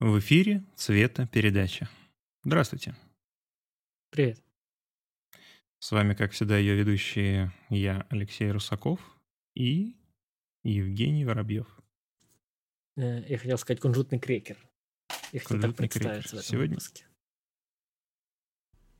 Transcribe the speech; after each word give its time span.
В 0.00 0.18
эфире 0.20 0.64
«Цвета 0.76 1.26
передача». 1.26 1.88
Здравствуйте. 2.44 2.94
Привет. 4.10 4.40
С 5.80 5.90
вами, 5.92 6.14
как 6.14 6.32
всегда, 6.32 6.56
ее 6.56 6.76
ведущие 6.76 7.52
я, 7.68 8.06
Алексей 8.10 8.50
Русаков 8.50 9.00
и 9.54 9.96
Евгений 10.62 11.24
Воробьев. 11.24 11.66
Э, 12.96 13.24
Я 13.28 13.38
хотел 13.38 13.58
сказать 13.58 13.80
кунжутный 13.80 14.18
крекер. 14.18 14.56
Я 15.32 15.40
хотел 15.40 15.60
так 15.60 15.76
Кунжутный 15.76 15.88
крекер. 15.88 16.22
в 16.22 16.26
этом 16.26 16.42
Сегодня- 16.42 16.68
выпуске. 16.70 17.04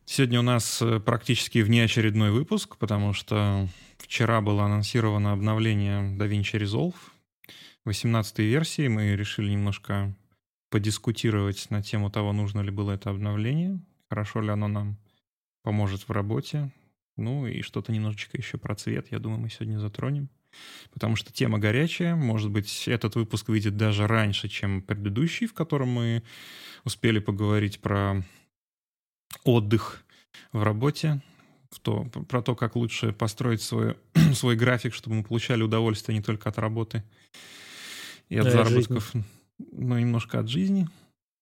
Сегодня 0.05 0.41
у 0.41 0.43
нас 0.43 0.81
э, 0.83 1.01
практически 1.01 1.59
внеочередной 1.61 2.31
выпуск, 2.33 2.77
потому 2.79 3.13
что 3.13 3.69
вчера 3.99 4.41
было 4.41 4.65
анонсировано 4.65 5.33
обновление 5.33 6.17
DaVinci 6.19 6.59
Resolve 6.61 6.97
18 7.85 8.39
версии. 8.41 8.89
Мы 8.89 9.15
решили 9.17 9.51
немножко 9.51 10.15
подискутировать 10.71 11.71
на 11.71 11.83
тему 11.83 12.11
того, 12.11 12.33
нужно 12.33 12.61
ли 12.61 12.71
было 12.71 12.93
это 12.93 13.11
обновление, 13.11 13.81
хорошо 14.09 14.41
ли 14.41 14.51
оно 14.51 14.69
нам 14.69 14.99
поможет 15.63 16.09
в 16.09 16.11
работе. 16.11 16.73
Ну 17.17 17.47
и 17.47 17.63
что-то 17.63 17.93
немножечко 17.93 18.37
еще 18.37 18.59
про 18.59 18.75
цвет, 18.75 19.11
я 19.11 19.19
думаю, 19.19 19.41
мы 19.41 19.51
сегодня 19.51 19.79
затронем. 19.79 20.29
Потому 20.93 21.17
что 21.17 21.33
тема 21.33 21.59
горячая. 21.59 22.15
Может 22.15 22.51
быть, 22.51 22.89
этот 22.89 23.17
выпуск 23.17 23.49
выйдет 23.49 23.77
даже 23.77 24.07
раньше, 24.07 24.49
чем 24.49 24.83
предыдущий, 24.83 25.47
в 25.47 25.55
котором 25.55 25.89
мы 25.89 26.23
успели 26.85 27.19
поговорить 27.19 27.81
про 27.81 28.25
отдых 29.45 30.05
в 30.53 30.63
работе, 30.63 31.21
в 31.71 31.81
то, 31.81 32.05
про 32.05 32.41
то, 32.41 32.55
как 32.55 32.77
лучше 32.77 33.13
построить 33.13 33.63
свой, 33.63 33.97
свой 34.35 34.57
график, 34.57 34.95
чтобы 34.95 35.17
мы 35.17 35.25
получали 35.25 35.63
удовольствие 35.63 36.17
не 36.17 36.25
только 36.25 36.49
от 36.49 36.59
работы 36.59 37.03
и 38.29 38.39
от 38.39 38.45
Да, 38.45 38.53
и 38.53 38.57
от 38.63 39.29
но 39.59 39.99
немножко 39.99 40.41
от 40.41 40.49
жизни. 40.49 40.89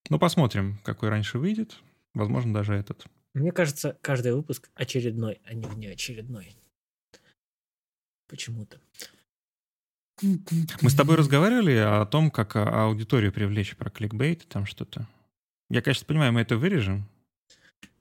Ну, 0.09 0.19
посмотрим, 0.19 0.79
какой 0.85 1.09
раньше 1.09 1.39
выйдет. 1.39 1.79
Возможно, 2.15 2.55
даже 2.55 2.75
этот. 2.75 3.07
Мне 3.35 3.53
кажется, 3.53 3.99
каждый 4.01 4.33
выпуск 4.33 4.71
очередной, 4.75 5.41
а 5.45 5.55
не 5.55 5.67
внеочередной. 5.67 6.57
Почему-то. 8.29 8.81
Мы 10.23 10.89
с 10.91 10.95
тобой 10.95 11.17
разговаривали 11.17 11.77
о 11.77 12.07
том, 12.07 12.31
как 12.31 12.57
а, 12.57 12.85
аудиторию 12.85 13.33
привлечь 13.33 13.77
про 13.77 13.91
кликбейт, 13.91 14.49
там 14.49 14.65
что-то. 14.65 15.07
Я, 15.69 15.83
конечно, 15.83 16.07
понимаю, 16.07 16.33
мы 16.33 16.41
это 16.41 16.57
вырежем. 16.57 17.07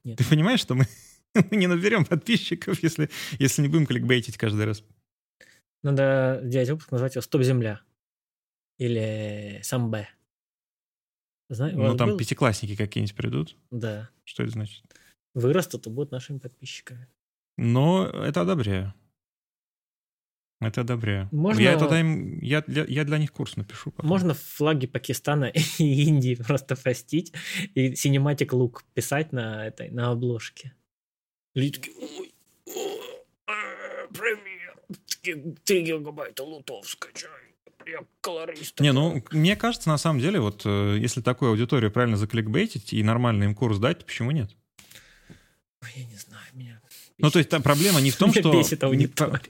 Нет. 0.05 0.17
Ты 0.17 0.23
понимаешь, 0.23 0.61
что 0.61 0.75
мы, 0.75 0.87
мы 1.33 1.57
не 1.57 1.67
наберем 1.67 2.05
подписчиков, 2.05 2.81
если, 2.81 3.09
если 3.37 3.61
не 3.61 3.67
будем 3.67 3.85
кликбейтить 3.85 4.37
каждый 4.37 4.65
раз? 4.65 4.83
Надо 5.83 6.39
сделать 6.43 6.69
выпуск, 6.69 6.91
назвать 6.91 7.15
его 7.15 7.21
«Стоп, 7.21 7.41
земля». 7.41 7.81
Или 8.77 9.59
«Сам 9.63 9.89
Б». 9.91 10.07
Знаешь, 11.49 11.75
Ну, 11.75 11.95
там 11.95 12.17
пятиклассники 12.17 12.75
какие-нибудь 12.75 13.15
придут. 13.15 13.55
Да. 13.71 14.09
Что 14.23 14.43
это 14.43 14.51
значит? 14.53 14.83
Вырастут 15.33 15.85
и 15.87 15.89
будут 15.89 16.11
нашими 16.11 16.39
подписчиками. 16.39 17.07
Но 17.57 18.07
это 18.07 18.41
одобряю. 18.41 18.93
Это 20.61 20.81
одобряю. 20.81 21.29
Можно- 21.31 21.59
Я 21.61 21.77
тогда 21.77 21.99
им, 21.99 22.39
я 22.39 22.61
для, 22.61 22.85
я 22.85 23.03
для 23.03 23.17
них 23.17 23.31
курс 23.31 23.55
напишу. 23.57 23.91
потом. 23.91 24.09
Можно 24.09 24.33
флаги 24.33 24.87
Пакистана 24.87 25.45
и 25.77 26.03
Индии 26.03 26.35
просто 26.35 26.75
простить 26.75 27.33
и 27.75 27.91
Cinematic 27.91 28.47
Look 28.49 28.79
писать 28.93 29.31
на 29.31 29.67
этой 29.67 29.89
на 29.91 30.09
обложке. 30.11 30.73
Люди 31.53 31.79
такие, 31.79 31.95
ой, 31.97 32.33
о, 32.67 33.51
э, 33.51 34.07
привет, 34.09 35.63
3 35.63 35.81
гигабайта 35.83 36.43
лутов 36.43 36.87
скачай. 36.87 37.29
Колорист. 38.21 38.79
Не, 38.79 38.91
ну, 38.91 39.23
мне 39.31 39.55
кажется, 39.55 39.89
на 39.89 39.97
самом 39.97 40.19
деле, 40.19 40.39
вот 40.39 40.63
э, 40.65 40.97
если 40.99 41.21
такую 41.21 41.51
аудиторию 41.51 41.91
правильно 41.91 42.17
закликбейтить 42.17 42.93
и 42.93 43.03
нормально 43.03 43.43
им 43.43 43.55
курс 43.55 43.77
дать, 43.77 43.99
то 43.99 44.05
почему 44.05 44.31
нет? 44.31 44.51
Ой, 45.83 45.89
Я 45.95 46.05
не 46.05 46.15
знаю, 46.15 46.45
меня 46.53 46.81
Ну, 47.17 47.29
то 47.29 47.39
есть 47.39 47.49
там 47.49 47.61
проблема 47.61 48.01
не 48.01 48.11
в 48.11 48.17
том, 48.17 48.33
что... 48.33 48.51
бесит 48.51 48.83
аудитория. 48.83 49.41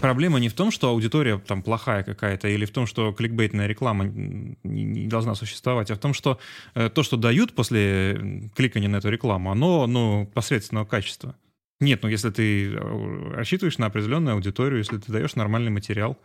Проблема 0.00 0.38
не 0.38 0.48
в 0.48 0.54
том, 0.54 0.70
что 0.70 0.88
аудитория 0.90 1.38
там 1.38 1.62
плохая 1.62 2.02
какая-то, 2.02 2.48
или 2.48 2.64
в 2.64 2.70
том, 2.70 2.86
что 2.86 3.12
кликбейтная 3.12 3.66
реклама 3.66 4.04
не, 4.04 4.56
не 4.84 5.06
должна 5.06 5.34
существовать, 5.34 5.90
а 5.90 5.94
в 5.94 5.98
том, 5.98 6.14
что 6.14 6.38
э, 6.74 6.88
то, 6.90 7.02
что 7.02 7.16
дают 7.16 7.54
после 7.54 8.50
кликания 8.54 8.88
на 8.88 8.96
эту 8.96 9.10
рекламу, 9.10 9.50
оно, 9.50 9.86
ну, 9.86 10.26
посредственного 10.34 10.84
качества. 10.84 11.36
Нет, 11.80 12.02
ну, 12.02 12.08
если 12.08 12.30
ты 12.30 12.72
э, 12.72 13.32
рассчитываешь 13.34 13.78
на 13.78 13.86
определенную 13.86 14.34
аудиторию, 14.34 14.78
если 14.78 14.98
ты 14.98 15.12
даешь 15.12 15.34
нормальный 15.34 15.70
материал, 15.70 16.18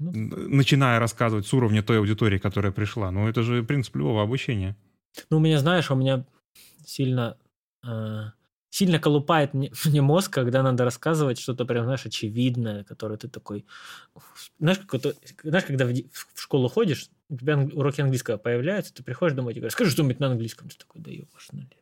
Ну. 0.00 0.12
начиная 0.48 0.98
рассказывать 0.98 1.46
с 1.46 1.52
уровня 1.52 1.82
той 1.82 1.98
аудитории, 1.98 2.38
которая 2.38 2.72
пришла, 2.72 3.10
ну, 3.10 3.28
это 3.28 3.42
же 3.42 3.62
принцип 3.62 3.96
любого 3.96 4.22
обучения. 4.22 4.74
Ну, 5.28 5.36
у 5.36 5.40
меня, 5.40 5.58
знаешь, 5.58 5.90
у 5.90 5.94
меня 5.94 6.24
сильно 6.86 7.36
э, 7.86 8.30
сильно 8.70 8.98
колупает 8.98 9.52
мне, 9.52 9.70
мне 9.84 10.00
мозг, 10.00 10.32
когда 10.32 10.62
надо 10.62 10.84
рассказывать 10.84 11.38
что-то 11.38 11.64
прям, 11.66 11.84
знаешь, 11.84 12.06
очевидное, 12.06 12.84
которое 12.84 13.18
ты 13.18 13.28
такой... 13.28 13.66
Знаешь, 14.58 14.78
как 14.78 14.94
это- 14.94 15.14
знаешь 15.42 15.66
когда 15.66 15.84
в, 15.84 15.92
в 15.92 16.40
школу 16.40 16.68
ходишь, 16.68 17.10
у 17.28 17.36
тебя 17.36 17.58
уроки 17.58 18.00
английского 18.00 18.38
появляются, 18.38 18.94
ты 18.94 19.02
приходишь 19.02 19.36
домой 19.36 19.52
и 19.52 19.56
говоришь, 19.56 19.72
скажи 19.74 19.90
что-нибудь 19.90 20.20
на 20.20 20.28
английском. 20.28 20.68
Ты 20.68 20.78
такой, 20.78 21.02
да 21.02 21.10
ёбаш, 21.10 21.52
налево». 21.52 21.79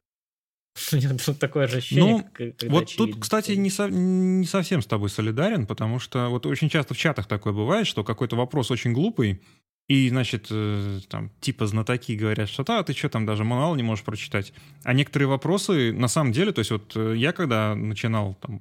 Нет, 0.92 1.22
тут 1.24 1.38
такое 1.38 1.66
же 1.68 1.78
ощущение, 1.78 2.12
Ну, 2.18 2.22
как- 2.32 2.56
когда 2.56 2.72
Вот 2.74 2.84
очевидно. 2.84 3.12
тут, 3.14 3.22
кстати, 3.22 3.52
не, 3.52 3.70
со- 3.70 3.88
не 3.90 4.46
совсем 4.46 4.82
с 4.82 4.86
тобой 4.86 5.08
солидарен, 5.10 5.66
потому 5.66 5.98
что 5.98 6.28
вот 6.28 6.46
очень 6.46 6.68
часто 6.68 6.94
в 6.94 6.98
чатах 6.98 7.26
такое 7.26 7.52
бывает, 7.52 7.86
что 7.86 8.04
какой-то 8.04 8.36
вопрос 8.36 8.70
очень 8.70 8.92
глупый, 8.92 9.40
и, 9.88 10.08
значит, 10.10 10.48
э, 10.50 11.00
там, 11.08 11.30
типа 11.40 11.66
знатоки 11.66 12.12
говорят, 12.12 12.48
что 12.50 12.62
да, 12.62 12.82
ты 12.82 12.92
что 12.92 13.08
там 13.08 13.24
даже 13.24 13.44
мануал 13.44 13.74
не 13.74 13.82
можешь 13.82 14.04
прочитать. 14.04 14.52
А 14.84 14.92
некоторые 14.92 15.28
вопросы, 15.28 15.92
на 15.92 16.08
самом 16.08 16.32
деле, 16.32 16.52
то 16.52 16.58
есть 16.58 16.70
вот 16.70 16.92
э, 16.94 17.14
я 17.16 17.32
когда 17.32 17.74
начинал, 17.74 18.34
там, 18.42 18.60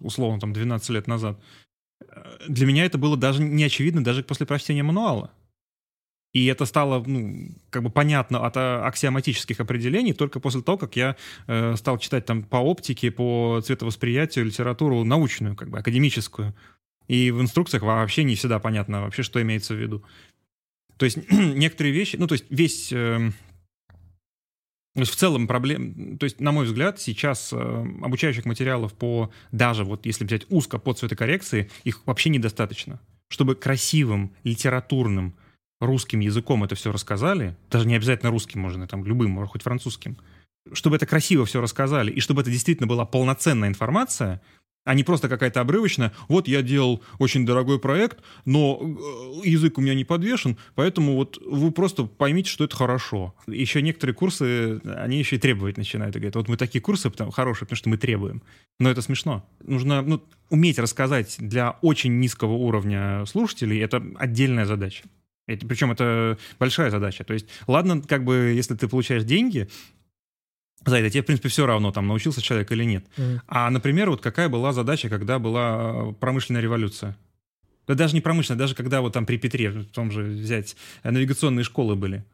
условно, 0.00 0.38
там, 0.38 0.52
12 0.52 0.90
лет 0.90 1.06
назад, 1.06 1.40
э, 2.00 2.22
для 2.48 2.66
меня 2.66 2.84
это 2.84 2.98
было 2.98 3.16
даже 3.16 3.42
не 3.42 3.64
очевидно 3.64 4.04
даже 4.04 4.22
после 4.22 4.44
прочтения 4.44 4.82
мануала. 4.82 5.30
И 6.36 6.44
это 6.44 6.66
стало, 6.66 7.02
ну, 7.06 7.48
как 7.70 7.82
бы 7.82 7.88
понятно 7.88 8.44
от 8.44 8.58
а, 8.58 8.86
аксиоматических 8.86 9.58
определений 9.58 10.12
только 10.12 10.38
после 10.38 10.60
того, 10.60 10.76
как 10.76 10.94
я 10.94 11.16
э, 11.46 11.76
стал 11.76 11.96
читать 11.96 12.26
там 12.26 12.42
по 12.42 12.56
оптике, 12.56 13.10
по 13.10 13.62
цветовосприятию 13.64 14.44
литературу 14.44 15.02
научную, 15.02 15.56
как 15.56 15.70
бы 15.70 15.78
академическую. 15.78 16.54
И 17.08 17.30
в 17.30 17.40
инструкциях 17.40 17.84
вообще 17.84 18.22
не 18.22 18.34
всегда 18.34 18.58
понятно 18.58 19.00
вообще, 19.00 19.22
что 19.22 19.40
имеется 19.40 19.72
в 19.72 19.78
виду. 19.78 20.04
То 20.98 21.06
есть 21.06 21.16
некоторые 21.30 21.94
вещи, 21.94 22.16
ну, 22.16 22.26
то 22.26 22.34
есть 22.34 22.44
весь... 22.50 22.92
эм, 22.92 23.32
то 24.92 25.00
есть 25.00 25.12
в 25.12 25.16
целом 25.16 25.46
проблем, 25.46 26.18
то 26.18 26.24
есть, 26.24 26.38
на 26.38 26.52
мой 26.52 26.66
взгляд, 26.66 27.00
сейчас 27.00 27.50
э, 27.54 27.56
обучающих 28.02 28.44
материалов 28.44 28.92
по, 28.92 29.30
даже 29.52 29.84
вот 29.84 30.04
если 30.04 30.26
взять 30.26 30.44
узко 30.50 30.76
по 30.76 30.92
цветокоррекции, 30.92 31.70
их 31.84 32.02
вообще 32.04 32.28
недостаточно. 32.28 33.00
Чтобы 33.28 33.54
красивым, 33.54 34.34
литературным, 34.44 35.34
русским 35.80 36.20
языком 36.20 36.64
это 36.64 36.74
все 36.74 36.92
рассказали, 36.92 37.56
даже 37.70 37.86
не 37.86 37.96
обязательно 37.96 38.30
русским 38.30 38.60
можно, 38.60 38.86
там 38.86 39.04
любым, 39.04 39.30
может, 39.30 39.52
хоть 39.52 39.62
французским, 39.62 40.16
чтобы 40.72 40.96
это 40.96 41.06
красиво 41.06 41.44
все 41.44 41.60
рассказали, 41.60 42.10
и 42.10 42.20
чтобы 42.20 42.42
это 42.42 42.50
действительно 42.50 42.86
была 42.86 43.04
полноценная 43.04 43.68
информация, 43.68 44.40
а 44.86 44.94
не 44.94 45.02
просто 45.02 45.28
какая-то 45.28 45.60
обрывочная. 45.60 46.12
Вот 46.28 46.46
я 46.46 46.62
делал 46.62 47.02
очень 47.18 47.44
дорогой 47.44 47.80
проект, 47.80 48.18
но 48.44 48.80
э, 48.80 49.48
язык 49.48 49.78
у 49.78 49.80
меня 49.80 49.94
не 49.94 50.04
подвешен, 50.04 50.56
поэтому 50.76 51.16
вот 51.16 51.38
вы 51.44 51.72
просто 51.72 52.04
поймите, 52.04 52.48
что 52.48 52.64
это 52.64 52.76
хорошо. 52.76 53.34
Еще 53.48 53.82
некоторые 53.82 54.14
курсы, 54.14 54.80
они 54.84 55.18
еще 55.18 55.36
и 55.36 55.38
требовать 55.40 55.76
начинают. 55.76 56.14
И 56.14 56.20
говорят, 56.20 56.36
вот 56.36 56.48
мы 56.48 56.56
такие 56.56 56.80
курсы 56.80 57.10
потому, 57.10 57.32
хорошие, 57.32 57.66
потому 57.66 57.76
что 57.76 57.88
мы 57.88 57.96
требуем. 57.98 58.42
Но 58.78 58.88
это 58.88 59.02
смешно. 59.02 59.44
Нужно 59.60 60.02
ну, 60.02 60.22
уметь 60.50 60.78
рассказать 60.78 61.34
для 61.38 61.72
очень 61.82 62.20
низкого 62.20 62.52
уровня 62.52 63.26
слушателей, 63.26 63.80
это 63.80 64.00
отдельная 64.18 64.66
задача. 64.66 65.02
Это, 65.46 65.66
причем 65.66 65.92
это 65.92 66.38
большая 66.58 66.90
задача. 66.90 67.24
То 67.24 67.34
есть, 67.34 67.46
ладно, 67.66 68.02
как 68.02 68.24
бы, 68.24 68.52
если 68.54 68.74
ты 68.74 68.88
получаешь 68.88 69.24
деньги 69.24 69.68
за 70.84 70.98
это, 70.98 71.10
тебе, 71.10 71.22
в 71.22 71.26
принципе, 71.26 71.48
все 71.48 71.66
равно, 71.66 71.92
там, 71.92 72.06
научился 72.06 72.42
человек 72.42 72.70
или 72.72 72.84
нет. 72.84 73.06
Мгм. 73.16 73.42
А, 73.46 73.70
например, 73.70 74.10
вот 74.10 74.20
какая 74.20 74.48
была 74.48 74.72
задача, 74.72 75.08
когда 75.08 75.38
была 75.38 76.10
э, 76.10 76.12
промышленная 76.14 76.60
революция? 76.60 77.16
Да 77.86 77.94
даже 77.94 78.14
не 78.14 78.20
промышленная, 78.20 78.58
даже 78.58 78.74
когда 78.74 79.00
вот 79.00 79.12
там 79.12 79.26
при 79.26 79.36
Петре, 79.38 79.70
в 79.70 79.86
том 79.86 80.10
же 80.10 80.22
взять, 80.22 80.76
э, 81.02 81.10
навигационные 81.10 81.64
школы 81.64 81.94
были. 81.94 82.24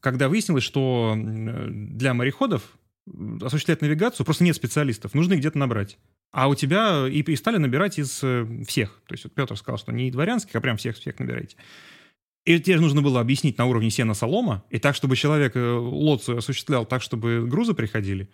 Когда 0.00 0.28
выяснилось, 0.28 0.64
что 0.64 1.12
м, 1.14 1.96
для 1.96 2.12
мореходов 2.12 2.62
осуществлять 3.40 3.80
навигацию 3.80 4.24
просто 4.26 4.44
нет 4.44 4.56
специалистов, 4.56 5.14
нужно 5.14 5.34
их 5.34 5.40
где-то 5.40 5.58
набрать. 5.58 5.98
А 6.32 6.48
у 6.48 6.54
тебя 6.54 7.06
и, 7.08 7.20
и 7.20 7.36
стали 7.36 7.58
набирать 7.58 7.98
из 7.98 8.20
э, 8.22 8.46
всех. 8.66 9.00
То 9.06 9.14
есть 9.14 9.24
вот 9.24 9.34
Петр 9.34 9.56
сказал, 9.56 9.78
что 9.78 9.92
не 9.92 10.10
дворянских, 10.10 10.54
а 10.54 10.60
прям 10.60 10.76
всех-всех 10.76 11.18
набирайте. 11.18 11.56
И 12.44 12.58
тебе 12.58 12.76
же 12.76 12.82
нужно 12.82 13.02
было 13.02 13.20
объяснить 13.20 13.58
на 13.58 13.66
уровне 13.66 13.90
сена 13.90 14.14
солома, 14.14 14.64
и 14.70 14.78
так, 14.78 14.96
чтобы 14.96 15.16
человек 15.16 15.54
э, 15.54 15.60
лоцию 15.60 16.38
осуществлял 16.38 16.84
так, 16.84 17.02
чтобы 17.02 17.46
грузы 17.46 17.72
приходили. 17.74 18.28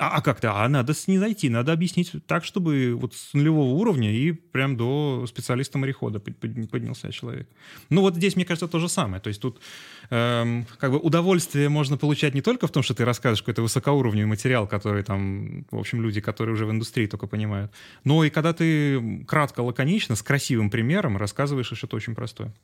А, 0.00 0.16
а 0.16 0.22
как-то, 0.22 0.54
а 0.54 0.66
надо 0.66 0.94
с 0.94 1.08
ней 1.08 1.18
зайти, 1.18 1.50
надо 1.50 1.74
объяснить 1.74 2.12
так, 2.26 2.42
чтобы 2.42 2.94
вот 2.94 3.14
с 3.14 3.34
нулевого 3.34 3.74
уровня 3.74 4.10
и 4.10 4.32
прям 4.32 4.78
до 4.78 5.26
специалиста 5.26 5.76
морехода 5.76 6.20
поднялся 6.20 7.12
человек. 7.12 7.50
Ну 7.90 8.00
вот 8.00 8.16
здесь, 8.16 8.34
мне 8.34 8.46
кажется, 8.46 8.66
то 8.66 8.78
же 8.78 8.88
самое. 8.88 9.20
То 9.20 9.28
есть 9.28 9.42
тут 9.42 9.60
эм, 10.08 10.66
как 10.78 10.92
бы 10.92 10.98
удовольствие 10.98 11.68
можно 11.68 11.98
получать 11.98 12.32
не 12.32 12.40
только 12.40 12.66
в 12.66 12.70
том, 12.70 12.82
что 12.82 12.94
ты 12.94 13.04
рассказываешь 13.04 13.42
какой-то 13.42 13.60
высокоуровневый 13.60 14.26
материал, 14.30 14.66
который 14.66 15.02
там, 15.02 15.66
в 15.70 15.78
общем, 15.78 16.00
люди, 16.00 16.22
которые 16.22 16.54
уже 16.54 16.64
в 16.64 16.70
индустрии 16.70 17.06
только 17.06 17.26
понимают, 17.26 17.70
но 18.02 18.24
и 18.24 18.30
когда 18.30 18.54
ты 18.54 19.22
кратко, 19.28 19.60
лаконично, 19.60 20.16
с 20.16 20.22
красивым 20.22 20.70
примером 20.70 21.18
рассказываешь 21.18 21.72
что-то 21.74 21.96
очень 21.96 22.14
простое. 22.14 22.54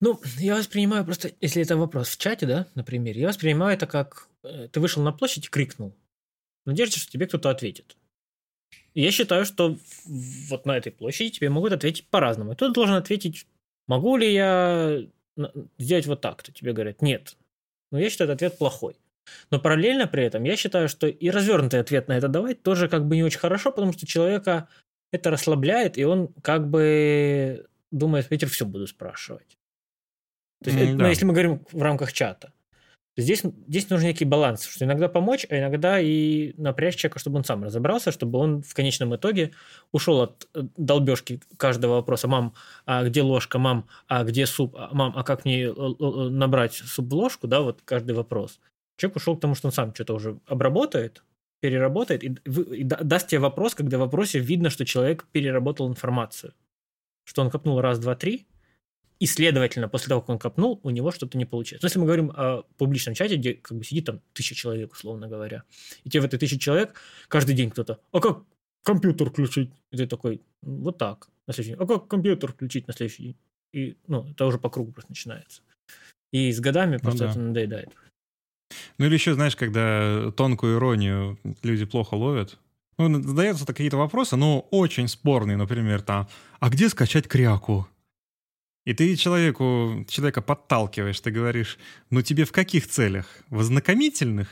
Ну, 0.00 0.20
я 0.38 0.56
воспринимаю 0.56 1.04
просто, 1.04 1.32
если 1.40 1.62
это 1.62 1.76
вопрос 1.76 2.08
в 2.08 2.18
чате, 2.18 2.46
да, 2.46 2.66
например, 2.74 3.16
я 3.16 3.28
воспринимаю 3.28 3.74
это 3.74 3.86
как 3.86 4.28
э, 4.42 4.68
ты 4.68 4.80
вышел 4.80 5.02
на 5.02 5.12
площадь 5.12 5.46
и 5.46 5.50
крикнул. 5.50 5.94
В 6.64 6.74
что 6.74 7.10
тебе 7.10 7.26
кто-то 7.26 7.50
ответит. 7.50 7.96
Я 8.94 9.10
считаю, 9.10 9.44
что 9.44 9.76
вот 10.04 10.66
на 10.66 10.76
этой 10.76 10.92
площади 10.92 11.30
тебе 11.30 11.50
могут 11.50 11.72
ответить 11.72 12.08
по-разному. 12.08 12.54
Ты 12.54 12.70
должен 12.70 12.96
ответить, 12.96 13.46
могу 13.86 14.16
ли 14.16 14.32
я 14.32 15.06
сделать 15.78 16.06
вот 16.06 16.20
так-то. 16.20 16.52
Тебе 16.52 16.72
говорят, 16.72 17.02
нет. 17.02 17.36
Но 17.92 17.98
я 17.98 18.10
считаю, 18.10 18.30
этот 18.30 18.42
ответ 18.42 18.58
плохой. 18.58 18.96
Но 19.50 19.60
параллельно 19.60 20.06
при 20.06 20.24
этом 20.24 20.44
я 20.44 20.56
считаю, 20.56 20.88
что 20.88 21.06
и 21.06 21.30
развернутый 21.30 21.80
ответ 21.80 22.08
на 22.08 22.16
это 22.16 22.28
давать 22.28 22.62
тоже 22.62 22.88
как 22.88 23.06
бы 23.06 23.16
не 23.16 23.22
очень 23.22 23.38
хорошо, 23.38 23.70
потому 23.70 23.92
что 23.92 24.06
человека 24.06 24.68
это 25.12 25.30
расслабляет, 25.30 25.98
и 25.98 26.04
он 26.04 26.28
как 26.42 26.68
бы 26.68 27.66
думает, 27.90 28.28
Питер, 28.28 28.48
все 28.48 28.64
буду 28.64 28.86
спрашивать. 28.86 29.59
То 30.62 30.70
есть, 30.70 30.82
mm, 30.82 30.96
да. 30.96 31.04
ну, 31.04 31.08
если 31.08 31.24
мы 31.24 31.32
говорим 31.32 31.64
в 31.72 31.82
рамках 31.82 32.12
чата. 32.12 32.52
Здесь, 33.16 33.42
здесь 33.66 33.90
нужен 33.90 34.06
некий 34.06 34.24
баланс, 34.24 34.64
что 34.64 34.84
иногда 34.84 35.08
помочь, 35.08 35.46
а 35.50 35.58
иногда 35.58 36.00
и 36.00 36.54
напрячь 36.56 36.94
человека, 36.94 37.18
чтобы 37.18 37.38
он 37.38 37.44
сам 37.44 37.64
разобрался, 37.64 38.12
чтобы 38.12 38.38
он 38.38 38.62
в 38.62 38.72
конечном 38.72 39.14
итоге 39.14 39.52
ушел 39.92 40.20
от 40.22 40.48
э, 40.54 40.62
долбежки 40.76 41.40
каждого 41.56 41.94
вопроса. 41.94 42.28
Мам, 42.28 42.54
а 42.86 43.04
где 43.04 43.22
ложка? 43.22 43.58
Мам, 43.58 43.88
а 44.06 44.24
где 44.24 44.46
суп? 44.46 44.74
А, 44.76 44.90
мам, 44.92 45.12
а 45.16 45.24
как 45.24 45.44
мне 45.44 45.64
э, 45.64 45.72
набрать 45.72 46.74
суп 46.74 47.10
в 47.10 47.14
ложку? 47.14 47.46
Да, 47.48 47.60
вот 47.60 47.82
каждый 47.84 48.12
вопрос. 48.12 48.60
Человек 48.96 49.16
ушел 49.16 49.36
к 49.36 49.40
тому, 49.40 49.54
что 49.54 49.68
он 49.68 49.72
сам 49.72 49.94
что-то 49.94 50.14
уже 50.14 50.38
обработает, 50.46 51.24
переработает 51.60 52.22
и, 52.22 52.28
и 52.74 52.84
даст 52.84 53.28
тебе 53.28 53.40
вопрос, 53.40 53.74
когда 53.74 53.98
в 53.98 54.00
вопросе 54.00 54.38
видно, 54.38 54.70
что 54.70 54.86
человек 54.86 55.26
переработал 55.32 55.88
информацию. 55.88 56.54
Что 57.24 57.42
он 57.42 57.50
копнул 57.50 57.80
раз, 57.80 57.98
два, 57.98 58.14
три, 58.14 58.46
и, 59.20 59.26
следовательно, 59.26 59.86
после 59.88 60.08
того, 60.08 60.22
как 60.22 60.30
он 60.30 60.38
копнул, 60.38 60.80
у 60.82 60.90
него 60.90 61.12
что-то 61.12 61.36
не 61.36 61.44
получается. 61.44 61.84
Но 61.84 61.88
если 61.88 61.98
мы 61.98 62.06
говорим 62.06 62.32
о 62.34 62.62
публичном 62.78 63.14
чате, 63.14 63.36
где 63.36 63.52
как 63.52 63.76
бы 63.76 63.84
сидит 63.84 64.06
там 64.06 64.22
тысяча 64.32 64.54
человек, 64.54 64.92
условно 64.92 65.28
говоря, 65.28 65.62
и 66.04 66.08
тебе 66.08 66.22
в 66.22 66.24
этой 66.24 66.38
тысяче 66.38 66.58
человек 66.58 66.94
каждый 67.28 67.54
день 67.54 67.70
кто-то, 67.70 68.00
а 68.12 68.20
как 68.20 68.44
компьютер 68.82 69.28
включить? 69.28 69.70
И 69.92 69.98
ты 69.98 70.06
такой, 70.06 70.40
вот 70.62 70.96
так, 70.96 71.28
на 71.46 71.52
следующий 71.52 71.76
день. 71.76 71.84
А 71.84 71.86
как 71.86 72.08
компьютер 72.08 72.52
включить 72.52 72.88
на 72.88 72.94
следующий 72.94 73.22
день? 73.22 73.36
И, 73.72 73.96
ну, 74.06 74.26
это 74.30 74.46
уже 74.46 74.58
по 74.58 74.70
кругу 74.70 74.92
просто 74.92 75.10
начинается. 75.10 75.60
И 76.32 76.50
с 76.50 76.58
годами 76.58 76.94
ну 76.94 77.00
просто 77.00 77.24
ну, 77.24 77.26
да. 77.26 77.30
это 77.30 77.40
надоедает. 77.40 77.88
Ну 78.96 79.04
или 79.04 79.14
еще, 79.14 79.34
знаешь, 79.34 79.54
когда 79.54 80.32
тонкую 80.32 80.78
иронию 80.78 81.38
люди 81.62 81.84
плохо 81.84 82.14
ловят, 82.14 82.58
ну, 82.96 83.22
задаются 83.22 83.66
какие-то 83.66 83.98
вопросы, 83.98 84.36
но 84.36 84.60
очень 84.70 85.08
спорные, 85.08 85.58
например, 85.58 86.00
там, 86.00 86.26
а 86.58 86.70
где 86.70 86.88
скачать 86.88 87.28
кряку? 87.28 87.86
И 88.86 88.94
ты 88.94 89.14
человеку, 89.16 90.06
человека 90.08 90.40
подталкиваешь, 90.40 91.20
ты 91.20 91.30
говоришь, 91.30 91.78
ну 92.10 92.22
тебе 92.22 92.44
в 92.44 92.52
каких 92.52 92.88
целях? 92.88 93.26
В 93.50 93.60
ознакомительных? 93.60 94.48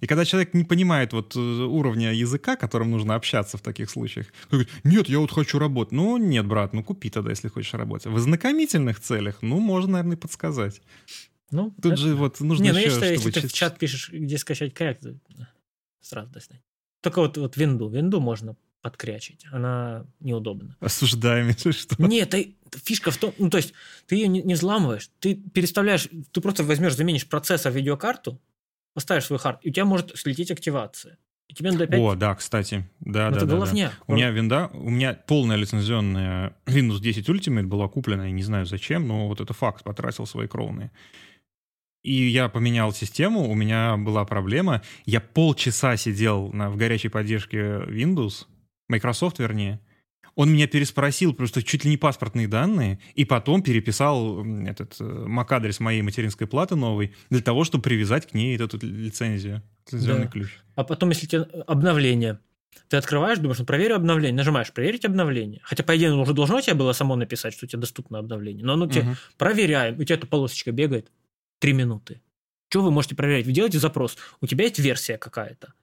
И 0.00 0.06
когда 0.06 0.24
человек 0.24 0.54
не 0.54 0.64
понимает 0.64 1.12
вот 1.12 1.36
э, 1.36 1.38
уровня 1.38 2.12
языка, 2.12 2.56
которым 2.56 2.90
нужно 2.90 3.14
общаться 3.14 3.56
в 3.56 3.60
таких 3.60 3.88
случаях, 3.90 4.26
говорит, 4.50 4.68
нет, 4.84 5.08
я 5.08 5.18
вот 5.18 5.30
хочу 5.30 5.58
работать. 5.58 5.92
Ну, 5.92 6.16
нет, 6.16 6.46
брат, 6.46 6.72
ну 6.72 6.82
купи 6.82 7.10
тогда, 7.10 7.30
если 7.30 7.48
хочешь 7.48 7.74
работать. 7.74 8.06
В 8.06 8.16
ознакомительных 8.16 9.00
целях, 9.00 9.38
ну, 9.42 9.60
можно, 9.60 9.92
наверное, 9.92 10.16
подсказать. 10.16 10.80
Ну, 11.50 11.70
Тут 11.82 11.92
это... 11.92 11.96
же 11.96 12.14
вот 12.16 12.40
нужно 12.40 12.64
не, 12.64 12.68
еще, 12.70 12.78
ну, 12.78 12.84
если, 12.84 12.98
чтобы... 12.98 13.12
если 13.12 13.40
ты 13.42 13.48
в 13.48 13.52
чат 13.52 13.78
пишешь, 13.78 14.10
где 14.10 14.38
скачать 14.38 14.74
каяк, 14.74 14.98
сразу 16.00 16.32
достань. 16.32 16.60
Только 17.00 17.20
вот, 17.20 17.36
вот 17.36 17.56
винду. 17.56 17.88
Винду 17.88 18.20
можно 18.20 18.56
подкрячить. 18.82 19.46
Она 19.50 20.04
неудобна. 20.20 20.76
Осуждаем, 20.80 21.48
если 21.48 21.70
что. 21.70 21.96
Нет, 21.98 22.30
ты, 22.30 22.56
фишка 22.84 23.10
в 23.10 23.16
том, 23.16 23.32
ну 23.38 23.48
то 23.48 23.56
есть 23.56 23.72
ты 24.06 24.16
ее 24.16 24.28
не, 24.28 24.42
не 24.42 24.54
взламываешь, 24.54 25.08
ты 25.20 25.34
переставляешь, 25.34 26.08
ты 26.32 26.40
просто 26.40 26.64
возьмешь, 26.64 26.96
заменишь 26.96 27.26
процессор 27.26 27.72
видеокарту, 27.72 28.40
поставишь 28.92 29.24
свой 29.24 29.38
хард, 29.38 29.60
и 29.62 29.70
у 29.70 29.72
тебя 29.72 29.84
может 29.84 30.18
слететь 30.18 30.50
активация. 30.50 31.16
И 31.48 31.54
тебе 31.54 31.70
надо 31.70 31.84
опять... 31.84 32.00
О, 32.00 32.14
да, 32.14 32.34
кстати. 32.34 32.88
Да, 33.00 33.26
ну, 33.26 33.30
да, 33.30 33.36
это 33.36 33.46
да, 33.46 33.66
да. 33.66 33.92
У 34.06 34.14
меня 34.14 34.30
винда, 34.30 34.70
у 34.72 34.90
меня 34.90 35.14
полная 35.14 35.56
лицензионная 35.56 36.56
Windows 36.66 37.00
10 37.00 37.28
Ultimate 37.28 37.64
была 37.64 37.88
куплена, 37.88 38.26
я 38.26 38.32
не 38.32 38.42
знаю 38.42 38.66
зачем, 38.66 39.06
но 39.06 39.28
вот 39.28 39.40
это 39.40 39.52
факт, 39.52 39.84
потратил 39.84 40.26
свои 40.26 40.48
кровные. 40.48 40.90
И 42.02 42.14
я 42.14 42.48
поменял 42.48 42.92
систему, 42.92 43.48
у 43.48 43.54
меня 43.54 43.96
была 43.96 44.24
проблема. 44.24 44.82
Я 45.04 45.20
полчаса 45.20 45.96
сидел 45.96 46.50
на, 46.52 46.68
в 46.68 46.76
горячей 46.76 47.08
поддержке 47.08 47.58
Windows, 47.58 48.46
Microsoft 48.92 49.38
вернее, 49.38 49.80
он 50.34 50.52
меня 50.52 50.66
переспросил 50.66 51.34
просто 51.34 51.62
чуть 51.62 51.84
ли 51.84 51.90
не 51.90 51.96
паспортные 51.96 52.48
данные, 52.48 52.98
и 53.14 53.24
потом 53.24 53.62
переписал 53.62 54.44
этот 54.64 54.96
э, 55.00 55.04
MAC-адрес 55.04 55.80
моей 55.80 56.02
материнской 56.02 56.46
платы 56.46 56.74
новый 56.74 57.14
для 57.28 57.42
того, 57.42 57.64
чтобы 57.64 57.82
привязать 57.82 58.28
к 58.28 58.34
ней 58.34 58.56
эту 58.56 58.78
лицензию, 58.80 59.62
лицензионный 59.86 60.24
да. 60.24 60.30
ключ. 60.30 60.58
А 60.74 60.84
потом, 60.84 61.10
если 61.10 61.26
тебе 61.26 61.42
обновление, 61.66 62.38
ты 62.88 62.96
открываешь, 62.96 63.38
думаешь, 63.38 63.58
ну 63.58 63.66
проверю 63.66 63.96
обновление, 63.96 64.34
нажимаешь 64.34 64.72
проверить 64.72 65.04
обновление. 65.04 65.60
Хотя, 65.64 65.82
по 65.82 65.94
идее, 65.96 66.10
оно 66.10 66.22
уже 66.22 66.32
должно 66.32 66.60
тебе 66.60 66.74
было 66.74 66.92
само 66.92 67.16
написать, 67.16 67.52
что 67.52 67.66
у 67.66 67.68
тебя 67.68 67.80
доступно 67.80 68.18
обновление. 68.18 68.64
Но 68.64 68.74
оно 68.74 68.86
тебе 68.86 69.02
угу. 69.02 69.16
проверяем, 69.36 69.98
у 69.98 70.04
тебя 70.04 70.16
эта 70.16 70.26
полосочка 70.26 70.72
бегает 70.72 71.10
три 71.58 71.74
минуты. 71.74 72.22
Что 72.70 72.82
вы 72.82 72.90
можете 72.90 73.14
проверять? 73.14 73.44
Вы 73.44 73.52
делаете 73.52 73.78
запрос, 73.78 74.16
у 74.40 74.46
тебя 74.46 74.64
есть 74.64 74.78
версия 74.78 75.18
какая-то. 75.18 75.74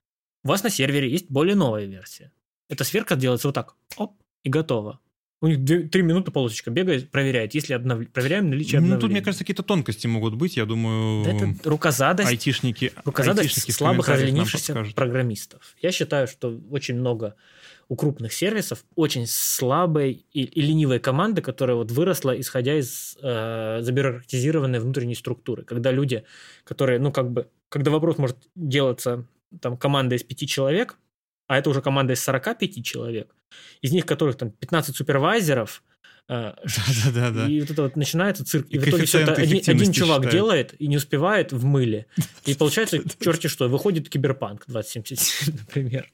У 0.43 0.47
вас 0.47 0.63
на 0.63 0.71
сервере 0.71 1.09
есть 1.09 1.29
более 1.29 1.55
новая 1.55 1.85
версия. 1.85 2.31
Эта 2.69 2.83
сверка 2.83 3.15
делается 3.15 3.47
вот 3.47 3.55
так. 3.55 3.75
Оп, 3.97 4.13
и 4.43 4.49
готово. 4.49 4.99
У 5.41 5.47
них 5.47 5.89
три 5.89 6.01
минуты 6.01 6.31
полосочка 6.31 6.69
бегает, 6.69 7.11
проверяет, 7.11 7.53
если 7.53 7.73
обнов... 7.73 8.05
проверяем 8.09 8.49
наличие 8.49 8.79
обновления. 8.79 8.95
Ну, 8.95 9.01
тут, 9.01 9.11
мне 9.11 9.21
кажется, 9.21 9.45
какие-то 9.45 9.63
тонкости 9.63 10.05
могут 10.05 10.35
быть, 10.35 10.57
я 10.57 10.65
думаю... 10.65 11.23
Да 11.23 11.31
это 11.31 11.55
рукозадость, 11.63 12.29
айтишники, 12.29 12.91
рукозадость 13.05 13.49
айтишники 13.49 13.71
слабых 13.71 14.09
разленившихся 14.09 14.85
программистов. 14.95 15.75
Я 15.81 15.91
считаю, 15.91 16.27
что 16.27 16.59
очень 16.69 16.95
много 16.95 17.35
у 17.87 17.95
крупных 17.95 18.33
сервисов 18.33 18.83
очень 18.95 19.25
слабой 19.27 20.25
и, 20.33 20.43
и 20.43 20.61
ленивой 20.61 20.99
команды, 20.99 21.41
которая 21.41 21.77
вот 21.77 21.89
выросла, 21.89 22.39
исходя 22.39 22.77
из 22.77 23.17
э, 23.21 23.79
забюрократизированной 23.81 24.79
внутренней 24.79 25.15
структуры. 25.15 25.63
Когда 25.63 25.91
люди, 25.91 26.25
которые, 26.65 26.99
ну, 26.99 27.13
как 27.13 27.31
бы, 27.31 27.49
когда 27.69 27.91
вопрос 27.91 28.17
может 28.17 28.37
делаться 28.55 29.25
там 29.61 29.77
команда 29.77 30.15
из 30.15 30.23
пяти 30.23 30.45
человек, 30.47 30.97
а 31.49 31.57
это 31.57 31.69
уже 31.71 31.81
команда 31.81 32.13
из 32.13 32.23
45 32.23 32.85
человек, 32.85 33.35
из 33.81 33.91
них 33.91 34.05
которых 34.05 34.37
там 34.37 34.51
15 34.51 34.95
супервайзеров, 34.95 35.83
да, 36.27 36.55
да, 37.11 37.31
да. 37.31 37.47
И 37.47 37.59
вот 37.59 37.71
это 37.71 37.81
вот 37.81 37.95
начинается 37.95 38.45
цирк. 38.45 38.67
И, 38.69 38.75
и 38.75 38.77
в 38.77 38.87
итоге 38.87 39.05
все 39.05 39.21
это 39.21 39.33
один, 39.33 39.57
один 39.65 39.91
чувак 39.91 40.17
считает. 40.17 40.31
делает 40.31 40.75
и 40.79 40.87
не 40.87 40.97
успевает 40.97 41.51
в 41.51 41.65
мыле. 41.65 42.05
И 42.45 42.53
получается, 42.53 42.99
черти 43.19 43.47
что, 43.47 43.67
выходит 43.67 44.09
киберпанк 44.09 44.65
2077, 44.67 45.55
например. 45.59 46.07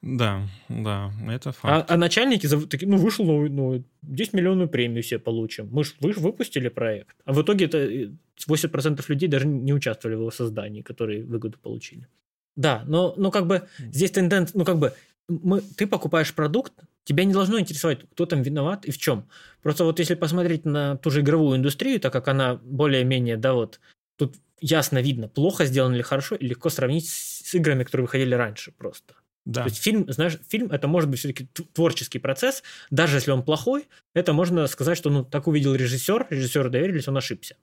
Да, 0.00 0.48
да, 0.70 1.12
это 1.28 1.50
а, 1.50 1.52
факт. 1.52 1.90
А, 1.90 1.94
а 1.94 1.96
начальники, 1.98 2.48
такие, 2.66 2.90
ну, 2.90 2.96
вышел 2.96 3.26
новый, 3.26 3.50
ну, 3.50 3.84
10 4.02 4.32
миллионную 4.32 4.70
премию 4.70 5.02
все 5.02 5.18
получим. 5.18 5.68
Мы 5.70 5.84
же 5.84 5.92
вы 6.00 6.12
выпустили 6.12 6.68
проект. 6.68 7.14
А 7.26 7.34
в 7.34 7.42
итоге 7.42 7.66
это 7.66 7.78
80% 7.78 9.00
э, 9.00 9.02
людей 9.08 9.28
даже 9.28 9.46
не 9.46 9.74
участвовали 9.74 10.16
в 10.16 10.20
его 10.20 10.30
создании, 10.30 10.80
которые 10.80 11.24
выгоду 11.24 11.58
получили. 11.58 12.08
Да, 12.56 12.84
но, 12.86 13.14
но 13.16 13.30
как 13.30 13.46
бы 13.46 13.68
здесь 13.78 14.10
тенденция, 14.10 14.56
ну 14.58 14.64
как 14.64 14.78
бы 14.78 14.92
мы, 15.28 15.60
ты 15.60 15.86
покупаешь 15.86 16.34
продукт, 16.34 16.72
тебя 17.04 17.24
не 17.24 17.32
должно 17.32 17.58
интересовать, 17.58 18.00
кто 18.12 18.26
там 18.26 18.42
виноват 18.42 18.84
и 18.84 18.90
в 18.90 18.98
чем. 18.98 19.28
Просто 19.62 19.84
вот 19.84 19.98
если 19.98 20.14
посмотреть 20.14 20.64
на 20.64 20.96
ту 20.96 21.10
же 21.10 21.20
игровую 21.20 21.58
индустрию, 21.58 22.00
так 22.00 22.12
как 22.12 22.28
она 22.28 22.56
более-менее, 22.56 23.36
да, 23.36 23.54
вот 23.54 23.80
тут 24.16 24.36
ясно 24.60 25.00
видно, 25.02 25.28
плохо 25.28 25.66
сделано 25.66 25.94
или 25.94 26.02
хорошо, 26.02 26.36
и 26.36 26.46
легко 26.46 26.68
сравнить 26.70 27.08
с, 27.08 27.42
с 27.48 27.54
играми, 27.54 27.84
которые 27.84 28.06
выходили 28.06 28.34
раньше 28.34 28.72
просто. 28.72 29.14
Да. 29.44 29.62
То 29.62 29.68
есть 29.68 29.82
фильм, 29.82 30.10
знаешь, 30.10 30.38
фильм 30.48 30.70
это 30.70 30.88
может 30.88 31.10
быть 31.10 31.18
все-таки 31.18 31.46
творческий 31.74 32.18
процесс, 32.18 32.62
даже 32.90 33.18
если 33.18 33.30
он 33.30 33.42
плохой, 33.42 33.88
это 34.14 34.32
можно 34.32 34.66
сказать, 34.66 34.96
что 34.96 35.10
ну 35.10 35.22
так 35.24 35.46
увидел 35.46 35.74
режиссер, 35.74 36.28
режиссеру 36.30 36.70
доверились, 36.70 37.08
он 37.08 37.16
ошибся. 37.18 37.56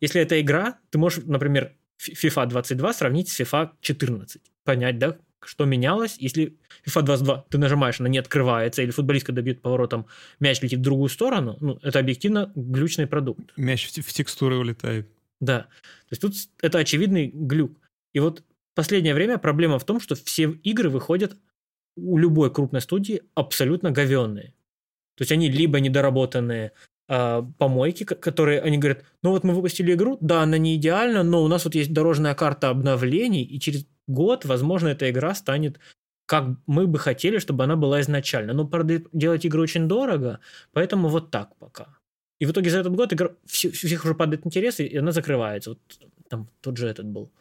Если 0.00 0.20
это 0.20 0.40
игра, 0.40 0.78
ты 0.90 0.98
можешь, 0.98 1.24
например, 1.24 1.74
FIFA 1.98 2.46
22 2.46 2.92
сравнить 2.92 3.28
с 3.28 3.40
FIFA 3.40 3.70
14. 3.80 4.42
Понять, 4.64 4.98
да, 4.98 5.16
что 5.44 5.64
менялось, 5.64 6.16
если 6.18 6.56
FIFA 6.86 7.02
22 7.02 7.44
ты 7.48 7.58
нажимаешь, 7.58 8.00
она 8.00 8.08
не 8.08 8.18
открывается, 8.18 8.82
или 8.82 8.90
футболист, 8.90 9.26
когда 9.26 9.42
бьет 9.42 9.60
поворотом, 9.62 10.06
мяч 10.40 10.60
летит 10.62 10.80
в 10.80 10.82
другую 10.82 11.08
сторону, 11.08 11.56
ну, 11.60 11.78
это 11.82 11.98
объективно 11.98 12.52
глючный 12.54 13.06
продукт. 13.06 13.52
Мяч 13.56 13.88
в, 13.88 14.02
в 14.02 14.12
текстуры 14.12 14.56
улетает. 14.56 15.08
Да. 15.40 15.60
То 15.60 15.68
есть 16.10 16.22
тут 16.22 16.34
это 16.60 16.78
очевидный 16.78 17.30
глюк. 17.32 17.78
И 18.12 18.20
вот 18.20 18.42
последнее 18.74 19.14
время 19.14 19.38
проблема 19.38 19.78
в 19.78 19.84
том, 19.84 20.00
что 20.00 20.14
все 20.14 20.44
игры 20.62 20.90
выходят 20.90 21.36
у 21.96 22.18
любой 22.18 22.52
крупной 22.52 22.80
студии 22.80 23.22
абсолютно 23.34 23.90
говенные. 23.90 24.54
То 25.16 25.22
есть 25.22 25.32
они 25.32 25.50
либо 25.50 25.80
недоработанные 25.80 26.72
э, 27.08 27.42
помойки, 27.58 28.04
которые 28.04 28.60
они 28.60 28.78
говорят, 28.78 29.04
ну 29.22 29.30
вот 29.30 29.44
мы 29.44 29.54
выпустили 29.54 29.94
игру, 29.94 30.18
да, 30.20 30.42
она 30.42 30.58
не 30.58 30.76
идеальна, 30.76 31.22
но 31.22 31.42
у 31.42 31.48
нас 31.48 31.64
вот 31.64 31.74
есть 31.74 31.92
дорожная 31.92 32.34
карта 32.34 32.70
обновлений, 32.70 33.42
и 33.42 33.58
через 33.58 33.86
год, 34.06 34.44
возможно, 34.44 34.88
эта 34.88 35.10
игра 35.10 35.34
станет 35.34 35.78
как 36.28 36.44
мы 36.66 36.86
бы 36.86 36.98
хотели, 36.98 37.38
чтобы 37.38 37.64
она 37.64 37.76
была 37.76 38.02
изначально. 38.02 38.52
Но, 38.52 38.68
правда, 38.68 39.02
делать 39.12 39.46
игру 39.46 39.62
очень 39.62 39.88
дорого, 39.88 40.40
поэтому 40.72 41.08
вот 41.08 41.30
так 41.30 41.56
пока. 41.56 41.86
И 42.38 42.44
в 42.44 42.50
итоге 42.50 42.70
за 42.70 42.80
этот 42.80 42.94
год 42.94 43.12
игра, 43.12 43.30
все, 43.46 43.70
всех 43.70 44.04
уже 44.04 44.14
падает 44.14 44.46
интерес, 44.46 44.78
и 44.78 44.98
она 44.98 45.12
закрывается. 45.12 45.70
Вот 45.70 45.78
там 46.28 46.48
тот 46.60 46.76
же 46.76 46.86
этот 46.86 47.06
был. 47.06 47.32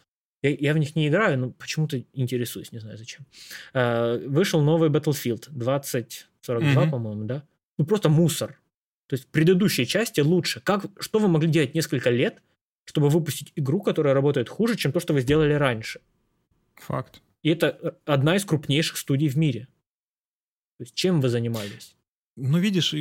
Я, 0.42 0.52
я 0.52 0.74
в 0.74 0.78
них 0.78 0.96
не 0.96 1.10
играю, 1.10 1.38
но 1.38 1.52
почему-то 1.52 2.02
интересуюсь, 2.14 2.72
не 2.72 2.80
знаю 2.80 2.98
зачем. 2.98 3.26
А, 3.74 4.18
вышел 4.26 4.62
новый 4.62 4.90
Battlefield 4.90 5.50
2042, 5.50 6.86
mm-hmm. 6.86 6.90
по-моему, 6.90 7.26
да? 7.26 7.44
Ну, 7.78 7.86
просто 7.86 8.10
мусор. 8.10 8.58
То 9.08 9.16
есть 9.16 9.28
предыдущие 9.28 9.86
части 9.86 10.20
лучше. 10.20 10.60
Как, 10.60 10.86
что 11.00 11.20
вы 11.20 11.28
могли 11.28 11.50
делать 11.50 11.74
несколько 11.74 12.10
лет, 12.10 12.42
чтобы 12.86 13.10
выпустить 13.10 13.52
игру, 13.56 13.82
которая 13.82 14.14
работает 14.14 14.50
хуже, 14.50 14.76
чем 14.76 14.92
то, 14.92 15.00
что 15.00 15.14
вы 15.14 15.22
сделали 15.22 15.54
раньше? 15.54 16.02
Факт. 16.76 17.22
И 17.42 17.50
это 17.50 17.78
э, 17.82 17.92
одна 18.06 18.36
из 18.36 18.46
крупнейших 18.46 18.98
студий 18.98 19.30
в 19.30 19.38
мире. 19.38 19.68
То 20.78 20.84
есть 20.84 20.94
чем 20.94 21.22
вы 21.22 21.30
занимались? 21.30 21.96
Ну, 22.36 22.60
видишь, 22.60 22.94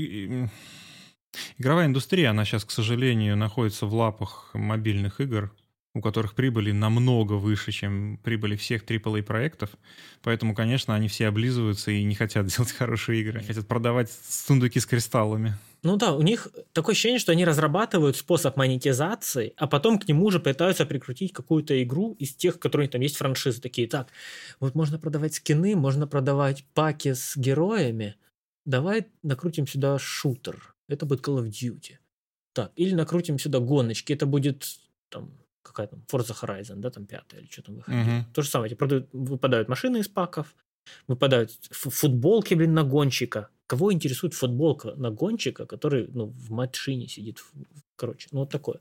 игровая 1.59 1.87
индустрия, 1.87 2.31
она 2.31 2.45
сейчас, 2.45 2.65
к 2.65 2.71
сожалению, 2.71 3.37
находится 3.37 3.87
в 3.87 3.95
лапах 3.95 4.51
мобильных 4.55 5.21
игр, 5.21 5.55
у 5.97 6.03
которых 6.03 6.35
прибыли 6.35 6.73
намного 6.73 7.33
выше, 7.33 7.73
чем 7.73 8.19
прибыли 8.23 8.55
всех 8.57 8.85
AAA 8.85 9.23
проектов. 9.23 9.71
Поэтому, 10.23 10.55
конечно, 10.55 10.95
они 10.95 11.09
все 11.09 11.27
облизываются 11.29 11.91
и 11.91 12.05
не 12.05 12.15
хотят 12.15 12.47
делать 12.55 12.71
хорошие 12.71 13.23
игры. 13.23 13.39
Они 13.39 13.47
хотят 13.47 13.67
продавать 13.67 14.11
сундуки 14.13 14.79
с 14.79 14.85
кристаллами. 14.85 15.55
Ну 15.83 15.97
да, 15.97 16.13
у 16.15 16.21
них 16.21 16.49
такое 16.75 16.93
ощущение, 16.93 17.19
что 17.19 17.33
они 17.33 17.47
разрабатывают 17.47 18.17
способ 18.19 18.59
монетизации, 18.59 19.55
а 19.57 19.67
потом 19.67 19.99
к 19.99 20.07
нему 20.07 20.27
уже 20.27 20.39
пытаются 20.39 20.85
прикрутить 20.85 21.33
какую-то 21.33 21.83
игру 21.83 22.15
из 22.19 22.35
тех, 22.35 22.59
которые 22.59 22.91
там 22.91 23.01
есть 23.01 23.17
франшизы. 23.17 23.63
Такие, 23.63 23.89
так, 23.89 24.09
вот 24.61 24.75
можно 24.75 24.99
продавать 24.99 25.35
скины, 25.35 25.77
можно 25.77 26.07
продавать 26.07 26.65
паки 26.75 27.15
с 27.15 27.39
героями. 27.39 28.17
Давай 28.67 29.07
накрутим 29.23 29.67
сюда 29.67 29.99
шутер. 29.99 30.75
Это 30.89 31.07
будет 31.07 31.27
Call 31.27 31.43
of 31.43 31.49
Duty. 31.49 31.95
Так, 32.53 32.73
или 32.77 32.95
накрутим 32.95 33.39
сюда 33.39 33.61
гоночки. 33.61 34.13
Это 34.13 34.27
будет 34.27 34.67
там 35.09 35.31
какая 35.67 35.87
там 35.89 36.03
Forza 36.11 36.37
Horizon, 36.41 36.77
да, 36.77 36.91
там 36.91 37.07
пятая 37.07 37.41
или 37.41 37.49
что 37.51 37.63
там 37.63 37.77
выходит. 37.77 38.07
Uh-huh. 38.07 38.23
То 38.33 38.43
же 38.43 38.49
самое, 38.49 38.77
продают, 38.77 39.09
выпадают 39.13 39.69
машины 39.69 39.99
из 39.99 40.09
паков, 40.09 40.55
выпадают 41.07 41.51
футболки, 41.71 42.55
блин, 42.55 42.75
на 42.75 42.85
гонщика. 42.85 43.49
Кого 43.67 43.93
интересует 43.93 44.35
футболка 44.35 44.95
на 44.95 45.11
гонщика, 45.11 45.67
который, 45.67 46.09
ну, 46.13 46.27
в 46.27 46.51
машине 46.51 47.09
сидит, 47.09 47.43
короче, 47.97 48.29
ну, 48.31 48.41
вот 48.41 48.51
такое. 48.51 48.81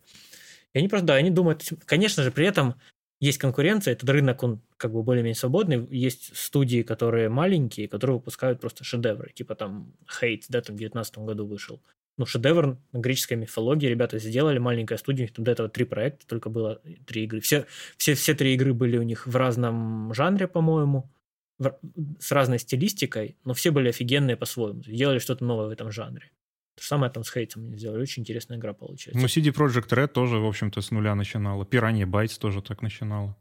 И 0.74 0.80
они 0.80 0.88
просто, 0.88 1.08
да, 1.08 1.16
они 1.16 1.32
думают, 1.32 1.64
конечно 1.86 2.24
же, 2.24 2.32
при 2.32 2.46
этом 2.46 2.76
есть 3.20 3.38
конкуренция, 3.38 3.94
этот 3.94 4.10
рынок, 4.10 4.44
он 4.44 4.62
как 4.78 4.92
бы 4.92 5.02
более-менее 5.02 5.36
свободный, 5.36 5.88
есть 5.90 6.36
студии, 6.36 6.84
которые 6.84 7.30
маленькие, 7.30 7.88
которые 7.88 8.18
выпускают 8.18 8.60
просто 8.60 8.84
шедевры, 8.84 9.32
типа 9.34 9.56
там 9.56 9.94
Hate, 10.22 10.44
да, 10.50 10.62
там 10.62 10.76
в 10.76 10.80
2019 10.80 11.18
году 11.20 11.46
вышел 11.46 11.82
ну, 12.18 12.26
шедевр 12.26 12.78
греческой 12.94 13.38
мифологии. 13.38 13.88
Ребята 13.88 14.20
сделали, 14.20 14.58
маленькая 14.58 14.98
студия, 14.98 15.28
там 15.28 15.46
до 15.46 15.52
этого 15.52 15.70
три 15.70 15.86
проекта, 15.86 16.26
только 16.28 16.50
было 16.50 16.82
три 17.06 17.26
игры. 17.26 17.40
Все, 17.42 17.66
все, 17.98 18.14
все 18.16 18.34
три 18.34 18.54
игры 18.54 18.74
были 18.74 18.98
у 18.98 19.04
них 19.04 19.28
в 19.28 19.36
разном 19.36 20.14
жанре, 20.14 20.48
по-моему, 20.48 21.12
в, 21.58 21.78
с 22.20 22.32
разной 22.32 22.60
стилистикой, 22.60 23.38
но 23.44 23.54
все 23.54 23.72
были 23.72 23.90
офигенные 23.90 24.38
по-своему. 24.38 24.82
Делали 24.82 25.20
что-то 25.20 25.44
новое 25.44 25.68
в 25.68 25.72
этом 25.72 25.92
жанре. 25.92 26.32
То 26.76 26.82
же 26.82 26.88
самое 26.88 27.12
там 27.12 27.24
с 27.24 27.32
Хейтом 27.32 27.66
они 27.66 27.78
сделали. 27.78 28.02
Очень 28.02 28.24
интересная 28.24 28.58
игра 28.58 28.74
получается. 28.74 29.20
Ну, 29.20 29.28
CD 29.28 29.54
Projekt 29.54 29.90
Red 29.90 30.10
тоже, 30.10 30.38
в 30.38 30.46
общем-то, 30.46 30.82
с 30.82 30.92
нуля 30.92 31.16
начинала. 31.16 31.64
Piranha 31.64 32.06
Bytes 32.06 32.38
тоже 32.40 32.62
так 32.62 32.82
начинала. 32.82 33.38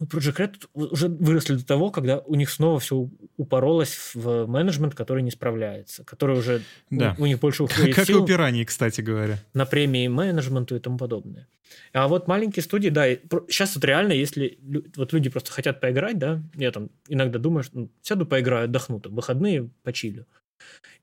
Ну, 0.00 0.06
Project 0.06 0.36
Red 0.36 0.54
уже 0.74 1.08
выросли 1.08 1.54
до 1.54 1.66
того, 1.66 1.90
когда 1.90 2.18
у 2.18 2.36
них 2.36 2.50
снова 2.50 2.78
все 2.78 3.08
упоролось 3.36 4.12
в 4.14 4.46
менеджмент, 4.46 4.94
который 4.94 5.22
не 5.22 5.32
справляется, 5.32 6.04
который 6.04 6.38
уже 6.38 6.62
да. 6.90 7.16
у, 7.18 7.24
у 7.24 7.26
них 7.26 7.40
больше 7.40 7.64
уходит 7.64 7.96
Как 7.96 8.06
сил 8.06 8.22
у 8.22 8.26
пираний, 8.26 8.64
кстати 8.64 9.00
говоря. 9.00 9.38
На 9.54 9.66
премии 9.66 10.06
менеджменту 10.06 10.76
и 10.76 10.78
тому 10.78 10.98
подобное. 10.98 11.48
А 11.92 12.06
вот 12.06 12.28
маленькие 12.28 12.62
студии, 12.62 12.88
да, 12.90 13.08
сейчас 13.48 13.74
вот 13.74 13.84
реально, 13.84 14.12
если 14.12 14.58
вот 14.96 15.12
люди 15.12 15.30
просто 15.30 15.50
хотят 15.50 15.80
поиграть, 15.80 16.18
да, 16.18 16.42
я 16.54 16.70
там 16.70 16.90
иногда 17.08 17.38
думаю, 17.38 17.64
что 17.64 17.78
ну, 17.80 17.90
сяду 18.00 18.24
поиграю, 18.24 18.64
отдохну, 18.64 19.00
там, 19.00 19.14
выходные 19.14 19.68
почилю. 19.82 20.26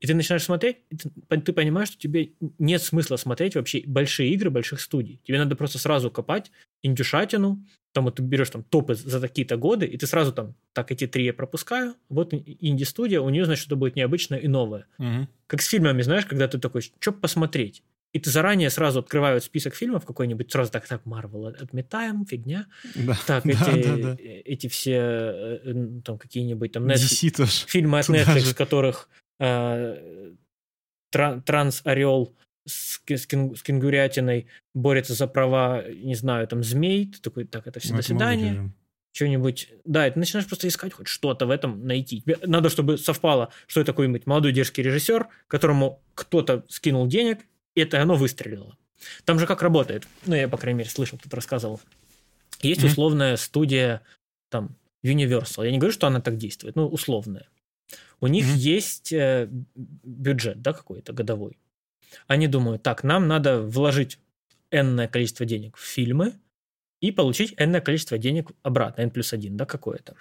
И 0.00 0.06
ты 0.06 0.14
начинаешь 0.14 0.42
смотреть, 0.42 0.78
и 0.90 0.96
ты, 0.96 1.10
ты 1.40 1.52
понимаешь, 1.52 1.88
что 1.88 1.98
тебе 1.98 2.32
нет 2.58 2.82
смысла 2.82 3.16
смотреть 3.16 3.56
вообще 3.56 3.82
большие 3.86 4.30
игры 4.30 4.50
больших 4.50 4.80
студий. 4.80 5.20
Тебе 5.24 5.38
надо 5.38 5.56
просто 5.56 5.78
сразу 5.78 6.10
копать 6.10 6.50
индюшатину, 6.82 7.64
там 7.92 8.04
вот 8.04 8.16
ты 8.16 8.22
берешь 8.22 8.50
там 8.50 8.62
топы 8.62 8.94
за 8.94 9.20
такие-то 9.20 9.56
годы, 9.56 9.86
и 9.86 9.96
ты 9.96 10.06
сразу 10.06 10.32
там, 10.32 10.54
так, 10.74 10.92
эти 10.92 11.06
три 11.06 11.24
я 11.24 11.32
пропускаю, 11.32 11.94
вот 12.10 12.34
инди-студия, 12.34 13.20
у 13.20 13.30
нее, 13.30 13.46
значит, 13.46 13.62
что-то 13.62 13.76
будет 13.76 13.96
необычное 13.96 14.38
и 14.38 14.48
новое. 14.48 14.86
Угу. 14.98 15.28
Как 15.46 15.62
с 15.62 15.68
фильмами, 15.68 16.02
знаешь, 16.02 16.26
когда 16.26 16.46
ты 16.46 16.58
такой, 16.58 16.82
что 16.82 17.12
посмотреть? 17.12 17.82
И 18.12 18.18
ты 18.18 18.30
заранее 18.30 18.70
сразу 18.70 19.00
открывают 19.00 19.44
список 19.44 19.74
фильмов 19.74 20.06
какой-нибудь, 20.06 20.50
сразу 20.50 20.70
так, 20.70 20.86
так, 20.86 21.04
Марвел 21.04 21.46
отметаем, 21.46 22.24
фигня. 22.24 22.66
Да, 22.94 23.18
так, 23.26 23.44
да, 23.44 23.50
эти, 23.50 23.82
да, 23.82 23.96
да. 23.96 24.16
эти 24.18 24.68
все, 24.68 24.98
э, 25.64 26.00
там, 26.04 26.18
какие-нибудь 26.18 26.72
там 26.72 26.86
Netflix, 26.86 27.66
фильмы 27.66 27.98
от 27.98 28.08
Netflix, 28.08 28.40
же. 28.40 28.54
которых 28.54 29.08
э, 29.10 29.25
Транс-Орел 31.10 32.34
с, 32.66 33.00
с, 33.06 33.26
с 33.26 33.26
кенгурятиной 33.62 34.46
борется 34.74 35.14
за 35.14 35.26
права, 35.26 35.84
не 35.88 36.14
знаю, 36.14 36.46
там, 36.48 36.62
змей, 36.62 37.06
ты 37.06 37.20
такой, 37.20 37.44
так, 37.44 37.66
это 37.66 37.80
все, 37.80 37.92
ну, 37.92 37.96
до 37.98 38.02
свидания. 38.02 38.72
Что-нибудь, 39.12 39.70
да, 39.86 40.06
и 40.06 40.10
ты 40.10 40.18
начинаешь 40.18 40.46
просто 40.46 40.68
искать 40.68 40.92
хоть 40.92 41.08
что-то 41.08 41.46
в 41.46 41.50
этом 41.50 41.86
найти. 41.86 42.20
Тебе 42.20 42.36
надо, 42.42 42.68
чтобы 42.68 42.98
совпало, 42.98 43.50
что 43.66 43.80
это 43.80 43.92
какой-нибудь 43.92 44.26
молодой 44.26 44.52
дерзкий 44.52 44.82
режиссер, 44.82 45.28
которому 45.48 46.02
кто-то 46.14 46.64
скинул 46.68 47.06
денег, 47.06 47.38
и 47.74 47.80
это 47.80 48.02
оно 48.02 48.14
выстрелило. 48.16 48.76
Там 49.24 49.38
же 49.38 49.46
как 49.46 49.62
работает, 49.62 50.06
ну, 50.26 50.34
я, 50.34 50.48
по 50.48 50.58
крайней 50.58 50.80
мере, 50.80 50.90
слышал, 50.90 51.18
кто-то 51.18 51.36
рассказывал. 51.36 51.80
Есть 52.60 52.82
mm-hmm. 52.82 52.86
условная 52.86 53.36
студия, 53.36 54.02
там, 54.50 54.76
Universal. 55.02 55.64
Я 55.64 55.70
не 55.70 55.78
говорю, 55.78 55.92
что 55.92 56.06
она 56.06 56.20
так 56.20 56.36
действует, 56.36 56.76
но 56.76 56.86
условная. 56.88 57.48
У 58.20 58.26
них 58.28 58.46
mm-hmm. 58.46 58.56
есть 58.56 59.12
э, 59.12 59.48
бюджет, 59.74 60.62
да, 60.62 60.72
какой-то 60.72 61.12
годовой. 61.12 61.58
Они 62.26 62.46
думают, 62.46 62.82
так, 62.82 63.04
нам 63.04 63.28
надо 63.28 63.60
вложить 63.60 64.18
энное 64.70 65.08
количество 65.08 65.44
денег 65.44 65.76
в 65.76 65.84
фильмы 65.84 66.34
и 67.00 67.12
получить 67.12 67.54
энное 67.58 67.80
количество 67.80 68.18
денег 68.18 68.50
обратно, 68.62 69.02
n 69.02 69.10
плюс 69.10 69.32
1, 69.32 69.56
да, 69.56 69.66
какое-то. 69.66 70.14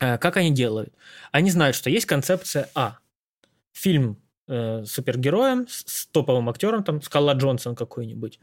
Э, 0.00 0.18
как 0.18 0.36
они 0.36 0.50
делают? 0.50 0.94
Они 1.32 1.50
знают, 1.50 1.76
что 1.76 1.90
есть 1.90 2.06
концепция 2.06 2.68
А. 2.74 2.98
Фильм 3.72 4.20
э, 4.48 4.84
супергероем 4.84 5.66
с, 5.68 5.84
с 5.86 6.06
топовым 6.06 6.48
актером, 6.50 6.84
там, 6.84 7.00
Скала 7.00 7.32
Джонсон 7.34 7.74
какой-нибудь. 7.74 8.40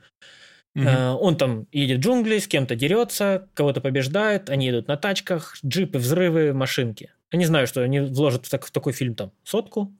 Mm-hmm. 0.75 1.17
Он 1.19 1.37
там 1.37 1.67
едет 1.71 1.97
в 1.97 2.01
джунгли, 2.01 2.37
с 2.37 2.47
кем-то 2.47 2.75
дерется, 2.75 3.49
кого-то 3.55 3.81
побеждает, 3.81 4.49
они 4.49 4.69
идут 4.69 4.87
на 4.87 4.95
тачках, 4.95 5.57
джипы, 5.65 5.97
взрывы, 5.97 6.53
машинки. 6.53 7.11
Они 7.31 7.45
знают, 7.45 7.69
что 7.69 7.81
они 7.81 7.99
вложат 7.99 8.45
в, 8.45 8.49
так, 8.49 8.65
в 8.65 8.71
такой 8.71 8.93
фильм 8.93 9.15
там 9.15 9.31
сотку, 9.43 9.93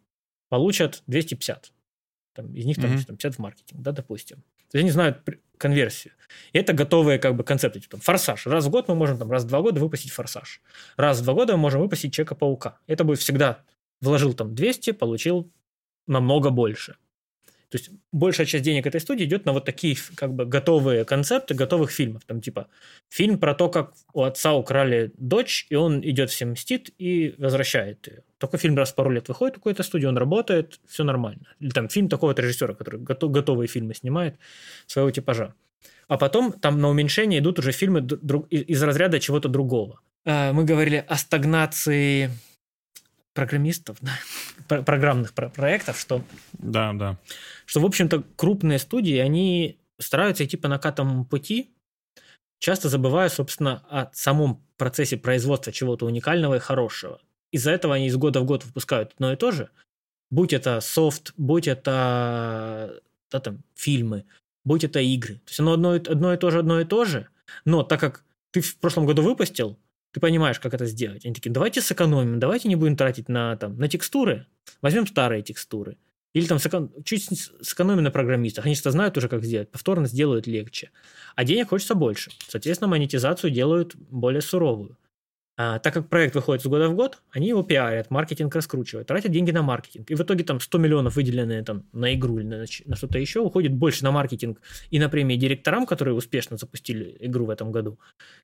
получат 0.50 1.04
250 1.08 1.72
там, 2.38 2.54
из 2.54 2.66
них 2.66 2.78
там, 2.78 2.92
mm-hmm. 2.92 3.06
там 3.06 3.18
50 3.18 3.36
в 3.36 3.40
маркетинг, 3.40 3.82
да, 3.82 3.92
допустим. 3.92 4.38
То 4.70 4.78
есть 4.78 4.84
они 4.84 4.92
знают 4.92 5.24
конверсию. 5.58 6.14
И 6.54 6.60
это 6.60 6.74
готовые 6.74 7.18
как 7.18 7.36
бы 7.36 7.44
концепты. 7.44 7.80
Типа, 7.80 7.98
форсаж. 7.98 8.46
Раз 8.46 8.66
в 8.66 8.70
год 8.70 8.88
мы 8.88 8.96
можем 8.96 9.18
там 9.18 9.32
раз 9.32 9.44
в 9.44 9.48
два 9.48 9.62
года 9.62 9.80
выпустить 9.80 10.12
форсаж. 10.12 10.62
Раз 10.98 11.20
в 11.20 11.24
два 11.24 11.34
года 11.34 11.54
мы 11.54 11.60
можем 11.60 11.82
выпустить 11.82 12.14
Человека-паука. 12.14 12.78
Это 12.86 13.04
будет 13.04 13.20
всегда 13.20 13.64
вложил 14.02 14.34
там 14.34 14.54
200, 14.54 14.92
получил 14.92 15.52
намного 16.06 16.52
больше. 16.52 16.98
То 17.70 17.78
есть 17.78 17.90
большая 18.14 18.48
часть 18.48 18.64
денег 18.64 18.88
этой 18.88 19.02
студии 19.02 19.26
идет 19.26 19.46
на 19.46 19.52
вот 19.52 19.66
такие 19.66 19.98
как 20.16 20.34
бы 20.34 20.46
готовые 20.46 21.04
концепты 21.04 21.54
готовых 21.54 21.92
фильмов. 21.92 22.24
Там 22.26 22.40
типа 22.40 22.68
фильм 23.10 23.38
про 23.40 23.54
то, 23.54 23.70
как 23.70 23.94
у 24.14 24.24
отца 24.24 24.54
украли 24.54 25.12
дочь, 25.18 25.68
и 25.70 25.76
он 25.76 26.02
идет 26.02 26.30
всем 26.30 26.52
мстит 26.52 26.92
и 26.98 27.36
возвращает 27.38 28.08
ее. 28.08 28.24
Такой 28.38 28.60
фильм 28.60 28.78
раз 28.78 28.92
в 28.92 28.96
пару 28.96 29.10
лет 29.10 29.28
выходит 29.28 29.58
у 29.58 29.60
какой-то 29.60 29.84
студии, 29.84 30.06
он 30.06 30.18
работает, 30.18 30.80
все 30.88 31.04
нормально. 31.04 31.48
Или 31.60 31.72
там 31.72 31.90
фильм 31.90 32.08
такого-то 32.08 32.42
режиссера, 32.42 32.74
который 32.74 33.02
готов, 33.02 33.32
готовые 33.32 33.68
фильмы 33.68 33.94
снимает 33.96 34.38
своего 34.86 35.12
типажа. 35.12 35.54
А 36.08 36.18
потом 36.18 36.54
там 36.54 36.80
на 36.80 36.90
уменьшение 36.90 37.40
идут 37.40 37.60
уже 37.60 37.74
фильмы 37.74 38.00
из 38.50 38.82
разряда 38.82 39.20
чего-то 39.20 39.50
другого. 39.50 40.00
А, 40.26 40.54
мы 40.54 40.64
говорили 40.64 41.04
о 41.08 41.18
стагнации 41.18 42.32
программистов, 43.38 43.98
да, 44.02 44.82
программных 44.82 45.32
проектов, 45.34 46.00
что... 46.00 46.24
Да, 46.54 46.92
да. 46.94 47.20
Что, 47.68 47.82
в 47.82 47.86
общем-то, 47.86 48.24
крупные 48.36 48.80
студии, 48.80 49.18
они 49.18 49.78
стараются 50.00 50.44
идти 50.44 50.58
по 50.58 50.68
накатанному 50.68 51.24
пути, 51.24 51.70
часто 52.58 52.90
забывая, 52.90 53.30
собственно, 53.30 53.84
о 53.92 54.10
самом 54.12 54.64
процессе 54.76 55.18
производства 55.18 55.72
чего-то 55.72 56.08
уникального 56.08 56.56
и 56.56 56.60
хорошего. 56.60 57.22
Из-за 57.52 57.70
этого 57.70 57.94
они 57.94 58.08
из 58.08 58.18
года 58.18 58.40
в 58.40 58.46
год 58.46 58.66
выпускают 58.66 59.14
одно 59.14 59.32
и 59.32 59.36
то 59.36 59.52
же. 59.52 59.70
Будь 60.32 60.52
это 60.52 60.82
софт, 60.82 61.36
будь 61.38 61.68
это 61.68 63.04
да, 63.30 63.40
там, 63.40 63.64
фильмы, 63.76 64.26
будь 64.66 64.84
это 64.84 65.00
игры. 65.00 65.36
То 65.36 65.50
есть 65.50 65.60
оно 65.60 65.74
одно, 65.74 65.92
одно 65.92 66.34
и 66.34 66.38
то 66.38 66.50
же, 66.50 66.58
одно 66.58 66.82
и 66.82 66.86
то 66.86 67.06
же, 67.06 67.28
но 67.66 67.84
так 67.84 68.00
как 68.00 68.24
ты 68.50 68.62
в 68.62 68.78
прошлом 68.78 69.06
году 69.06 69.22
выпустил, 69.22 69.78
ты 70.12 70.20
понимаешь, 70.20 70.60
как 70.60 70.74
это 70.74 70.86
сделать. 70.86 71.26
Они 71.26 71.34
такие, 71.34 71.52
давайте 71.52 71.82
сэкономим, 71.82 72.40
давайте 72.40 72.70
не 72.70 72.76
будем 72.76 72.96
тратить 72.96 73.30
на, 73.30 73.56
там, 73.58 73.78
на 73.78 73.88
текстуры, 73.88 74.48
возьмем 74.82 75.08
старые 75.08 75.44
текстуры. 75.44 75.98
Или 76.34 76.46
там 76.46 76.60
чуть 77.04 77.30
сэкономим 77.62 78.04
на 78.04 78.12
программистах. 78.12 78.66
Они 78.66 78.76
что 78.76 78.92
знают 78.92 79.18
уже, 79.18 79.28
как 79.28 79.44
сделать. 79.44 79.72
Повторно 79.72 80.06
сделают 80.06 80.46
легче. 80.46 80.92
А 81.36 81.44
денег 81.44 81.70
хочется 81.70 81.96
больше. 81.96 82.32
Соответственно, 82.48 82.90
монетизацию 82.90 83.50
делают 83.50 83.96
более 83.96 84.42
суровую. 84.42 84.98
А, 85.60 85.80
так 85.80 85.92
как 85.92 86.08
проект 86.08 86.36
выходит 86.36 86.62
с 86.62 86.68
года 86.68 86.88
в 86.88 86.96
год, 86.96 87.20
они 87.32 87.48
его 87.48 87.64
пиарят, 87.64 88.12
маркетинг 88.12 88.54
раскручивают, 88.54 89.08
тратят 89.08 89.32
деньги 89.32 89.50
на 89.50 89.64
маркетинг. 89.64 90.12
И 90.12 90.16
в 90.16 90.22
итоге 90.22 90.44
там 90.44 90.60
100 90.60 90.78
миллионов, 90.78 91.16
выделенные 91.16 91.64
там 91.64 91.84
на 91.94 92.14
игру 92.14 92.38
или 92.38 92.46
на, 92.46 92.66
на 92.86 92.96
что-то 92.96 93.18
еще, 93.18 93.40
уходит 93.40 93.74
больше 93.74 94.04
на 94.04 94.12
маркетинг 94.12 94.62
и 94.92 95.00
на 95.00 95.10
премии 95.10 95.36
директорам, 95.36 95.88
которые 95.88 96.14
успешно 96.14 96.58
запустили 96.58 97.18
игру 97.22 97.46
в 97.46 97.50
этом 97.50 97.72
году. 97.72 98.00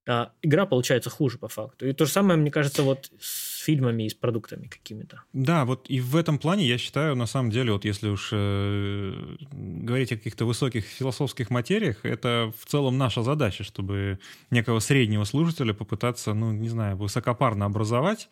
А 0.08 0.32
игра 0.42 0.66
получается 0.66 1.12
хуже 1.12 1.38
по 1.38 1.48
факту. 1.48 1.88
И 1.88 1.94
то 1.94 2.06
же 2.06 2.12
самое, 2.12 2.40
мне 2.40 2.50
кажется, 2.50 2.82
вот 2.82 3.12
с 3.20 3.53
фильмами 3.64 4.04
и 4.04 4.10
с 4.10 4.14
продуктами 4.14 4.68
какими-то. 4.68 5.24
Да, 5.34 5.66
вот 5.66 5.90
и 5.90 6.00
в 6.02 6.16
этом 6.16 6.38
плане 6.38 6.68
я 6.68 6.78
считаю, 6.78 7.16
на 7.16 7.26
самом 7.26 7.50
деле, 7.50 7.72
вот 7.72 7.86
если 7.86 8.10
уж 8.10 8.30
э, 8.32 9.36
говорить 9.52 10.12
о 10.12 10.18
каких-то 10.18 10.46
высоких 10.46 10.86
философских 10.86 11.50
материях, 11.50 12.06
это 12.06 12.52
в 12.58 12.66
целом 12.66 12.98
наша 12.98 13.24
задача, 13.24 13.64
чтобы 13.64 14.20
некого 14.52 14.80
среднего 14.80 15.24
слушателя 15.24 15.74
попытаться, 15.74 16.34
ну, 16.34 16.52
не 16.52 16.70
знаю, 16.70 16.98
высокопарно 16.98 17.66
образовать, 17.66 18.30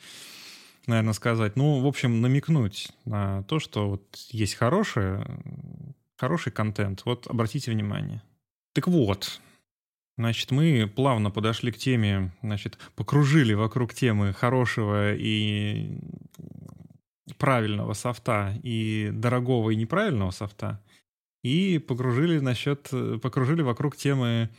наверное, 0.88 1.14
сказать. 1.14 1.56
Ну, 1.56 1.80
в 1.80 1.88
общем, 1.88 2.22
намекнуть 2.22 2.90
на 3.06 3.44
то, 3.44 3.60
что 3.60 3.90
вот 3.90 4.04
есть 4.32 4.56
хорошее, 4.56 5.26
хороший 6.18 6.52
контент. 6.52 7.04
Вот 7.06 7.28
обратите 7.28 7.72
внимание. 7.72 8.22
Так 8.74 8.88
вот, 8.88 9.42
Значит, 10.18 10.52
мы 10.52 10.92
плавно 10.94 11.32
подошли 11.32 11.72
к 11.72 11.78
теме, 11.78 12.32
значит, 12.42 12.78
покружили 12.96 13.54
вокруг 13.54 13.94
темы 13.94 14.34
хорошего 14.34 15.14
и 15.16 15.98
правильного 17.38 17.94
софта 17.94 18.60
и 18.62 19.10
дорогого 19.14 19.72
и 19.72 19.76
неправильного 19.76 20.32
софта 20.32 20.82
и 21.44 21.80
покружили 21.80 22.40
насчет, 22.40 22.90
покружили 23.22 23.62
вокруг 23.62 23.96
темы 23.96 24.50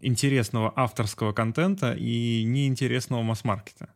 интересного 0.00 0.72
авторского 0.74 1.32
контента 1.32 1.94
и 1.94 2.42
неинтересного 2.44 3.22
масс-маркета. 3.22 3.94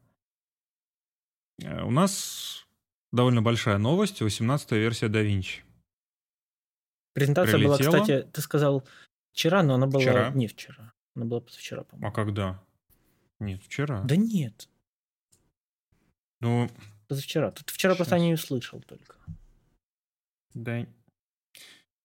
Э, 1.62 1.83
у 1.83 1.90
нас 1.90 2.66
довольно 3.12 3.42
большая 3.42 3.78
новость, 3.78 4.23
18-я 4.23 4.78
версия 4.78 5.06
DaVinci. 5.06 5.62
Презентация 7.12 7.54
Прилетела. 7.59 7.90
была, 7.90 8.00
кстати, 8.02 8.28
ты 8.33 8.40
сказал 8.40 8.85
вчера, 9.37 9.62
но 9.62 9.75
она 9.75 9.87
была 9.87 10.00
вчера. 10.00 10.31
не 10.31 10.47
вчера. 10.47 10.93
Она 11.14 11.26
была 11.26 11.40
позавчера, 11.40 11.85
по-моему. 11.85 12.09
А 12.09 12.11
когда? 12.11 12.62
Нет, 13.38 13.62
вчера. 13.62 14.02
Да 14.02 14.16
нет. 14.16 14.69
Ну... 16.40 16.71
Позавчера. 17.07 17.50
Ты 17.50 17.62
вчера 17.66 17.93
Сейчас. 17.93 17.97
просто 17.99 18.19
не 18.19 18.33
услышал 18.33 18.81
только. 18.81 19.16
Да, 20.55 20.87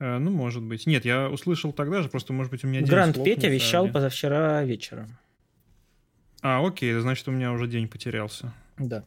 Э, 0.02 0.18
ну, 0.18 0.32
может 0.32 0.64
быть. 0.64 0.88
Нет, 0.88 1.06
я 1.06 1.30
услышал 1.30 1.72
тогда 1.72 2.02
же, 2.02 2.10
просто, 2.10 2.34
может 2.34 2.52
быть, 2.52 2.64
у 2.64 2.68
меня 2.68 2.80
день 2.80 2.90
Гранд 2.90 3.16
слопнет, 3.16 3.36
Петя 3.36 3.50
вещал 3.50 3.86
а 3.86 3.90
позавчера 3.90 4.64
вечером. 4.64 5.16
А, 6.42 6.66
окей, 6.66 6.92
значит, 6.94 7.28
у 7.28 7.32
меня 7.32 7.52
уже 7.52 7.68
день 7.68 7.88
потерялся. 7.88 8.52
Да. 8.80 9.06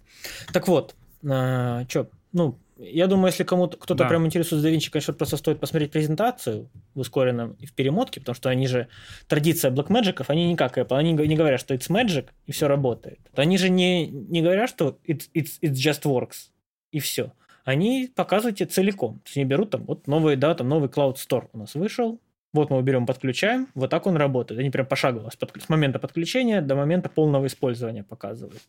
Так 0.52 0.68
вот, 0.68 0.94
а, 1.28 1.84
что, 1.88 2.08
ну, 2.32 2.60
я 2.76 3.06
думаю, 3.06 3.26
если 3.26 3.44
кому-то 3.44 3.76
кто-то 3.76 4.04
да. 4.04 4.08
прям 4.08 4.26
интересуется 4.26 4.68
DaVinci, 4.68 4.90
конечно, 4.90 5.14
просто 5.14 5.36
стоит 5.36 5.60
посмотреть 5.60 5.92
презентацию 5.92 6.70
в 6.94 7.00
ускоренном 7.00 7.52
и 7.60 7.66
в 7.66 7.72
перемотке, 7.72 8.20
потому 8.20 8.34
что 8.34 8.48
они 8.48 8.66
же, 8.66 8.88
традиция 9.28 9.70
Blackmagic, 9.70 10.24
они 10.28 10.46
не 10.48 10.56
как 10.56 10.78
Apple, 10.78 10.96
они 10.96 11.12
не 11.12 11.36
говорят, 11.36 11.60
что 11.60 11.74
it's 11.74 11.88
magic, 11.90 12.28
и 12.46 12.52
все 12.52 12.68
работает. 12.68 13.20
Они 13.34 13.58
же 13.58 13.68
не, 13.68 14.06
не 14.06 14.42
говорят, 14.42 14.68
что 14.70 14.98
it's, 15.06 15.28
it's, 15.34 15.60
it 15.62 15.72
just 15.72 16.02
works, 16.02 16.50
и 16.90 17.00
все 17.00 17.32
они 17.64 18.10
показывают 18.14 18.58
тебе 18.58 18.68
целиком. 18.68 19.20
То 19.20 19.28
есть 19.28 19.36
они 19.38 19.46
берут 19.46 19.70
там 19.70 19.84
вот 19.84 20.06
новый, 20.06 20.36
да, 20.36 20.54
там 20.54 20.68
новый 20.68 20.88
Cloud 20.88 21.14
Store 21.14 21.48
у 21.52 21.58
нас 21.58 21.74
вышел, 21.74 22.20
вот 22.52 22.70
мы 22.70 22.76
его 22.76 22.86
берем, 22.86 23.04
подключаем, 23.04 23.68
вот 23.74 23.90
так 23.90 24.06
он 24.06 24.16
работает. 24.16 24.60
Они 24.60 24.70
прям 24.70 24.86
пошагово 24.86 25.30
с, 25.30 25.36
под, 25.36 25.50
с 25.60 25.68
момента 25.68 25.98
подключения 25.98 26.60
до 26.60 26.76
момента 26.76 27.08
полного 27.08 27.46
использования 27.46 28.04
показывают. 28.04 28.62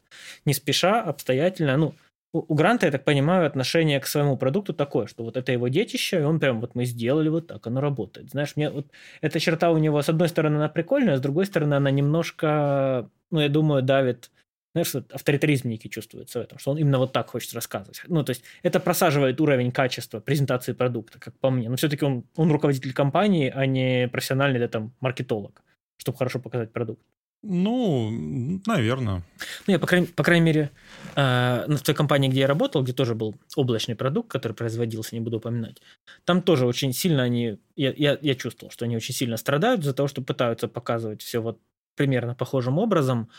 Не 0.46 0.54
спеша, 0.54 1.04
обстоятельно. 1.04 1.78
Ну, 1.78 1.94
у, 2.40 2.56
Гранта, 2.56 2.86
я 2.86 2.92
так 2.92 3.04
понимаю, 3.06 3.46
отношение 3.46 4.00
к 4.00 4.08
своему 4.08 4.38
продукту 4.38 4.74
такое, 4.74 5.08
что 5.08 5.24
вот 5.24 5.38
это 5.38 5.52
его 5.52 5.68
детище, 5.68 6.20
и 6.20 6.24
он 6.24 6.40
прям 6.40 6.62
вот 6.62 6.76
мы 6.76 6.86
сделали 6.86 7.30
вот 7.30 7.48
так, 7.48 7.66
оно 7.68 7.82
работает. 7.82 8.32
Знаешь, 8.32 8.56
мне 8.56 8.70
вот 8.70 8.88
эта 9.22 9.40
черта 9.40 9.72
у 9.72 9.78
него, 9.78 10.02
с 10.02 10.10
одной 10.10 10.30
стороны, 10.30 10.58
она 10.58 10.70
прикольная, 10.70 11.18
с 11.18 11.22
другой 11.22 11.46
стороны, 11.46 11.76
она 11.76 11.92
немножко, 11.92 13.10
ну, 13.32 13.40
я 13.40 13.50
думаю, 13.50 13.84
давит 13.84 14.32
знаешь, 14.74 14.88
что 14.88 15.06
авторитаризм 15.14 15.70
некий 15.70 15.90
чувствуется 15.90 16.40
в 16.40 16.42
этом, 16.42 16.60
что 16.60 16.72
он 16.72 16.78
именно 16.78 16.98
вот 16.98 17.14
так 17.14 17.30
хочет 17.30 17.54
рассказывать. 17.54 18.02
Ну, 18.08 18.26
то 18.26 18.32
есть 18.32 18.44
это 18.62 18.82
просаживает 18.82 19.40
уровень 19.40 19.72
качества 19.72 20.20
презентации 20.20 20.74
продукта, 20.74 21.18
как 21.18 21.34
по 21.40 21.50
мне. 21.50 21.70
Но 21.70 21.78
все-таки 21.78 22.04
он, 22.04 22.26
он 22.36 22.52
руководитель 22.52 22.92
компании, 22.92 23.50
а 23.56 23.66
не 23.66 24.10
профессиональный 24.10 24.60
да, 24.60 24.68
там, 24.68 24.94
маркетолог, 25.00 25.64
чтобы 25.96 26.18
хорошо 26.18 26.40
показать 26.40 26.74
продукт. 26.74 27.02
Ну, 27.48 28.10
наверное. 28.66 29.24
Ну, 29.68 29.74
я, 29.74 29.78
по 29.78 29.86
крайней, 29.86 30.08
по 30.08 30.24
крайней 30.24 30.46
мере, 30.46 30.72
э, 31.16 31.66
в 31.68 31.82
той 31.84 31.94
компании, 31.94 32.28
где 32.28 32.40
я 32.40 32.48
работал, 32.48 32.82
где 32.82 32.92
тоже 32.92 33.14
был 33.14 33.36
облачный 33.56 33.96
продукт, 33.96 34.32
который 34.32 34.54
производился, 34.54 35.14
не 35.14 35.22
буду 35.22 35.38
упоминать, 35.38 35.80
там 36.24 36.42
тоже 36.42 36.66
очень 36.66 36.92
сильно 36.92 37.22
они, 37.22 37.60
я, 37.76 37.94
я, 37.96 38.18
я 38.20 38.34
чувствовал, 38.34 38.72
что 38.72 38.86
они 38.86 38.98
очень 38.98 39.14
сильно 39.14 39.38
страдают 39.38 39.82
из-за 39.82 39.94
того, 39.94 40.08
что 40.08 40.24
пытаются 40.24 40.68
показывать 40.68 41.22
все 41.22 41.40
вот 41.40 41.60
примерно 41.96 42.34
похожим 42.34 42.80
образом, 42.80 43.30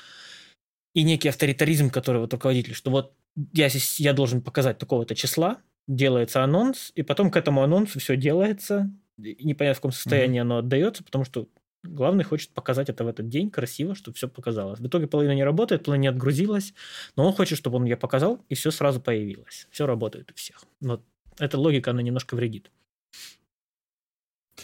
и 0.95 1.03
некий 1.03 1.29
авторитаризм, 1.29 1.91
который 1.91 2.21
вот 2.21 2.33
руководитель, 2.33 2.75
что 2.75 2.93
вот 2.93 3.13
я, 3.53 3.69
я 3.99 4.13
должен 4.13 4.41
показать 4.41 4.79
такого-то 4.79 5.17
числа, 5.17 5.59
делается 5.89 6.45
анонс, 6.45 6.93
и 6.95 7.03
потом 7.03 7.33
к 7.33 7.37
этому 7.37 7.65
анонсу 7.65 7.99
все 7.99 8.17
делается, 8.17 8.89
непонятно 9.19 9.75
в 9.75 9.79
каком 9.79 9.93
состоянии 9.93 10.39
mm-hmm. 10.39 10.43
оно 10.43 10.59
отдается, 10.59 11.03
потому 11.03 11.25
что 11.25 11.49
главный 11.87 12.25
хочет 12.25 12.51
показать 12.51 12.89
это 12.89 13.05
в 13.05 13.09
этот 13.09 13.29
день 13.29 13.51
красиво, 13.51 13.95
чтобы 13.95 14.17
все 14.17 14.29
показалось. 14.29 14.81
В 14.81 14.87
итоге 14.87 15.07
половина 15.07 15.35
не 15.35 15.45
работает, 15.45 15.85
половина 15.85 16.03
не 16.03 16.09
отгрузилась, 16.09 16.75
но 17.17 17.27
он 17.27 17.33
хочет, 17.33 17.59
чтобы 17.59 17.77
он 17.77 17.85
я 17.85 17.97
показал, 17.97 18.45
и 18.49 18.55
все 18.55 18.71
сразу 18.71 19.01
появилось. 19.01 19.67
Все 19.71 19.87
работает 19.87 20.31
у 20.31 20.35
всех. 20.35 20.65
Вот 20.81 21.03
эта 21.39 21.59
логика, 21.59 21.91
она 21.91 22.03
немножко 22.03 22.35
вредит. 22.35 22.71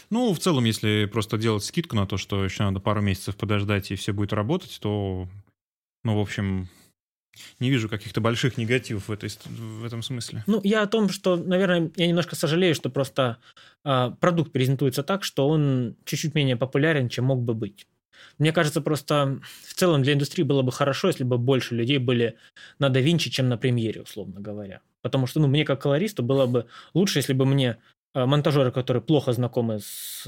Ну, 0.09 0.33
в 0.33 0.39
целом, 0.39 0.65
если 0.65 1.05
просто 1.11 1.37
делать 1.37 1.63
скидку 1.63 1.95
на 1.95 2.07
то, 2.07 2.17
что 2.17 2.43
еще 2.43 2.63
надо 2.63 2.79
пару 2.79 3.01
месяцев 3.01 3.35
подождать, 3.35 3.91
и 3.91 3.95
все 3.95 4.11
будет 4.11 4.33
работать, 4.33 4.77
то 4.81 5.27
ну, 6.03 6.17
в 6.17 6.19
общем, 6.19 6.67
не 7.59 7.69
вижу 7.69 7.89
каких-то 7.89 8.21
больших 8.21 8.57
негативов 8.57 9.07
в, 9.07 9.11
этой, 9.11 9.29
в 9.45 9.85
этом 9.85 10.01
смысле. 10.01 10.43
Ну, 10.47 10.61
я 10.63 10.83
о 10.83 10.87
том, 10.87 11.09
что, 11.09 11.35
наверное, 11.35 11.91
я 11.95 12.07
немножко 12.07 12.35
сожалею, 12.35 12.75
что 12.75 12.89
просто 12.89 13.37
э, 13.83 14.11
продукт 14.19 14.51
презентуется 14.51 15.03
так, 15.03 15.23
что 15.23 15.47
он 15.47 15.95
чуть-чуть 16.05 16.35
менее 16.35 16.55
популярен, 16.55 17.09
чем 17.09 17.25
мог 17.25 17.41
бы 17.41 17.53
быть. 17.53 17.87
Мне 18.37 18.51
кажется, 18.51 18.81
просто 18.81 19.39
в 19.67 19.73
целом 19.73 20.03
для 20.03 20.13
индустрии 20.13 20.43
было 20.43 20.61
бы 20.61 20.71
хорошо, 20.71 21.07
если 21.07 21.23
бы 21.23 21.37
больше 21.37 21.75
людей 21.75 21.97
были 21.97 22.37
на 22.79 22.89
DaVinci, 22.89 23.29
чем 23.29 23.49
на 23.49 23.57
премьере, 23.57 24.01
условно 24.01 24.39
говоря. 24.39 24.81
Потому 25.01 25.27
что, 25.27 25.39
ну, 25.39 25.47
мне 25.47 25.65
как 25.65 25.81
колористу 25.81 26.23
было 26.23 26.45
бы 26.45 26.67
лучше, 26.93 27.19
если 27.19 27.33
бы 27.33 27.45
мне 27.45 27.77
э, 28.13 28.25
монтажеры, 28.25 28.71
которые 28.71 29.03
плохо 29.03 29.33
знакомы 29.33 29.79
с 29.79 30.27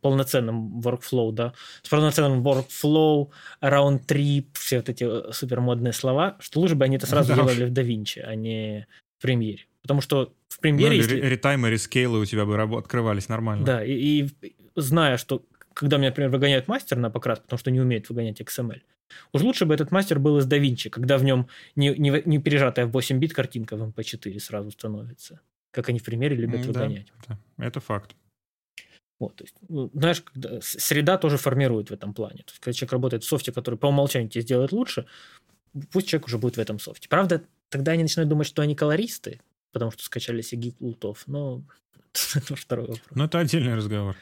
полноценным 0.00 0.80
workflow, 0.80 1.32
да, 1.32 1.52
с 1.82 1.88
полноценным 1.88 2.42
workflow, 2.42 3.30
round 3.62 4.06
trip, 4.06 4.46
все 4.54 4.78
вот 4.78 4.88
эти 4.88 5.04
э, 5.04 5.32
супер 5.32 5.60
модные 5.60 5.92
слова, 5.92 6.36
что 6.40 6.60
лучше 6.60 6.74
бы 6.74 6.84
они 6.84 6.96
это 6.96 7.06
сразу 7.06 7.28
да. 7.28 7.36
делали 7.36 7.64
в 7.64 7.72
DaVinci, 7.72 8.20
а 8.20 8.34
не 8.34 8.86
в 9.18 9.22
премьере. 9.22 9.66
Потому 9.82 10.00
что 10.00 10.34
в 10.48 10.58
премьере... 10.58 10.96
Ну, 10.96 11.02
если... 11.02 11.20
ретаймы, 11.20 11.70
рескейлы 11.70 12.18
у 12.18 12.24
тебя 12.24 12.44
бы 12.44 12.78
открывались 12.78 13.28
нормально. 13.28 13.64
Да, 13.64 13.84
и, 13.84 13.92
и 13.92 14.56
зная, 14.74 15.16
что 15.16 15.44
когда 15.74 15.98
меня, 15.98 16.08
например, 16.08 16.30
выгоняют 16.30 16.68
мастер 16.68 16.96
на 16.96 17.10
покрас, 17.10 17.38
потому 17.38 17.58
что 17.58 17.70
не 17.70 17.80
умеет 17.80 18.08
выгонять 18.08 18.40
XML, 18.40 18.80
уж 19.32 19.42
лучше 19.42 19.66
бы 19.66 19.74
этот 19.74 19.90
мастер 19.92 20.18
был 20.18 20.38
из 20.38 20.46
DaVinci, 20.48 20.90
когда 20.90 21.18
в 21.18 21.24
нем 21.24 21.48
не, 21.76 21.90
не, 21.90 22.22
не 22.24 22.38
пережатая 22.38 22.86
в 22.86 22.90
8 22.92 23.18
бит 23.18 23.32
картинка 23.32 23.76
в 23.76 23.82
MP4 23.88 24.38
сразу 24.40 24.70
становится, 24.70 25.40
как 25.70 25.88
они 25.88 25.98
в 25.98 26.04
примере 26.04 26.34
любят 26.34 26.62
да, 26.62 26.66
выгонять. 26.66 27.12
Да, 27.28 27.38
это 27.58 27.80
факт. 27.80 28.16
Вот, 29.18 29.36
то 29.36 29.44
есть, 29.44 29.54
ну, 29.68 29.90
знаешь, 29.94 30.20
когда 30.20 30.60
среда 30.60 31.16
тоже 31.16 31.38
формирует 31.38 31.90
в 31.90 31.94
этом 31.94 32.12
плане. 32.12 32.38
То 32.38 32.50
есть, 32.50 32.58
когда 32.60 32.72
человек 32.74 32.92
работает 32.92 33.24
в 33.24 33.26
софте, 33.26 33.50
который 33.50 33.76
по 33.76 33.86
умолчанию 33.86 34.28
тебе 34.28 34.42
сделает 34.42 34.72
лучше, 34.72 35.06
пусть 35.90 36.08
человек 36.08 36.26
уже 36.26 36.38
будет 36.38 36.56
в 36.56 36.60
этом 36.60 36.78
софте. 36.78 37.08
Правда, 37.08 37.42
тогда 37.70 37.92
они 37.92 38.02
начинают 38.02 38.28
думать, 38.28 38.46
что 38.46 38.62
они 38.62 38.74
колористы, 38.74 39.40
потому 39.72 39.90
что 39.90 40.04
скачали 40.04 40.42
себе 40.42 40.74
лутов, 40.80 41.24
но 41.26 41.62
это 42.34 42.56
второй 42.56 42.86
вопрос. 42.86 43.06
Ну, 43.14 43.24
это 43.24 43.38
отдельный 43.38 43.74
разговор. 43.74 44.16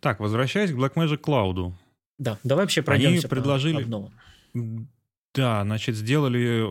Так, 0.00 0.20
возвращаясь 0.20 0.70
к 0.70 0.74
Blackmagic 0.74 1.20
Cloud. 1.20 1.72
Да, 2.18 2.38
давай 2.44 2.64
вообще 2.64 2.82
пройдемся 2.82 3.26
Они 3.26 3.28
предложили... 3.28 3.82
по 3.82 4.12
Да, 5.34 5.62
значит, 5.64 5.96
сделали 5.96 6.64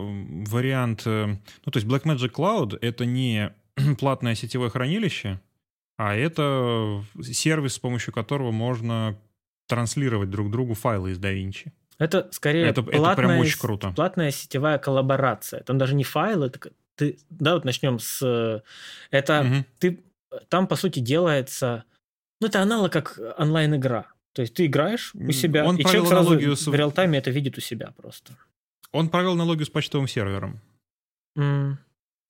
вариант... 0.46 1.02
Э, 1.06 1.36
ну, 1.64 1.72
то 1.72 1.78
есть 1.78 1.86
Blackmagic 1.86 2.30
Cloud— 2.32 2.78
это 2.80 3.04
не 3.04 3.52
платное 3.98 4.34
сетевое 4.34 4.70
хранилище, 4.70 5.40
а 5.98 6.14
это 6.14 7.04
сервис, 7.22 7.74
с 7.74 7.78
помощью 7.78 8.14
которого 8.14 8.52
можно 8.52 9.18
транслировать 9.66 10.30
друг 10.30 10.50
другу 10.50 10.74
файлы 10.74 11.10
из 11.10 11.18
DaVinci. 11.18 11.72
Это 11.98 12.28
скорее 12.30 12.66
это, 12.66 12.82
платная, 12.82 13.12
это 13.12 13.16
прям 13.16 13.38
очень 13.38 13.58
круто. 13.58 13.90
платная 13.90 14.30
сетевая 14.30 14.78
коллаборация. 14.78 15.62
Там 15.64 15.76
даже 15.76 15.94
не 15.96 16.04
файлы, 16.04 16.46
это 16.46 16.70
ты, 16.94 17.18
да, 17.30 17.54
вот 17.54 17.64
начнем 17.64 17.98
с... 17.98 18.62
Это 19.10 19.40
угу. 19.40 19.64
ты... 19.78 20.00
Там, 20.48 20.66
по 20.66 20.76
сути, 20.76 21.00
делается... 21.00 21.84
Ну, 22.40 22.46
это 22.46 22.62
аналог 22.62 22.92
как 22.92 23.18
онлайн-игра. 23.36 24.06
То 24.32 24.42
есть 24.42 24.54
ты 24.54 24.66
играешь 24.66 25.12
у 25.14 25.32
себя, 25.32 25.64
Он 25.64 25.76
и 25.76 25.82
человек 25.82 26.06
сразу 26.06 26.56
с... 26.56 26.66
в 26.66 26.74
реал-тайме 26.74 27.18
это 27.18 27.30
видит 27.30 27.58
у 27.58 27.60
себя 27.60 27.92
просто. 27.96 28.34
Он 28.92 29.08
провел 29.08 29.32
аналогию 29.32 29.66
с 29.66 29.70
почтовым 29.70 30.06
сервером. 30.06 30.60
Mm. 31.36 31.76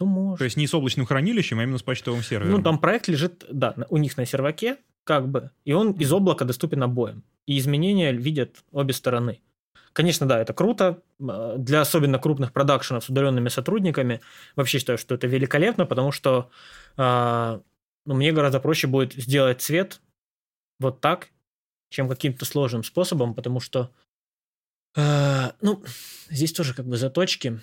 Ну, 0.00 0.06
может. 0.06 0.38
То 0.38 0.44
есть 0.44 0.56
не 0.56 0.66
с 0.66 0.74
облачным 0.74 1.06
хранилищем, 1.06 1.58
а 1.58 1.62
именно 1.62 1.78
с 1.78 1.82
почтовым 1.82 2.22
сервером. 2.22 2.52
Ну, 2.52 2.62
там 2.62 2.78
проект 2.78 3.08
лежит, 3.08 3.44
да, 3.50 3.74
у 3.88 3.96
них 3.96 4.16
на 4.16 4.26
серваке, 4.26 4.78
как 5.04 5.28
бы, 5.28 5.50
и 5.64 5.72
он 5.72 5.92
из 5.92 6.12
облака 6.12 6.44
доступен 6.44 6.82
обоим. 6.82 7.24
И 7.46 7.58
изменения 7.58 8.12
видят 8.12 8.62
обе 8.72 8.92
стороны. 8.92 9.40
Конечно, 9.92 10.26
да, 10.26 10.38
это 10.40 10.52
круто. 10.52 11.02
А, 11.20 11.56
для 11.56 11.80
особенно 11.80 12.18
крупных 12.18 12.52
продакшенов 12.52 13.04
с 13.04 13.08
удаленными 13.08 13.48
сотрудниками 13.48 14.20
вообще 14.54 14.78
считаю, 14.78 14.98
что 14.98 15.14
это 15.14 15.26
великолепно, 15.26 15.86
потому 15.86 16.12
что 16.12 16.50
э, 16.96 17.60
ну, 18.06 18.14
мне 18.14 18.32
гораздо 18.32 18.60
проще 18.60 18.86
будет 18.86 19.14
сделать 19.14 19.60
цвет 19.60 20.00
вот 20.78 21.00
так, 21.00 21.30
чем 21.90 22.08
каким-то 22.08 22.44
сложным 22.44 22.84
способом, 22.84 23.34
потому 23.34 23.60
что 23.60 23.90
э, 24.96 25.50
ну, 25.60 25.82
здесь 26.30 26.52
тоже 26.52 26.74
как 26.74 26.86
бы 26.86 26.96
заточки. 26.96 27.60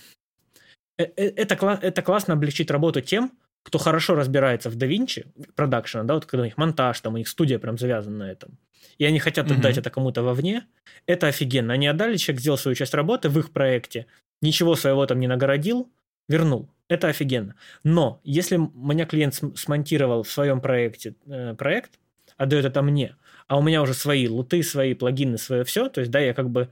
Э, 0.97 1.03
э, 1.03 1.33
это, 1.35 1.79
это 1.81 2.01
классно 2.01 2.33
облегчит 2.33 2.71
работу 2.71 3.01
тем, 3.01 3.31
кто 3.63 3.79
хорошо 3.79 4.15
разбирается 4.15 4.69
в 4.69 4.77
DaVinci, 4.77 5.25
продакшена, 5.55 6.03
да, 6.03 6.13
вот 6.13 6.25
когда 6.25 6.43
у 6.43 6.45
них 6.45 6.57
монтаж, 6.57 6.99
там 7.01 7.15
у 7.15 7.17
них 7.17 7.27
студия 7.27 7.57
прям 7.57 7.77
завязана 7.77 8.25
на 8.25 8.31
этом, 8.31 8.57
и 8.97 9.05
они 9.05 9.19
хотят 9.19 9.51
отдать 9.51 9.75
mm-hmm. 9.75 9.79
это 9.79 9.89
кому-то 9.89 10.23
вовне, 10.23 10.67
это 11.07 11.27
офигенно. 11.27 11.73
Они 11.73 11.87
отдали, 11.87 12.17
человек 12.17 12.41
сделал 12.41 12.57
свою 12.57 12.75
часть 12.75 12.93
работы 12.93 13.29
в 13.29 13.39
их 13.39 13.51
проекте, 13.51 14.05
ничего 14.41 14.75
своего 14.75 15.05
там 15.05 15.19
не 15.19 15.27
нагородил, 15.27 15.91
вернул. 16.29 16.69
Это 16.87 17.07
офигенно. 17.07 17.55
Но 17.83 18.21
если 18.23 18.57
у 18.57 18.69
меня 18.75 19.05
клиент 19.05 19.41
смонтировал 19.55 20.23
в 20.23 20.31
своем 20.31 20.61
проекте 20.61 21.15
э, 21.25 21.55
проект, 21.55 21.99
отдает 22.37 22.65
это 22.65 22.81
мне, 22.83 23.15
а 23.47 23.57
у 23.57 23.63
меня 23.63 23.81
уже 23.81 23.93
свои 23.93 24.27
луты, 24.27 24.61
свои 24.61 24.93
плагины, 24.93 25.37
свое 25.37 25.63
все, 25.63 25.89
то 25.89 26.01
есть, 26.01 26.11
да, 26.11 26.19
я 26.19 26.33
как 26.33 26.49
бы 26.49 26.69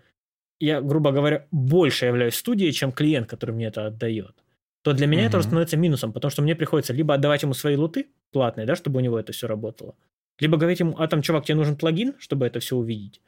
я, 0.66 0.82
грубо 0.82 1.12
говоря, 1.12 1.46
больше 1.52 2.06
являюсь 2.06 2.36
студией, 2.36 2.72
чем 2.72 2.92
клиент, 2.92 3.30
который 3.30 3.52
мне 3.52 3.68
это 3.68 3.88
отдает, 3.88 4.36
то 4.82 4.94
для 4.94 5.08
меня 5.08 5.24
mm-hmm. 5.24 5.28
это 5.28 5.42
становится 5.42 5.78
минусом, 5.78 6.14
потому 6.14 6.32
что 6.32 6.42
мне 6.42 6.56
приходится 6.56 6.94
либо 6.94 7.14
отдавать 7.14 7.44
ему 7.44 7.54
свои 7.54 7.76
луты 7.76 8.08
платные, 8.32 8.66
да, 8.66 8.76
чтобы 8.76 8.98
у 8.98 9.02
него 9.02 9.20
это 9.20 9.32
все 9.32 9.48
работало, 9.48 9.96
либо 10.40 10.58
говорить 10.58 10.80
ему, 10.80 10.96
а 10.98 11.08
там, 11.08 11.22
чувак, 11.22 11.46
тебе 11.46 11.56
нужен 11.56 11.76
плагин, 11.76 12.14
чтобы 12.20 12.46
это 12.46 12.60
все 12.60 12.76
увидеть. 12.76 13.22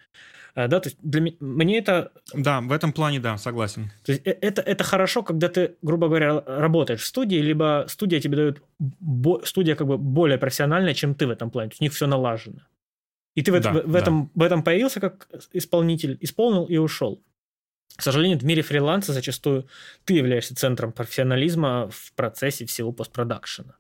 А, 0.56 0.68
да, 0.70 0.80
то 0.80 0.88
есть 0.90 0.98
для 1.02 1.22
мне 1.42 1.78
это... 1.78 2.12
Да, 2.34 2.62
в 2.62 2.72
этом 2.72 2.94
плане, 2.94 3.20
да, 3.20 3.38
согласен. 3.38 3.92
То 4.06 4.14
есть 4.14 4.26
э, 4.26 4.38
это, 4.42 4.62
это 4.62 4.84
хорошо, 4.86 5.22
когда 5.22 5.50
ты, 5.50 5.76
грубо 5.82 6.08
говоря, 6.08 6.42
работаешь 6.46 7.02
в 7.02 7.06
студии, 7.06 7.36
либо 7.36 7.86
студия 7.90 8.22
тебе 8.22 8.38
дает... 8.38 8.62
Бо, 8.80 9.42
студия 9.44 9.76
как 9.76 9.88
бы 9.88 9.98
более 9.98 10.38
профессиональная, 10.38 10.94
чем 10.94 11.14
ты 11.14 11.28
в 11.28 11.30
этом 11.30 11.52
плане. 11.52 11.70
То 11.70 11.74
есть 11.74 11.82
у 11.82 11.84
них 11.84 11.94
все 11.94 12.08
налажено. 12.08 12.60
И 13.36 13.42
ты 13.42 13.52
в, 13.52 13.60
да, 13.60 13.72
в, 13.72 13.86
в, 13.86 13.96
этом, 13.96 14.32
в 14.34 14.42
этом 14.42 14.64
появился 14.64 15.00
как 15.00 15.28
исполнитель, 15.52 16.18
исполнил 16.22 16.66
и 16.66 16.78
ушел. 16.78 17.22
К 17.96 18.02
сожалению, 18.02 18.40
в 18.40 18.44
мире 18.44 18.62
фриланса 18.62 19.14
зачастую 19.14 19.68
ты 20.04 20.16
являешься 20.16 20.56
центром 20.56 20.92
профессионализма 20.92 21.90
в 21.90 22.14
процессе 22.14 22.66
всего 22.66 22.92
постпродакшена. 22.92 23.76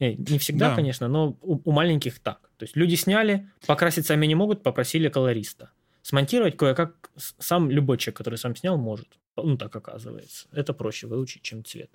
Не 0.00 0.38
всегда, 0.38 0.70
да. 0.70 0.76
конечно, 0.76 1.08
но 1.08 1.36
у, 1.42 1.60
у 1.64 1.72
маленьких 1.72 2.18
так. 2.20 2.50
То 2.56 2.64
есть 2.64 2.76
люди 2.76 2.94
сняли, 2.94 3.50
покрасить 3.66 4.06
сами 4.06 4.26
не 4.26 4.34
могут, 4.34 4.62
попросили 4.62 5.08
колориста. 5.08 5.70
Смонтировать 6.02 6.56
кое-как 6.56 7.10
сам 7.16 7.70
любой 7.70 7.98
человек, 7.98 8.18
который 8.18 8.36
сам 8.36 8.54
снял, 8.54 8.78
может. 8.78 9.08
Ну, 9.36 9.56
так 9.56 9.74
оказывается. 9.74 10.46
Это 10.52 10.72
проще 10.72 11.06
выучить, 11.06 11.42
чем 11.42 11.64
цвет. 11.64 11.90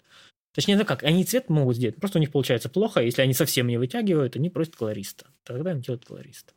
Точнее, 0.54 0.78
ну 0.78 0.86
как, 0.86 1.04
они 1.04 1.24
цвет 1.24 1.50
могут 1.50 1.78
сделать, 1.78 1.96
просто 1.96 2.20
у 2.20 2.22
них 2.22 2.32
получается 2.32 2.70
плохо, 2.70 3.02
если 3.02 3.22
они 3.22 3.34
совсем 3.34 3.68
не 3.68 3.78
вытягивают, 3.78 4.36
они 4.36 4.50
просят 4.50 4.76
колориста. 4.76 5.28
Тогда 5.44 5.72
им 5.72 5.82
делают 5.82 6.06
колориста. 6.06 6.54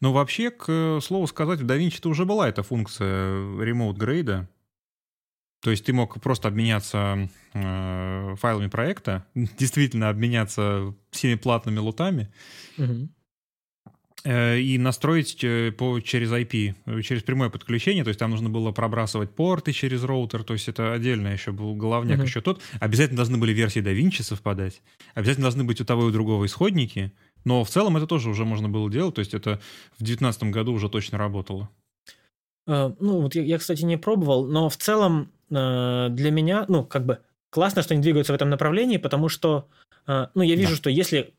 Ну, 0.00 0.12
вообще, 0.12 0.50
к 0.50 1.00
слову 1.02 1.26
сказать, 1.26 1.60
в 1.60 1.66
DaVinci 1.66 2.06
уже 2.08 2.24
была 2.24 2.48
эта 2.48 2.62
функция 2.62 3.34
remote 3.58 3.96
grade. 3.96 4.46
То 5.64 5.70
есть 5.70 5.86
ты 5.86 5.94
мог 5.94 6.20
просто 6.20 6.48
обменяться 6.48 7.30
э, 7.54 8.34
файлами 8.38 8.68
проекта, 8.68 9.24
действительно 9.34 10.10
обменяться 10.10 10.94
всеми 11.10 11.36
платными 11.36 11.78
лутами 11.78 12.30
угу. 12.76 13.08
э, 14.24 14.60
и 14.60 14.76
настроить 14.76 15.42
э, 15.42 15.72
по, 15.72 16.00
через 16.00 16.30
IP, 16.30 17.02
через 17.02 17.22
прямое 17.22 17.48
подключение. 17.48 18.04
То 18.04 18.08
есть 18.08 18.20
там 18.20 18.30
нужно 18.30 18.50
было 18.50 18.72
пробрасывать 18.72 19.34
порты 19.34 19.72
через 19.72 20.04
роутер. 20.04 20.44
То 20.44 20.52
есть 20.52 20.68
это 20.68 20.92
отдельно 20.92 21.28
еще 21.28 21.50
был 21.50 21.74
головняк 21.74 22.18
угу. 22.18 22.26
еще 22.26 22.42
тот. 22.42 22.60
Обязательно 22.78 23.16
должны 23.16 23.38
были 23.38 23.54
версии 23.54 23.80
DaVinci 23.80 24.22
совпадать. 24.22 24.82
Обязательно 25.14 25.44
должны 25.44 25.64
быть 25.64 25.80
у 25.80 25.86
того 25.86 26.02
и 26.02 26.06
у 26.08 26.10
другого 26.10 26.44
исходники. 26.44 27.10
Но 27.44 27.64
в 27.64 27.70
целом 27.70 27.96
это 27.96 28.06
тоже 28.06 28.30
уже 28.30 28.44
можно 28.44 28.68
было 28.68 28.90
делать, 28.90 29.14
то 29.14 29.20
есть 29.20 29.34
это 29.34 29.60
в 29.92 29.98
2019 29.98 30.44
году 30.44 30.72
уже 30.72 30.88
точно 30.88 31.18
работало. 31.18 31.68
Uh, 32.66 32.96
ну, 32.98 33.20
вот 33.20 33.34
я, 33.34 33.42
я, 33.42 33.58
кстати, 33.58 33.82
не 33.82 33.98
пробовал, 33.98 34.46
но 34.46 34.70
в 34.70 34.76
целом 34.78 35.30
uh, 35.50 36.08
для 36.08 36.30
меня, 36.30 36.64
ну, 36.68 36.84
как 36.84 37.04
бы 37.04 37.18
классно, 37.50 37.82
что 37.82 37.92
они 37.92 38.02
двигаются 38.02 38.32
в 38.32 38.36
этом 38.36 38.48
направлении, 38.48 38.96
потому 38.96 39.28
что, 39.28 39.68
uh, 40.06 40.30
ну, 40.34 40.42
я 40.42 40.56
вижу, 40.56 40.70
да. 40.70 40.76
что 40.76 40.90
если 40.90 41.34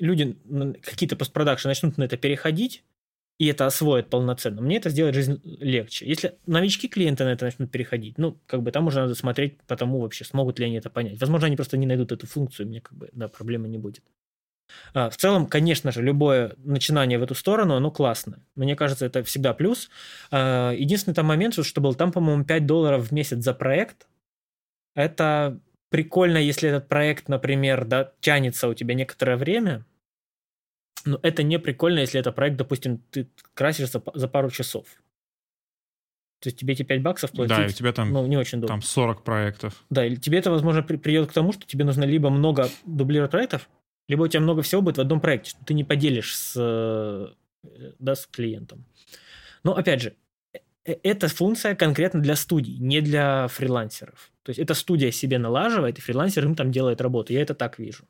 люди, 0.00 0.38
какие-то 0.82 1.16
постпродакшн 1.16 1.68
начнут 1.68 1.98
на 1.98 2.04
это 2.04 2.16
переходить, 2.16 2.82
и 3.38 3.46
это 3.46 3.66
освоят 3.66 4.10
полноценно, 4.10 4.62
мне 4.62 4.76
это 4.76 4.90
сделает 4.90 5.16
жизнь 5.16 5.40
легче. 5.44 6.06
Если 6.06 6.38
новички 6.46 6.88
клиенты 6.88 7.24
на 7.24 7.32
это 7.32 7.44
начнут 7.44 7.70
переходить, 7.70 8.16
ну, 8.16 8.38
как 8.46 8.62
бы 8.62 8.70
там 8.70 8.86
уже 8.86 9.00
надо 9.00 9.14
смотреть 9.16 9.60
по 9.62 9.76
тому 9.76 10.00
вообще, 10.00 10.24
смогут 10.24 10.60
ли 10.60 10.66
они 10.66 10.76
это 10.76 10.88
понять. 10.88 11.20
Возможно, 11.20 11.48
они 11.48 11.56
просто 11.56 11.76
не 11.76 11.86
найдут 11.86 12.12
эту 12.12 12.26
функцию, 12.28 12.68
мне 12.68 12.80
как 12.80 12.96
бы, 12.96 13.10
да, 13.12 13.26
проблемы 13.26 13.68
не 13.68 13.78
будет. 13.78 14.04
А, 14.92 15.10
в 15.10 15.16
целом, 15.16 15.46
конечно 15.46 15.92
же, 15.92 16.02
любое 16.02 16.54
начинание 16.58 17.18
в 17.18 17.22
эту 17.22 17.34
сторону, 17.34 17.74
оно 17.74 17.90
классно. 17.90 18.44
Мне 18.54 18.76
кажется, 18.76 19.06
это 19.06 19.22
всегда 19.24 19.54
плюс. 19.54 19.90
А, 20.30 20.72
единственный 20.72 21.14
там 21.14 21.26
момент, 21.26 21.54
что 21.54 21.80
был 21.80 21.94
там, 21.94 22.12
по-моему, 22.12 22.44
5 22.44 22.66
долларов 22.66 23.08
в 23.08 23.12
месяц 23.12 23.38
за 23.38 23.54
проект. 23.54 24.06
Это 24.94 25.60
прикольно, 25.90 26.38
если 26.38 26.68
этот 26.68 26.88
проект, 26.88 27.28
например, 27.28 27.84
да, 27.84 28.12
тянется 28.20 28.68
у 28.68 28.74
тебя 28.74 28.94
некоторое 28.94 29.36
время, 29.36 29.84
но 31.04 31.18
это 31.22 31.42
не 31.42 31.58
прикольно, 31.58 32.00
если 32.00 32.18
это 32.18 32.32
проект, 32.32 32.56
допустим, 32.56 32.98
ты 33.10 33.28
красишь 33.54 33.90
за, 33.90 34.28
пару 34.28 34.50
часов. 34.50 34.86
То 36.40 36.48
есть 36.48 36.58
тебе 36.58 36.74
эти 36.74 36.82
5 36.82 37.02
баксов 37.02 37.30
платить, 37.32 37.56
да, 37.56 37.64
и 37.64 37.68
у 37.68 37.72
тебя 37.72 37.92
там, 37.92 38.12
ну, 38.12 38.26
не 38.26 38.36
очень 38.36 38.60
долго. 38.60 38.68
Там 38.68 38.82
40 38.82 39.22
проектов. 39.24 39.84
Да, 39.90 40.04
и 40.04 40.16
тебе 40.16 40.38
это, 40.38 40.50
возможно, 40.50 40.82
при, 40.82 40.96
придет 40.96 41.30
к 41.30 41.32
тому, 41.32 41.52
что 41.52 41.66
тебе 41.66 41.84
нужно 41.84 42.04
либо 42.04 42.28
много 42.28 42.68
дублировать 42.84 43.30
проектов, 43.30 43.68
либо 44.08 44.22
у 44.22 44.28
тебя 44.28 44.40
много 44.40 44.62
всего 44.62 44.82
будет 44.82 44.98
в 44.98 45.00
одном 45.00 45.20
проекте, 45.20 45.50
что 45.50 45.64
ты 45.64 45.74
не 45.74 45.84
поделишь 45.84 46.36
с, 46.36 46.54
э, 46.56 47.28
да, 47.98 48.14
с 48.14 48.26
клиентом. 48.26 48.84
Но 49.62 49.74
опять 49.74 50.02
же, 50.02 50.14
э, 50.52 50.58
э, 50.84 50.96
эта 51.02 51.28
функция 51.28 51.74
конкретно 51.74 52.20
для 52.20 52.36
студий, 52.36 52.76
не 52.78 53.00
для 53.00 53.48
фрилансеров. 53.48 54.30
То 54.42 54.50
есть 54.50 54.58
эта 54.58 54.74
студия 54.74 55.10
себе 55.10 55.38
налаживает, 55.38 55.98
и 55.98 56.02
фрилансер 56.02 56.44
им 56.44 56.54
там 56.54 56.70
делает 56.70 57.00
работу. 57.00 57.32
Я 57.32 57.42
это 57.42 57.54
так 57.54 57.78
вижу. 57.78 58.04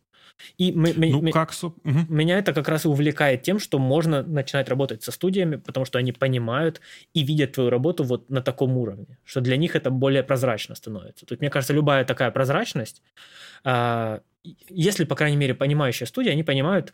И 0.59 0.73
мы, 0.73 0.93
ну, 0.97 1.23
мы, 1.23 1.31
как... 1.31 1.53
угу. 1.63 1.75
меня 1.85 2.39
это 2.39 2.53
как 2.53 2.69
раз 2.69 2.85
и 2.85 2.89
увлекает 2.89 3.43
тем, 3.43 3.61
что 3.61 3.79
можно 3.79 4.23
начинать 4.23 4.69
работать 4.69 5.03
со 5.03 5.13
студиями, 5.13 5.57
потому 5.57 5.87
что 5.87 5.99
они 5.99 6.13
понимают 6.13 6.81
и 7.13 7.23
видят 7.23 7.53
твою 7.53 7.71
работу 7.71 8.03
вот 8.03 8.31
на 8.31 8.43
таком 8.43 8.77
уровне, 8.77 9.19
что 9.25 9.41
для 9.41 9.57
них 9.57 9.77
это 9.77 9.91
более 9.91 10.25
прозрачно 10.25 10.75
становится. 10.75 11.25
Тут, 11.27 11.41
мне 11.41 11.51
кажется, 11.51 11.73
любая 11.73 12.05
такая 12.05 12.31
прозрачность, 12.33 13.03
а, 13.63 14.23
если, 14.69 15.05
по 15.05 15.17
крайней 15.17 15.37
мере, 15.37 15.55
понимающая 15.55 16.07
студия, 16.07 16.33
они 16.33 16.43
понимают, 16.43 16.93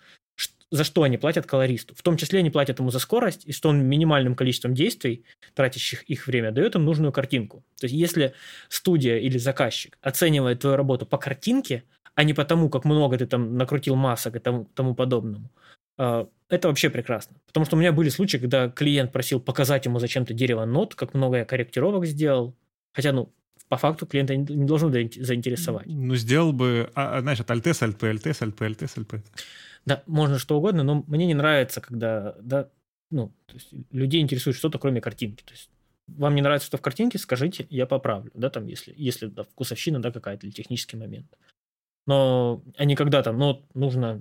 за 0.70 0.84
что 0.84 1.02
они 1.02 1.18
платят 1.18 1.46
колористу. 1.46 1.94
В 1.94 2.02
том 2.02 2.16
числе 2.16 2.38
они 2.38 2.50
платят 2.50 2.78
ему 2.78 2.90
за 2.90 2.98
скорость, 2.98 3.44
и 3.44 3.52
что 3.52 3.68
он 3.68 3.84
минимальным 3.84 4.34
количеством 4.34 4.74
действий, 4.74 5.24
тратящих 5.54 6.04
их 6.04 6.26
время, 6.26 6.52
дает 6.52 6.76
им 6.76 6.84
нужную 6.84 7.12
картинку. 7.12 7.64
То 7.78 7.86
есть 7.86 7.94
если 7.94 8.34
студия 8.68 9.18
или 9.18 9.36
заказчик 9.38 9.98
оценивает 10.00 10.60
твою 10.60 10.76
работу 10.76 11.06
по 11.06 11.18
картинке, 11.18 11.82
а 12.14 12.24
не 12.24 12.34
по 12.34 12.44
тому, 12.44 12.70
как 12.70 12.84
много 12.84 13.18
ты 13.18 13.26
там 13.26 13.56
накрутил 13.56 13.96
масок 13.96 14.36
и 14.36 14.38
тому, 14.38 14.66
тому 14.74 14.94
подобному, 14.94 15.50
а, 15.98 16.28
это 16.48 16.68
вообще 16.68 16.90
прекрасно. 16.90 17.36
Потому 17.46 17.66
что 17.66 17.76
у 17.76 17.78
меня 17.78 17.92
были 17.92 18.08
случаи, 18.08 18.38
когда 18.38 18.68
клиент 18.68 19.12
просил 19.12 19.40
показать 19.40 19.86
ему 19.86 19.98
зачем-то 19.98 20.34
дерево 20.34 20.64
нот, 20.64 20.94
как 20.94 21.14
много 21.14 21.38
я 21.38 21.44
корректировок 21.44 22.06
сделал. 22.06 22.56
Хотя, 22.92 23.12
ну, 23.12 23.32
по 23.70 23.76
факту 23.76 24.04
клиента 24.04 24.34
не 24.34 24.66
должно 24.66 24.90
заинтересовать. 24.90 25.86
Ну, 25.86 26.16
сделал 26.16 26.52
бы, 26.52 26.90
а, 26.96 27.16
а 27.16 27.20
знаешь, 27.20 27.38
от 27.38 27.50
альтес, 27.52 27.80
альт, 27.82 28.02
альтес, 28.02 28.42
альт, 28.42 28.60
альтес, 28.60 28.98
альт. 28.98 29.14
Да, 29.86 30.02
можно 30.06 30.40
что 30.40 30.58
угодно, 30.58 30.82
но 30.82 31.04
мне 31.06 31.24
не 31.26 31.34
нравится, 31.34 31.80
когда, 31.80 32.34
да, 32.42 32.68
ну, 33.12 33.32
есть 33.52 33.72
людей 33.92 34.20
интересует 34.22 34.56
что-то, 34.56 34.80
кроме 34.80 35.00
картинки. 35.00 35.44
То 35.44 35.52
есть 35.52 35.70
вам 36.08 36.34
не 36.34 36.42
нравится 36.42 36.66
что 36.66 36.78
в 36.78 36.82
картинке, 36.82 37.18
скажите, 37.18 37.64
я 37.70 37.86
поправлю, 37.86 38.32
да, 38.34 38.50
там, 38.50 38.66
если, 38.66 38.92
если 38.96 39.26
да, 39.26 39.44
вкусовщина, 39.44 40.02
да, 40.02 40.10
какая-то 40.10 40.48
или 40.48 40.52
технический 40.52 40.96
момент. 40.96 41.32
Но 42.08 42.64
они 42.76 42.96
когда 42.96 43.22
там, 43.22 43.38
ну, 43.38 43.64
нужно 43.74 44.20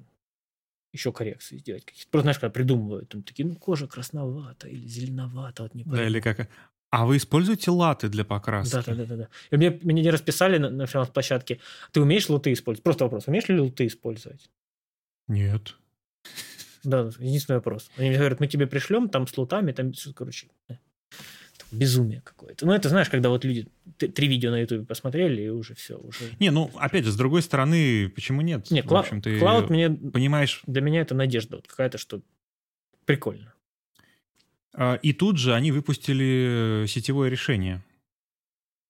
еще 0.94 1.12
коррекции 1.12 1.58
сделать. 1.58 1.86
Просто, 2.12 2.26
знаешь, 2.26 2.38
когда 2.38 2.54
придумывают, 2.54 3.10
там 3.10 3.24
такие, 3.24 3.48
ну, 3.48 3.56
кожа 3.56 3.88
красновата 3.88 4.68
или 4.68 4.86
зеленовата, 4.86 5.64
вот 5.64 5.74
не 5.74 5.84
Да, 5.86 6.06
или 6.06 6.20
как... 6.20 6.48
А 6.92 7.06
вы 7.06 7.18
используете 7.18 7.70
латы 7.72 8.10
для 8.10 8.26
покраски? 8.26 8.74
Да, 8.74 8.84
да, 8.84 8.96
да, 8.96 9.06
да. 9.06 9.16
да. 9.16 9.28
И 9.52 9.58
мне, 9.58 9.80
мне 9.84 10.02
не 10.02 10.10
расписали 10.10 10.58
на, 10.58 10.70
на 10.70 10.88
фриланс-площадке, 10.88 11.60
ты 11.92 12.02
умеешь 12.02 12.30
луты 12.30 12.52
использовать? 12.52 12.84
Просто 12.84 13.04
вопрос, 13.04 13.28
умеешь 13.28 13.48
ли 13.48 13.60
луты 13.60 13.86
использовать? 13.86 14.50
Нет. 15.28 15.76
Да, 16.84 17.12
единственный 17.20 17.58
вопрос. 17.58 17.92
Они 17.98 18.10
мне 18.10 18.18
говорят, 18.18 18.40
мы 18.40 18.48
тебе 18.48 18.66
пришлем 18.66 19.10
там 19.10 19.28
с 19.28 19.38
лутами, 19.38 19.72
там, 19.72 19.92
короче, 20.16 20.48
безумие 21.72 22.22
какое-то. 22.22 22.66
Ну, 22.66 22.74
это 22.74 22.90
знаешь, 22.90 23.10
когда 23.10 23.30
вот 23.30 23.46
люди 23.46 23.68
три 23.98 24.28
видео 24.28 24.50
на 24.50 24.62
Ютубе 24.62 24.86
посмотрели, 24.86 25.44
и 25.44 25.50
уже 25.50 25.76
все. 25.76 25.98
Уже... 25.98 26.36
Не, 26.40 26.50
ну, 26.50 26.72
опять 26.76 27.06
же, 27.06 27.12
с 27.12 27.16
другой 27.16 27.44
стороны, 27.44 28.10
почему 28.10 28.42
нет? 28.42 28.72
Не, 28.72 28.82
кла- 28.82 29.02
общем, 29.02 29.22
ты 29.22 29.38
клауд 29.38 29.70
мне, 29.70 29.90
понимаешь... 29.90 30.64
Для 30.66 30.82
меня 30.82 31.02
это 31.02 31.14
надежда 31.14 31.58
вот 31.58 31.68
какая-то, 31.68 32.00
что 32.00 32.22
прикольно. 33.06 33.54
А, 34.74 34.96
и 34.96 35.14
тут 35.14 35.38
же 35.38 35.54
они 35.54 35.72
выпустили 35.72 36.86
сетевое 36.88 37.30
решение. 37.30 37.84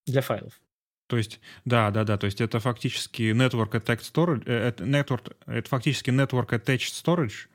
Для 0.06 0.22
файлов. 0.22 0.60
То 1.06 1.16
есть, 1.16 1.40
да, 1.64 1.90
да, 1.90 2.04
да, 2.04 2.16
то 2.18 2.26
есть 2.26 2.40
это 2.40 2.60
фактически 2.60 3.32
Network 3.32 3.72
Attached 3.72 4.12
Storage, 4.12 4.44
э, 4.46 4.68
это, 4.68 4.84
network, 4.84 5.36
это 5.46 5.68
фактически 5.68 6.10
Network 6.10 6.50
Attached 6.50 6.94
Storage, 7.04 7.48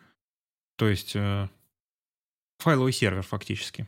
то 0.75 0.89
есть 0.89 1.15
э, 1.15 1.47
файловый 2.59 2.91
сервер 2.91 3.21
фактически. 3.21 3.87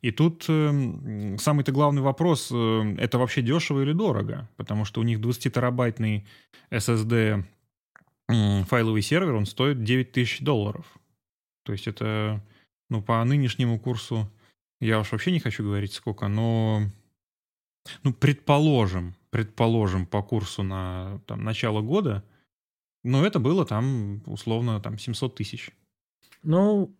И 0.00 0.10
тут 0.12 0.44
э, 0.48 1.36
самый-то 1.38 1.72
главный 1.72 2.02
вопрос, 2.02 2.50
э, 2.52 2.94
это 2.98 3.18
вообще 3.18 3.42
дешево 3.42 3.82
или 3.82 3.92
дорого? 3.92 4.48
Потому 4.56 4.84
что 4.84 5.00
у 5.00 5.04
них 5.04 5.18
20-терабайтный 5.18 6.26
SSD 6.70 7.44
э, 8.28 8.64
файловый 8.64 9.02
сервер, 9.02 9.34
он 9.34 9.46
стоит 9.46 9.82
9 9.82 10.12
тысяч 10.12 10.40
долларов. 10.40 10.86
То 11.64 11.72
есть 11.72 11.88
это, 11.88 12.40
ну, 12.88 13.02
по 13.02 13.22
нынешнему 13.24 13.78
курсу, 13.78 14.30
я 14.80 15.00
уж 15.00 15.12
вообще 15.12 15.32
не 15.32 15.40
хочу 15.40 15.62
говорить 15.64 15.92
сколько, 15.92 16.28
но, 16.28 16.82
ну, 18.02 18.12
предположим, 18.12 19.14
предположим, 19.30 20.06
по 20.06 20.22
курсу 20.22 20.62
на 20.62 21.20
там, 21.26 21.42
начало 21.42 21.82
года, 21.82 22.24
ну, 23.04 23.24
это 23.24 23.38
было 23.38 23.64
там, 23.64 24.22
условно, 24.26 24.80
там, 24.80 24.98
700 24.98 25.34
тысяч. 25.34 25.70
Ну, 26.42 26.94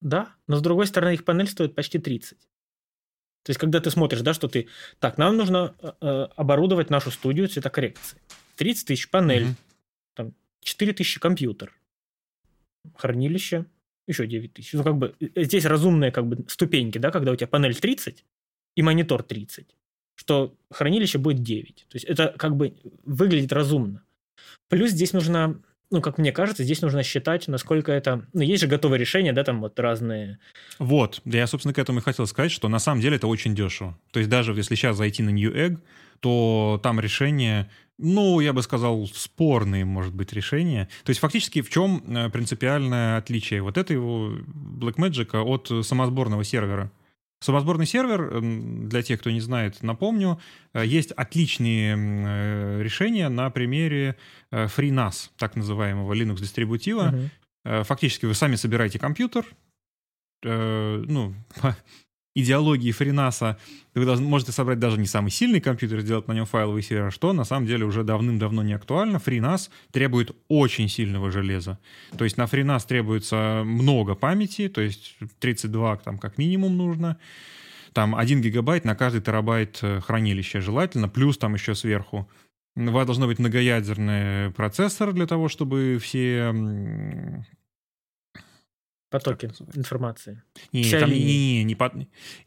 да, 0.00 0.34
но 0.46 0.56
с 0.56 0.62
другой 0.62 0.86
стороны 0.86 1.14
их 1.14 1.24
панель 1.24 1.48
стоит 1.48 1.74
почти 1.74 1.98
30. 1.98 2.38
То 2.38 3.50
есть, 3.50 3.60
когда 3.60 3.80
ты 3.80 3.90
смотришь, 3.90 4.22
да, 4.22 4.34
что 4.34 4.48
ты... 4.48 4.68
Так, 4.98 5.18
нам 5.18 5.36
нужно 5.36 5.76
э, 5.80 5.92
э 6.00 6.22
оборудовать 6.36 6.90
нашу 6.90 7.12
студию 7.12 7.48
цветокоррекции. 7.48 8.20
30 8.56 8.88
тысяч 8.88 9.10
панель, 9.10 9.44
угу. 9.44 9.54
там, 10.14 10.34
4 10.60 10.92
тысячи 10.94 11.20
компьютер, 11.20 11.72
хранилище, 12.96 13.66
еще 14.06 14.26
9 14.26 14.52
тысяч. 14.52 14.72
Ну, 14.72 14.82
как 14.82 14.96
бы, 14.96 15.14
э, 15.20 15.44
здесь 15.44 15.64
разумные 15.64 16.10
как 16.12 16.26
бы 16.26 16.44
ступеньки, 16.48 16.98
да, 16.98 17.10
когда 17.10 17.32
у 17.32 17.36
тебя 17.36 17.46
панель 17.46 17.74
30 17.74 18.24
и 18.76 18.82
монитор 18.82 19.22
30, 19.22 19.66
что 20.14 20.54
хранилище 20.70 21.18
будет 21.18 21.42
9. 21.42 21.86
То 21.88 21.96
есть, 21.96 22.04
это 22.04 22.34
как 22.36 22.56
бы 22.56 22.74
выглядит 23.04 23.52
разумно. 23.52 24.02
Плюс 24.68 24.90
здесь 24.90 25.12
нужно 25.12 25.60
ну, 25.90 26.00
как 26.00 26.18
мне 26.18 26.32
кажется, 26.32 26.64
здесь 26.64 26.82
нужно 26.82 27.02
считать, 27.02 27.46
насколько 27.46 27.92
это... 27.92 28.26
Ну, 28.32 28.42
есть 28.42 28.60
же 28.62 28.66
готовые 28.66 28.98
решения, 28.98 29.32
да, 29.32 29.44
там 29.44 29.60
вот 29.60 29.78
разные... 29.78 30.38
Вот, 30.78 31.20
я, 31.24 31.46
собственно, 31.46 31.72
к 31.72 31.78
этому 31.78 32.00
и 32.00 32.02
хотел 32.02 32.26
сказать, 32.26 32.50
что 32.50 32.68
на 32.68 32.80
самом 32.80 33.00
деле 33.00 33.16
это 33.16 33.28
очень 33.28 33.54
дешево. 33.54 33.96
То 34.10 34.18
есть 34.18 34.28
даже 34.28 34.52
если 34.52 34.74
сейчас 34.74 34.96
зайти 34.96 35.22
на 35.22 35.30
Newegg, 35.30 35.78
то 36.20 36.80
там 36.82 36.98
решения, 36.98 37.70
ну, 37.98 38.40
я 38.40 38.52
бы 38.52 38.62
сказал, 38.62 39.06
спорные, 39.06 39.84
может 39.84 40.14
быть, 40.14 40.32
решения. 40.32 40.88
То 41.04 41.10
есть 41.10 41.20
фактически 41.20 41.62
в 41.62 41.70
чем 41.70 42.02
э, 42.06 42.28
принципиальное 42.30 43.16
отличие 43.16 43.62
вот 43.62 43.78
этого 43.78 44.36
Blackmagic 44.38 45.36
от 45.36 45.86
самосборного 45.86 46.44
сервера? 46.44 46.90
Самосборный 47.40 47.86
сервер, 47.86 48.40
для 48.88 49.02
тех, 49.02 49.20
кто 49.20 49.30
не 49.30 49.40
знает, 49.40 49.82
напомню, 49.82 50.38
э, 50.74 50.84
есть 50.86 51.12
отличные 51.12 51.96
э, 51.96 52.82
решения 52.82 53.28
на 53.30 53.48
примере 53.50 54.16
FreeNAS, 54.50 55.30
так 55.38 55.56
называемого 55.56 56.12
Linux-дистрибутива. 56.12 57.30
Угу. 57.64 57.84
Фактически 57.84 58.26
вы 58.26 58.34
сами 58.34 58.54
собираете 58.54 58.98
компьютер, 58.98 59.44
ну, 60.44 61.34
идеологии 62.36 62.92
фринаса 62.92 63.56
вы 63.94 64.04
должны, 64.04 64.26
можете 64.26 64.52
собрать 64.52 64.78
даже 64.78 64.98
не 64.98 65.06
самый 65.06 65.30
сильный 65.30 65.60
компьютер, 65.60 66.00
сделать 66.00 66.28
на 66.28 66.32
нем 66.32 66.44
файловый 66.44 66.82
сервер, 66.82 67.10
что 67.10 67.32
на 67.32 67.44
самом 67.44 67.66
деле 67.66 67.86
уже 67.86 68.04
давным-давно 68.04 68.62
не 68.62 68.74
актуально. 68.74 69.16
FreeNAS 69.16 69.70
требует 69.90 70.36
очень 70.48 70.88
сильного 70.88 71.30
железа. 71.30 71.78
То 72.16 72.24
есть 72.24 72.36
на 72.36 72.44
FreeNAS 72.44 72.86
требуется 72.86 73.62
много 73.64 74.14
памяти, 74.14 74.68
то 74.68 74.82
есть 74.82 75.16
32 75.40 75.96
там 75.96 76.18
как 76.18 76.36
минимум 76.38 76.76
нужно. 76.76 77.16
Там 77.94 78.14
1 78.14 78.42
гигабайт 78.42 78.84
на 78.84 78.94
каждый 78.94 79.22
терабайт 79.22 79.78
э, 79.80 80.00
хранилища 80.00 80.60
желательно, 80.60 81.08
плюс 81.08 81.38
там 81.38 81.54
еще 81.54 81.74
сверху 81.74 82.28
у 82.76 82.90
вас 82.90 83.06
должен 83.06 83.26
быть 83.26 83.38
многоядерный 83.38 84.50
процессор 84.50 85.14
для 85.14 85.26
того, 85.26 85.48
чтобы 85.48 85.98
все 85.98 86.52
Потоки 89.18 89.50
информации. 89.74 90.42
Не, 90.72 90.82
PCI 90.82 91.00
там, 91.00 91.10
не, 91.10 91.24
не, 91.24 91.64
не, 91.64 91.74
по, 91.74 91.92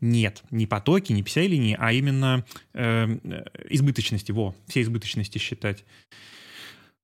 нет, 0.02 0.44
не 0.52 0.68
потоки, 0.68 1.12
не 1.14 1.24
PCI-линии, 1.24 1.76
а 1.80 1.92
именно 1.94 2.46
эм, 2.74 3.22
э, 3.24 3.46
избыточности. 3.70 4.32
Во, 4.32 4.56
все 4.68 4.82
избыточности 4.82 5.38
считать. 5.38 5.84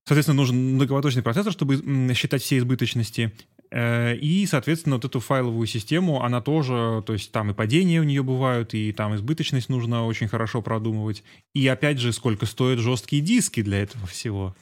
Соответственно, 0.07 0.37
нужен 0.37 0.75
многопоточный 0.75 1.23
процессор, 1.23 1.51
чтобы 1.51 1.81
считать 2.13 2.43
все 2.43 2.59
избыточности. 2.59 3.33
Э, 3.71 4.15
и, 4.15 4.45
соответственно, 4.45 4.97
вот 4.97 5.05
эту 5.05 5.19
файловую 5.19 5.65
систему, 5.65 6.21
она 6.21 6.41
тоже, 6.41 7.03
то 7.07 7.13
есть 7.13 7.31
там 7.31 7.49
и 7.49 7.53
падения 7.53 7.99
у 7.99 8.03
нее 8.03 8.21
бывают, 8.21 8.75
и 8.75 8.91
там 8.91 9.15
избыточность 9.15 9.69
нужно 9.69 10.05
очень 10.05 10.27
хорошо 10.27 10.61
продумывать. 10.61 11.23
И 11.55 11.67
опять 11.67 11.97
же, 11.97 12.13
сколько 12.13 12.45
стоят 12.45 12.79
жесткие 12.79 13.23
диски 13.23 13.63
для 13.63 13.81
этого 13.81 14.05
всего. 14.05 14.55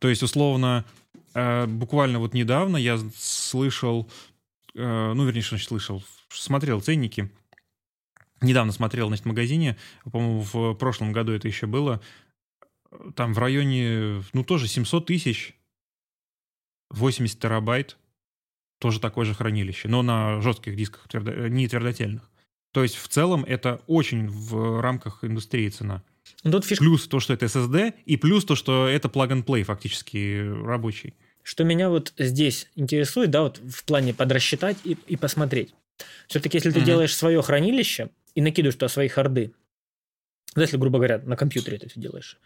То 0.00 0.08
есть, 0.08 0.22
условно, 0.22 0.84
буквально 1.66 2.18
вот 2.18 2.34
недавно 2.34 2.76
я 2.76 2.98
слышал, 3.16 4.10
э, 4.74 5.12
ну, 5.12 5.24
вернее, 5.24 5.42
что 5.42 5.56
значит 5.56 5.68
слышал, 5.68 6.02
смотрел 6.28 6.80
ценники. 6.80 7.30
Недавно 8.40 8.72
смотрел, 8.72 9.08
значит, 9.08 9.24
в 9.24 9.28
магазине, 9.28 9.76
по-моему, 10.10 10.40
в 10.40 10.74
прошлом 10.74 11.12
году 11.12 11.32
это 11.32 11.48
еще 11.48 11.66
было, 11.66 12.02
там 13.14 13.34
в 13.34 13.38
районе, 13.38 14.22
ну, 14.32 14.44
тоже 14.44 14.68
700 14.68 15.06
тысяч, 15.06 15.54
80 16.90 17.38
терабайт, 17.38 17.96
тоже 18.78 19.00
такое 19.00 19.24
же 19.24 19.34
хранилище, 19.34 19.88
но 19.88 20.02
на 20.02 20.40
жестких 20.40 20.76
дисках, 20.76 21.08
твердо, 21.08 21.48
не 21.48 21.66
твердотельных. 21.66 22.30
То 22.72 22.82
есть 22.82 22.96
в 22.96 23.08
целом 23.08 23.44
это 23.44 23.80
очень 23.86 24.28
в 24.28 24.80
рамках 24.80 25.24
индустрии 25.24 25.68
цена. 25.70 26.02
Тут 26.42 26.64
фишка... 26.64 26.84
Плюс 26.84 27.08
то, 27.08 27.20
что 27.20 27.32
это 27.32 27.46
SSD, 27.46 27.94
и 28.04 28.16
плюс 28.16 28.44
то, 28.44 28.54
что 28.54 28.86
это 28.86 29.08
plug-and-play 29.08 29.64
фактически 29.64 30.46
рабочий. 30.64 31.14
Что 31.46 31.62
меня 31.62 31.90
вот 31.90 32.12
здесь 32.18 32.68
интересует, 32.74 33.30
да, 33.30 33.42
вот 33.42 33.58
в 33.58 33.84
плане 33.84 34.12
подрасчитать 34.12 34.78
и, 34.82 34.98
и 35.06 35.14
посмотреть. 35.16 35.72
Все-таки, 36.26 36.56
если 36.56 36.72
ты 36.72 36.80
mm-hmm. 36.80 36.84
делаешь 36.84 37.14
свое 37.14 37.40
хранилище 37.40 38.10
и 38.34 38.42
накидываешь 38.42 38.74
туда 38.74 38.88
свои 38.88 39.06
харды, 39.06 39.54
если, 40.56 40.76
грубо 40.76 40.98
говоря, 40.98 41.18
на 41.18 41.36
компьютере 41.36 41.78
ты 41.78 41.86
это 41.86 42.00
делаешь, 42.00 42.40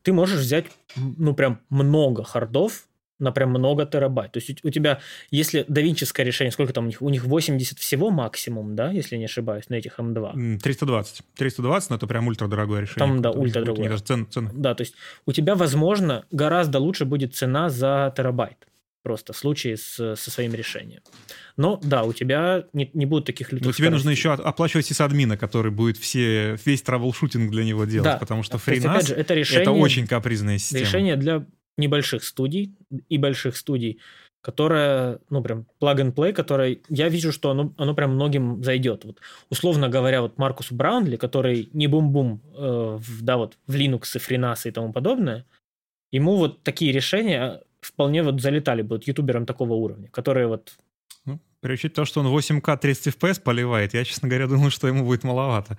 ты 0.00 0.14
можешь 0.14 0.40
взять, 0.40 0.64
ну, 0.96 1.34
прям 1.34 1.60
много 1.68 2.24
хардов, 2.24 2.88
на 3.18 3.32
прям 3.32 3.50
много 3.50 3.86
терабайт. 3.86 4.32
То 4.32 4.38
есть 4.38 4.64
у 4.64 4.70
тебя, 4.70 5.00
если 5.30 5.64
давинческое 5.68 6.26
решение, 6.26 6.52
сколько 6.52 6.72
там 6.72 6.84
у 6.84 6.86
них? 6.88 7.02
У 7.02 7.08
них 7.08 7.24
80 7.24 7.78
всего 7.78 8.10
максимум, 8.10 8.76
да, 8.76 8.90
если 8.90 9.16
не 9.16 9.24
ошибаюсь, 9.24 9.68
на 9.68 9.74
этих 9.74 9.98
M2. 9.98 10.58
320. 10.58 11.22
320, 11.36 11.90
но 11.90 11.96
это 11.96 12.06
прям 12.06 12.28
ультрадорогое 12.28 12.82
решение. 12.82 12.98
Там, 12.98 13.22
да, 13.22 13.30
ультрадорогое. 13.30 13.88
Даже 13.88 14.02
цен, 14.02 14.26
цены. 14.30 14.50
Да, 14.54 14.74
то 14.74 14.82
есть 14.82 14.94
у 15.24 15.32
тебя, 15.32 15.54
возможно, 15.54 16.24
гораздо 16.30 16.78
лучше 16.78 17.04
будет 17.04 17.34
цена 17.34 17.68
за 17.68 18.12
терабайт. 18.16 18.66
Просто 19.02 19.32
в 19.32 19.36
случае 19.36 19.76
с, 19.76 20.16
со 20.16 20.30
своим 20.32 20.52
решением. 20.52 21.00
Но 21.56 21.78
да, 21.80 22.02
у 22.02 22.12
тебя 22.12 22.64
не, 22.72 22.90
не 22.92 23.06
будет 23.06 23.24
таких 23.24 23.52
лютых 23.52 23.66
Но 23.66 23.72
тебе 23.72 23.88
нужно 23.88 24.10
еще 24.10 24.32
оплачивать 24.32 24.86
сисадмина, 24.86 25.36
который 25.36 25.70
будет 25.70 25.96
все, 25.96 26.58
весь 26.64 26.82
травл-шутинг 26.82 27.48
для 27.50 27.62
него 27.62 27.84
делать, 27.84 28.14
да. 28.14 28.16
потому 28.16 28.42
что 28.42 28.58
FreeNAS 28.58 29.14
это, 29.14 29.34
решение, 29.34 29.62
это 29.62 29.70
очень 29.70 30.08
капризная 30.08 30.58
система. 30.58 30.84
Решение 30.84 31.14
для 31.14 31.46
небольших 31.76 32.24
студий 32.24 32.74
и 33.08 33.18
больших 33.18 33.56
студий, 33.56 34.00
которая, 34.40 35.18
ну, 35.28 35.42
прям 35.42 35.66
plug-and-play, 35.80 36.32
которая, 36.32 36.78
я 36.88 37.08
вижу, 37.08 37.32
что 37.32 37.50
оно, 37.50 37.74
оно 37.78 37.94
прям 37.94 38.14
многим 38.14 38.62
зайдет. 38.62 39.04
Вот, 39.04 39.18
условно 39.50 39.88
говоря, 39.88 40.22
вот 40.22 40.38
Маркус 40.38 40.70
Браунли, 40.70 41.16
который 41.16 41.68
не 41.72 41.88
бум-бум, 41.88 42.40
э, 42.54 42.98
в, 43.00 43.22
да, 43.22 43.38
вот 43.38 43.58
в 43.66 43.74
Linux 43.74 44.02
и 44.14 44.18
FreeNAS 44.18 44.68
и 44.68 44.70
тому 44.70 44.92
подобное, 44.92 45.44
ему 46.12 46.36
вот 46.36 46.62
такие 46.62 46.92
решения 46.92 47.60
вполне 47.80 48.22
вот 48.22 48.40
залетали 48.40 48.82
бы 48.82 48.96
вот 48.96 49.04
ютуберам 49.08 49.46
такого 49.46 49.74
уровня, 49.74 50.08
которые 50.10 50.46
вот 50.46 50.76
Ну, 51.24 51.40
при 51.60 51.72
учете 51.72 51.94
того, 51.94 52.04
что 52.04 52.20
он 52.20 52.26
8К 52.28 52.76
30 52.78 53.16
FPS 53.16 53.42
поливает, 53.42 53.94
я, 53.94 54.04
честно 54.04 54.28
говоря, 54.28 54.46
думаю, 54.46 54.70
что 54.70 54.86
ему 54.86 55.04
будет 55.04 55.24
маловато. 55.24 55.76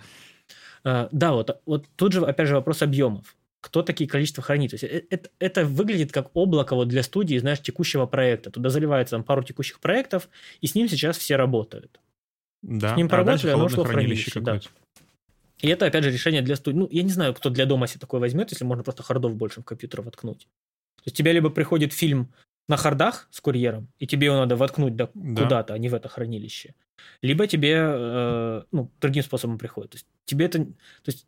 А, 0.84 1.08
да, 1.14 1.32
вот, 1.32 1.62
вот 1.66 1.86
тут 1.96 2.12
же, 2.12 2.26
опять 2.26 2.48
же, 2.50 2.56
вопрос 2.56 2.82
объемов. 2.82 3.37
Кто 3.62 3.82
такие 3.82 4.10
количества 4.10 4.44
хранит? 4.44 4.72
То 4.72 4.76
есть 4.76 4.84
это, 4.84 5.30
э, 5.30 5.32
это 5.40 5.66
выглядит 5.66 6.12
как 6.12 6.30
облако 6.36 6.76
вот 6.76 6.88
для 6.88 7.04
студии, 7.04 7.38
знаешь, 7.38 7.62
текущего 7.62 8.06
проекта. 8.06 8.52
Туда 8.52 8.70
заливается 8.70 9.16
там 9.16 9.24
пару 9.24 9.44
текущих 9.44 9.80
проектов, 9.80 10.30
и 10.62 10.68
с 10.68 10.76
ним 10.76 10.88
сейчас 10.88 11.18
все 11.18 11.36
работают. 11.36 12.00
Да, 12.62 12.94
с 12.94 12.98
ним 12.98 13.08
а 13.08 13.10
поработали, 13.10 13.52
оно 13.52 13.70
шло 13.70 13.84
в 13.84 13.88
хранилище 13.88 14.32
хранилище. 14.32 14.70
Да. 14.70 14.78
И 15.60 15.68
это, 15.70 15.88
опять 15.88 16.04
же, 16.04 16.12
решение 16.12 16.42
для 16.42 16.56
студии. 16.56 16.78
Ну, 16.78 16.88
я 16.92 17.04
не 17.04 17.10
знаю, 17.10 17.34
кто 17.34 17.50
для 17.50 17.66
дома 17.66 17.88
себе 17.88 18.00
такое 18.00 18.20
возьмет, 18.20 18.52
если 18.52 18.64
можно 18.64 18.84
просто 18.84 19.04
хардов 19.04 19.36
больше 19.36 19.62
в 19.62 19.64
компьютер 19.64 20.02
воткнуть. 20.02 20.48
То 20.98 21.04
есть 21.06 21.18
тебе 21.18 21.32
либо 21.32 21.50
приходит 21.50 21.94
фильм 21.94 22.32
на 22.68 22.78
хардах 22.78 23.28
с 23.32 23.40
курьером, 23.40 23.88
и 23.98 24.06
тебе 24.06 24.26
его 24.26 24.36
надо 24.36 24.56
воткнуть 24.56 24.96
да, 24.96 25.10
да. 25.14 25.44
куда-то, 25.44 25.74
а 25.74 25.78
не 25.78 25.90
в 25.90 25.96
это 25.96 26.10
хранилище. 26.10 26.76
Либо 27.22 27.48
тебе 27.48 27.76
э, 27.76 28.64
ну, 28.72 28.92
другим 29.00 29.24
способом 29.24 29.58
приходит. 29.58 29.92
То 29.92 29.96
есть 29.96 30.08
тебе 30.26 30.46
это... 30.46 30.60
То 30.66 30.74
есть 31.06 31.26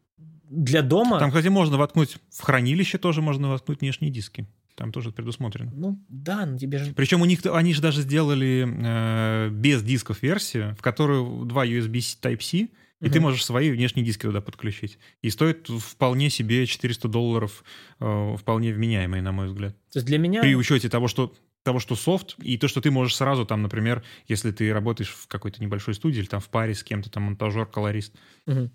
для 0.50 0.82
дома... 0.82 1.20
Там, 1.20 1.30
кстати, 1.30 1.48
можно 1.48 1.78
воткнуть 1.78 2.18
в 2.32 2.42
хранилище 2.42 2.98
тоже 2.98 3.22
можно 3.22 3.50
воткнуть 3.50 3.82
внешние 3.82 4.12
диски. 4.12 4.48
Там 4.76 4.92
тоже 4.92 5.12
предусмотрено. 5.12 5.72
Ну 5.76 6.04
да, 6.10 6.46
но 6.46 6.58
тебе 6.58 6.80
же... 6.80 6.94
Причем 6.94 7.22
у 7.22 7.26
них 7.26 7.46
они 7.46 7.74
же 7.74 7.82
даже 7.82 8.02
сделали 8.02 8.66
э, 8.68 9.50
без 9.50 9.84
дисков 9.84 10.24
версию, 10.24 10.76
в 10.76 10.82
которую 10.82 11.46
два 11.46 11.66
USB 11.66 12.00
Type-C, 12.22 12.58
и 12.58 12.70
угу. 13.02 13.12
ты 13.12 13.20
можешь 13.20 13.46
свои 13.46 13.72
внешние 13.72 14.06
диски 14.06 14.24
туда 14.24 14.42
подключить. 14.42 14.98
И 15.22 15.30
стоит 15.30 15.68
вполне 15.68 16.30
себе 16.30 16.66
400 16.66 17.08
долларов, 17.08 17.64
э, 18.00 18.36
вполне 18.38 18.74
вменяемые, 18.74 19.22
на 19.22 19.32
мой 19.32 19.48
взгляд. 19.48 19.76
То 19.92 20.00
есть 20.00 20.08
для 20.08 20.18
меня... 20.18 20.42
При 20.42 20.56
учете 20.56 20.90
того, 20.90 21.08
что 21.08 21.34
того, 21.64 21.80
что 21.80 21.96
софт, 21.96 22.36
и 22.42 22.58
то, 22.58 22.70
что 22.70 22.80
ты 22.80 22.90
можешь 22.90 23.18
сразу 23.18 23.46
там, 23.46 23.62
например, 23.62 24.02
если 24.30 24.52
ты 24.52 24.72
работаешь 24.74 25.10
в 25.10 25.28
какой-то 25.28 25.62
небольшой 25.62 25.94
студии 25.94 26.20
или 26.20 26.26
там 26.26 26.40
в 26.40 26.48
паре 26.48 26.74
с 26.74 26.84
кем-то, 26.84 27.12
там 27.12 27.24
монтажер, 27.24 27.66
колорист, 27.66 28.16
угу 28.48 28.72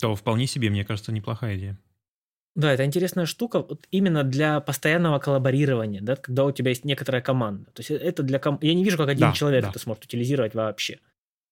то 0.00 0.14
вполне 0.14 0.46
себе, 0.46 0.70
мне 0.70 0.84
кажется, 0.84 1.12
неплохая 1.12 1.56
идея. 1.56 1.78
Да, 2.56 2.72
это 2.72 2.86
интересная 2.86 3.26
штука 3.26 3.60
вот 3.60 3.86
именно 3.90 4.24
для 4.24 4.60
постоянного 4.60 5.18
коллаборирования, 5.18 6.00
да, 6.00 6.16
когда 6.16 6.44
у 6.44 6.52
тебя 6.52 6.70
есть 6.70 6.86
некоторая 6.86 7.20
команда. 7.20 7.70
То 7.72 7.80
есть 7.80 7.90
э, 7.90 7.96
это 7.96 8.22
для 8.22 8.38
ком... 8.38 8.58
Я 8.62 8.72
не 8.72 8.82
вижу, 8.82 8.96
как 8.96 9.08
один 9.08 9.28
да, 9.28 9.32
человек 9.32 9.64
да. 9.64 9.70
это 9.70 9.78
сможет 9.78 10.04
утилизировать 10.06 10.54
вообще. 10.54 10.94
То 10.94 11.00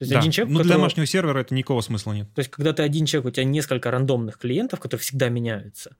есть 0.00 0.12
да. 0.12 0.18
один 0.18 0.30
человек, 0.32 0.52
ну, 0.52 0.58
которого... 0.58 0.64
для 0.64 0.76
домашнего 0.76 1.06
сервера 1.06 1.38
это 1.40 1.54
никакого 1.54 1.82
смысла 1.82 2.14
нет. 2.14 2.32
То 2.34 2.40
есть, 2.40 2.50
когда 2.50 2.72
ты 2.72 2.82
один 2.82 3.04
человек, 3.04 3.26
у 3.26 3.30
тебя 3.32 3.44
несколько 3.44 3.90
рандомных 3.90 4.38
клиентов, 4.38 4.80
которые 4.80 5.02
всегда 5.02 5.28
меняются, 5.28 5.94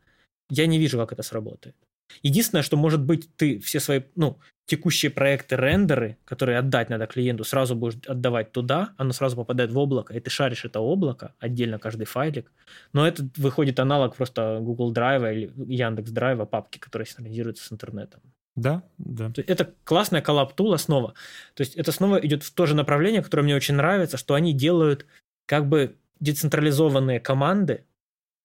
я 0.49 0.67
не 0.67 0.79
вижу, 0.79 0.97
как 0.99 1.13
это 1.13 1.23
сработает. 1.23 1.77
Единственное, 2.23 2.63
что 2.63 2.77
может 2.77 3.03
быть, 3.03 3.29
ты 3.37 3.59
все 3.59 3.81
свои, 3.81 4.03
ну, 4.15 4.39
текущие 4.67 5.11
проекты 5.11 5.57
рендеры, 5.57 6.17
которые 6.25 6.59
отдать 6.59 6.89
надо 6.89 7.07
клиенту, 7.07 7.45
сразу 7.45 7.75
будешь 7.75 7.99
отдавать 8.07 8.53
туда, 8.53 8.95
оно 8.97 9.13
сразу 9.13 9.37
попадает 9.37 9.71
в 9.71 9.79
облако, 9.79 10.15
и 10.15 10.21
ты 10.21 10.31
шаришь 10.31 10.65
это 10.65 10.81
облако, 10.81 11.35
отдельно 11.39 11.79
каждый 11.79 12.07
файлик. 12.07 12.51
Но 12.93 13.07
это 13.07 13.29
выходит 13.37 13.79
аналог 13.79 14.17
просто 14.17 14.59
Google 14.61 14.93
Drive 14.93 15.35
или 15.35 15.53
Яндекс 15.67 16.11
Драйва, 16.11 16.47
папки, 16.47 16.79
которые 16.79 17.07
синхронизируются 17.07 17.67
с 17.67 17.73
интернетом. 17.73 18.21
Да, 18.57 18.85
да. 18.99 19.33
Это 19.37 19.75
классная 19.83 20.23
collab 20.23 20.53
tool 20.53 20.73
основа. 20.73 21.15
То 21.55 21.63
есть 21.63 21.75
это 21.75 21.91
снова 21.91 22.17
идет 22.17 22.45
в 22.45 22.55
то 22.55 22.67
же 22.67 22.77
направление, 22.77 23.23
которое 23.23 23.43
мне 23.43 23.57
очень 23.57 23.75
нравится, 23.75 24.17
что 24.17 24.35
они 24.35 24.53
делают 24.53 25.07
как 25.47 25.69
бы 25.69 25.97
децентрализованные 26.21 27.21
команды 27.21 27.85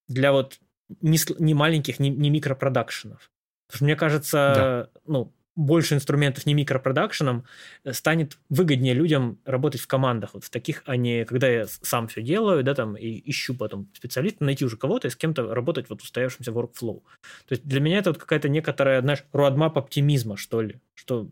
для 0.07 0.31
вот 0.31 0.59
не, 1.01 1.19
не 1.37 1.53
маленьких, 1.53 1.99
не, 1.99 2.09
не 2.09 2.31
микропродакшенов. 2.31 3.29
Потому 3.69 3.77
что 3.77 3.85
мне 3.85 3.95
кажется, 3.95 4.89
да. 4.93 5.01
ну, 5.05 5.31
больше 5.59 5.93
инструментов 5.93 6.45
не 6.45 6.53
микропродакшеном, 6.53 7.43
э, 7.83 7.93
станет 7.93 8.37
выгоднее 8.49 8.93
людям 8.93 9.39
работать 9.45 9.81
в 9.81 9.87
командах, 9.87 10.33
вот 10.33 10.45
в 10.45 10.49
таких, 10.49 10.83
а 10.85 10.95
не 10.95 11.25
когда 11.25 11.47
я 11.47 11.67
сам 11.67 12.07
все 12.07 12.21
делаю, 12.21 12.63
да, 12.63 12.73
там, 12.73 12.95
и 12.95 13.21
ищу 13.29 13.53
потом 13.53 13.89
специалиста, 13.93 14.43
найти 14.43 14.65
уже 14.65 14.77
кого-то 14.77 15.07
и 15.07 15.11
с 15.11 15.15
кем-то 15.15 15.53
работать 15.53 15.89
вот 15.89 16.01
в 16.01 16.03
устоявшемся 16.03 16.51
workflow. 16.51 17.01
То 17.47 17.51
есть 17.51 17.63
для 17.63 17.79
меня 17.79 17.99
это 17.99 18.11
вот 18.11 18.19
какая-то 18.19 18.49
некоторая, 18.49 19.01
знаешь, 19.01 19.23
roadmap 19.33 19.73
оптимизма, 19.75 20.37
что 20.37 20.61
ли, 20.61 20.79
что 20.95 21.29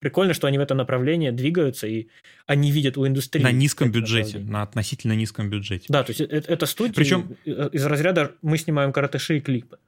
прикольно, 0.00 0.34
что 0.34 0.46
они 0.46 0.58
в 0.58 0.62
это 0.62 0.74
направление 0.74 1.30
двигаются, 1.30 1.86
и 1.86 2.08
они 2.46 2.70
видят 2.70 2.96
у 2.96 3.06
индустрии... 3.06 3.42
На 3.42 3.52
низком 3.52 3.92
бюджете, 3.92 4.38
на 4.38 4.62
относительно 4.62 5.12
низком 5.12 5.50
бюджете. 5.50 5.86
Да, 5.88 6.02
то 6.02 6.10
есть 6.10 6.20
это, 6.20 6.50
это 6.52 6.66
студия 6.66 6.94
Причем... 6.94 7.36
Э, 7.44 7.68
из 7.72 7.84
разряда 7.84 8.32
мы 8.40 8.56
снимаем 8.56 8.92
коротыши 8.92 9.36
и 9.38 9.40
клипы 9.40 9.78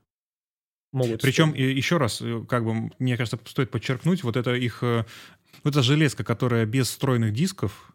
могут. 0.93 1.23
Причем 1.23 1.51
стоить. 1.51 1.77
еще 1.77 1.97
раз, 1.99 2.21
э, 2.23 2.45
как 2.49 2.65
бы 2.65 2.91
мне 2.99 3.17
кажется, 3.17 3.39
стоит 3.47 3.71
подчеркнуть, 3.71 4.23
вот 4.23 4.37
это 4.37 4.55
их, 4.55 4.83
э, 4.83 5.05
вот 5.65 5.75
эта 5.75 5.83
железка, 5.83 6.25
которая 6.25 6.67
без 6.67 6.89
встроенных 6.89 7.33
дисков, 7.33 7.93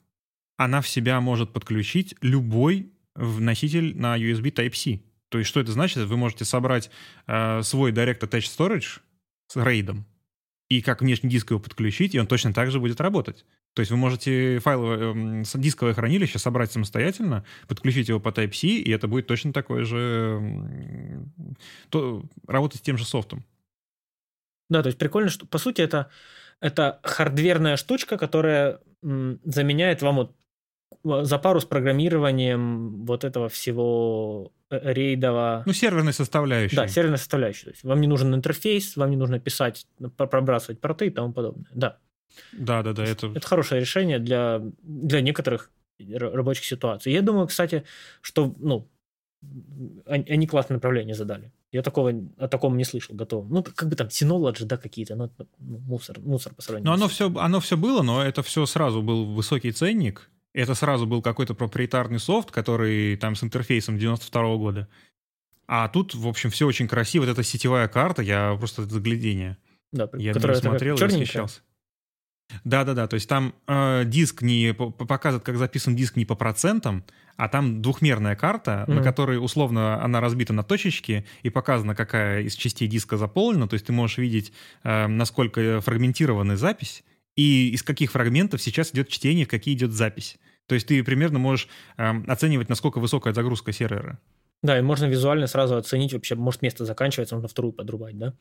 она 0.58 0.82
в 0.82 0.88
себя 0.88 1.20
может 1.22 1.52
подключить 1.52 2.16
любой 2.22 2.92
носитель 3.16 3.98
на 3.98 4.18
USB 4.18 4.52
Type-C. 4.52 5.02
То 5.30 5.40
есть 5.40 5.50
что 5.50 5.60
это 5.60 5.72
значит? 5.72 6.04
Вы 6.06 6.18
можете 6.18 6.46
собрать 6.46 6.90
э, 7.28 7.62
свой 7.64 7.92
Direct 7.92 8.20
Attached 8.20 8.56
Storage 8.56 9.00
с 9.48 9.56
рейдом 9.56 10.06
и 10.70 10.82
как 10.82 11.02
внешний 11.02 11.30
диск 11.30 11.52
его 11.52 11.60
подключить, 11.60 12.16
и 12.16 12.20
он 12.20 12.28
точно 12.28 12.54
так 12.54 12.72
же 12.72 12.80
будет 12.80 13.00
работать. 13.02 13.46
То 13.74 13.80
есть 13.80 13.92
вы 13.92 13.98
можете 13.98 14.60
файловое, 14.60 15.42
э, 15.42 15.44
дисковое 15.56 15.94
хранилище 15.94 16.38
собрать 16.38 16.72
самостоятельно, 16.72 17.44
подключить 17.68 18.10
его 18.10 18.20
по 18.20 18.30
Type-C, 18.30 18.68
и 18.68 18.92
это 18.92 19.08
будет 19.08 19.28
точно 19.28 19.52
такое 19.52 19.84
же... 19.84 21.26
То, 21.90 22.24
работать 22.48 22.80
с 22.80 22.84
тем 22.84 22.98
же 22.98 23.06
софтом. 23.06 23.44
Да, 24.70 24.82
то 24.84 24.88
есть 24.88 25.00
прикольно, 25.00 25.30
что 25.30 25.46
по 25.48 25.58
сути 25.58 25.82
это, 25.82 26.10
это 26.60 27.00
хардверная 27.04 27.78
штучка, 27.78 28.18
которая 28.18 28.80
м, 29.04 29.40
заменяет 29.44 30.02
вам 30.02 30.16
вот 30.16 30.36
за 31.26 31.40
пару 31.40 31.60
с 31.60 31.66
программированием 31.66 33.06
вот 33.06 33.24
этого 33.24 33.50
всего 33.50 34.52
э, 34.70 34.94
рейдового... 34.94 35.64
Ну, 35.66 35.74
серверной 35.74 36.14
составляющей. 36.14 36.76
Да, 36.76 36.88
серверной 36.88 37.18
составляющей. 37.18 37.66
То 37.66 37.72
есть 37.72 37.84
вам 37.84 38.00
не 38.00 38.08
нужен 38.08 38.34
интерфейс, 38.34 38.96
вам 38.96 39.10
не 39.10 39.18
нужно 39.18 39.40
писать, 39.40 39.88
пробрасывать 40.18 40.80
порты 40.80 41.08
и 41.08 41.10
тому 41.10 41.34
подобное. 41.34 41.66
Да. 41.74 41.98
Да, 42.52 42.84
да, 42.84 42.94
да. 42.94 43.04
Это, 43.04 43.28
это 43.28 43.48
хорошее 43.48 43.82
решение 43.82 44.20
для, 44.20 44.62
для 44.82 45.22
некоторых 45.22 45.72
рабочих 46.00 46.66
ситуаций. 46.66 47.14
Я 47.14 47.22
думаю, 47.22 47.48
кстати, 47.48 47.84
что 48.22 48.54
ну, 48.60 48.88
они 50.06 50.48
классное 50.48 50.76
направление 50.76 51.16
задали. 51.16 51.52
Я 51.72 51.82
такого, 51.82 52.14
о 52.38 52.48
таком 52.48 52.78
не 52.78 52.84
слышал, 52.84 53.16
готов. 53.16 53.50
Ну, 53.50 53.64
как 53.64 53.90
бы 53.90 53.96
там 53.96 54.08
Synology, 54.08 54.66
да, 54.66 54.78
какие-то, 54.78 55.16
ну, 55.16 55.32
мусор, 55.60 56.20
мусор 56.20 56.54
по 56.54 56.62
сравнению. 56.62 56.88
Но 56.88 56.94
оно 56.94 57.08
все, 57.08 57.34
оно 57.36 57.60
все 57.60 57.78
было, 57.78 58.04
но 58.04 58.24
это 58.24 58.44
все 58.44 58.66
сразу 58.66 59.02
был 59.02 59.26
высокий 59.34 59.72
ценник. 59.72 60.30
Это 60.54 60.76
сразу 60.76 61.08
был 61.08 61.24
какой-то 61.24 61.56
проприетарный 61.56 62.20
софт, 62.20 62.52
который 62.52 63.18
там 63.18 63.36
с 63.36 63.44
интерфейсом 63.44 63.98
92 63.98 64.42
-го 64.44 64.58
года. 64.58 64.88
А 65.66 65.88
тут, 65.88 66.14
в 66.14 66.28
общем, 66.28 66.52
все 66.52 66.68
очень 66.68 66.88
красиво. 66.88 67.24
Вот 67.24 67.32
эта 67.32 67.42
сетевая 67.42 67.88
карта, 67.88 68.22
я 68.22 68.56
просто 68.56 68.84
заглядение. 68.84 69.58
Да, 69.92 70.10
я 70.14 70.34
смотрел 70.34 70.96
и 70.96 71.02
восхищался. 71.02 71.62
Да-да-да, 72.64 73.08
то 73.08 73.16
есть 73.16 73.28
там 73.28 73.54
э, 73.68 74.04
диск 74.06 74.42
не 74.42 74.74
показывает, 74.74 75.44
как 75.44 75.58
записан 75.58 75.96
диск 75.96 76.16
не 76.16 76.26
по 76.26 76.36
процентам, 76.36 77.04
а 77.36 77.50
там 77.50 77.82
двухмерная 77.82 78.36
карта, 78.36 78.86
mm-hmm. 78.88 78.94
на 78.94 79.04
которой 79.04 79.44
условно 79.44 80.04
она 80.04 80.22
разбита 80.22 80.54
на 80.54 80.64
точечки 80.64 81.26
и 81.42 81.50
показано, 81.50 81.96
какая 81.96 82.42
из 82.42 82.56
частей 82.56 82.88
диска 82.88 83.18
заполнена, 83.18 83.68
то 83.68 83.74
есть 83.74 83.86
ты 83.86 83.94
можешь 83.94 84.18
видеть, 84.18 84.54
э, 84.84 85.08
насколько 85.08 85.82
фрагментирована 85.82 86.58
запись 86.58 87.04
и 87.36 87.70
из 87.70 87.84
каких 87.84 88.12
фрагментов 88.12 88.62
сейчас 88.62 88.92
идет 88.92 89.10
чтение, 89.10 89.46
в 89.46 89.50
какие 89.50 89.74
идет 89.74 89.92
запись. 89.92 90.38
То 90.68 90.76
есть 90.76 90.88
ты 90.88 91.04
примерно 91.04 91.40
можешь 91.40 91.68
э, 91.98 92.24
оценивать, 92.28 92.70
насколько 92.70 93.00
высокая 93.00 93.34
загрузка 93.34 93.72
сервера. 93.72 94.20
Да, 94.62 94.80
и 94.80 94.82
можно 94.82 95.06
визуально 95.06 95.48
сразу 95.48 95.76
оценить 95.76 96.14
вообще, 96.14 96.36
может 96.36 96.62
место 96.62 96.86
заканчивается, 96.86 97.36
можно 97.36 97.50
вторую 97.50 97.74
подрубать, 97.74 98.18
да? 98.18 98.34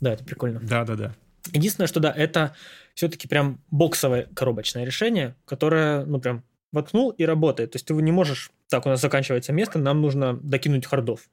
Да, 0.00 0.12
это 0.12 0.24
прикольно. 0.24 0.60
Да-да-да. 0.60 1.14
Единственное, 1.50 1.88
что 1.88 2.00
да, 2.00 2.12
это 2.12 2.54
все-таки 2.94 3.26
прям 3.26 3.60
боксовое 3.70 4.28
коробочное 4.34 4.84
решение, 4.84 5.34
которое, 5.44 6.04
ну, 6.04 6.20
прям 6.20 6.44
воткнул 6.72 7.10
и 7.10 7.24
работает. 7.24 7.72
То 7.72 7.76
есть 7.76 7.86
ты 7.86 7.94
не 7.94 8.12
можешь, 8.12 8.50
так, 8.68 8.86
у 8.86 8.88
нас 8.88 9.00
заканчивается 9.00 9.52
место, 9.52 9.78
нам 9.78 10.00
нужно 10.00 10.34
докинуть 10.34 10.86
хардов. 10.86 11.28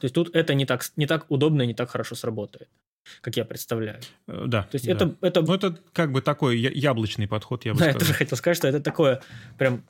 То 0.00 0.04
есть 0.04 0.14
тут 0.14 0.34
это 0.34 0.54
не 0.54 0.64
так, 0.64 0.82
не 0.96 1.06
так 1.06 1.30
удобно 1.30 1.62
и 1.62 1.66
не 1.66 1.74
так 1.74 1.90
хорошо 1.90 2.14
сработает, 2.14 2.68
как 3.20 3.36
я 3.36 3.44
представляю. 3.44 4.00
Э, 4.26 4.44
да. 4.46 4.62
То 4.62 4.76
есть 4.76 4.86
да. 4.86 4.92
это, 4.92 5.14
это... 5.20 5.42
Ну, 5.42 5.54
это 5.54 5.78
как 5.92 6.12
бы 6.12 6.22
такой 6.22 6.58
яблочный 6.58 7.28
подход, 7.28 7.64
я 7.64 7.74
бы 7.74 7.78
да, 7.78 7.84
сказал. 7.84 8.00
я 8.00 8.06
тоже 8.06 8.14
хотел 8.14 8.38
сказать, 8.38 8.56
что 8.56 8.68
это 8.68 8.80
такое 8.80 9.22
прям... 9.58 9.84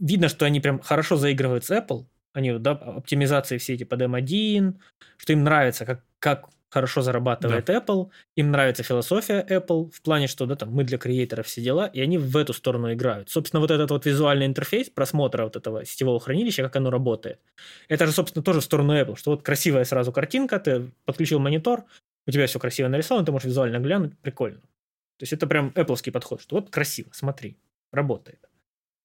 Видно, 0.00 0.28
что 0.28 0.44
они 0.44 0.60
прям 0.60 0.80
хорошо 0.80 1.16
заигрывают 1.16 1.64
с 1.64 1.70
Apple, 1.70 2.06
они, 2.32 2.58
да, 2.58 2.72
оптимизации 2.72 3.58
все 3.58 3.74
эти 3.74 3.84
под 3.84 4.02
M1, 4.02 4.74
что 5.18 5.32
им 5.32 5.44
нравится, 5.44 5.84
как, 5.84 6.04
как 6.18 6.48
хорошо 6.72 7.02
зарабатывает 7.02 7.66
да. 7.66 7.74
Apple, 7.74 8.08
им 8.34 8.50
нравится 8.50 8.82
философия 8.82 9.44
Apple 9.46 9.90
в 9.92 10.00
плане, 10.00 10.26
что 10.26 10.46
да, 10.46 10.56
там 10.56 10.70
мы 10.70 10.84
для 10.84 10.96
креаторов 10.96 11.46
все 11.46 11.60
дела, 11.60 11.86
и 11.86 12.00
они 12.00 12.16
в 12.16 12.34
эту 12.36 12.54
сторону 12.54 12.92
играют. 12.92 13.28
Собственно, 13.28 13.60
вот 13.60 13.70
этот 13.70 13.90
вот 13.90 14.06
визуальный 14.06 14.46
интерфейс 14.46 14.88
просмотра 14.88 15.44
вот 15.44 15.54
этого 15.54 15.84
сетевого 15.84 16.18
хранилища, 16.18 16.62
как 16.62 16.76
оно 16.76 16.90
работает, 16.90 17.40
это 17.88 18.06
же, 18.06 18.12
собственно, 18.12 18.42
тоже 18.42 18.60
в 18.60 18.64
сторону 18.64 18.94
Apple, 18.94 19.16
что 19.16 19.32
вот 19.32 19.42
красивая 19.42 19.84
сразу 19.84 20.12
картинка, 20.12 20.58
ты 20.58 20.90
подключил 21.04 21.38
монитор, 21.38 21.84
у 22.26 22.30
тебя 22.30 22.46
все 22.46 22.58
красиво 22.58 22.88
нарисовано, 22.88 23.26
ты 23.26 23.32
можешь 23.32 23.46
визуально 23.46 23.78
глянуть, 23.78 24.16
прикольно. 24.18 24.60
То 24.60 25.24
есть 25.24 25.34
это 25.34 25.46
прям 25.46 25.72
Apple 25.74 26.10
подход, 26.10 26.40
что 26.40 26.56
вот 26.56 26.70
красиво, 26.70 27.10
смотри, 27.12 27.58
работает. 27.92 28.48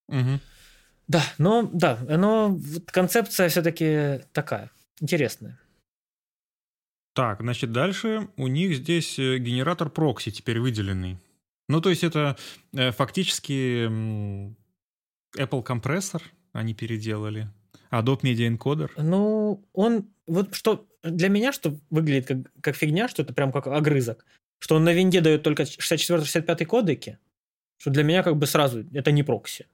Мгм. 0.08 0.40
Да, 1.10 1.22
но 1.38 1.70
да, 1.74 2.00
но 2.08 2.58
концепция 2.88 3.50
все-таки 3.50 4.22
такая 4.32 4.72
интересная. 5.02 5.60
Так, 7.18 7.42
значит, 7.42 7.72
дальше 7.72 8.28
у 8.38 8.46
них 8.46 8.76
здесь 8.76 9.18
э, 9.18 9.40
генератор 9.40 9.90
прокси 9.90 10.30
теперь 10.30 10.60
выделенный. 10.60 11.18
Ну, 11.68 11.82
то 11.82 11.90
есть 11.90 12.04
это 12.04 12.38
э, 12.74 12.92
фактически 12.92 13.88
Apple 15.36 15.64
компрессор 15.64 16.22
они 16.54 16.76
переделали. 16.76 17.48
Adobe 17.90 18.22
Media 18.22 18.56
Encoder. 18.56 18.92
Ну, 18.98 19.68
он 19.74 20.06
вот 20.28 20.54
что 20.54 20.88
для 21.02 21.30
меня, 21.30 21.52
что 21.54 21.76
выглядит 21.90 22.28
как, 22.28 22.38
как 22.62 22.76
фигня, 22.76 23.08
что 23.08 23.24
это 23.24 23.34
прям 23.34 23.52
как 23.52 23.66
огрызок, 23.66 24.24
что 24.60 24.76
он 24.76 24.84
на 24.84 24.94
винде 24.94 25.20
дает 25.20 25.42
только 25.42 25.64
64-65 25.64 26.66
кодеки, 26.66 27.18
что 27.78 27.90
для 27.90 28.04
меня 28.04 28.22
как 28.22 28.38
бы 28.38 28.46
сразу 28.46 28.86
это 28.94 29.12
не 29.12 29.24
прокси. 29.24 29.66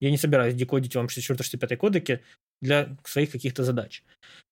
Я 0.00 0.10
не 0.10 0.18
собираюсь 0.18 0.54
декодить 0.54 0.94
вам 0.94 1.06
64-65 1.06 1.76
кодеки 1.76 2.22
для 2.60 2.96
своих 3.04 3.30
каких-то 3.30 3.64
задач. 3.64 4.02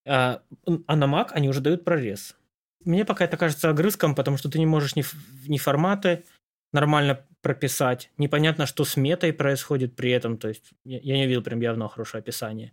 А, 0.07 0.43
а 0.87 0.97
на 0.97 1.05
Mac 1.05 1.29
они 1.33 1.49
уже 1.49 1.61
дают 1.61 1.85
прорез. 1.85 2.37
Мне 2.85 3.05
пока 3.05 3.25
это 3.25 3.37
кажется 3.37 3.71
огрызком, 3.71 4.15
потому 4.15 4.37
что 4.37 4.51
ты 4.51 4.59
не 4.59 4.67
можешь 4.67 4.97
ни, 4.97 5.05
ни 5.49 5.59
форматы 5.59 6.25
нормально 6.73 7.25
прописать, 7.41 8.11
непонятно, 8.19 8.67
что 8.67 8.85
с 8.85 8.97
метой 8.97 9.33
происходит 9.33 9.95
при 9.95 10.11
этом, 10.11 10.39
то 10.39 10.49
есть 10.49 10.73
я, 10.85 11.15
не 11.15 11.27
видел 11.27 11.43
прям 11.43 11.61
явно 11.61 11.89
хорошее 11.89 12.21
описание. 12.21 12.73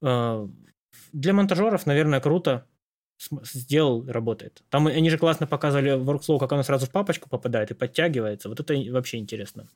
А, 0.00 0.48
Для 1.12 1.32
монтажеров, 1.32 1.86
наверное, 1.86 2.20
круто 2.20 2.66
сделал, 3.42 4.04
работает. 4.06 4.62
Там 4.70 4.86
они 4.86 5.10
же 5.10 5.18
классно 5.18 5.46
показывали 5.46 5.92
workflow, 5.96 6.38
как 6.38 6.52
оно 6.52 6.62
сразу 6.62 6.86
в 6.86 6.90
папочку 6.90 7.28
попадает 7.28 7.70
и 7.70 7.74
подтягивается. 7.74 8.48
Вот 8.48 8.60
это 8.60 8.74
вообще 8.90 9.18
интересно. 9.18 9.68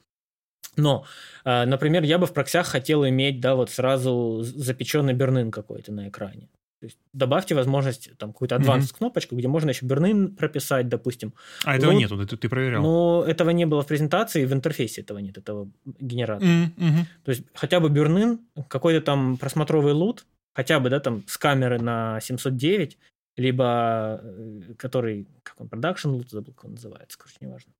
Но, 0.78 1.04
э, 1.44 1.64
например, 1.66 2.02
я 2.04 2.18
бы 2.18 2.26
в 2.26 2.32
проксях 2.32 2.66
хотел 2.66 3.06
иметь, 3.06 3.40
да, 3.40 3.54
вот 3.54 3.70
сразу 3.70 4.40
запеченный 4.42 5.12
бернын 5.14 5.50
какой-то 5.50 5.92
на 5.92 6.08
экране. 6.08 6.48
То 6.80 6.86
есть 6.86 6.98
добавьте 7.12 7.56
возможность, 7.56 8.16
там, 8.18 8.32
какую-то 8.32 8.54
advanced 8.54 8.76
Мгм. 8.78 8.98
кнопочку, 8.98 9.36
где 9.36 9.48
можно 9.48 9.70
еще 9.70 9.84
бернын 9.84 10.36
прописать, 10.36 10.88
допустим. 10.88 11.34
А 11.64 11.74
этого 11.76 11.90
Ну, 11.90 11.98
нету, 11.98 12.16
ты, 12.24 12.36
ты 12.36 12.48
проверял. 12.48 12.82
Но 12.82 13.24
этого 13.26 13.50
не 13.50 13.66
было 13.66 13.82
в 13.82 13.86
презентации, 13.86 14.44
в 14.44 14.52
интерфейсе 14.52 15.00
этого 15.00 15.18
нет, 15.18 15.36
этого 15.36 15.68
генератора. 16.00 16.48
Мгм. 16.76 17.06
То 17.24 17.32
есть 17.32 17.42
хотя 17.54 17.80
бы 17.80 17.88
бернын, 17.88 18.38
какой-то 18.68 19.00
там 19.04 19.36
просмотровый 19.38 19.92
лут, 19.92 20.24
хотя 20.54 20.78
бы, 20.78 20.88
да, 20.88 21.00
там 21.00 21.24
с 21.26 21.36
камеры 21.36 21.80
на 21.80 22.20
709, 22.20 22.96
либо 23.36 24.20
э, 24.22 24.74
который, 24.78 25.26
как 25.42 25.60
он, 25.60 25.68
продакшн 25.68 26.10
лут, 26.10 26.30
забыл, 26.30 26.52
как 26.54 26.64
он 26.64 26.70
называется, 26.72 27.18
короче, 27.18 27.36
неважно. 27.40 27.72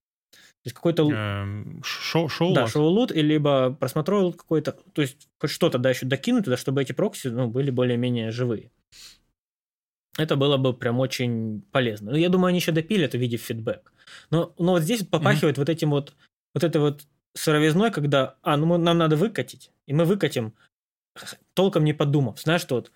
То 0.65 0.67
есть 0.69 0.75
какой-то 0.77 1.09
Эм, 1.11 1.81
шо- 1.85 2.29
шоу 2.29 2.53
да, 2.53 2.67
шоу-лут, 2.67 3.13
и 3.13 3.23
либо 3.23 3.73
просмотровый 3.73 4.25
лут 4.27 4.37
какой-то. 4.37 4.73
То 4.93 5.03
есть 5.03 5.29
хоть 5.39 5.51
что-то 5.51 5.79
да 5.79 5.91
еще 5.91 6.05
докинуть 6.07 6.45
туда, 6.45 6.57
чтобы 6.57 6.83
эти 6.83 6.93
прокси 6.93 7.29
ну, 7.29 7.47
были 7.49 7.71
более-менее 7.71 8.31
живые. 8.33 8.71
Это 10.17 10.35
было 10.35 10.57
бы 10.57 10.75
прям 10.75 10.99
очень 10.99 11.63
полезно. 11.71 12.11
Ну, 12.11 12.17
я 12.17 12.29
думаю, 12.29 12.49
они 12.49 12.59
еще 12.59 12.73
допилят, 12.73 13.15
увидев 13.15 13.41
фидбэк. 13.43 13.93
Но, 14.31 14.53
но 14.59 14.73
вот 14.73 14.83
здесь 14.83 15.01
вот 15.01 15.11
попахивает 15.11 15.59
вот 15.59 15.69
этим 15.69 15.91
вот, 15.91 16.15
вот 16.55 16.65
этой 16.65 16.81
вот 16.81 17.03
сыровизной, 17.35 17.93
когда, 17.93 18.35
а, 18.43 18.57
ну 18.57 18.67
мы- 18.67 18.79
нам 18.79 18.99
надо 18.99 19.15
выкатить, 19.17 19.71
и 19.87 19.93
мы 19.95 20.05
выкатим, 20.05 20.55
толком 21.55 21.85
не 21.85 21.93
подумав. 21.93 22.41
Знаешь, 22.41 22.63
что 22.63 22.77
вот, 22.77 22.91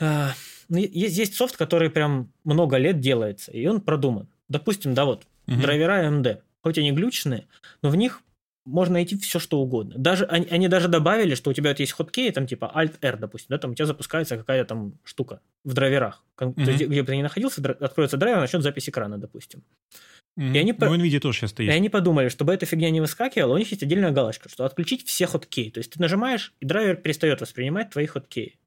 а, 0.00 0.32
ну, 0.70 0.78
есть, 0.78 1.18
есть 1.18 1.34
софт, 1.34 1.58
который 1.58 1.90
прям 1.90 2.32
много 2.44 2.78
лет 2.78 3.00
делается, 3.00 3.52
и 3.52 3.66
он 3.66 3.82
продуман. 3.82 4.28
Допустим, 4.48 4.94
да, 4.94 5.04
вот, 5.04 5.26
Мгм. 5.46 5.60
драйвера 5.60 6.04
AMD, 6.06 6.40
хоть 6.62 6.78
они 6.78 6.92
глючные, 6.92 7.46
но 7.82 7.90
в 7.90 7.96
них 7.96 8.22
можно 8.64 8.94
найти 8.94 9.16
все, 9.16 9.38
что 9.38 9.60
угодно. 9.60 9.94
Даже, 9.96 10.24
они, 10.24 10.46
они 10.50 10.66
даже 10.66 10.88
добавили, 10.88 11.36
что 11.36 11.50
у 11.50 11.52
тебя 11.52 11.70
вот 11.70 11.78
есть 11.78 11.92
хоткей, 11.92 12.32
там 12.32 12.48
типа 12.48 12.72
Alt-R, 12.74 13.16
допустим, 13.18 13.46
да, 13.50 13.58
там 13.58 13.70
у 13.70 13.74
тебя 13.74 13.86
запускается 13.86 14.36
какая-то 14.36 14.68
там 14.70 14.98
штука 15.04 15.40
в 15.64 15.72
драйверах. 15.72 16.24
Кон- 16.34 16.52
То 16.54 16.62
есть, 16.72 16.84
где 16.84 17.00
бы 17.02 17.06
ты 17.06 17.16
ни 17.16 17.22
находился, 17.22 17.62
откроется 17.80 18.16
драйвер, 18.16 18.40
начнет 18.40 18.62
запись 18.62 18.88
экрана, 18.88 19.18
допустим. 19.18 19.62
Мгм. 20.36 20.54
и 20.54 20.58
они 20.58 20.74
Ну, 20.78 20.94
NVIDIA 20.94 21.18
тоже 21.20 21.38
сейчас 21.38 21.50
И 21.52 21.54
стоит. 21.54 21.70
они 21.70 21.88
подумали, 21.88 22.28
чтобы 22.28 22.52
эта 22.52 22.66
фигня 22.66 22.90
не 22.90 23.00
выскакивала, 23.00 23.54
у 23.54 23.58
них 23.58 23.70
есть 23.70 23.82
отдельная 23.84 24.10
галочка, 24.10 24.48
что 24.50 24.66
отключить 24.66 25.06
все 25.06 25.26
хоткей. 25.26 25.70
То 25.70 25.78
есть 25.78 25.92
ты 25.92 26.00
нажимаешь, 26.00 26.52
и 26.60 26.66
драйвер 26.66 26.96
перестает 26.96 27.40
воспринимать 27.40 27.90
твои 27.90 28.04
хоткеи. 28.06 28.58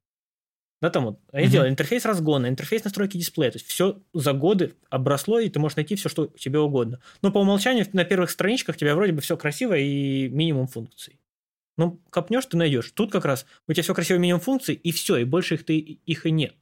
Да, 0.80 0.88
там 0.88 1.04
вот, 1.04 1.20
они 1.32 1.44
Мгм. 1.46 1.52
делали 1.52 1.68
интерфейс 1.70 2.04
разгона, 2.06 2.46
интерфейс 2.48 2.84
настройки 2.84 3.18
дисплея. 3.18 3.50
То 3.50 3.58
есть 3.58 3.68
все 3.68 4.00
за 4.14 4.32
годы 4.32 4.74
обросло, 4.88 5.38
и 5.38 5.50
ты 5.50 5.58
можешь 5.58 5.76
найти 5.76 5.94
все, 5.94 6.08
что 6.08 6.26
тебе 6.26 6.58
угодно. 6.58 7.00
Но 7.20 7.30
по 7.30 7.38
умолчанию 7.38 7.86
на 7.92 8.04
первых 8.04 8.30
страничках 8.30 8.76
у 8.76 8.78
тебя 8.78 8.94
вроде 8.94 9.12
бы 9.12 9.20
все 9.20 9.36
красиво 9.36 9.74
и 9.76 10.28
минимум 10.28 10.66
функций. 10.66 11.20
Ну, 11.76 12.00
копнешь, 12.10 12.46
ты 12.46 12.56
найдешь. 12.56 12.90
Тут 12.92 13.12
как 13.12 13.24
раз 13.24 13.46
у 13.68 13.72
тебя 13.72 13.82
все 13.82 13.94
красиво, 13.94 14.18
минимум 14.18 14.40
функций, 14.40 14.74
и 14.74 14.92
все, 14.92 15.16
и 15.18 15.24
больше 15.24 15.54
их, 15.54 15.64
ты, 15.64 15.78
их 15.78 16.26
и 16.26 16.30
нет. 16.30 16.54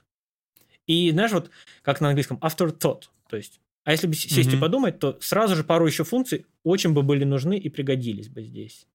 И 0.86 1.10
знаешь, 1.10 1.32
вот 1.32 1.50
как 1.82 2.00
на 2.00 2.08
английском, 2.08 2.38
afterthought. 2.38 3.04
То 3.28 3.36
есть, 3.36 3.60
а 3.84 3.92
если 3.92 4.06
бы 4.06 4.14
сесть 4.14 4.48
и 4.48 4.52
Мгм. 4.52 4.60
подумать, 4.60 4.98
то 4.98 5.18
сразу 5.20 5.54
же 5.56 5.64
пару 5.64 5.86
еще 5.86 6.04
функций 6.04 6.46
очень 6.64 6.92
бы 6.92 7.02
были 7.02 7.24
нужны 7.24 7.58
и 7.58 7.68
пригодились 7.68 8.28
бы 8.28 8.42
здесь. 8.42 8.86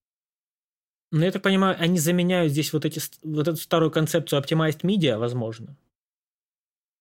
Но 1.14 1.24
я 1.26 1.32
так 1.32 1.44
понимаю, 1.44 1.76
они 1.80 2.00
заменяют 2.00 2.52
здесь 2.52 2.74
вот, 2.74 2.86
эти, 2.86 3.00
вот 3.24 3.48
эту 3.48 3.58
старую 3.58 3.92
концепцию 3.92 4.42
Optimized 4.42 4.82
Media, 4.82 5.18
возможно. 5.20 5.78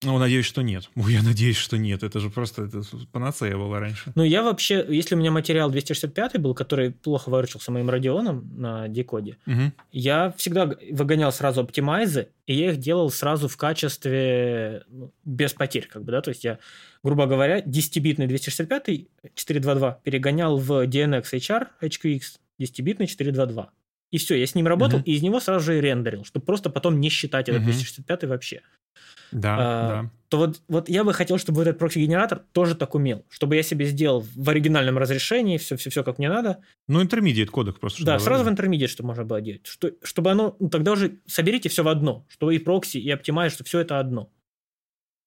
Ну, 0.03 0.19
надеюсь, 0.19 0.45
что 0.45 0.61
нет. 0.61 0.89
Ой, 0.95 1.13
я 1.13 1.23
надеюсь, 1.23 1.55
что 1.55 1.77
нет. 1.79 2.03
Это 2.03 2.19
же 2.19 2.29
просто 2.29 2.65
это 2.65 2.83
панацея 3.11 3.55
была 3.57 3.79
раньше. 3.79 4.11
Ну, 4.13 4.23
я 4.23 4.43
вообще, 4.43 4.85
если 4.87 5.15
у 5.15 5.17
меня 5.17 5.31
материал 5.31 5.71
265 5.71 6.39
был, 6.39 6.53
который 6.53 6.91
плохо 6.91 7.29
выручился 7.29 7.71
моим 7.71 7.89
радионом 7.89 8.51
на 8.55 8.87
декоде, 8.87 9.37
Мгм. 9.47 9.73
я 9.91 10.31
всегда 10.37 10.75
выгонял 10.91 11.31
сразу 11.31 11.61
оптимайзы, 11.61 12.27
и 12.45 12.53
я 12.53 12.71
их 12.71 12.77
делал 12.77 13.09
сразу 13.09 13.47
в 13.47 13.57
качестве 13.57 14.83
ну, 14.89 15.11
без 15.25 15.53
потерь, 15.53 15.87
как 15.87 16.03
бы, 16.03 16.11
да, 16.11 16.21
то 16.21 16.29
есть 16.29 16.43
я, 16.43 16.59
грубо 17.01 17.25
говоря, 17.25 17.61
10-битный 17.61 18.27
265 18.27 19.07
422 19.33 19.91
перегонял 20.03 20.57
в 20.57 20.85
DNX 20.85 21.23
HR 21.33 21.67
HQX 21.81 22.21
10-битный 22.59 23.07
422. 23.07 23.71
И 24.13 24.19
все, 24.19 24.35
я 24.35 24.45
с 24.45 24.53
ним 24.53 24.67
работал, 24.67 24.99
Мгм. 24.99 25.05
и 25.07 25.13
из 25.15 25.23
него 25.23 25.39
сразу 25.39 25.65
же 25.65 25.77
и 25.79 25.81
рендерил, 25.81 26.23
чтобы 26.23 26.45
просто 26.45 26.69
потом 26.69 26.99
не 26.99 27.09
считать 27.09 27.49
этот 27.49 27.63
Мгм. 27.63 27.71
265 27.71 28.27
вообще. 28.27 28.61
Да, 29.31 29.55
А, 29.59 29.87
да. 30.03 30.11
То 30.29 30.37
вот, 30.37 30.61
вот 30.67 30.87
я 30.89 31.03
бы 31.03 31.13
хотел, 31.13 31.39
чтобы 31.39 31.57
вот 31.57 31.67
этот 31.67 31.79
прокси-генератор 31.79 32.43
тоже 32.51 32.75
так 32.75 32.93
умел, 32.93 33.25
чтобы 33.29 33.55
я 33.55 33.63
себе 33.63 33.85
сделал 33.85 34.23
в 34.35 34.47
оригинальном 34.49 34.99
разрешении 34.99 35.57
все-все-все 35.57 36.03
как 36.03 36.19
мне 36.19 36.29
надо, 36.29 36.59
Ну, 36.87 37.01
интермедиат 37.01 37.49
кодек 37.49 37.79
просто. 37.79 38.05
да, 38.05 38.19
сразу 38.19 38.43
в 38.43 38.49
интермедиат, 38.49 38.91
что 38.91 39.03
можно 39.03 39.25
было 39.25 39.41
делать. 39.41 39.65
Что, 39.65 39.91
чтобы 40.03 40.29
оно, 40.29 40.55
ну, 40.59 40.69
тогда 40.69 40.91
уже 40.91 41.17
соберите 41.25 41.69
все 41.69 41.81
в 41.81 41.87
одно, 41.87 42.23
что 42.29 42.51
и 42.51 42.59
прокси, 42.59 42.97
и 42.99 43.09
оптимайз, 43.09 43.53
что 43.53 43.63
все 43.63 43.79
это 43.79 43.99
одно. 43.99 44.29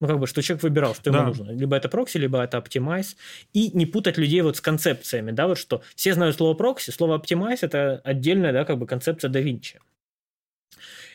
Ну, 0.00 0.08
как 0.08 0.18
бы, 0.18 0.26
что 0.26 0.42
человек 0.42 0.62
выбирал, 0.62 0.94
что 0.94 1.10
ему 1.10 1.20
Да. 1.20 1.26
нужно. 1.26 1.50
Либо 1.52 1.74
это 1.76 1.88
прокси, 1.88 2.18
либо 2.18 2.42
это 2.42 2.58
optimize. 2.58 3.16
И 3.54 3.70
не 3.72 3.86
путать 3.86 4.18
людей 4.18 4.42
вот 4.42 4.56
с 4.56 4.60
концепциями, 4.60 5.30
да, 5.30 5.46
вот 5.46 5.58
что 5.58 5.82
все 5.94 6.12
знают 6.12 6.36
слово 6.36 6.54
прокси, 6.54 6.90
слово 6.90 7.14
optimize– 7.14 7.60
это 7.62 8.00
отдельная, 8.04 8.52
да, 8.52 8.64
как 8.64 8.78
бы 8.78 8.86
концепция 8.86 9.30
DaVinci. 9.30 9.80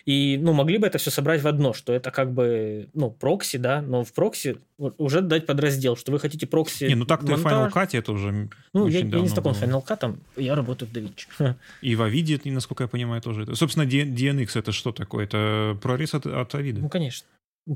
И, 0.05 0.39
ну, 0.41 0.53
могли 0.53 0.79
бы 0.79 0.88
это 0.88 0.97
все 0.97 1.11
собрать 1.11 1.41
в 1.41 1.47
одно, 1.47 1.73
что 1.73 1.93
это 1.93 2.09
как 2.09 2.34
бы, 2.34 2.89
ну, 2.93 3.11
прокси, 3.11 3.57
да, 3.57 3.82
но 3.82 4.03
в 4.03 4.11
прокси 4.13 4.57
уже 4.77 5.21
дать 5.21 5.45
подраздел, 5.45 5.95
что 5.95 6.11
вы 6.11 6.19
хотите 6.19 6.47
прокси 6.47 6.86
Не, 6.86 6.95
ну 6.95 7.05
так-то 7.05 7.36
в 7.36 7.43
монтаж. 7.43 7.71
Final 7.71 7.73
Cut 7.73 7.97
это 7.97 8.11
уже 8.11 8.49
Ну, 8.73 8.88
я, 8.88 8.99
я 8.99 9.05
не 9.05 9.27
знаком 9.27 9.53
с. 9.53 9.61
Final 9.61 9.86
Cut, 9.86 10.17
я 10.38 10.55
работаю 10.55 10.89
в 10.89 10.93
DaVinci. 10.93 11.55
И 11.82 11.95
в 11.95 12.01
Авиде, 12.01 12.39
насколько 12.45 12.84
я 12.84 12.88
понимаю, 12.88 13.21
тоже. 13.21 13.55
Собственно, 13.55 13.84
DNX 13.84 14.57
это 14.57 14.71
что 14.71 14.91
такое? 14.91 15.25
Это 15.25 15.77
ProRes 15.82 16.16
от, 16.15 16.25
от 16.25 16.55
Авида. 16.55 16.82
Ну, 16.82 16.89
конечно. 16.89 17.27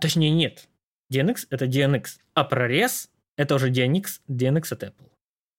Точнее, 0.01 0.31
нет. 0.31 0.67
DNX— 1.13 1.47
это 1.49 1.65
DNX. 1.65 2.17
А 2.33 2.43
прорез— 2.43 3.09
это 3.37 3.55
уже 3.55 3.69
DNX, 3.69 4.21
DNX 4.29 4.73
от 4.73 4.83
Apple. 4.83 5.09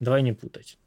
Давай 0.01 0.23
не 0.23 0.33
путать. 0.33 0.79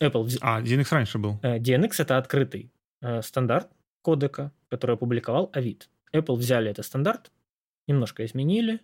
Apple 0.00 0.24
вз- 0.24 0.38
А, 0.40 0.60
DNX 0.62 0.86
раньше 0.90 1.18
был. 1.18 1.38
э, 1.42 1.58
DNX— 1.58 1.94
это 1.98 2.18
открытый 2.18 2.70
э, 3.02 3.22
стандарт 3.22 3.68
кодека, 4.02 4.52
который 4.68 4.94
опубликовал 4.96 5.50
Авид. 5.52 5.88
Apple 6.12 6.34
взяли 6.36 6.70
этот 6.70 6.84
стандарт, 6.84 7.30
немножко 7.86 8.24
изменили 8.24 8.80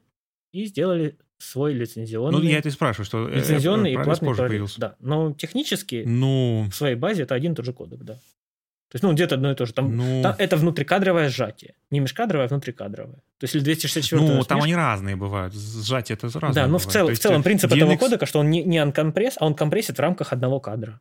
и 0.52 0.64
сделали 0.66 1.18
свой 1.38 1.74
лицензионный, 1.74 2.38
Ну, 2.38 2.42
я 2.44 2.58
это 2.58 2.68
и 2.68 2.72
спрашиваю, 2.72 3.04
что 3.06 3.28
э, 3.28 3.36
лицензионный 3.36 3.90
э, 3.90 3.92
и 3.92 3.96
платный 4.02 4.28
позже 4.28 4.46
появился. 4.46 4.80
Да. 4.80 4.96
Но 5.00 5.32
технически 5.34 6.04
Ну, 6.06 6.66
в 6.70 6.74
своей 6.74 6.94
базе 6.96 7.24
это 7.24 7.34
один 7.34 7.52
и 7.52 7.54
тот 7.56 7.64
же 7.66 7.72
кодек, 7.74 8.00
да. 8.00 8.14
То 8.14 8.94
есть, 8.94 9.02
ну, 9.02 9.12
где-то 9.12 9.34
одно 9.34 9.50
и 9.50 9.54
то 9.54 9.66
же. 9.66 9.72
Там, 9.74 9.96
ну, 9.96 10.22
там 10.22 10.34
это 10.38 10.56
внутрикадровое 10.56 11.28
сжатие. 11.28 11.74
Не 11.90 12.00
межкадровое, 12.00 12.46
а 12.46 12.48
внутрикадровое. 12.48 13.20
То 13.38 13.44
есть, 13.44 13.54
или 13.54 13.62
264 13.62 14.22
ну, 14.22 14.44
там 14.44 14.62
они 14.62 14.74
разные 14.74 15.14
бывают. 15.14 15.54
Сжатие 15.54 16.16
это 16.16 16.26
разное 16.40 16.64
Да, 16.64 16.66
но 16.68 16.78
в, 16.78 16.86
цел- 16.86 17.08
в 17.08 17.18
целом 17.18 17.42
принцип 17.42 17.70
этого 17.70 17.92
DNX 17.92 17.98
кодека, 17.98 18.26
что 18.26 18.38
он 18.38 18.50
не, 18.50 18.64
не 18.64 18.78
анкомпресс, 18.78 19.36
а 19.38 19.46
он 19.46 19.54
компрессит 19.54 19.98
в 19.98 20.00
рамках 20.00 20.32
одного 20.32 20.58
кадра. 20.58 21.00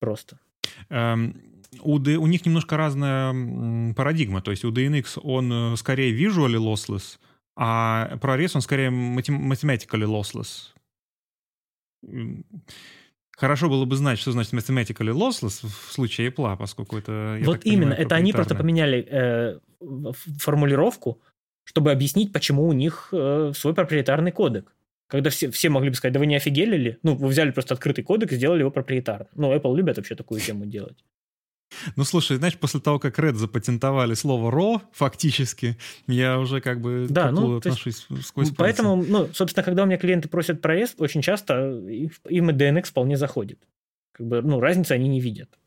Просто. 0.00 0.38
Эм, 0.88 1.40
у, 1.80 1.98
D- 1.98 2.16
у 2.16 2.26
них 2.26 2.44
немножко 2.44 2.76
разная 2.76 3.94
парадигма. 3.94 4.42
То 4.42 4.50
есть 4.50 4.64
у 4.64 4.72
DNX 4.72 5.20
он 5.22 5.52
э, 5.52 5.76
скорее 5.76 6.12
visually 6.12 6.56
lossless, 6.58 7.18
а 7.56 8.16
прорез 8.20 8.56
он 8.56 8.62
скорее 8.62 8.90
mathematically 8.90 10.06
lossless. 10.06 10.72
Хорошо 13.38 13.68
было 13.68 13.84
бы 13.84 13.94
знать, 13.94 14.18
что 14.18 14.32
значит 14.32 14.52
mathematically 14.52 15.12
lossless 15.12 15.64
в 15.64 15.92
случае 15.92 16.30
Apple, 16.30 16.56
поскольку 16.56 16.98
это... 16.98 17.38
Вот 17.44 17.64
именно, 17.64 17.92
это 17.92 18.16
они 18.16 18.32
просто 18.32 18.56
поменяли 18.56 19.06
э, 19.08 19.58
формулировку, 20.38 21.20
чтобы 21.62 21.92
объяснить, 21.92 22.32
почему 22.32 22.66
у 22.66 22.72
них 22.72 23.10
э, 23.12 23.52
свой 23.54 23.74
проприетарный 23.74 24.32
кодек. 24.32 24.74
Когда 25.06 25.30
все, 25.30 25.52
все 25.52 25.68
могли 25.68 25.90
бы 25.90 25.94
сказать, 25.94 26.14
да 26.14 26.18
вы 26.18 26.26
не 26.26 26.34
офигели 26.34 26.76
ли? 26.76 26.98
Ну, 27.04 27.14
вы 27.14 27.28
взяли 27.28 27.52
просто 27.52 27.74
открытый 27.74 28.02
кодек 28.02 28.32
и 28.32 28.36
сделали 28.36 28.60
его 28.60 28.72
проприетарным. 28.72 29.28
Ну, 29.36 29.54
Apple 29.54 29.76
любят 29.76 29.98
вообще 29.98 30.16
такую 30.16 30.40
тему 30.40 30.66
делать. 30.66 31.04
Ну, 31.96 32.04
слушай, 32.04 32.36
знаешь, 32.36 32.58
после 32.58 32.80
того, 32.80 32.98
как 32.98 33.18
Red 33.18 33.34
запатентовали 33.34 34.14
слово 34.14 34.50
RAW, 34.50 34.80
фактически, 34.92 35.76
я 36.06 36.38
уже 36.38 36.60
как 36.60 36.80
бы 36.80 37.06
да, 37.08 37.30
ну, 37.30 37.58
отношусь 37.58 38.06
есть, 38.10 38.26
сквозь 38.26 38.50
Поэтому, 38.56 38.96
пальцы. 38.96 39.12
ну, 39.12 39.28
собственно, 39.32 39.64
когда 39.64 39.82
у 39.82 39.86
меня 39.86 39.98
клиенты 39.98 40.28
просят 40.28 40.60
проезд, 40.60 41.00
очень 41.00 41.22
часто 41.22 41.54
им 42.28 42.50
и 42.50 42.52
DNX 42.52 42.86
вполне 42.86 43.16
заходит. 43.16 43.58
Как 44.12 44.26
бы, 44.26 44.42
ну, 44.42 44.60
разницы 44.60 44.92
они 44.92 45.08
не 45.08 45.20
видят. 45.20 45.58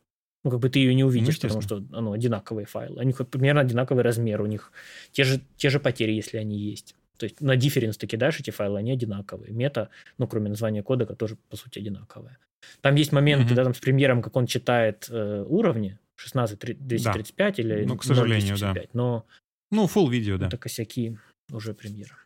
Ну, 0.43 0.49
как 0.49 0.59
бы 0.59 0.69
ты 0.69 0.79
ее 0.79 0.95
не 0.95 1.03
увидишь, 1.03 1.35
ну, 1.41 1.49
потому 1.49 1.61
что 1.61 1.83
оно 1.91 2.13
одинаковые 2.13 2.65
файлы. 2.65 2.99
У 2.99 3.03
них 3.03 3.17
примерно 3.29 3.61
одинаковый 3.61 4.03
размер, 4.03 4.41
у 4.41 4.47
них 4.47 4.71
те 5.11 5.23
же, 5.23 5.41
те 5.55 5.69
же 5.69 5.79
потери, 5.79 6.13
если 6.13 6.37
они 6.37 6.57
есть. 6.57 6.95
То 7.21 7.25
есть 7.25 7.39
на 7.39 7.55
difference 7.55 7.97
ты 7.99 8.07
кидаешь 8.07 8.39
эти 8.39 8.49
файлы, 8.49 8.79
они 8.79 8.91
одинаковые. 8.91 9.53
Мета, 9.53 9.89
ну, 10.17 10.27
кроме 10.27 10.49
названия 10.49 10.81
кода, 10.81 11.05
тоже, 11.05 11.37
по 11.49 11.55
сути, 11.55 11.77
одинаковая. 11.77 12.39
Там 12.81 12.95
есть 12.95 13.11
моменты, 13.11 13.53
mm-hmm. 13.53 13.57
да, 13.57 13.63
там 13.63 13.75
с 13.75 13.79
премьером, 13.79 14.23
как 14.23 14.35
он 14.35 14.47
читает 14.47 15.07
э, 15.11 15.45
уровни, 15.47 15.99
16235 16.15 17.55
да. 17.55 17.61
или 17.61 17.85
ну, 17.85 17.95
к 17.95 18.03
сожалению, 18.03 18.57
да. 18.57 18.73
но 18.93 19.27
ну, 19.69 19.85
full 19.85 20.09
видео, 20.09 20.37
да. 20.39 20.47
Это 20.47 20.57
косяки 20.57 21.19
уже 21.51 21.75
премьера. 21.75 22.17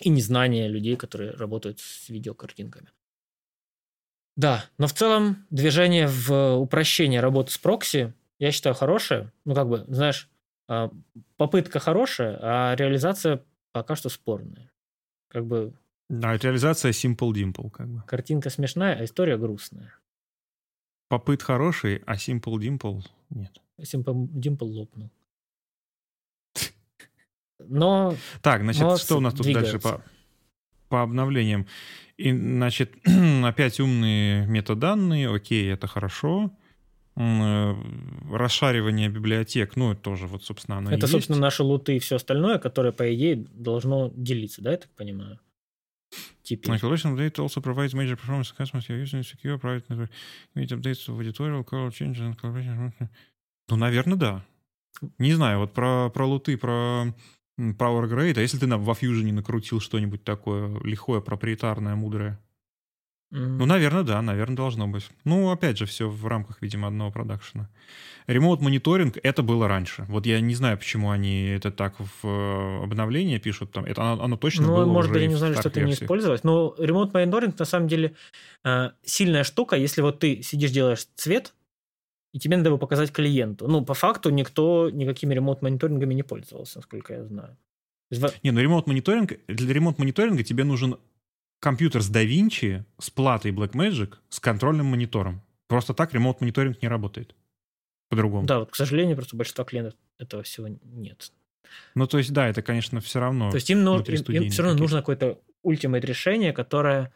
И 0.00 0.08
незнание 0.08 0.66
людей, 0.66 0.96
которые 0.96 1.30
работают 1.30 1.78
с 1.78 2.08
видеокартинками. 2.08 2.88
Да, 4.36 4.64
но 4.76 4.88
в 4.88 4.92
целом 4.92 5.46
движение 5.50 6.08
в 6.08 6.56
упрощение 6.56 7.20
работы 7.20 7.52
с 7.52 7.58
прокси, 7.58 8.12
я 8.40 8.50
считаю, 8.50 8.74
хорошее. 8.74 9.30
Ну, 9.44 9.54
как 9.54 9.68
бы, 9.68 9.84
знаешь, 9.86 10.28
а, 10.68 10.90
попытка 11.36 11.80
хорошая, 11.80 12.38
а 12.40 12.74
реализация 12.76 13.42
пока 13.72 13.96
что 13.96 14.08
спорная. 14.08 14.70
Как 15.28 15.46
бы... 15.46 15.72
Да, 16.08 16.36
реализация 16.36 16.92
Simple 16.92 17.32
Dimple, 17.32 17.70
как 17.70 17.88
бы. 17.88 18.02
Картинка 18.02 18.50
смешная, 18.50 18.96
а 18.96 19.04
история 19.04 19.36
грустная. 19.36 19.94
Попыт 21.08 21.42
хороший, 21.42 22.02
а 22.06 22.14
Simple 22.14 22.56
Dimple 22.58 23.02
нет. 23.30 23.60
Simple 23.80 24.28
Dimple 24.28 24.66
лопнул. 24.66 25.10
Но... 27.58 28.16
Так, 28.42 28.62
значит, 28.62 29.00
что 29.00 29.18
у 29.18 29.20
нас 29.20 29.34
тут 29.34 29.52
дальше 29.52 29.78
по, 29.78 30.02
по 30.88 31.02
обновлениям? 31.02 31.66
И, 32.16 32.32
значит, 32.32 32.94
опять 33.44 33.80
умные 33.80 34.46
метаданные, 34.46 35.32
окей, 35.32 35.72
это 35.72 35.86
хорошо. 35.86 36.50
Э, 37.20 37.74
расшаривание 38.30 39.10
библиотек, 39.10 39.76
ну, 39.76 39.92
это 39.92 40.00
тоже, 40.00 40.26
вот, 40.26 40.42
собственно, 40.42 40.78
оно 40.78 40.90
Это, 40.90 41.06
собственно, 41.06 41.36
есть. 41.36 41.42
наши 41.42 41.62
луты 41.62 41.96
и 41.96 41.98
все 41.98 42.16
остальное, 42.16 42.58
которое, 42.58 42.92
по 42.92 43.14
идее, 43.14 43.36
должно 43.52 44.10
делиться, 44.16 44.62
да, 44.62 44.70
я 44.70 44.78
так 44.78 44.90
понимаю? 44.92 45.38
Теперь. 46.42 46.74
Like 46.74 46.80
collection 46.80 47.14
data 47.16 47.44
also 47.44 47.60
provides 47.60 47.92
major 47.92 48.16
performance 48.16 48.52
who 48.56 48.94
are 48.94 49.02
using 49.02 49.22
secure 49.22 49.58
private 49.58 49.84
network. 49.90 50.10
Meet 50.54 50.70
updates 50.70 51.08
of 51.08 51.20
editorial, 51.20 51.62
color 51.62 51.90
changes 51.90 52.20
and 52.20 52.36
collaboration. 52.40 52.92
Ну, 53.68 53.76
наверное, 53.76 54.16
да. 54.16 54.44
Не 55.18 55.34
знаю, 55.34 55.58
вот 55.58 55.74
про, 55.74 56.08
про 56.08 56.26
луты, 56.26 56.56
про 56.56 57.14
Power 57.58 58.08
Grade, 58.08 58.38
а 58.38 58.40
если 58.40 58.56
ты 58.56 58.66
на, 58.66 58.78
во 58.78 58.94
Fusion 58.94 59.30
накрутил 59.32 59.80
что-нибудь 59.80 60.24
такое 60.24 60.80
лихое, 60.82 61.20
проприетарное, 61.20 61.94
мудрое? 61.96 62.40
Ну, 63.30 63.64
наверное, 63.64 64.02
да, 64.02 64.20
наверное, 64.22 64.56
должно 64.56 64.88
быть. 64.88 65.08
Ну, 65.24 65.50
опять 65.50 65.78
же, 65.78 65.86
все 65.86 66.08
в 66.08 66.26
рамках, 66.26 66.60
видимо, 66.60 66.88
одного 66.88 67.12
продакшена. 67.12 67.68
Ремоут 68.26 68.60
мониторинг 68.60 69.18
это 69.22 69.42
было 69.42 69.68
раньше. 69.68 70.04
Вот 70.08 70.26
я 70.26 70.40
не 70.40 70.54
знаю, 70.54 70.78
почему 70.78 71.10
они 71.10 71.44
это 71.44 71.70
так 71.70 71.94
в 71.98 72.26
э, 72.26 72.82
обновление 72.82 73.38
пишут. 73.38 73.70
Там, 73.72 73.84
это 73.84 74.02
оно, 74.02 74.22
оно 74.22 74.36
точно 74.36 74.66
ну, 74.66 74.76
было 74.76 74.86
может 74.86 75.12
быть, 75.12 75.22
они 75.22 75.28
не 75.28 75.36
знали, 75.36 75.54
что 75.54 75.68
это 75.68 75.80
не 75.80 75.92
использовать. 75.92 76.42
Но 76.42 76.74
ремоут 76.78 77.14
мониторинг 77.14 77.58
на 77.58 77.64
самом 77.64 77.86
деле 77.86 78.14
э, 78.64 78.90
сильная 79.04 79.44
штука, 79.44 79.76
если 79.76 80.02
вот 80.02 80.18
ты 80.18 80.42
сидишь, 80.42 80.70
делаешь 80.70 81.06
цвет, 81.14 81.54
и 82.32 82.38
тебе 82.38 82.56
надо 82.56 82.68
его 82.68 82.78
показать 82.78 83.12
клиенту. 83.12 83.68
Ну, 83.68 83.84
по 83.84 83.94
факту 83.94 84.30
никто 84.30 84.90
никакими 84.90 85.34
ремонт-мониторингами 85.34 86.14
не 86.14 86.22
пользовался, 86.22 86.78
насколько 86.78 87.14
я 87.14 87.24
знаю. 87.24 87.56
Не, 88.42 88.50
ну 88.50 88.60
ремонт-мониторинг, 88.60 89.38
для 89.46 89.72
ремонт-мониторинга 89.72 90.42
тебе 90.42 90.64
нужен 90.64 90.96
компьютер 91.60 92.02
с 92.02 92.10
DaVinci, 92.10 92.84
с 92.98 93.10
платой 93.10 93.52
Blackmagic, 93.52 94.14
с 94.28 94.40
контрольным 94.40 94.86
монитором. 94.86 95.42
Просто 95.68 95.94
так 95.94 96.12
ремонт-мониторинг 96.12 96.82
не 96.82 96.88
работает. 96.88 97.34
По-другому. 98.08 98.46
Да, 98.46 98.60
вот, 98.60 98.70
к 98.70 98.74
сожалению, 98.74 99.16
просто 99.16 99.36
большинство 99.36 99.64
клиентов 99.64 99.94
этого 100.18 100.42
всего 100.42 100.66
нет. 100.82 101.30
Ну, 101.94 102.08
то 102.08 102.18
есть, 102.18 102.32
да, 102.32 102.48
это, 102.48 102.62
конечно, 102.62 103.00
все 103.00 103.20
равно. 103.20 103.50
То 103.50 103.56
есть 103.56 103.70
им, 103.70 103.84
ну, 103.84 104.00
им, 104.00 104.42
им 104.42 104.50
все 104.50 104.62
равно 104.62 104.78
нужно 104.78 104.98
какое-то 104.98 105.38
ультимейт 105.62 106.04
решение, 106.04 106.52
которое 106.52 107.12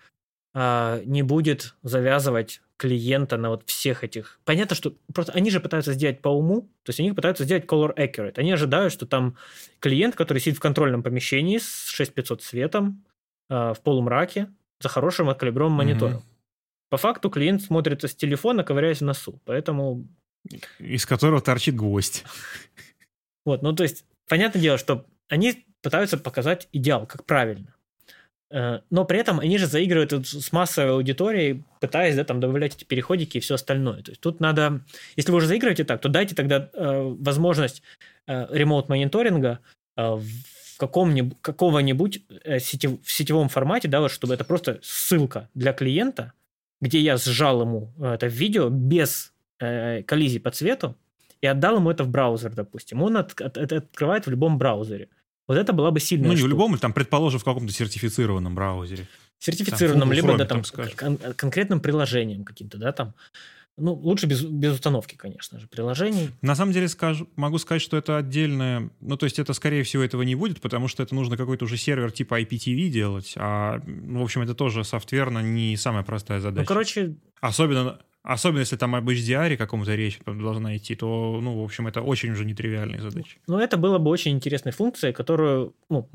а, 0.52 1.02
не 1.04 1.22
будет 1.22 1.74
завязывать 1.82 2.60
клиента 2.76 3.36
на 3.36 3.50
вот 3.50 3.64
всех 3.66 4.04
этих. 4.04 4.38
Понятно, 4.44 4.76
что 4.76 4.94
просто 5.12 5.32
они 5.32 5.50
же 5.50 5.58
пытаются 5.58 5.92
сделать 5.94 6.20
по 6.20 6.28
уму, 6.28 6.62
то 6.84 6.90
есть 6.90 7.00
они 7.00 7.10
пытаются 7.10 7.42
сделать 7.44 7.64
color 7.64 7.92
accurate. 7.96 8.34
Они 8.36 8.52
ожидают, 8.52 8.92
что 8.92 9.06
там 9.06 9.36
клиент, 9.80 10.14
который 10.14 10.38
сидит 10.38 10.58
в 10.58 10.60
контрольном 10.60 11.02
помещении 11.02 11.58
с 11.58 11.88
6500 11.88 12.42
светом, 12.42 13.04
в 13.48 13.76
полумраке, 13.82 14.48
за 14.80 14.88
хорошим 14.88 15.28
откалиброванным 15.28 15.76
монитором. 15.76 16.22
По 16.90 16.96
факту 16.96 17.30
клиент 17.30 17.62
смотрится 17.62 18.08
с 18.08 18.14
телефона, 18.14 18.62
ковыряясь 18.62 18.98
в 18.98 19.04
носу, 19.04 19.40
поэтому... 19.44 20.06
Из 20.78 21.06
которого 21.06 21.40
торчит 21.40 21.74
гвоздь. 21.74 22.24
Вот, 23.44 23.62
ну 23.62 23.72
то 23.74 23.82
есть, 23.82 24.04
понятное 24.28 24.62
дело, 24.62 24.78
что 24.78 25.06
они 25.28 25.66
пытаются 25.82 26.18
показать 26.18 26.68
идеал, 26.72 27.06
как 27.06 27.24
правильно. 27.24 27.74
Э, 28.50 28.80
но 28.90 29.04
при 29.04 29.18
этом 29.18 29.40
они 29.40 29.58
же 29.58 29.66
заигрывают 29.66 30.12
с 30.12 30.52
массовой 30.52 30.92
аудиторией, 30.92 31.64
пытаясь 31.80 32.14
да, 32.14 32.24
там, 32.24 32.40
добавлять 32.40 32.76
эти 32.76 32.84
переходики 32.84 33.38
и 33.38 33.40
все 33.40 33.54
остальное. 33.54 34.02
То 34.02 34.12
есть 34.12 34.20
тут 34.20 34.40
надо, 34.40 34.84
если 35.16 35.32
вы 35.32 35.38
уже 35.38 35.46
заигрываете 35.46 35.84
так, 35.84 36.00
то 36.00 36.08
дайте 36.08 36.34
тогда 36.34 36.70
э, 36.72 37.02
возможность 37.18 37.82
э, 38.26 38.46
ремоут-мониторинга 38.50 39.58
э, 39.96 40.10
в 40.14 40.24
каком-нибудь, 40.78 41.36
какого-нибудь 41.40 42.22
э, 42.44 42.58
сетев, 42.58 42.92
в 43.02 43.10
сетевом 43.10 43.48
формате, 43.48 43.88
да, 43.88 44.00
вот, 44.00 44.10
чтобы 44.10 44.34
это 44.34 44.44
просто 44.44 44.80
ссылка 44.82 45.48
для 45.54 45.72
клиента, 45.72 46.32
где 46.80 47.00
я 47.00 47.16
сжал 47.16 47.62
ему 47.62 47.92
э, 47.98 48.14
это 48.14 48.26
видео 48.26 48.68
без 48.68 49.32
э, 49.60 50.02
коллизии 50.02 50.38
по 50.38 50.50
цвету 50.50 50.96
и 51.40 51.46
отдал 51.46 51.76
ему 51.76 51.90
это 51.90 52.04
в 52.04 52.08
браузер, 52.08 52.52
допустим. 52.52 53.02
Он 53.02 53.16
от, 53.16 53.40
от, 53.40 53.56
это 53.56 53.76
открывает 53.76 54.26
в 54.26 54.30
любом 54.30 54.58
браузере. 54.58 55.08
Вот 55.46 55.58
это 55.58 55.72
была 55.72 55.90
бы 55.90 56.00
сильная 56.00 56.28
Ну, 56.28 56.32
не 56.32 56.38
штука. 56.38 56.48
в 56.48 56.50
любом, 56.50 56.78
там, 56.78 56.92
предположим, 56.92 57.38
в 57.38 57.44
каком-то 57.44 57.72
сертифицированном 57.72 58.54
браузере. 58.54 59.06
Сертифицированном, 59.38 60.08
там, 60.08 60.12
либо, 60.12 60.38
да, 60.38 60.46
там, 60.46 60.62
там 60.62 60.88
кон- 60.96 61.34
конкретным 61.34 61.80
приложением 61.80 62.44
каким-то, 62.44 62.78
да, 62.78 62.92
там. 62.92 63.12
Ну, 63.76 63.92
лучше 63.94 64.26
без, 64.26 64.42
без 64.42 64.74
установки, 64.74 65.16
конечно 65.16 65.58
же, 65.58 65.66
приложений. 65.66 66.30
На 66.42 66.54
самом 66.54 66.72
деле 66.72 66.86
скажу, 66.86 67.28
могу 67.34 67.58
сказать, 67.58 67.82
что 67.82 67.96
это 67.96 68.16
отдельное... 68.16 68.90
Ну, 69.00 69.16
то 69.16 69.24
есть 69.24 69.40
это, 69.40 69.52
скорее 69.52 69.82
всего, 69.82 70.02
этого 70.04 70.22
не 70.22 70.36
будет, 70.36 70.60
потому 70.60 70.86
что 70.86 71.02
это 71.02 71.14
нужно 71.14 71.36
какой-то 71.36 71.64
уже 71.64 71.76
сервер 71.76 72.12
типа 72.12 72.40
IPTV 72.40 72.88
делать. 72.88 73.34
А, 73.36 73.80
ну, 73.84 74.20
в 74.20 74.22
общем, 74.22 74.42
это 74.42 74.54
тоже 74.54 74.84
софтверно 74.84 75.40
не 75.40 75.76
самая 75.76 76.04
простая 76.04 76.40
задача. 76.40 76.62
Ну, 76.62 76.66
короче... 76.66 77.16
Особенно, 77.40 77.98
особенно 78.22 78.60
если 78.60 78.76
там 78.76 78.94
об 78.94 79.08
HDR 79.08 79.56
какому-то 79.56 79.94
речь 79.96 80.20
должна 80.24 80.76
идти, 80.76 80.94
то, 80.94 81.40
ну, 81.42 81.60
в 81.60 81.64
общем, 81.64 81.88
это 81.88 82.00
очень 82.00 82.30
уже 82.30 82.44
нетривиальные 82.44 83.00
задачи. 83.00 83.38
Ну, 83.48 83.58
это 83.58 83.76
было 83.76 83.98
бы 83.98 84.08
очень 84.10 84.32
интересной 84.32 84.72
функцией, 84.72 85.12
которую... 85.12 85.74
Ну, 85.88 86.08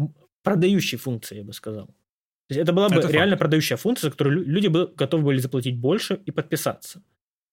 продающей 0.43 0.97
функцией, 0.97 1.41
я 1.41 1.45
бы 1.45 1.51
сказал. 1.51 1.87
То 1.87 2.55
есть 2.55 2.61
это 2.61 2.71
была 2.71 2.87
бы 2.89 2.95
это 2.95 3.11
реально 3.11 3.33
факт. 3.33 3.41
продающая 3.41 3.77
функция, 3.77 4.07
за 4.07 4.11
которую 4.11 4.45
люди 4.45 4.67
бы 4.67 4.91
готовы 4.95 5.23
были 5.23 5.39
заплатить 5.39 5.77
больше 5.77 6.19
и 6.25 6.31
подписаться. 6.31 7.03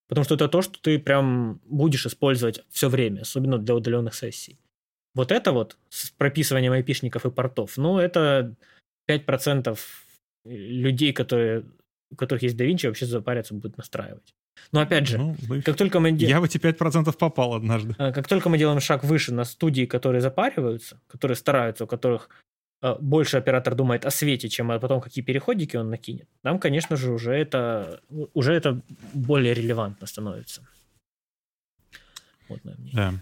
Потому 0.09 0.25
что 0.25 0.35
это 0.35 0.49
то, 0.49 0.63
что 0.63 0.81
ты 0.81 0.99
прям 0.99 1.61
будешь 1.65 2.07
использовать 2.07 2.65
все 2.71 2.89
время, 2.89 3.23
особенно 3.23 3.59
для 3.59 3.75
удаленных 3.75 4.15
сессий. 4.15 4.59
Вот 5.15 5.33
это 5.33 5.53
вот 5.53 5.77
с 5.89 6.11
прописыванием 6.11 6.73
айпишников 6.73 7.25
и 7.27 7.31
портов, 7.31 7.77
ну, 7.77 7.99
это 7.99 8.55
5% 9.09 9.79
людей, 10.45 11.13
которые, 11.13 11.65
у 12.11 12.17
которых 12.17 12.43
есть 12.43 12.57
DaVinci, 12.57 12.87
вообще 12.87 13.07
запарятся, 13.07 13.55
будут 13.55 13.79
настраивать. 13.79 14.35
Но 14.73 14.81
опять 14.81 15.07
же, 15.07 15.19
ну, 15.19 15.37
как 15.65 15.77
только 15.77 16.01
мы. 16.01 16.11
Я 16.11 16.41
в 16.41 16.45
эти 16.45 16.59
5% 16.59 17.17
попал 17.17 17.55
однажды. 17.55 17.95
А, 17.99 18.13
как 18.13 18.29
только 18.29 18.49
мы 18.49 18.59
делаем 18.59 18.81
шаг 18.81 19.05
выше 19.05 19.33
на 19.33 19.45
студии, 19.45 19.87
которые 19.87 20.21
запариваются, 20.21 21.01
которые 21.09 21.37
стараются, 21.37 21.85
у 21.85 21.87
которых 21.87 22.29
больше 22.95 23.37
оператор 23.37 23.75
думает 23.75 24.05
о 24.07 24.11
свете, 24.11 24.49
чем 24.49 24.71
о 24.71 24.79
том, 24.79 25.01
какие 25.01 25.25
переходики 25.25 25.77
он 25.77 25.91
накинет, 25.91 26.29
нам, 26.43 26.59
конечно 26.59 26.97
же, 26.97 27.13
уже 27.13 27.33
это, 27.33 28.01
уже 28.35 28.53
это 28.55 28.81
более 29.13 29.55
релевантно 29.55 30.07
становится. 30.07 30.67
Вот 32.49 32.65
мое 32.65 32.77
мнение. 32.77 32.95
Да. 32.95 33.13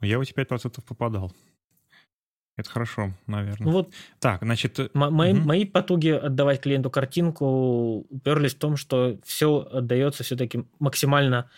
Но 0.00 0.06
я 0.06 0.18
в 0.18 0.22
эти 0.22 0.32
5% 0.32 0.82
попадал. 0.86 1.32
Это 2.56 2.70
хорошо, 2.70 3.12
наверное. 3.26 3.66
Ну 3.66 3.72
вот 3.72 3.92
так, 4.20 4.42
значит... 4.42 4.78
М- 4.78 4.90
мои, 4.94 5.32
угу. 5.32 5.40
мои 5.40 5.64
потуги 5.64 6.10
отдавать 6.10 6.60
клиенту 6.60 6.88
картинку 6.88 8.06
уперлись 8.10 8.54
в 8.54 8.58
том, 8.58 8.76
что 8.76 9.18
все 9.24 9.60
отдается 9.72 10.22
все-таки 10.22 10.64
максимально 10.78 11.50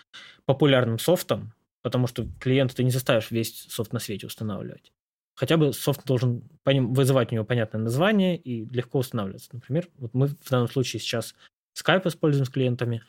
популярным 0.47 0.99
софтом, 0.99 1.53
потому 1.83 2.07
что 2.07 2.27
клиента 2.41 2.77
ты 2.77 2.85
не 2.85 2.91
заставишь 2.91 3.31
весь 3.31 3.67
софт 3.69 3.93
на 3.93 3.99
свете 3.99 4.27
устанавливать. 4.27 4.93
Хотя 5.37 5.59
бы 5.59 5.75
софт 5.75 6.05
должен 6.07 6.43
вызывать 6.65 7.31
у 7.31 7.35
него 7.35 7.45
понятное 7.45 7.81
название 7.81 8.39
и 8.39 8.65
легко 8.71 9.01
устанавливаться. 9.01 9.51
Например, 9.53 9.87
вот 9.99 10.15
мы 10.15 10.29
в 10.29 10.51
данном 10.51 10.69
случае 10.69 10.99
сейчас 10.99 11.35
Skype 11.79 12.09
используем 12.09 12.47
с 12.47 12.51
клиентами. 12.51 13.03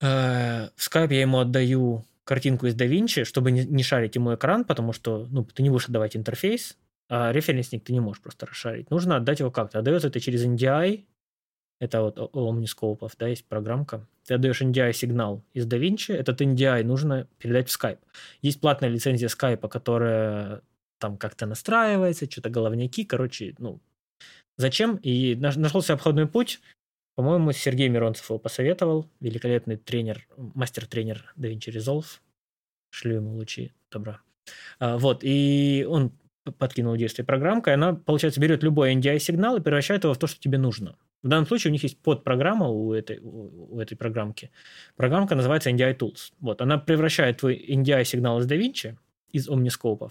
Э, 0.00 0.68
в 0.74 0.78
Skype 0.78 1.14
я 1.14 1.20
ему 1.20 1.38
отдаю 1.38 2.04
картинку 2.24 2.66
из 2.66 2.74
DaVinci, 2.74 3.24
чтобы 3.24 3.52
не, 3.52 3.82
шарить 3.84 4.16
ему 4.16 4.34
экран, 4.34 4.64
потому 4.64 4.92
что 4.92 5.28
ну, 5.30 5.44
ты 5.44 5.62
не 5.62 5.70
будешь 5.70 5.86
отдавать 5.86 6.16
интерфейс, 6.16 6.76
а 7.08 7.32
референсник 7.32 7.84
ты 7.84 7.92
не 7.92 8.00
можешь 8.00 8.22
просто 8.22 8.46
расшарить. 8.46 8.90
Нужно 8.90 9.16
отдать 9.16 9.38
его 9.38 9.52
как-то. 9.52 9.78
Отдается 9.78 10.08
это 10.08 10.20
через 10.20 10.44
NDI, 10.44 11.04
это 11.80 12.02
вот 12.02 12.18
Omniscope, 12.18 13.08
да, 13.18 13.28
есть 13.28 13.46
программка. 13.46 14.06
Ты 14.26 14.34
отдаешь 14.34 14.62
NDI 14.62 14.92
сигнал 14.92 15.44
из 15.54 15.66
DaVinci, 15.66 16.12
этот 16.12 16.40
NDI 16.40 16.82
нужно 16.82 17.28
передать 17.38 17.68
в 17.68 17.80
Skype. 17.80 18.00
Есть 18.42 18.60
платная 18.60 18.88
лицензия 18.88 19.28
Skype, 19.28 19.68
которая 19.68 20.62
там 21.00 21.16
как-то 21.16 21.46
настраивается, 21.46 22.30
что-то 22.30 22.50
головняки, 22.50 23.04
короче, 23.04 23.54
ну, 23.58 23.80
зачем? 24.56 24.96
И 25.02 25.34
нашелся 25.34 25.94
обходной 25.94 26.28
путь, 26.28 26.60
по-моему, 27.16 27.52
Сергей 27.52 27.88
Миронцев 27.88 28.30
его 28.30 28.38
посоветовал, 28.38 29.06
великолепный 29.20 29.76
тренер, 29.76 30.26
мастер-тренер 30.36 31.34
DaVinci 31.36 31.70
Resolve, 31.74 32.20
шлю 32.90 33.16
ему 33.16 33.34
лучи 33.34 33.72
добра. 33.90 34.20
А, 34.78 34.96
вот, 34.96 35.20
и 35.22 35.86
он 35.88 36.12
подкинул 36.58 36.96
действие 36.96 37.26
программка, 37.26 37.74
она, 37.74 37.94
получается, 37.94 38.40
берет 38.40 38.62
любой 38.62 38.94
NDI-сигнал 38.94 39.56
и 39.56 39.60
превращает 39.60 40.04
его 40.04 40.14
в 40.14 40.18
то, 40.18 40.26
что 40.26 40.40
тебе 40.40 40.58
нужно. 40.58 40.96
В 41.22 41.28
данном 41.28 41.46
случае 41.46 41.70
у 41.70 41.72
них 41.72 41.82
есть 41.82 41.98
подпрограмма 41.98 42.68
у 42.68 42.94
этой, 42.94 43.18
у 43.18 43.78
этой 43.78 43.96
программки. 43.96 44.50
Программка 44.96 45.34
называется 45.34 45.70
NDI 45.70 45.98
Tools. 45.98 46.32
Вот, 46.40 46.62
она 46.62 46.78
превращает 46.78 47.38
твой 47.38 47.62
NDI-сигнал 47.68 48.40
из 48.40 48.46
DaVinci, 48.46 48.96
из 49.30 49.48
Omniscope, 49.48 50.10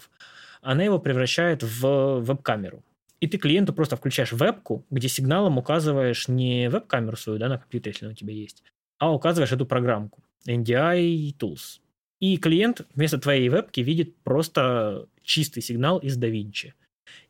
она 0.62 0.84
его 0.84 0.98
превращает 0.98 1.62
в 1.62 2.20
веб-камеру. 2.20 2.82
И 3.20 3.26
ты 3.26 3.36
клиенту 3.36 3.72
просто 3.72 3.96
включаешь 3.96 4.32
вебку, 4.32 4.84
где 4.90 5.08
сигналом 5.08 5.58
указываешь 5.58 6.28
не 6.28 6.70
веб-камеру 6.70 7.16
свою, 7.16 7.38
да, 7.38 7.48
на 7.48 7.58
компьютере, 7.58 7.92
если 7.92 8.06
она 8.06 8.12
у 8.12 8.16
тебя 8.16 8.32
есть, 8.32 8.62
а 8.98 9.12
указываешь 9.12 9.52
эту 9.52 9.66
программку 9.66 10.22
NDI 10.46 11.36
Tools. 11.38 11.80
И 12.20 12.36
клиент 12.36 12.86
вместо 12.94 13.18
твоей 13.18 13.48
вебки 13.48 13.80
видит 13.80 14.16
просто 14.22 15.06
чистый 15.22 15.60
сигнал 15.60 15.98
из 15.98 16.18
DaVinci. 16.18 16.72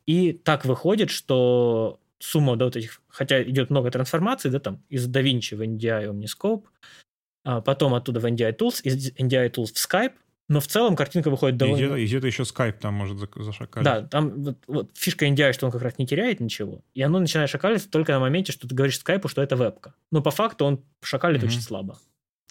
И 0.05 0.33
так 0.33 0.65
выходит, 0.65 1.09
что 1.09 1.99
сумма 2.19 2.55
до 2.55 2.65
вот 2.65 2.75
этих, 2.75 3.01
хотя 3.07 3.41
идет 3.43 3.69
много 3.69 3.91
трансформаций, 3.91 4.51
да, 4.51 4.59
там, 4.59 4.83
из 4.89 5.09
DaVinci 5.09 5.55
в 5.55 5.61
NDI 5.61 6.11
Omniscope, 6.11 6.63
а 7.43 7.61
потом 7.61 7.93
оттуда 7.93 8.19
в 8.19 8.25
NDI 8.25 8.57
Tools, 8.57 8.81
из 8.83 9.11
NDI 9.13 9.51
Tools 9.51 9.73
в 9.73 9.77
Skype, 9.77 10.13
но 10.51 10.59
в 10.59 10.67
целом 10.67 10.97
картинка 10.97 11.29
выходит 11.29 11.55
довольно... 11.55 11.95
И 11.95 12.05
где-то 12.05 12.27
еще 12.27 12.43
Skype 12.43 12.73
там 12.73 12.93
может 12.93 13.17
зашакалить. 13.37 13.85
Да, 13.85 14.01
там 14.01 14.43
вот, 14.43 14.57
вот 14.67 14.91
фишка 14.97 15.25
NDI, 15.25 15.53
что 15.53 15.65
он 15.65 15.71
как 15.71 15.81
раз 15.81 15.97
не 15.97 16.05
теряет 16.05 16.41
ничего, 16.41 16.83
и 16.93 17.01
оно 17.01 17.19
начинает 17.19 17.49
шакалить 17.49 17.89
только 17.89 18.11
на 18.11 18.19
моменте, 18.19 18.51
что 18.51 18.67
ты 18.67 18.75
говоришь 18.75 18.99
скайпу, 18.99 19.29
что 19.29 19.41
это 19.41 19.55
вебка. 19.55 19.93
Но 20.11 20.21
по 20.21 20.29
факту 20.29 20.65
он 20.65 20.83
шакалит 21.01 21.41
mm-hmm. 21.41 21.45
очень 21.45 21.61
слабо. 21.61 21.93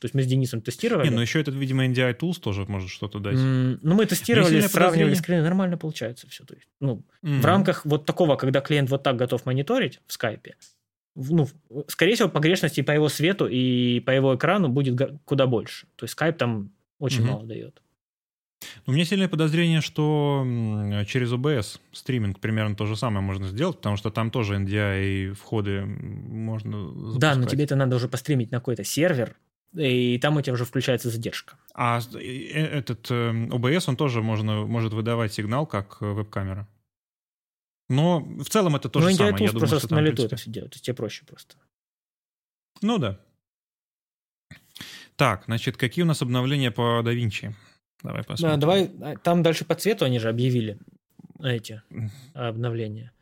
То 0.00 0.06
есть 0.06 0.14
мы 0.14 0.22
с 0.22 0.26
Денисом 0.26 0.62
тестировали. 0.62 1.10
Не, 1.10 1.14
но 1.14 1.20
еще 1.20 1.42
этот, 1.42 1.54
видимо, 1.54 1.84
NDI 1.84 2.18
Tools 2.18 2.40
тоже 2.40 2.64
может 2.64 2.88
что-то 2.88 3.18
дать. 3.18 3.34
Mm, 3.34 3.80
ну, 3.82 3.94
мы 3.94 4.06
тестировали, 4.06 4.60
сравнивали 4.60 5.12
скрины, 5.12 5.42
нормально 5.42 5.76
получается 5.76 6.26
все. 6.26 6.44
То 6.44 6.54
есть, 6.54 6.68
ну, 6.80 7.04
mm-hmm. 7.22 7.40
в 7.40 7.44
рамках 7.44 7.84
вот 7.84 8.06
такого, 8.06 8.36
когда 8.36 8.62
клиент 8.62 8.88
вот 8.88 9.02
так 9.02 9.16
готов 9.16 9.44
мониторить 9.44 10.00
в 10.06 10.14
скайпе, 10.14 10.56
ну, 11.14 11.46
скорее 11.88 12.14
всего, 12.14 12.30
погрешности 12.30 12.80
по 12.80 12.92
его 12.92 13.10
свету 13.10 13.46
и 13.46 14.00
по 14.00 14.10
его 14.10 14.36
экрану 14.36 14.70
будет 14.70 14.98
куда 15.26 15.46
больше. 15.46 15.86
То 15.96 16.04
есть 16.04 16.18
Skype 16.18 16.32
там 16.32 16.72
очень 16.98 17.22
mm-hmm. 17.22 17.30
мало 17.30 17.44
дает. 17.44 17.82
У 18.86 18.92
меня 18.92 19.04
сильное 19.04 19.28
подозрение, 19.28 19.80
что 19.80 20.44
через 21.06 21.32
OBS 21.32 21.80
стриминг 21.92 22.40
примерно 22.40 22.76
то 22.76 22.86
же 22.86 22.96
самое 22.96 23.24
можно 23.24 23.48
сделать, 23.48 23.76
потому 23.76 23.96
что 23.96 24.10
там 24.10 24.30
тоже 24.30 24.56
NDI 24.56 25.04
и 25.04 25.30
входы 25.32 25.84
можно 25.84 26.88
запускать. 26.88 27.20
Да, 27.20 27.34
но 27.36 27.46
тебе 27.46 27.64
это 27.64 27.76
надо 27.76 27.96
уже 27.96 28.08
постримить 28.08 28.50
на 28.50 28.58
какой-то 28.58 28.84
сервер, 28.84 29.36
и 29.74 30.18
там 30.18 30.36
у 30.36 30.42
тебя 30.42 30.54
уже 30.54 30.64
включается 30.64 31.10
задержка. 31.10 31.56
А 31.74 32.00
э, 32.14 32.48
этот 32.52 33.10
OBS, 33.10 33.84
он 33.86 33.96
тоже 33.96 34.20
можно, 34.20 34.66
может 34.66 34.92
выдавать 34.92 35.32
сигнал, 35.32 35.66
как 35.66 35.98
э, 36.00 36.06
веб-камера. 36.06 36.68
Но 37.88 38.20
в 38.20 38.48
целом 38.48 38.76
это 38.76 38.88
то 38.88 39.00
ну, 39.00 39.08
же 39.08 39.14
самое. 39.14 39.32
Я 39.32 39.52
думаю, 39.52 39.58
просто 39.58 39.86
что 39.86 39.94
на 39.94 40.00
лету 40.00 40.24
это 40.24 40.36
все 40.36 40.50
есть 40.50 40.82
тебе 40.82 40.94
проще 40.94 41.24
просто. 41.24 41.56
Ну 42.82 42.98
да. 42.98 43.20
Так, 45.16 45.44
значит, 45.46 45.76
какие 45.76 46.02
у 46.02 46.06
нас 46.06 46.22
обновления 46.22 46.70
по 46.70 47.02
DaVinci? 47.04 47.54
Давай 48.02 48.22
посмотрим. 48.22 48.48
Да, 48.48 48.56
давай, 48.56 48.90
а, 49.02 49.16
там 49.16 49.42
дальше 49.42 49.64
по 49.64 49.74
цвету 49.74 50.04
они 50.04 50.18
же 50.18 50.28
объявили 50.28 50.78
эти 51.42 51.82
обновления. 52.34 53.12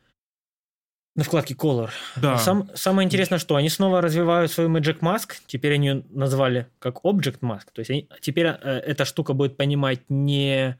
На 1.15 1.23
вкладке 1.23 1.53
Color. 1.53 1.89
Да. 2.21 2.37
Сам, 2.37 2.69
самое 2.75 3.05
интересное, 3.05 3.39
что 3.39 3.55
они 3.55 3.67
снова 3.69 3.99
развивают 3.99 4.51
свою 4.51 4.69
Magic 4.69 4.99
Mask. 4.99 5.33
Теперь 5.47 5.73
они 5.73 5.87
ее 5.87 6.03
назвали 6.11 6.67
как 6.79 7.03
Object 7.03 7.39
Mask. 7.41 7.67
То 7.73 7.79
есть 7.79 7.89
они, 7.89 8.07
теперь 8.21 8.47
э, 8.47 8.53
эта 8.53 9.03
штука 9.03 9.33
будет 9.33 9.57
понимать 9.57 10.01
не 10.07 10.77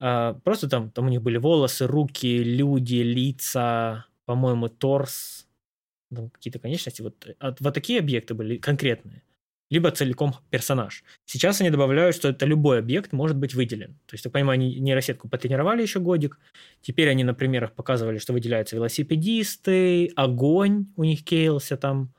а, 0.00 0.34
просто 0.44 0.68
там, 0.68 0.90
там 0.90 1.06
у 1.06 1.08
них 1.08 1.22
были 1.22 1.36
волосы, 1.36 1.86
руки, 1.86 2.42
люди, 2.42 2.96
лица, 2.96 4.06
по-моему, 4.24 4.68
торс, 4.68 5.46
какие-то 6.32 6.58
конечности. 6.58 7.02
Вот, 7.02 7.26
а, 7.38 7.54
вот 7.60 7.74
такие 7.74 8.00
объекты 8.00 8.34
были 8.34 8.56
конкретные 8.56 9.22
либо 9.70 9.90
целиком 9.92 10.34
персонаж. 10.50 11.04
Сейчас 11.24 11.60
они 11.60 11.70
добавляют, 11.70 12.16
что 12.16 12.28
это 12.28 12.44
любой 12.44 12.80
объект 12.80 13.12
может 13.12 13.36
быть 13.36 13.54
выделен. 13.54 13.94
То 14.06 14.14
есть, 14.14 14.24
так 14.24 14.32
понимаю, 14.32 14.54
они 14.54 14.80
нейросетку 14.80 15.28
потренировали 15.28 15.80
еще 15.82 16.00
годик. 16.00 16.38
Теперь 16.82 17.08
они 17.08 17.22
на 17.22 17.34
примерах 17.34 17.72
показывали, 17.72 18.18
что 18.18 18.32
выделяются 18.32 18.76
велосипедисты, 18.76 20.12
огонь 20.16 20.86
у 20.96 21.04
них 21.04 21.24
кейлся 21.24 21.76
там. 21.76 22.12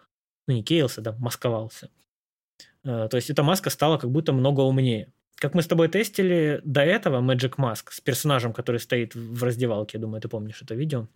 Ну, 0.48 0.56
не 0.56 0.64
кейлся, 0.64 1.02
да, 1.02 1.16
масковался. 1.20 1.90
Э, 2.86 3.08
то 3.10 3.18
есть, 3.18 3.30
эта 3.30 3.44
маска 3.44 3.70
стала 3.70 3.98
как 3.98 4.10
будто 4.10 4.32
много 4.32 4.62
умнее. 4.62 5.12
Как 5.36 5.54
мы 5.54 5.62
с 5.62 5.68
тобой 5.68 5.90
тестили 5.90 6.62
до 6.64 6.82
этого 6.82 7.22
Magic 7.22 7.56
Mask 7.58 7.92
с 7.92 8.00
персонажем, 8.00 8.54
который 8.54 8.80
стоит 8.80 9.14
в 9.14 9.44
раздевалке, 9.44 9.98
я 9.98 10.02
думаю, 10.02 10.22
ты 10.22 10.30
помнишь 10.30 10.62
это 10.62 10.76
видео. 10.76 11.08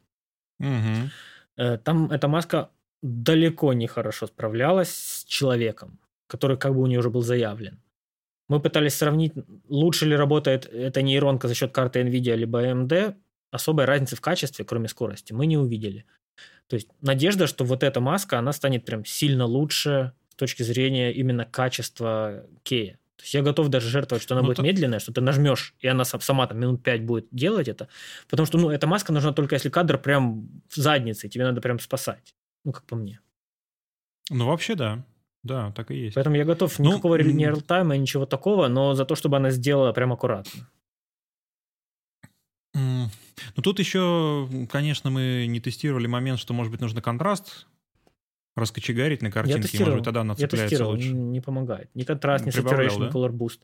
Угу. 0.60 1.78
Там 1.84 2.12
эта 2.12 2.28
маска 2.28 2.72
далеко 3.02 3.74
не 3.74 3.88
хорошо 3.88 4.28
справлялась 4.28 4.90
с 4.90 5.26
человеком 5.26 6.00
который 6.28 6.58
как 6.58 6.74
бы 6.74 6.82
у 6.82 6.88
нее 6.88 7.00
уже 7.00 7.10
был 7.10 7.22
заявлен. 7.22 7.82
Мы 8.48 8.60
пытались 8.60 8.96
сравнить, 8.96 9.34
лучше 9.68 10.06
ли 10.06 10.16
работает 10.16 10.66
эта 10.66 11.02
нейронка 11.02 11.48
за 11.48 11.56
счет 11.56 11.72
карты 11.72 12.02
NVIDIA 12.02 12.36
либо 12.36 12.64
AMD. 12.64 13.16
Особой 13.52 13.86
разницы 13.86 14.16
в 14.16 14.22
качестве, 14.22 14.66
кроме 14.66 14.88
скорости, 14.88 15.34
мы 15.34 15.46
не 15.46 15.58
увидели. 15.58 16.06
То 16.68 16.76
есть 16.76 16.90
надежда, 17.02 17.48
что 17.48 17.64
вот 17.64 17.84
эта 17.84 18.02
маска, 18.02 18.38
она 18.38 18.52
станет 18.54 18.86
прям 18.86 19.06
сильно 19.06 19.46
лучше 19.46 20.14
с 20.30 20.36
точки 20.36 20.64
зрения 20.64 21.14
именно 21.14 21.46
качества 21.46 22.46
Кея. 22.64 23.00
То 23.18 23.24
есть 23.24 23.34
я 23.34 23.42
готов 23.42 23.70
даже 23.70 23.90
жертвовать, 23.90 24.22
что 24.22 24.36
она 24.36 24.42
ну, 24.42 24.48
будет 24.48 24.58
то... 24.58 24.64
медленная, 24.64 25.00
что 25.00 25.14
ты 25.14 25.22
нажмешь, 25.22 25.74
и 25.80 25.88
она 25.88 26.04
сама 26.04 26.48
там 26.48 26.60
минут 26.60 26.84
пять 26.84 27.04
будет 27.04 27.28
делать 27.32 27.68
это. 27.68 27.88
Потому 28.30 28.46
что, 28.46 28.58
ну, 28.58 28.70
эта 28.70 28.88
маска 28.88 29.14
нужна 29.14 29.32
только 29.32 29.56
если 29.56 29.70
кадр 29.70 29.98
прям 29.98 30.50
в 30.70 30.76
заднице, 30.76 31.30
тебе 31.30 31.46
надо 31.46 31.62
прям 31.62 31.80
спасать. 31.80 32.36
Ну, 32.66 32.74
как 32.74 32.84
по 32.84 32.96
мне. 32.96 33.22
Ну, 34.30 34.48
вообще, 34.48 34.76
да. 34.76 35.06
Да, 35.46 35.72
так 35.74 35.92
и 35.92 35.96
есть. 35.96 36.16
Поэтому 36.16 36.36
я 36.38 36.44
готов 36.44 36.80
ну, 36.80 36.94
никакого 36.94 37.18
ну, 37.20 37.30
не 37.30 37.46
реалтайма, 37.46 37.96
ничего 37.98 38.26
такого, 38.26 38.68
но 38.68 38.96
за 38.96 39.06
то, 39.06 39.16
чтобы 39.16 39.38
она 39.38 39.52
сделала 39.52 39.94
прям 39.94 40.12
аккуратно. 40.12 40.68
Ну, 42.74 43.62
тут 43.62 43.78
еще, 43.78 44.50
конечно, 44.72 45.12
мы 45.12 45.46
не 45.48 45.60
тестировали 45.60 46.08
момент, 46.08 46.40
что, 46.40 46.54
может 46.54 46.72
быть, 46.72 46.82
нужно 46.82 47.00
контраст 47.02 47.68
раскочегарить 48.56 49.22
на 49.22 49.32
картинке, 49.32 49.80
может 49.80 49.96
быть, 49.96 50.04
тогда 50.06 50.22
она 50.22 50.36
цепляется 50.36 50.58
Я 50.58 50.70
тестировал, 50.70 50.92
лучше. 50.94 51.14
не 51.14 51.42
помогает. 51.42 51.90
Ни 51.94 52.04
контраст, 52.04 52.46
ни 52.46 52.52
saturation, 52.52 53.00
да? 53.00 53.10
color 53.10 53.32
boost. 53.32 53.60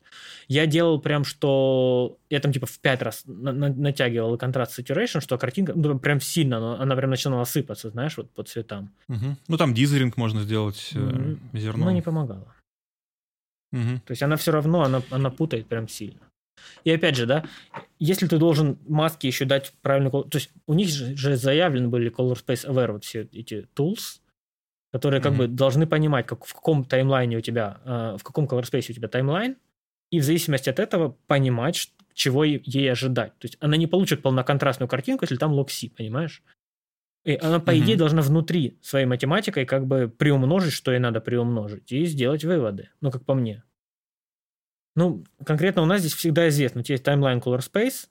Я 0.48 0.66
делал 0.66 1.00
прям, 1.00 1.24
что... 1.24 2.18
Я 2.28 2.40
там 2.40 2.52
типа 2.52 2.66
в 2.66 2.78
пять 2.78 3.00
раз 3.00 3.22
на- 3.26 3.52
на- 3.52 3.72
натягивал 3.72 4.36
контраст 4.36 4.78
saturation, 4.78 5.20
что 5.20 5.38
картинка 5.38 5.72
ну, 5.74 5.98
прям 5.98 6.20
сильно, 6.20 6.58
она, 6.58 6.82
она 6.82 6.96
прям 6.96 7.10
начинала 7.10 7.44
сыпаться, 7.44 7.90
знаешь, 7.90 8.16
вот 8.18 8.30
по 8.30 8.42
цветам. 8.42 8.90
Угу. 9.08 9.36
Ну, 9.48 9.56
там 9.56 9.72
дизеринг 9.72 10.18
можно 10.18 10.42
сделать 10.42 10.90
э, 10.94 11.36
зерном. 11.54 11.86
Но 11.86 11.90
не 11.90 12.02
помогало. 12.02 12.54
Угу. 13.72 14.02
То 14.04 14.10
есть 14.10 14.22
она 14.22 14.36
все 14.36 14.52
равно, 14.52 14.82
она, 14.82 15.02
она 15.10 15.30
путает 15.30 15.66
прям 15.66 15.88
сильно. 15.88 16.20
И 16.84 16.90
опять 16.90 17.16
же, 17.16 17.26
да, 17.26 17.44
если 17.98 18.26
ты 18.26 18.38
должен 18.38 18.78
маски 18.86 19.26
еще 19.26 19.46
дать 19.46 19.72
правильный 19.80 20.10
То 20.10 20.28
есть 20.34 20.50
у 20.66 20.74
них 20.74 20.88
же, 20.88 21.16
же 21.16 21.36
заявлены 21.36 21.88
были 21.88 22.12
Color 22.12 22.44
Space 22.44 22.68
Aware, 22.68 22.92
вот 22.92 23.04
все 23.04 23.22
эти 23.32 23.66
tools, 23.74 24.20
которые 24.92 25.20
как 25.22 25.32
mm-hmm. 25.32 25.36
бы 25.38 25.48
должны 25.48 25.86
понимать, 25.86 26.26
как, 26.26 26.44
в 26.44 26.54
каком 26.54 26.84
таймлайне 26.84 27.38
у 27.38 27.40
тебя, 27.40 27.80
э, 27.84 28.16
в 28.18 28.22
каком 28.22 28.44
color 28.44 28.62
space 28.62 28.90
у 28.90 28.94
тебя 28.94 29.08
таймлайн, 29.08 29.56
и 30.10 30.20
в 30.20 30.24
зависимости 30.24 30.68
от 30.68 30.78
этого 30.78 31.16
понимать, 31.26 31.92
чего 32.12 32.44
ей 32.44 32.92
ожидать. 32.92 33.32
То 33.38 33.46
есть 33.46 33.56
она 33.60 33.76
не 33.78 33.86
получит 33.86 34.22
полноконтрастную 34.22 34.88
картинку, 34.88 35.24
если 35.24 35.36
там 35.36 35.52
лог-си, 35.52 35.88
понимаешь? 35.88 36.42
И 37.24 37.38
она, 37.40 37.60
по 37.60 37.78
идее, 37.78 37.96
должна 37.96 38.20
внутри 38.20 38.78
своей 38.82 39.06
математикой 39.06 39.64
как 39.64 39.86
бы 39.86 40.08
приумножить, 40.08 40.72
что 40.72 40.90
ей 40.90 40.98
надо 40.98 41.20
приумножить, 41.20 41.90
и 41.92 42.04
сделать 42.04 42.44
выводы. 42.44 42.90
Ну, 43.00 43.10
как 43.10 43.24
по 43.24 43.34
мне. 43.34 43.62
Ну, 44.96 45.24
конкретно 45.44 45.82
у 45.82 45.86
нас 45.86 46.00
здесь 46.00 46.14
всегда 46.14 46.48
известно, 46.48 46.80
у 46.80 46.84
тебя 46.84 46.94
есть 46.94 47.06
timeline 47.06 47.40
color 47.40 47.60
space, 47.60 48.08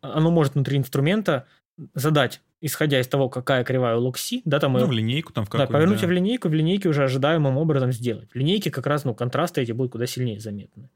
а, 0.00 0.14
оно 0.14 0.30
может 0.30 0.54
внутри 0.54 0.78
инструмента 0.78 1.46
задать, 1.94 2.40
исходя 2.64 2.98
из 2.98 3.06
того, 3.06 3.28
какая 3.28 3.62
кривая 3.62 3.96
у 3.96 4.00
локси, 4.00 4.40
да, 4.44 4.58
там... 4.58 4.72
Ну, 4.72 4.86
в 4.86 4.92
линейку 4.92 5.32
там 5.32 5.44
в 5.44 5.50
какую-то. 5.50 5.70
Да, 5.70 5.78
повернуть 5.78 6.00
да. 6.00 6.06
в 6.06 6.10
линейку, 6.10 6.48
в 6.48 6.54
линейке 6.54 6.88
уже 6.88 7.04
ожидаемым 7.04 7.58
образом 7.58 7.92
сделать. 7.92 8.30
В 8.32 8.36
линейке 8.36 8.70
как 8.70 8.86
раз, 8.86 9.04
ну, 9.04 9.14
контрасты 9.14 9.60
эти 9.60 9.72
будут 9.72 9.92
куда 9.92 10.06
сильнее 10.06 10.40
заметны. 10.40 10.88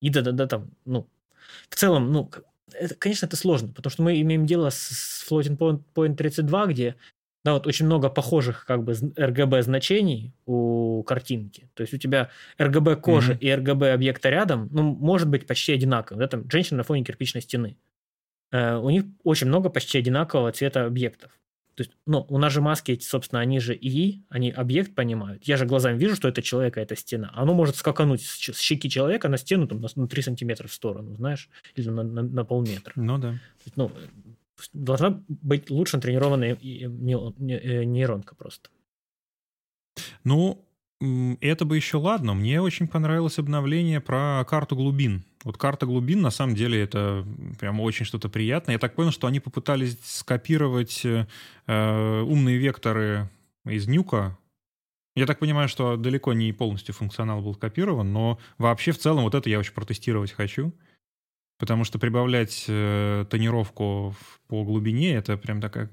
И 0.00 0.08
да-да-да, 0.08 0.46
там, 0.46 0.70
ну, 0.84 1.08
в 1.68 1.74
целом, 1.74 2.12
ну, 2.12 2.30
это, 2.72 2.94
конечно, 2.94 3.26
это 3.26 3.36
сложно, 3.36 3.72
потому 3.72 3.90
что 3.90 4.02
мы 4.02 4.20
имеем 4.20 4.46
дело 4.46 4.70
с 4.70 5.26
Floating 5.28 5.82
Point 5.94 6.14
32, 6.14 6.66
где 6.66 6.94
да, 7.44 7.52
вот 7.54 7.66
очень 7.66 7.86
много 7.86 8.08
похожих 8.08 8.64
как 8.64 8.82
бы 8.82 8.92
RGB 8.92 9.62
значений 9.62 10.32
у 10.46 11.02
картинки. 11.04 11.68
То 11.74 11.82
есть 11.82 11.94
у 11.94 11.96
тебя 11.96 12.30
RGB 12.58 12.96
кожи 12.96 13.34
mm-hmm. 13.34 13.38
и 13.38 13.48
RGB 13.48 13.92
объекта 13.92 14.30
рядом, 14.30 14.68
ну, 14.72 14.82
может 14.82 15.28
быть 15.28 15.46
почти 15.46 15.72
одинаковым. 15.72 16.20
Да, 16.20 16.28
там 16.28 16.50
женщина 16.50 16.78
на 16.78 16.82
фоне 16.82 17.04
кирпичной 17.04 17.42
стены. 17.42 17.76
Э, 18.52 18.76
у 18.76 18.90
них 18.90 19.04
очень 19.24 19.48
много 19.48 19.68
почти 19.70 19.98
одинакового 19.98 20.52
цвета 20.52 20.86
объектов. 20.86 21.32
То 21.76 21.82
есть, 21.82 21.92
ну, 22.06 22.24
у 22.30 22.38
нас 22.38 22.54
же 22.54 22.62
маски 22.62 22.92
эти, 22.92 23.04
собственно, 23.04 23.40
они 23.40 23.60
же 23.60 23.74
ИИ, 23.74 24.24
они 24.30 24.50
объект 24.50 24.94
понимают. 24.94 25.44
Я 25.44 25.58
же 25.58 25.66
глазами 25.66 25.98
вижу, 25.98 26.16
что 26.16 26.26
это 26.26 26.40
человек, 26.40 26.78
а 26.78 26.80
это 26.80 26.96
стена. 26.96 27.30
Оно 27.34 27.52
может 27.52 27.76
скакануть 27.76 28.22
с 28.22 28.58
щеки 28.58 28.88
человека 28.88 29.28
на 29.28 29.36
стену 29.36 29.66
там, 29.68 29.84
на 29.94 30.08
3 30.08 30.22
сантиметра 30.22 30.68
в 30.68 30.72
сторону, 30.72 31.14
знаешь, 31.16 31.50
или 31.74 31.90
на, 31.90 32.02
на, 32.02 32.22
на 32.22 32.44
полметра. 32.46 32.94
Ну 32.96 33.18
да. 33.18 33.38
Есть, 33.66 33.76
ну, 33.76 33.92
должна 34.72 35.22
быть 35.28 35.68
лучше 35.68 36.00
тренированная 36.00 36.54
э, 36.54 37.84
нейронка 37.84 38.34
просто. 38.34 38.70
Ну, 40.24 40.64
это 41.40 41.66
бы 41.66 41.76
еще 41.76 41.98
ладно. 41.98 42.32
Мне 42.32 42.62
очень 42.62 42.88
понравилось 42.88 43.38
обновление 43.38 44.00
про 44.00 44.44
карту 44.48 44.76
глубин. 44.76 45.24
Вот 45.46 45.58
карта 45.58 45.86
глубин, 45.86 46.22
на 46.22 46.30
самом 46.30 46.56
деле, 46.56 46.82
это 46.82 47.24
прям 47.60 47.78
очень 47.78 48.04
что-то 48.04 48.28
приятное. 48.28 48.74
Я 48.74 48.78
так 48.80 48.96
понял, 48.96 49.12
что 49.12 49.28
они 49.28 49.38
попытались 49.38 49.96
скопировать 50.02 51.06
э, 51.06 52.20
умные 52.22 52.58
векторы 52.58 53.30
из 53.64 53.86
нюка. 53.86 54.36
Я 55.14 55.24
так 55.24 55.38
понимаю, 55.38 55.68
что 55.68 55.96
далеко 55.96 56.32
не 56.32 56.52
полностью 56.52 56.96
функционал 56.96 57.42
был 57.42 57.54
копирован, 57.54 58.12
но 58.12 58.40
вообще 58.58 58.90
в 58.90 58.98
целом 58.98 59.22
вот 59.22 59.36
это 59.36 59.48
я 59.48 59.60
очень 59.60 59.72
протестировать 59.72 60.32
хочу. 60.32 60.74
Потому 61.60 61.84
что 61.84 62.00
прибавлять 62.00 62.64
э, 62.66 63.24
тонировку 63.30 64.16
по 64.48 64.64
глубине 64.64 65.14
это 65.14 65.36
прям 65.36 65.60
такая 65.60 65.90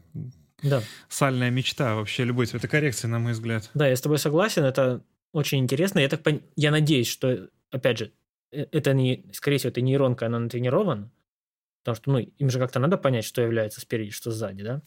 да. 0.64 0.82
сальная 1.10 1.52
мечта 1.52 1.94
вообще 1.94 2.24
любой 2.24 2.48
цветокоррекции, 2.48 3.06
на 3.06 3.20
мой 3.20 3.34
взгляд. 3.34 3.70
Да, 3.76 3.88
я 3.88 3.96
с 3.96 4.02
тобой 4.02 4.18
согласен, 4.18 4.64
это 4.64 5.04
очень 5.32 5.60
интересно. 5.60 6.00
Я 6.00 6.10
так 6.10 6.24
пон... 6.24 6.42
я 6.56 6.72
надеюсь, 6.72 7.08
что, 7.08 7.50
опять 7.70 8.00
же, 8.00 8.06
э, 8.06 8.10
это 8.54 8.94
не, 8.94 9.26
скорее 9.34 9.58
всего, 9.58 9.72
это 9.72 9.82
нейронка, 9.82 10.28
она 10.28 10.40
натренирована, 10.40 11.12
потому 11.84 11.96
что, 11.96 12.12
ну, 12.12 12.20
им 12.20 12.50
же 12.50 12.60
как-то 12.60 12.80
надо 12.80 12.98
понять, 12.98 13.26
что 13.26 13.42
является 13.42 13.82
спереди, 13.82 14.12
что 14.12 14.32
сзади, 14.32 14.64
да? 14.64 14.82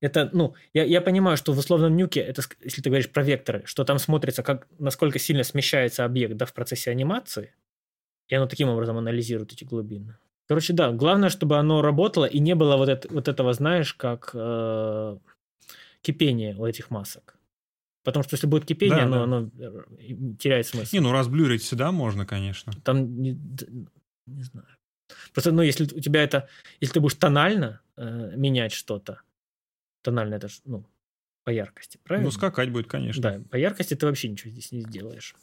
Это, 0.00 0.30
ну, 0.32 0.54
я, 0.72 0.84
я 0.84 1.00
понимаю, 1.00 1.36
что 1.36 1.52
в 1.52 1.58
условном 1.58 1.96
нюке, 1.96 2.20
это, 2.20 2.42
если 2.62 2.82
ты 2.82 2.88
говоришь 2.88 3.10
про 3.10 3.22
векторы, 3.22 3.62
что 3.64 3.84
там 3.84 3.98
смотрится, 3.98 4.42
как, 4.42 4.68
насколько 4.78 5.18
сильно 5.18 5.42
смещается 5.42 6.04
объект, 6.04 6.36
да, 6.36 6.46
в 6.46 6.54
процессе 6.54 6.90
анимации, 6.90 7.54
и 8.28 8.34
оно 8.34 8.46
таким 8.46 8.68
образом 8.68 8.98
анализирует 8.98 9.52
эти 9.52 9.64
глубины. 9.64 10.16
Короче, 10.46 10.72
да, 10.72 10.92
главное, 10.92 11.28
чтобы 11.28 11.58
оно 11.58 11.82
работало 11.82 12.24
и 12.24 12.38
не 12.38 12.54
было 12.54 12.76
вот, 12.76 12.88
это, 12.88 13.08
вот 13.12 13.28
этого, 13.28 13.52
знаешь, 13.52 13.92
как 13.92 14.30
э, 14.34 15.18
кипение 16.00 16.56
у 16.56 16.64
этих 16.64 16.90
масок. 16.90 17.37
Потому 18.08 18.24
что 18.24 18.36
если 18.36 18.46
будет 18.46 18.64
кипение, 18.64 19.00
да, 19.00 19.04
оно, 19.04 19.16
да. 19.16 19.22
оно 19.24 19.50
э, 19.58 20.34
теряет 20.38 20.66
смысл. 20.66 20.96
Не, 20.96 21.00
ну 21.00 21.12
разблюрить 21.12 21.60
всегда 21.60 21.92
можно, 21.92 22.24
конечно. 22.24 22.72
Там, 22.82 23.20
не, 23.20 23.38
не 24.24 24.42
знаю. 24.44 24.66
Просто, 25.34 25.52
ну, 25.52 25.60
если 25.60 25.84
у 25.84 26.00
тебя 26.00 26.22
это, 26.22 26.48
если 26.80 26.94
ты 26.94 27.00
будешь 27.00 27.16
тонально 27.16 27.82
э, 27.98 28.32
менять 28.34 28.72
что-то, 28.72 29.20
тонально 30.00 30.36
это 30.36 30.48
ж, 30.48 30.62
ну, 30.64 30.86
по 31.44 31.50
яркости, 31.50 31.98
правильно? 32.02 32.28
Ну, 32.28 32.30
скакать 32.30 32.70
будет, 32.70 32.86
конечно. 32.86 33.22
Да, 33.22 33.42
по 33.50 33.56
яркости 33.56 33.92
ты 33.92 34.06
вообще 34.06 34.28
ничего 34.28 34.52
здесь 34.52 34.72
не 34.72 34.80
сделаешь. 34.80 35.34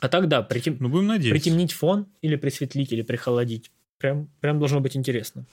А 0.00 0.10
тогда 0.10 0.42
притем... 0.42 0.76
ну, 0.78 0.90
будем 0.90 1.06
надеяться. 1.06 1.42
притемнить 1.42 1.72
фон 1.72 2.06
или 2.20 2.36
присветлить, 2.36 2.92
или 2.92 3.00
прихолодить. 3.00 3.70
Прям, 3.96 4.28
прям 4.40 4.58
должно 4.58 4.80
быть 4.80 4.94
интересно. 4.94 5.46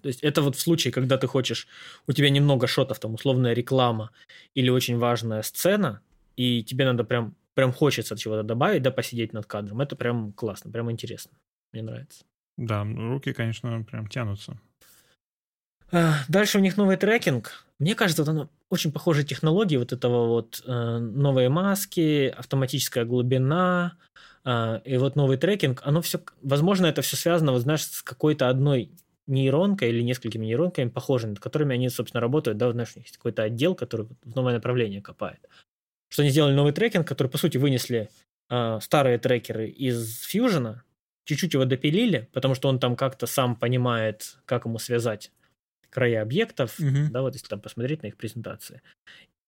То 0.00 0.08
есть 0.08 0.20
это 0.22 0.42
вот 0.42 0.56
в 0.56 0.60
случае, 0.60 0.92
когда 0.92 1.16
ты 1.18 1.26
хочешь, 1.26 1.68
у 2.06 2.12
тебя 2.12 2.30
немного 2.30 2.66
шотов, 2.66 2.98
там 2.98 3.14
условная 3.14 3.52
реклама 3.52 4.10
или 4.54 4.70
очень 4.70 4.98
важная 4.98 5.42
сцена, 5.42 6.00
и 6.36 6.62
тебе 6.64 6.84
надо 6.84 7.04
прям, 7.04 7.34
прям 7.54 7.72
хочется 7.72 8.16
чего-то 8.16 8.42
добавить, 8.42 8.82
да, 8.82 8.90
посидеть 8.90 9.32
над 9.32 9.46
кадром. 9.46 9.80
Это 9.80 9.96
прям 9.96 10.32
классно, 10.32 10.70
прям 10.70 10.90
интересно. 10.90 11.32
Мне 11.72 11.82
нравится. 11.82 12.24
Да, 12.56 12.84
руки, 12.84 13.32
конечно, 13.32 13.84
прям 13.84 14.08
тянутся. 14.08 14.58
А, 15.92 16.14
дальше 16.28 16.58
у 16.58 16.60
них 16.60 16.76
новый 16.76 16.96
трекинг. 16.96 17.64
Мне 17.78 17.94
кажется, 17.94 18.22
вот 18.22 18.28
оно 18.28 18.50
очень 18.68 18.92
похожие 18.92 19.24
технологии 19.24 19.76
вот 19.76 19.92
этого 19.92 20.26
вот 20.28 20.62
э, 20.64 20.98
новые 20.98 21.48
маски, 21.48 22.28
автоматическая 22.28 23.04
глубина 23.04 23.96
э, 24.44 24.80
и 24.84 24.96
вот 24.98 25.16
новый 25.16 25.36
трекинг. 25.36 25.80
Оно 25.84 26.00
все, 26.02 26.20
возможно, 26.42 26.86
это 26.86 27.02
все 27.02 27.16
связано, 27.16 27.52
вот 27.52 27.62
знаешь, 27.62 27.84
с 27.84 28.02
какой-то 28.02 28.48
одной 28.48 28.92
нейронкой 29.30 29.90
или 29.90 30.02
несколькими 30.02 30.46
нейронками 30.46 30.88
похожими, 30.88 31.30
над 31.30 31.40
которыми 31.40 31.74
они, 31.74 31.88
собственно, 31.88 32.20
работают. 32.20 32.58
Да, 32.58 32.72
знаешь, 32.72 32.92
есть 32.96 33.16
какой-то 33.16 33.42
отдел, 33.42 33.74
который 33.74 34.06
в 34.24 34.34
новое 34.34 34.54
направление 34.54 35.00
копает. 35.00 35.40
Что 36.08 36.22
они 36.22 36.30
сделали 36.30 36.54
новый 36.54 36.72
трекинг, 36.72 37.06
который, 37.06 37.28
по 37.28 37.38
сути, 37.38 37.56
вынесли 37.56 38.10
э, 38.50 38.78
старые 38.80 39.18
трекеры 39.18 39.68
из 39.68 40.28
Fusion, 40.28 40.78
чуть-чуть 41.24 41.54
его 41.54 41.64
допилили, 41.64 42.28
потому 42.32 42.54
что 42.54 42.68
он 42.68 42.78
там 42.78 42.96
как-то 42.96 43.26
сам 43.26 43.56
понимает, 43.56 44.38
как 44.44 44.64
ему 44.64 44.78
связать 44.78 45.30
края 45.90 46.22
объектов, 46.22 46.78
угу. 46.78 47.10
да, 47.10 47.22
вот 47.22 47.34
если 47.34 47.48
там 47.48 47.60
посмотреть 47.60 48.02
на 48.02 48.08
их 48.08 48.16
презентации, 48.16 48.82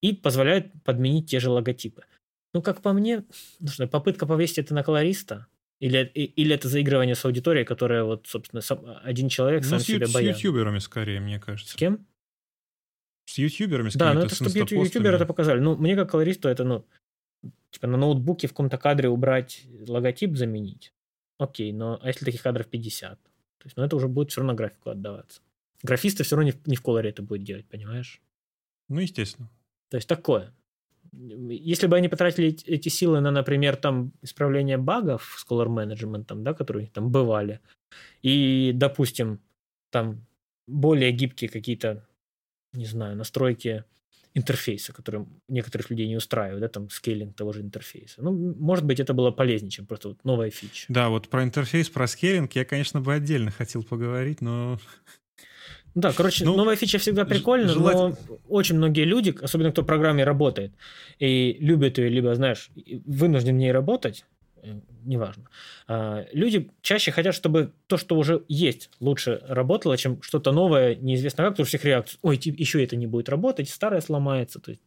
и 0.01 0.13
позволяют 0.13 0.71
подменить 0.83 1.29
те 1.29 1.39
же 1.39 1.49
логотипы. 1.49 2.03
Ну, 2.53 2.61
как 2.61 2.81
по 2.81 2.93
мне, 2.93 3.23
ну 3.59 3.67
что, 3.67 3.87
попытка 3.87 4.25
повесить 4.25 4.59
это 4.59 4.73
на 4.73 4.83
колориста, 4.83 5.47
или, 5.83 6.05
или 6.13 6.55
это 6.55 6.69
заигрывание 6.69 7.13
с 7.13 7.25
аудиторией, 7.25 7.65
которая 7.65 8.05
вот, 8.05 8.25
собственно, 8.25 8.61
сам, 8.61 8.85
один 9.03 9.27
человек 9.27 9.63
ну, 9.63 9.69
сам 9.69 9.79
с, 9.79 9.83
себя 9.83 10.07
боялся. 10.07 10.39
С 10.39 10.43
ютуберами 10.43 10.79
скорее, 10.79 11.19
мне 11.19 11.41
кажется. 11.41 11.73
С 11.73 11.75
кем? 11.75 12.07
С 13.25 13.37
ютуберами 13.37 13.89
скорее. 13.89 14.13
Да, 14.13 14.13
ну 14.13 14.21
это 14.21 14.33
чтобы 14.33 14.57
ютуберы 14.57 15.17
это 15.17 15.25
показали. 15.25 15.59
Ну, 15.59 15.75
мне 15.75 15.97
как 15.97 16.11
колористу 16.11 16.47
это, 16.47 16.63
ну, 16.63 16.85
типа 17.71 17.87
на 17.87 17.97
ноутбуке 17.97 18.47
в 18.47 18.51
каком-то 18.51 18.77
кадре 18.77 19.09
убрать 19.09 19.63
логотип, 19.85 20.37
заменить. 20.37 20.93
Окей, 21.37 21.73
но 21.73 21.99
а 22.01 22.07
если 22.07 22.23
таких 22.23 22.41
кадров 22.41 22.67
50? 22.67 23.21
То 23.21 23.29
есть, 23.65 23.75
ну, 23.75 23.83
это 23.83 23.97
уже 23.97 24.07
будет 24.07 24.31
все 24.31 24.39
равно 24.39 24.53
графику 24.53 24.89
отдаваться. 24.89 25.41
Графисты 25.81 26.23
все 26.23 26.37
равно 26.37 26.45
не 26.45 26.51
в, 26.53 26.65
не 26.65 26.77
в 26.77 26.81
колоре 26.81 27.09
это 27.09 27.23
будет 27.23 27.43
делать, 27.43 27.65
понимаешь? 27.65 28.21
Ну, 28.87 29.01
естественно. 29.01 29.49
То 29.89 29.97
есть 29.97 30.07
такое. 30.07 30.53
Если 31.13 31.87
бы 31.87 31.95
они 31.95 32.09
потратили 32.09 32.57
эти 32.65 32.89
силы 32.89 33.19
на, 33.19 33.31
например, 33.31 33.75
там 33.75 34.13
исправление 34.21 34.77
багов 34.77 35.35
с 35.37 35.45
color 35.49 35.67
management, 35.67 36.25
да, 36.43 36.53
которые 36.53 36.87
там 36.87 37.11
бывали, 37.11 37.59
и, 38.21 38.71
допустим, 38.73 39.39
там 39.91 40.25
более 40.67 41.11
гибкие 41.11 41.49
какие-то, 41.49 42.07
не 42.73 42.85
знаю, 42.85 43.15
настройки 43.15 43.83
интерфейса, 44.33 44.93
которые 44.93 45.27
некоторых 45.47 45.89
людей 45.91 46.07
не 46.07 46.17
устраивают, 46.17 46.61
да, 46.61 46.67
там 46.67 46.89
скейлинг 46.89 47.35
того 47.35 47.53
же 47.53 47.61
интерфейса. 47.61 48.21
Ну, 48.21 48.55
может 48.57 48.85
быть, 48.85 48.99
это 48.99 49.13
было 49.13 49.29
полезнее, 49.31 49.69
чем 49.69 49.85
просто 49.85 50.09
вот 50.09 50.23
новая 50.23 50.49
фича. 50.49 50.85
Да, 50.89 51.09
вот 51.09 51.29
про 51.29 51.43
интерфейс, 51.43 51.89
про 51.89 52.07
скейлинг 52.07 52.53
я, 52.53 52.65
конечно, 52.65 52.99
бы 52.99 53.13
отдельно 53.13 53.51
хотел 53.51 53.83
поговорить, 53.83 54.41
но 54.41 54.79
да, 55.95 56.11
короче, 56.11 56.43
ну, 56.43 56.55
новая 56.55 56.75
фича 56.75 56.97
всегда 56.97 57.23
прикольна, 57.23 57.69
желать... 57.69 57.95
но 57.95 58.15
очень 58.47 58.75
многие 58.77 59.05
люди, 59.05 59.35
особенно 59.41 59.71
кто 59.71 59.83
в 59.83 59.85
программе 59.85 60.23
работает, 60.23 60.73
и 61.19 61.55
любят 61.59 61.99
ее, 61.99 62.09
либо, 62.09 62.33
знаешь, 62.33 62.71
вынужден 63.05 63.55
в 63.55 63.59
ней 63.59 63.71
работать, 63.71 64.25
э, 64.63 64.79
неважно. 65.03 65.45
А, 65.87 66.25
люди 66.33 66.71
чаще 66.81 67.11
хотят, 67.11 67.35
чтобы 67.35 67.73
то, 67.85 67.97
что 67.97 68.17
уже 68.17 68.43
есть, 68.47 68.89
лучше 68.99 69.41
работало, 69.47 69.95
чем 69.95 70.19
что-то 70.23 70.51
новое, 70.51 70.95
неизвестно 70.95 71.43
как, 71.43 71.53
потому 71.53 71.65
что 71.65 71.77
всех 71.77 71.85
реакций, 71.85 72.17
ой, 72.23 72.39
еще 72.43 72.83
это 72.83 72.95
не 72.95 73.05
будет 73.05 73.29
работать, 73.29 73.69
старое 73.69 74.01
сломается. 74.01 74.59
То 74.59 74.71
есть, 74.71 74.81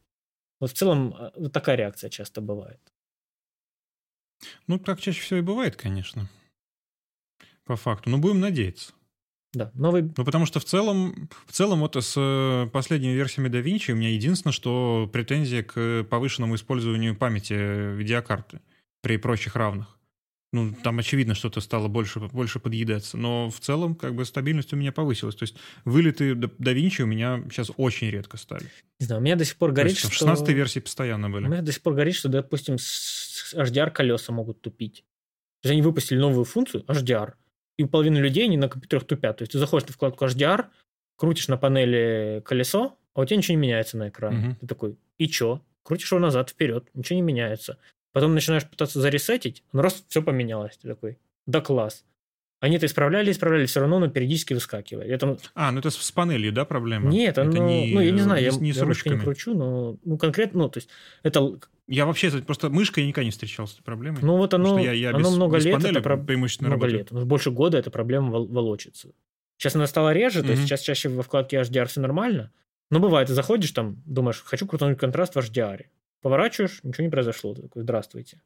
вот 0.59 0.71
в 0.71 0.75
целом 0.75 1.15
а, 1.17 1.33
вот 1.37 1.53
такая 1.53 1.77
реакция 1.77 2.11
часто 2.11 2.41
бывает. 2.41 2.81
Ну, 4.67 4.81
так 4.81 5.01
чаще 5.01 5.21
всего 5.21 5.39
и 5.39 5.43
бывает, 5.43 5.77
конечно. 5.77 6.29
По 7.65 7.77
факту. 7.77 8.11
Но 8.11 8.19
будем 8.19 8.41
надеяться. 8.41 8.93
Да, 9.53 9.71
новый... 9.75 10.03
Ну, 10.03 10.25
потому 10.25 10.45
что 10.45 10.61
в 10.61 10.65
целом, 10.65 11.29
в 11.47 11.53
целом 11.53 11.81
вот 11.81 11.97
с 11.97 12.15
э, 12.17 12.69
последними 12.73 13.13
версиями 13.13 13.49
DaVinci 13.49 13.93
у 13.93 13.97
меня 13.97 14.11
единственное, 14.11 14.53
что 14.53 15.09
претензия 15.13 15.63
к 15.63 16.05
повышенному 16.11 16.57
использованию 16.57 17.17
памяти 17.17 17.95
видеокарты 17.95 18.61
при 19.03 19.17
прочих 19.17 19.57
равных. 19.57 19.99
ну, 20.53 20.75
там 20.83 20.99
очевидно, 20.99 21.35
что-то 21.35 21.61
стало 21.61 21.89
больше, 21.89 22.21
больше 22.21 22.59
подъедаться. 22.59 23.17
Но 23.17 23.51
в 23.51 23.61
целом, 23.61 23.95
как 23.95 24.15
бы, 24.15 24.25
стабильность 24.25 24.73
у 24.73 24.77
меня 24.77 24.93
повысилась. 24.93 25.37
То 25.37 25.45
есть 25.45 25.57
вылеты 25.85 26.35
до 26.35 26.73
Винчи 26.73 27.03
у 27.03 27.07
меня 27.07 27.43
сейчас 27.51 27.71
очень 27.77 28.11
редко 28.11 28.37
стали. 28.37 28.65
Не 29.01 29.07
знаю, 29.07 29.21
у 29.21 29.25
меня 29.25 29.37
до 29.37 29.45
сих 29.45 29.57
пор 29.57 29.73
горит, 29.73 29.97
что... 29.97 30.11
16 30.11 30.49
версии 30.51 30.81
постоянно 30.81 31.31
были. 31.31 31.47
У 31.47 31.49
меня 31.49 31.63
до 31.63 31.73
сих 31.73 31.83
пор 31.83 31.95
горит, 31.95 32.15
что, 32.15 32.29
допустим, 32.29 32.79
с 32.79 33.55
HDR 33.55 33.91
колеса 33.91 34.33
могут 34.33 34.61
тупить. 34.61 35.05
То 35.63 35.69
есть 35.69 35.73
они 35.73 35.83
выпустили 35.83 36.19
новую 36.19 36.45
функцию 36.45 36.85
HDR, 36.85 37.35
и 37.79 37.85
у 37.85 37.89
половины 37.89 38.18
людей 38.18 38.45
они 38.45 38.57
на 38.57 38.68
компьютерах 38.68 39.05
тупят. 39.05 39.39
То 39.39 39.43
есть 39.43 39.53
ты 39.53 39.59
заходишь 39.59 39.89
в 39.89 39.93
вкладку 39.93 40.24
HDR, 40.24 40.66
крутишь 41.16 41.49
на 41.49 41.57
панели 41.57 42.43
колесо, 42.45 42.99
а 43.14 43.20
у 43.20 43.24
тебя 43.24 43.37
ничего 43.39 43.57
не 43.57 43.62
меняется 43.62 43.97
на 43.97 44.09
экране. 44.09 44.39
Мгм. 44.39 44.57
Ты 44.57 44.66
такой, 44.66 44.97
и 45.18 45.29
чё? 45.29 45.62
Крутишь 45.83 46.11
его 46.11 46.20
назад, 46.20 46.51
вперед, 46.51 46.89
ничего 46.95 47.16
не 47.16 47.22
меняется. 47.22 47.79
Потом 48.12 48.35
начинаешь 48.35 48.68
пытаться 48.68 49.01
заресетить, 49.01 49.62
ну 49.72 49.83
раз 49.83 50.05
все 50.09 50.22
поменялось. 50.22 50.77
Ты 50.79 50.89
такой, 50.89 51.18
да 51.47 51.61
класс. 51.61 52.05
Они 52.67 52.77
это 52.77 52.87
исправляли, 52.87 53.31
исправляли, 53.31 53.67
все 53.67 53.79
равно 53.81 53.99
оно 53.99 54.09
периодически 54.09 54.53
выскакивает. 54.55 55.09
Это, 55.09 55.39
А, 55.55 55.71
ну 55.71 55.79
это 55.79 55.91
с 55.91 56.11
панелью, 56.11 56.53
да, 56.53 56.64
проблема? 56.64 57.09
нет, 57.09 57.39
это 57.39 57.43
оно, 57.43 57.53
не, 57.53 57.95
ну 57.95 58.01
я 58.01 58.11
не 58.11 58.21
знаю, 58.21 58.43
я, 58.43 58.51
не, 58.51 58.59
не 58.59 58.73
с 58.73 58.77
я 58.77 58.85
мышкой 58.85 59.11
не 59.11 59.14
ручками. 59.14 59.21
кручу, 59.21 59.55
но 59.55 59.99
ну, 60.05 60.19
конкретно, 60.19 60.64
ну 60.64 60.69
то 60.69 60.79
есть 60.79 60.89
это, 61.23 61.59
Я 61.87 62.07
вообще 62.07 62.31
просто 62.43 62.69
мышкой 62.69 63.07
никогда 63.07 63.25
не 63.25 63.31
встречался 63.31 63.75
с 63.75 63.77
этой 63.77 63.85
проблемой. 63.85 64.19
ну 64.23 64.37
вот 64.37 64.53
оно, 64.53 64.79
я, 64.81 64.91
я 64.93 65.11
оно 65.11 65.21
без, 65.21 65.37
много 65.37 65.57
без 65.59 65.64
лет, 65.67 65.75
панели 65.75 65.91
это 65.93 66.01
про- 66.01 66.17
преимущественно 66.17 66.71
много 66.71 66.87
работаю. 66.87 66.99
лет. 66.99 67.11
Ну, 67.12 67.25
Больше 67.25 67.53
года 67.53 67.79
эта 67.79 67.91
проблема 67.93 68.31
вол- 68.33 68.49
волочится. 68.49 69.11
Сейчас 69.59 69.77
она 69.77 69.87
стала 69.87 70.12
реже, 70.12 70.43
то 70.43 70.51
есть 70.51 70.64
сейчас 70.64 70.81
чаще 70.81 71.09
во 71.09 71.23
вкладке 71.23 71.59
HDR 71.59 71.87
все 71.87 72.01
нормально. 72.01 72.51
Но 72.91 72.99
бывает, 72.99 73.29
ты 73.29 73.35
заходишь 73.35 73.71
там, 73.71 74.03
думаешь, 74.05 74.43
хочу 74.45 74.67
крутануть 74.67 74.99
контраст 74.99 75.35
в 75.35 75.39
HDR. 75.39 75.85
Поворачиваешь, 76.23 76.81
ничего 76.83 77.05
не 77.05 77.11
произошло. 77.11 77.55
Ты 77.55 77.62
такой, 77.62 77.83
здравствуйте. 77.83 78.43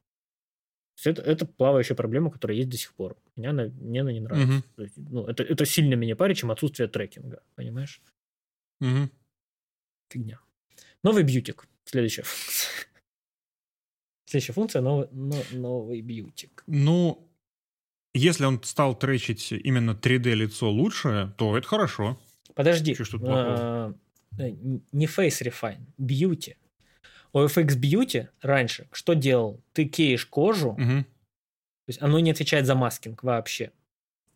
Это, 1.07 1.23
это 1.23 1.47
плавающая 1.47 1.97
проблема, 1.97 2.31
которая 2.31 2.57
есть 2.59 2.69
до 2.69 2.77
сих 2.77 2.93
пор. 2.95 3.17
Мне 3.37 3.51
она, 3.51 3.65
мне 3.81 4.01
она 4.03 4.13
не 4.13 4.21
нравится. 4.21 4.53
Мгм. 4.53 4.63
То 4.77 4.83
есть, 4.83 4.97
ну, 4.97 5.27
это, 5.27 5.43
это 5.43 5.65
сильно 5.65 5.95
меня 5.95 6.17
парит, 6.17 6.37
чем 6.37 6.51
отсутствие 6.51 6.89
трекинга. 6.89 7.43
Понимаешь? 7.55 8.01
Мгм. 8.81 9.11
Фигня. 10.11 10.41
Новый 11.03 11.23
бьютик. 11.23 11.67
Следующая 11.85 12.23
функция. 12.23 12.71
Следующая 14.27 14.53
функция 14.53 14.83
новый, 14.83 15.09
но- 15.11 15.43
новый 15.53 16.01
бьютик. 16.03 16.63
Ну, 16.67 17.29
если 18.15 18.45
он 18.45 18.63
стал 18.63 18.97
тречить 18.99 19.53
именно 19.53 19.93
3D-лицо 19.95 20.71
лучше, 20.71 21.35
то 21.37 21.57
это 21.57 21.67
хорошо. 21.67 22.19
Подожди. 22.55 22.97
А, 23.23 23.93
э, 24.39 24.51
Не 24.93 25.07
Face 25.07 25.43
Refine, 25.43 25.85
Beauty. 25.99 26.57
OFX 27.33 27.79
Beauty 27.81 28.29
раньше 28.43 28.89
что 28.93 29.15
делал? 29.15 29.61
Ты 29.73 29.85
кеешь 29.87 30.27
кожу, 30.27 30.75
то 30.77 30.83
Мгм. 30.83 31.07
есть 31.87 32.03
оно 32.03 32.19
не 32.21 32.31
отвечает 32.31 32.67
за 32.67 32.75
маскинг 32.75 33.23
вообще. 33.23 33.71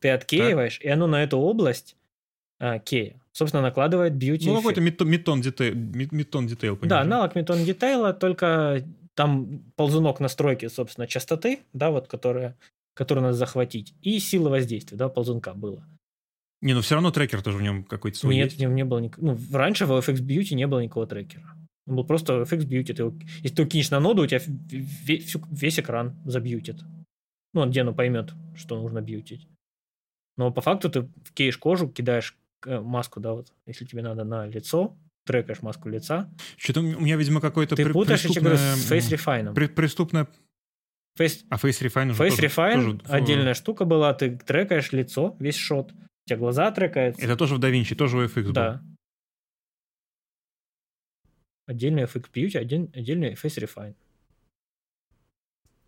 Ты 0.01 0.11
откеиваешь, 0.11 0.81
и 0.81 0.89
оно 0.89 1.07
на 1.07 1.23
эту 1.23 1.39
область 1.39 1.97
а, 2.61 2.79
кея, 2.79 3.21
собственно, 3.33 3.63
накладывает 3.63 4.13
beauty 4.15 4.45
Ну, 4.47 4.57
какой-то 4.57 4.81
метон, 4.81 5.41
детейл, 5.41 5.75
мет- 5.75 6.13
метон 6.13 6.47
детейл. 6.47 6.77
Да, 6.83 7.01
аналог 7.01 7.35
метон 7.35 7.65
детейла, 7.65 8.13
только 8.13 8.85
там 9.15 9.61
ползунок 9.77 10.21
настройки, 10.21 10.69
собственно, 10.69 11.07
частоты, 11.07 11.61
да, 11.73 11.91
вот, 11.91 12.07
которая, 12.07 12.57
которую 12.95 13.23
надо 13.25 13.35
захватить, 13.37 13.95
и 14.03 14.19
сила 14.21 14.51
воздействия, 14.51 14.97
да, 14.97 15.09
ползунка 15.09 15.53
было. 15.55 15.85
Не, 16.63 16.75
ну 16.75 16.81
все 16.81 16.95
равно 16.95 17.11
трекер 17.11 17.43
тоже 17.43 17.59
в 17.59 17.63
нем 17.63 17.85
какой-то 17.85 18.19
свой 18.19 18.35
Нет, 18.37 18.47
есть. 18.53 18.61
не, 18.61 18.67
не 18.67 18.85
было 18.85 18.99
ник- 19.01 19.19
ну, 19.19 19.37
раньше 19.53 19.85
в 19.87 19.93
FX 19.93 20.21
Beauty 20.23 20.55
не 20.55 20.67
было 20.67 20.81
никакого 20.81 21.07
трекера. 21.07 21.45
Он 21.87 21.97
был 21.97 22.05
просто 22.05 22.43
FX. 22.43 22.85
Ты 22.85 23.03
его- 23.03 23.15
если 23.43 23.55
ты 23.57 23.67
кинешь 23.67 23.91
на 23.91 24.01
ноду, 24.01 24.23
у 24.23 24.27
тебя 24.27 24.41
весь 24.47 25.79
экран 25.79 26.17
забьютит. 26.25 26.83
Ну, 27.53 27.61
он 27.61 27.71
Дену 27.71 27.95
поймет, 27.95 28.33
что 28.57 28.81
нужно 28.81 29.01
бьютить. 29.01 29.47
Но 30.37 30.51
по 30.51 30.61
факту 30.61 30.91
ты 30.91 31.09
кейш 31.35 31.57
кожу, 31.59 31.89
кидаешь 31.89 32.37
э, 32.67 32.81
маску, 32.81 33.21
да, 33.21 33.33
вот, 33.35 33.53
если 33.67 33.85
тебе 33.85 34.03
надо 34.03 34.25
на 34.25 34.47
лицо, 34.47 34.97
трекаешь 35.27 35.61
маску 35.63 35.89
лица, 35.91 36.29
Что-то 36.57 36.81
у 36.81 36.83
меня, 36.83 37.17
видимо, 37.17 37.41
какой-то 37.41 37.77
ты 37.77 37.85
при- 37.85 37.93
путаешь, 37.93 38.25
я 38.25 38.31
тебе 38.31 38.41
говорю, 38.41 38.57
с 38.57 38.91
Face 38.91 39.11
Refine. 39.15 39.55
при- 39.55 39.67
преступное... 39.67 40.27
Face, 41.19 41.45
А 41.51 41.57
Face 41.57 41.81
Refine 41.87 42.11
уже 42.11 42.23
Face 42.25 42.31
тоже- 42.31 42.43
Refine 42.43 42.75
тоже 42.99 43.01
отдельная 43.15 43.55
штука 43.55 43.85
была, 43.85 44.13
ты 44.15 44.37
трекаешь 44.37 44.91
лицо, 44.93 45.37
весь 45.39 45.57
шот, 45.57 45.93
у 45.93 46.29
тебя 46.29 46.39
глаза 46.39 46.71
трекаются. 46.73 47.23
Это 47.23 47.37
тоже 47.37 47.55
в 47.57 47.61
DaVinci, 47.61 47.95
тоже 47.95 48.17
в 48.17 48.21
FX 48.25 48.43
был. 48.45 48.53
Да. 48.53 48.83
Отдельный 51.67 52.05
FX 52.05 52.27
Beauty, 52.33 52.59
один, 52.59 52.91
отдельный 52.95 53.35
Face 53.35 53.59
Refine. 53.59 53.95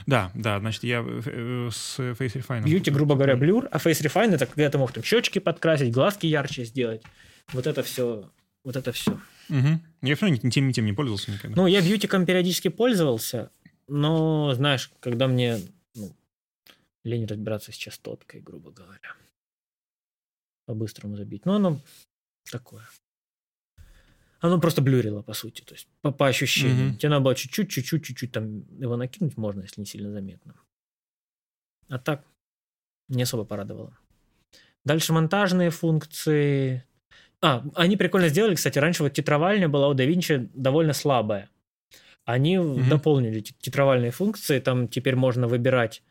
Да, 0.06 0.30
да, 0.34 0.60
значит, 0.60 0.84
я 0.84 1.04
э, 1.04 1.68
с 1.70 1.98
Face 1.98 2.34
Refine. 2.34 2.64
Beauty, 2.64 2.90
грубо 2.90 3.14
говоря, 3.14 3.36
блюр, 3.36 3.68
а 3.70 3.78
Face 3.78 4.02
Refine 4.02 4.34
это 4.34 4.46
когда 4.46 4.70
ты 4.70 4.78
мог 4.78 4.92
там 4.92 5.02
щечки 5.02 5.38
подкрасить, 5.38 5.92
глазки 5.92 6.26
ярче 6.26 6.64
сделать. 6.64 7.02
Вот 7.52 7.66
это 7.66 7.82
все. 7.82 8.30
Вот 8.64 8.76
это 8.76 8.92
все. 8.92 9.12
Угу. 9.48 9.80
Я 10.02 10.16
все 10.16 10.26
равно 10.26 10.50
тем, 10.50 10.72
тем 10.72 10.84
не 10.84 10.92
пользовался 10.92 11.30
никогда. 11.30 11.56
Ну, 11.56 11.66
я 11.66 11.80
бьютиком 11.80 12.26
периодически 12.26 12.68
пользовался, 12.68 13.50
но, 13.88 14.52
знаешь, 14.54 14.90
когда 15.00 15.28
мне 15.28 15.58
ну, 15.94 16.12
лень 17.04 17.26
разбираться 17.26 17.72
с 17.72 17.76
частоткой, 17.76 18.40
грубо 18.40 18.72
говоря. 18.72 19.14
По-быстрому 20.66 21.16
забить. 21.16 21.46
Ну, 21.46 21.54
оно 21.54 21.80
такое. 22.50 22.88
Оно 24.40 24.60
просто 24.60 24.82
блюрило, 24.82 25.22
по 25.22 25.32
сути. 25.32 25.62
То 25.62 25.74
есть, 25.74 25.88
по, 26.02 26.12
по 26.12 26.26
ощущениям. 26.26 26.88
Мгм. 26.88 26.98
Тебе 26.98 27.08
надо 27.10 27.24
было 27.24 27.34
чуть-чуть, 27.34 27.70
чуть-чуть, 27.70 28.04
чуть-чуть 28.04 28.32
там 28.32 28.60
его 28.80 28.96
накинуть 28.96 29.36
можно, 29.36 29.62
если 29.62 29.80
не 29.80 29.86
сильно 29.86 30.10
заметно. 30.12 30.54
А 31.88 31.98
так, 31.98 32.24
не 33.08 33.22
особо 33.22 33.44
порадовало. 33.44 33.96
Дальше 34.84 35.12
монтажные 35.12 35.70
функции. 35.70 36.84
А, 37.40 37.64
они 37.74 37.96
прикольно 37.96 38.28
сделали, 38.28 38.54
кстати, 38.54 38.78
раньше 38.78 39.02
вот 39.02 39.12
титровальня 39.12 39.68
была 39.68 39.88
у 39.88 39.94
DaVinci 39.94 40.50
довольно 40.54 40.92
слабая. 40.92 41.48
Они 42.24 42.58
Мгм. 42.58 42.88
дополнили 42.88 43.40
ти- 43.40 43.54
титровальные 43.60 44.10
функции, 44.10 44.58
там 44.60 44.88
теперь 44.88 45.16
можно 45.16 45.46
выбирать 45.48 46.02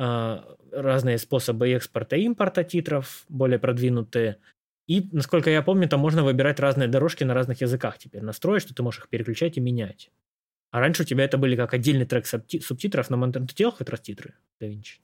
а, 0.00 0.56
разные 0.70 1.18
способы 1.18 1.68
экспорта 1.70 2.14
и 2.14 2.22
импорта 2.22 2.62
титров, 2.62 3.24
более 3.28 3.58
продвинутые. 3.58 4.36
И, 4.88 5.08
насколько 5.12 5.50
я 5.50 5.62
помню, 5.62 5.88
там 5.88 6.00
можно 6.00 6.24
выбирать 6.24 6.58
разные 6.58 6.88
дорожки 6.88 7.22
на 7.22 7.34
разных 7.34 7.60
языках 7.60 7.98
теперь. 7.98 8.22
Настроить, 8.22 8.62
что 8.62 8.74
ты 8.74 8.82
можешь 8.82 9.00
их 9.02 9.08
переключать 9.08 9.56
и 9.58 9.60
менять. 9.60 10.10
А 10.70 10.80
раньше 10.80 11.02
у 11.02 11.06
тебя 11.06 11.24
это 11.24 11.38
были 11.38 11.56
как 11.56 11.74
отдельный 11.74 12.06
трек 12.06 12.26
субти- 12.26 12.60
субтитров 12.60 13.10
на 13.10 13.16
монтаж. 13.16 13.42
Ты 13.48 13.54
делал 13.54 13.72
хоть 13.72 13.88
раз 13.88 14.00
титры, 14.00 14.34
DaVinci? 14.60 15.00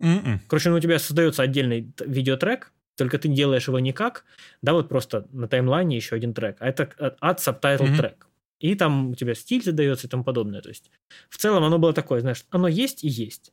М-м. 0.00 0.40
Короче, 0.48 0.70
ну, 0.70 0.76
у 0.76 0.80
тебя 0.80 0.98
создается 0.98 1.42
отдельный 1.42 1.92
видеотрек, 2.04 2.72
только 2.96 3.18
ты 3.18 3.28
делаешь 3.28 3.68
его 3.68 3.78
никак, 3.78 4.24
да, 4.62 4.72
вот 4.72 4.88
просто 4.88 5.26
на 5.32 5.46
таймлайне 5.48 5.96
еще 5.96 6.16
один 6.16 6.34
трек, 6.34 6.56
а 6.60 6.68
это 6.68 6.84
от 7.20 7.38
subtitle 7.40 7.86
Мгм. 7.86 7.96
трек. 7.96 8.26
И 8.60 8.74
там 8.74 9.10
у 9.10 9.14
тебя 9.14 9.34
стиль 9.34 9.62
задается 9.62 10.06
и 10.06 10.10
тому 10.10 10.24
подобное. 10.24 10.60
То 10.60 10.68
есть 10.70 10.90
в 11.28 11.38
целом 11.38 11.64
оно 11.64 11.78
было 11.78 11.92
такое, 11.92 12.20
знаешь, 12.20 12.44
оно 12.50 12.68
есть 12.68 13.04
и 13.04 13.08
есть. 13.08 13.52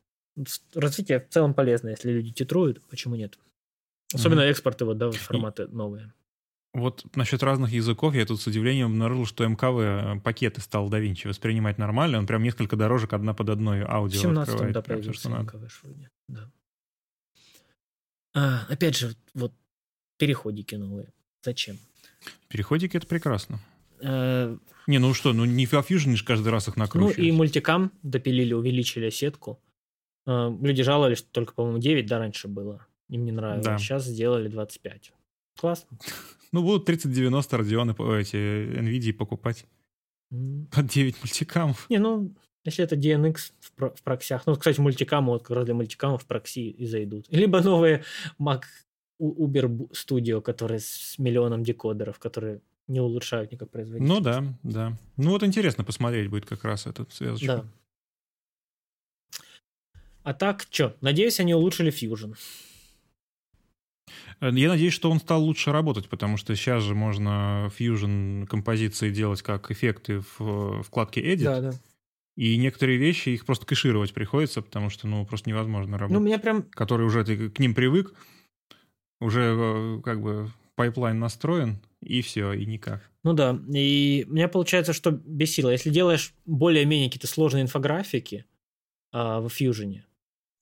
Развитие 0.74 1.20
в 1.20 1.28
целом 1.28 1.54
полезно, 1.54 1.88
если 1.90 2.10
люди 2.12 2.32
титруют, 2.32 2.82
почему 2.88 3.14
нет? 3.16 3.38
Особенно 4.14 4.40
экспорты 4.40 4.84
вот, 4.84 4.98
да, 4.98 5.10
в 5.10 5.16
форматы 5.16 5.66
новые. 5.68 6.12
Вот 6.74 7.04
насчет 7.16 7.42
разных 7.42 7.72
языков 7.72 8.14
я 8.14 8.24
тут 8.26 8.40
с 8.40 8.46
удивлением 8.46 8.86
обнаружил, 8.88 9.26
что 9.26 9.46
МКВ 9.46 10.22
пакеты 10.22 10.60
стал 10.60 10.90
DaVinci 10.90 11.26
воспринимать 11.28 11.78
нормально. 11.78 12.18
Он 12.18 12.26
прям 12.26 12.42
несколько 12.42 12.76
дорожек 12.76 13.12
одна 13.14 13.34
под 13.34 13.48
одной 13.50 13.84
В 13.84 13.90
аудио 13.90 14.20
17 14.20 14.48
открывает. 14.54 14.74
да, 14.74 14.82
прям 14.82 15.12
что 15.14 15.28
надо. 15.30 15.42
МКВ 15.44 15.82
вроде, 15.82 16.10
да. 16.28 16.50
А, 18.34 18.66
опять 18.68 18.96
же, 18.96 19.14
вот 19.34 19.52
переходики 20.18 20.74
новые. 20.74 21.12
Зачем? 21.42 21.78
Переходики— 22.48 22.96
это 22.98 23.06
прекрасно. 23.06 23.60
Э, 24.00 24.56
Не, 24.86 24.98
ну 24.98 25.14
что, 25.14 25.32
ну 25.32 25.44
не 25.44 25.64
Fusion 25.66 26.14
же 26.16 26.24
каждый 26.24 26.48
раз 26.48 26.68
их 26.68 26.76
Ну 26.76 26.82
накручивать. 26.82 27.18
и 27.18 27.32
мультикам 27.32 27.92
допилили, 28.02 28.52
увеличили 28.52 29.10
сетку. 29.10 29.60
Э, 30.26 30.50
Люди 30.60 30.82
жаловались, 30.82 31.18
что 31.18 31.28
только, 31.30 31.54
по-моему, 31.54 31.78
9, 31.78 32.06
да, 32.06 32.18
раньше 32.18 32.46
было. 32.48 32.86
Им 33.08 33.24
не 33.24 33.32
нравилось. 33.32 33.64
Да. 33.64 33.78
Сейчас 33.78 34.04
сделали 34.04 34.48
25. 34.48 35.12
Классно. 35.56 35.98
Ну, 36.50 36.62
будут 36.62 36.86
3090 36.86 37.56
Radeon, 37.58 37.90
и- 37.90 38.20
эти 38.22 38.36
NVIDIA 38.80 39.12
покупать 39.12 39.66
М. 40.32 40.66
под 40.72 40.86
9 40.86 41.18
мультикамов. 41.22 41.84
Не, 41.90 41.98
ну, 41.98 42.34
если 42.64 42.82
это 42.82 42.96
DNX 42.96 43.52
в, 43.60 43.72
про- 43.72 43.90
в 43.90 44.02
проксях. 44.02 44.46
Ну, 44.46 44.56
кстати, 44.56 44.80
мультикамы, 44.80 45.32
вот 45.32 45.42
как 45.42 45.56
раз 45.58 45.66
для 45.66 45.74
мультикамов 45.74 46.22
в 46.22 46.26
прокси 46.26 46.70
и 46.70 46.86
зайдут. 46.86 47.26
Либо 47.30 47.60
новые 47.60 48.02
Mac 48.40 48.62
Uber 49.20 49.90
Studio, 49.90 50.40
которые 50.40 50.80
с 50.80 51.18
миллионом 51.18 51.62
декодеров, 51.64 52.18
которые 52.18 52.62
не 52.86 53.00
улучшают 53.00 53.52
никак 53.52 53.68
производительность. 53.70 54.18
Ну 54.18 54.24
да, 54.24 54.44
да. 54.62 54.98
Ну 55.18 55.30
вот 55.32 55.42
интересно 55.42 55.84
посмотреть 55.84 56.30
будет 56.30 56.46
как 56.46 56.64
раз 56.64 56.86
эту 56.86 57.06
связочку. 57.10 57.46
Да. 57.46 57.64
А 60.22 60.32
так, 60.34 60.66
что? 60.70 60.96
Надеюсь, 61.02 61.40
они 61.40 61.54
улучшили 61.54 61.92
Fusion. 61.92 62.34
Э, 64.40 64.50
Я 64.52 64.68
надеюсь, 64.68 64.92
что 64.92 65.10
он 65.10 65.20
стал 65.20 65.42
лучше 65.42 65.72
работать, 65.72 66.08
потому 66.08 66.36
что 66.36 66.54
сейчас 66.54 66.82
же 66.82 66.94
можно 66.94 67.70
Fusion 67.78 68.46
композиции 68.46 69.10
делать 69.10 69.42
как 69.42 69.70
эффекты 69.70 70.20
в 70.20 70.80
э, 70.80 70.82
вкладке 70.82 71.20
Edit. 71.20 71.44
Да, 71.44 71.60
да. 71.60 71.72
И 72.36 72.56
некоторые 72.56 72.98
вещи, 72.98 73.30
их 73.30 73.44
просто 73.44 73.66
кэшировать 73.66 74.14
приходится, 74.14 74.62
потому 74.62 74.90
что, 74.90 75.08
ну, 75.08 75.26
просто 75.26 75.50
невозможно 75.50 75.98
работать. 75.98 76.20
Ну, 76.20 76.24
меня 76.24 76.38
прям... 76.38 76.62
Который 76.62 77.04
уже 77.04 77.24
ты 77.24 77.50
к 77.50 77.58
ним 77.58 77.74
привык, 77.74 78.14
уже 79.20 79.56
э, 79.58 80.00
как 80.04 80.22
бы 80.22 80.52
pipeline 80.76 81.18
настроен, 81.18 81.80
и 82.00 82.22
все, 82.22 82.52
и 82.52 82.64
никак. 82.64 83.10
Ну 83.24 83.32
да, 83.32 83.58
и 83.74 84.24
у 84.28 84.32
меня 84.32 84.48
получается, 84.48 84.92
что 84.92 85.10
бесило. 85.10 85.70
Если 85.70 85.90
делаешь 85.90 86.32
более-менее 86.46 87.08
какие-то 87.08 87.26
сложные 87.26 87.64
инфографики 87.64 88.44
а, 89.12 89.40
в 89.40 89.46
Fusion, 89.48 90.02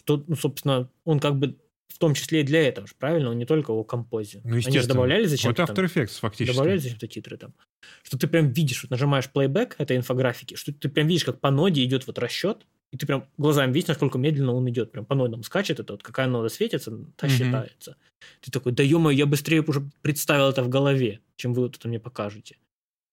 то, 0.05 0.25
ну, 0.27 0.37
собственно, 0.37 0.91
он 1.05 1.21
как 1.21 1.39
бы 1.39 1.59
в 1.89 1.99
том 1.99 2.15
числе 2.15 2.41
и 2.41 2.43
для 2.43 2.67
этого, 2.69 2.87
правильно? 2.99 3.31
Он 3.31 3.39
не 3.39 3.47
только 3.47 3.71
о 3.71 3.83
композе. 3.85 4.41
Ну, 4.45 4.57
Они 4.57 4.79
же 4.79 4.87
добавляли 4.87 5.27
зачем-то 5.27 5.63
Это 5.63 5.73
After 5.73 5.85
Effects 5.87 6.19
фактически. 6.21 6.55
Добавляли 6.55 6.79
зачем-то 6.79 7.07
титры 7.07 7.37
там. 7.37 7.55
Что 8.03 8.19
ты 8.19 8.27
прям 8.27 8.51
видишь, 8.51 8.83
вот 8.83 8.91
нажимаешь 8.91 9.31
плейбэк 9.31 9.77
этой 9.79 9.97
инфографики, 9.97 10.55
что 10.57 10.73
ты 10.73 10.89
прям 10.89 11.07
видишь, 11.07 11.25
как 11.25 11.41
по 11.41 11.51
ноде 11.51 11.85
идет 11.85 12.07
вот 12.07 12.19
расчет, 12.19 12.67
и 12.93 12.97
ты 12.97 13.07
прям 13.07 13.29
глазами 13.39 13.73
видишь, 13.73 13.89
насколько 13.89 14.19
медленно 14.19 14.53
он 14.53 14.69
идет. 14.69 14.93
Прям 14.93 15.07
по 15.07 15.15
нодам 15.15 15.43
скачет 15.43 15.81
это, 15.81 15.95
вот 15.95 16.03
какая 16.03 16.27
нода 16.27 16.49
светится, 16.49 16.93
та 17.17 17.27
mm-hmm. 17.27 17.31
считается. 17.31 17.97
Ты 18.41 18.51
такой, 18.51 18.73
да 18.73 18.83
ё 18.83 19.11
я 19.11 19.27
быстрее 19.27 19.63
уже 19.63 19.89
представил 20.03 20.49
это 20.49 20.63
в 20.63 20.69
голове, 20.69 21.21
чем 21.37 21.55
вы 21.55 21.63
вот 21.63 21.77
это 21.77 21.89
мне 21.89 21.99
покажете. 21.99 22.59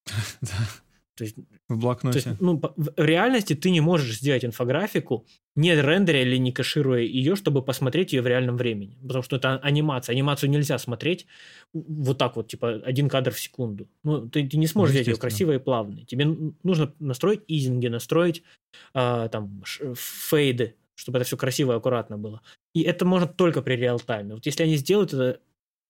То 1.16 1.26
есть, 1.26 1.36
в 1.70 1.78
блокноте. 1.78 2.22
То 2.22 2.30
есть, 2.30 2.42
ну, 2.42 2.60
в 2.60 2.92
реальности 2.98 3.54
ты 3.54 3.70
не 3.70 3.82
можешь 3.82 4.18
сделать 4.18 4.44
инфографику, 4.44 5.28
не 5.56 5.76
рендеря 5.76 6.24
или 6.24 6.38
не 6.38 6.52
кэшируя 6.52 7.02
ее, 7.02 7.36
чтобы 7.36 7.62
посмотреть 7.62 8.14
ее 8.14 8.24
в 8.24 8.28
реальном 8.28 8.58
времени. 8.58 8.98
Потому 9.02 9.24
что 9.24 9.36
это 9.36 9.58
анимация. 9.58 10.14
Анимацию 10.14 10.50
нельзя 10.50 10.80
смотреть 10.80 11.28
вот 11.74 12.18
так 12.18 12.36
вот, 12.36 12.48
типа, 12.48 12.82
один 12.84 13.10
кадр 13.10 13.32
в 13.32 13.40
секунду. 13.40 13.88
Ну, 14.04 14.28
ты, 14.28 14.48
ты 14.48 14.58
не 14.58 14.66
сможешь 14.66 14.94
сделать 14.94 15.08
ее 15.08 15.16
красивой 15.18 15.58
и 15.58 15.60
плавной. 15.60 16.06
Тебе 16.06 16.26
нужно 16.64 16.94
настроить 17.00 17.42
изинги, 17.48 17.88
настроить 17.88 18.44
э, 18.96 19.30
там 19.32 19.64
фейды, 19.96 20.76
чтобы 20.96 21.20
это 21.20 21.28
все 21.28 21.38
красиво 21.38 21.74
и 21.74 21.76
аккуратно 21.76 22.18
было. 22.18 22.42
И 22.74 22.82
это 22.82 23.06
можно 23.06 23.28
только 23.28 23.62
при 23.62 23.76
реал-тайме. 23.76 24.34
Вот 24.34 24.48
если 24.48 24.64
они 24.64 24.78
сделают 24.78 25.14
это 25.14 25.40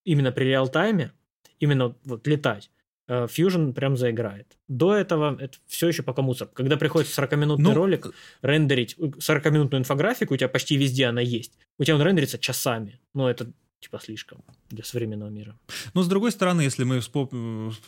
именно 0.04 0.32
при 0.32 0.44
реал-тайме, 0.44 1.12
именно 1.60 1.96
вот 2.04 2.26
летать, 2.26 2.70
Fusion 3.08 3.72
прям 3.72 3.96
заиграет. 3.96 4.56
До 4.68 4.94
этого 4.94 5.36
это 5.38 5.58
все 5.66 5.88
еще 5.88 6.02
пока 6.02 6.22
мусор. 6.22 6.48
Когда 6.48 6.76
приходится 6.76 7.20
40-минутный 7.22 7.64
ну, 7.64 7.74
ролик, 7.74 8.14
рендерить 8.42 8.96
40-минутную 8.98 9.80
инфографику, 9.80 10.34
у 10.34 10.36
тебя 10.36 10.48
почти 10.48 10.76
везде 10.76 11.06
она 11.06 11.20
есть. 11.20 11.52
У 11.78 11.84
тебя 11.84 11.96
он 11.96 12.02
рендерится 12.02 12.38
часами. 12.38 13.00
Но 13.12 13.30
это 13.30 13.52
типа 13.84 14.00
слишком 14.02 14.42
для 14.70 14.82
современного 14.82 15.28
мира. 15.28 15.58
Но 15.92 16.02
с 16.02 16.08
другой 16.08 16.32
стороны, 16.32 16.62
если 16.62 16.84
мы 16.84 17.00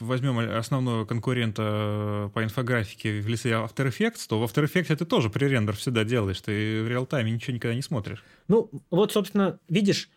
возьмем 0.01 0.39
основного 0.39 1.07
конкурента 1.07 1.63
э, 1.63 2.31
по 2.35 2.45
инфографике 2.45 3.21
в 3.23 3.29
лице 3.29 3.53
After 3.53 3.89
Effects, 3.89 4.27
то 4.29 4.39
в 4.39 4.45
After 4.45 4.65
Effects 4.65 4.95
ты 4.95 5.07
тоже 5.07 5.31
пререндер 5.31 5.75
всегда 5.75 6.05
делаешь, 6.05 6.41
ты 6.43 6.83
в 6.83 6.89
реал-тайме 6.89 7.31
ничего 7.31 7.55
никогда 7.55 7.75
не 7.75 7.81
смотришь. 7.81 8.23
Ну, 8.49 8.71
вот, 8.91 9.13
собственно, 9.13 9.59
видишь, 9.69 10.11
Э, 10.11 10.16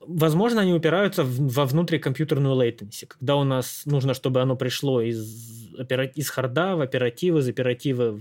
возможно, 0.00 0.62
они 0.62 0.72
упираются 0.72 1.24
в, 1.24 1.52
во 1.52 1.64
внутрикомпьютерную 1.64 2.54
latency, 2.54 3.06
когда 3.06 3.36
у 3.36 3.44
нас 3.44 3.82
нужно, 3.86 4.14
чтобы 4.14 4.40
оно 4.40 4.56
пришло 4.56 5.00
из, 5.00 5.70
из 6.14 6.30
харда 6.30 6.76
в 6.76 6.80
оперативы, 6.80 7.40
из 7.40 7.48
оперативы 7.48 8.20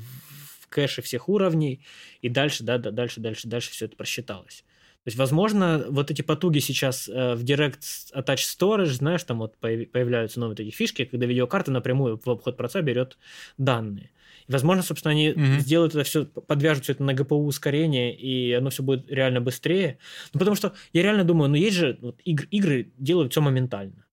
в 0.61 0.67
кэши 0.69 1.01
всех 1.01 1.29
уровней, 1.29 1.85
и 2.21 2.29
дальше, 2.29 2.63
да, 2.63 2.77
да, 2.77 2.91
дальше, 2.91 3.19
дальше, 3.19 3.47
дальше 3.47 3.71
все 3.71 3.85
это 3.85 3.95
просчиталось. 3.95 4.63
То 5.03 5.09
есть, 5.09 5.17
возможно, 5.17 5.85
вот 5.89 6.11
эти 6.11 6.21
потуги 6.21 6.59
сейчас 6.59 7.09
э, 7.09 7.35
в 7.35 7.43
Direct 7.43 7.81
Attach 8.15 8.37
Storage, 8.37 8.93
знаешь, 8.93 9.23
там 9.23 9.39
вот 9.39 9.57
появляются 9.57 10.39
новые 10.39 10.55
такие 10.55 10.71
фишки, 10.71 11.03
когда 11.03 11.25
видеокарта 11.25 11.71
напрямую 11.71 12.21
в 12.23 12.29
обход 12.29 12.55
процесса 12.55 12.81
берет 12.81 13.17
данные. 13.57 14.11
И, 14.47 14.51
возможно, 14.51 14.83
собственно, 14.83 15.11
они 15.11 15.29
mm-hmm. 15.29 15.59
сделают 15.59 15.95
это 15.95 16.03
все, 16.03 16.25
подвяжут 16.25 16.83
все 16.83 16.93
это 16.93 17.03
на 17.03 17.13
ГПУ 17.13 17.45
ускорение, 17.45 18.15
и 18.15 18.53
оно 18.53 18.69
все 18.69 18.83
будет 18.83 19.09
реально 19.09 19.41
быстрее. 19.41 19.97
Ну, 20.33 20.39
потому 20.39 20.55
что 20.55 20.73
я 20.91 21.03
реально 21.03 21.23
думаю, 21.23 21.49
ну, 21.49 21.55
есть 21.55 21.77
же 21.77 21.97
вот, 22.01 22.19
игр, 22.23 22.45
игры 22.51 22.91
делают 22.97 23.31
все 23.31 23.41
моментально. 23.41 24.05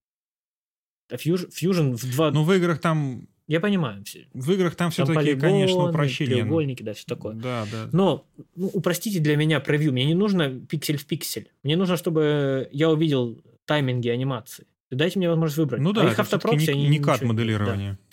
А 1.10 1.16
Fusion, 1.16 1.50
Fusion 1.50 1.96
в 1.96 2.10
два... 2.12 2.30
Ну, 2.30 2.44
в 2.44 2.52
играх 2.52 2.80
там 2.80 3.26
я 3.50 3.58
понимаю. 3.58 4.04
В 4.32 4.52
играх 4.52 4.76
там 4.76 4.92
все-таки, 4.92 5.34
конечно, 5.34 5.88
упрощение. 5.88 6.36
Треугольники, 6.36 6.84
да, 6.84 6.94
все 6.94 7.04
такое. 7.04 7.34
Да, 7.34 7.66
да. 7.72 7.88
Но 7.90 8.24
ну, 8.54 8.68
упростите 8.68 9.18
для 9.18 9.34
меня 9.34 9.58
превью. 9.58 9.90
Мне 9.90 10.04
не 10.04 10.14
нужно 10.14 10.48
пиксель 10.50 10.98
в 10.98 11.04
пиксель. 11.04 11.50
Мне 11.64 11.76
нужно, 11.76 11.96
чтобы 11.96 12.68
я 12.70 12.88
увидел 12.90 13.42
тайминги 13.64 14.08
анимации. 14.08 14.68
Дайте 14.92 15.18
мне 15.18 15.28
возможность 15.28 15.58
выбрать. 15.58 15.80
Ну 15.80 15.92
да, 15.92 16.02
а 16.02 16.12
их 16.12 16.18
это 16.18 16.74
не, 16.74 16.88
не 16.88 17.00
кат 17.00 17.22
моделирование. 17.22 17.92
Да. 17.92 18.09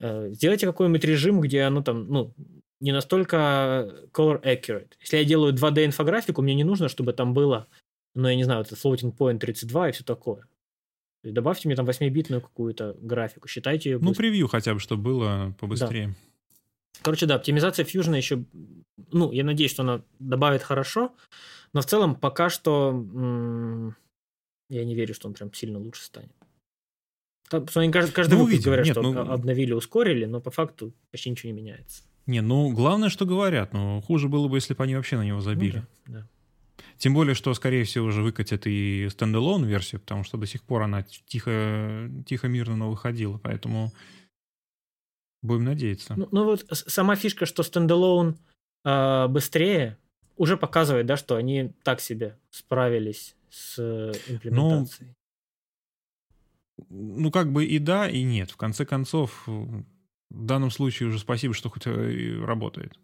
Э, 0.00 0.30
сделайте 0.32 0.66
какой-нибудь 0.66 1.04
режим, 1.04 1.40
где 1.40 1.62
оно 1.62 1.82
там, 1.82 2.08
ну, 2.08 2.34
не 2.80 2.92
настолько 2.92 4.08
color 4.12 4.42
accurate. 4.42 4.92
Если 5.00 5.18
я 5.18 5.24
делаю 5.24 5.52
2D 5.54 5.84
инфографику, 5.84 6.42
мне 6.42 6.54
не 6.54 6.64
нужно, 6.64 6.88
чтобы 6.88 7.12
там 7.12 7.34
было, 7.34 7.66
ну, 8.14 8.28
я 8.28 8.34
не 8.36 8.44
знаю, 8.44 8.62
это 8.62 8.74
floating 8.74 9.14
point 9.16 9.38
32 9.38 9.90
и 9.90 9.92
все 9.92 10.04
такое. 10.04 10.46
Добавьте 11.22 11.68
мне 11.68 11.76
там 11.76 11.86
8-битную 11.86 12.40
какую-то 12.40 12.96
графику, 13.00 13.46
считайте 13.46 13.90
ее 13.90 13.98
Ну, 14.00 14.14
превью 14.14 14.48
хотя 14.48 14.72
бы, 14.72 14.80
чтобы 14.80 15.02
было 15.02 15.54
побыстрее. 15.60 16.08
Да. 16.08 16.14
Короче, 17.02 17.26
да, 17.26 17.34
оптимизация 17.34 17.84
Fusion 17.84 18.16
еще, 18.16 18.44
ну, 19.12 19.30
я 19.32 19.44
надеюсь, 19.44 19.70
что 19.70 19.82
она 19.82 20.02
добавит 20.18 20.62
хорошо, 20.62 21.14
но 21.74 21.82
в 21.82 21.86
целом 21.86 22.14
пока 22.14 22.48
что 22.48 22.90
м- 22.90 23.96
я 24.70 24.84
не 24.84 24.94
верю, 24.94 25.12
что 25.14 25.28
он 25.28 25.34
прям 25.34 25.52
сильно 25.52 25.78
лучше 25.78 26.04
станет. 26.04 26.32
Там, 27.50 27.66
они 27.74 27.90
каждый, 27.90 28.12
каждый 28.12 28.34
ну, 28.38 28.44
выпуск 28.44 28.64
говорят, 28.64 28.86
Нет, 28.86 28.94
что 28.94 29.02
ну... 29.02 29.20
обновили, 29.20 29.72
ускорили, 29.72 30.24
но 30.24 30.40
по 30.40 30.52
факту 30.52 30.94
почти 31.10 31.30
ничего 31.30 31.52
не 31.52 31.60
меняется. 31.60 32.04
Не, 32.26 32.42
ну 32.42 32.70
главное, 32.70 33.08
что 33.08 33.26
говорят, 33.26 33.72
но 33.72 34.00
хуже 34.02 34.28
было 34.28 34.46
бы, 34.46 34.56
если 34.56 34.72
бы 34.72 34.84
они 34.84 34.94
вообще 34.94 35.16
на 35.16 35.24
него 35.24 35.40
забили. 35.40 35.78
Ну, 35.78 36.14
да, 36.14 36.20
да. 36.20 36.28
Тем 36.96 37.12
более, 37.12 37.34
что, 37.34 37.52
скорее 37.54 37.82
всего, 37.82 38.06
уже 38.06 38.22
выкатят 38.22 38.66
и 38.66 39.08
standalone 39.10 39.64
версию, 39.64 40.00
потому 40.00 40.22
что 40.22 40.38
до 40.38 40.46
сих 40.46 40.62
пор 40.62 40.82
она 40.82 41.02
тихо, 41.02 42.08
тихо 42.24 42.46
мирно 42.46 42.76
но 42.76 42.90
выходила, 42.90 43.38
поэтому 43.38 43.92
будем 45.42 45.64
надеяться. 45.64 46.14
Ну, 46.16 46.28
ну 46.30 46.44
вот 46.44 46.64
сама 46.70 47.16
фишка, 47.16 47.46
что 47.46 47.64
standalone 47.64 48.36
э, 48.84 49.26
быстрее, 49.26 49.98
уже 50.36 50.56
показывает, 50.56 51.06
да, 51.06 51.16
что 51.16 51.34
они 51.34 51.72
так 51.82 52.00
себе 52.00 52.38
справились 52.50 53.34
с 53.50 53.76
э, 53.78 54.12
ну, 54.28 54.34
имплементацией. 54.34 55.08
Ну, 55.08 55.14
ну, 56.88 57.30
как 57.30 57.52
бы 57.52 57.64
и 57.64 57.78
да, 57.78 58.08
и 58.08 58.22
нет. 58.22 58.50
В 58.50 58.56
конце 58.56 58.84
концов, 58.84 59.46
в 59.46 59.84
данном 60.30 60.70
случае 60.70 61.08
уже 61.08 61.18
спасибо, 61.18 61.54
что 61.54 61.70
хоть 61.70 61.86
э, 61.86 62.44
работает. 62.44 62.98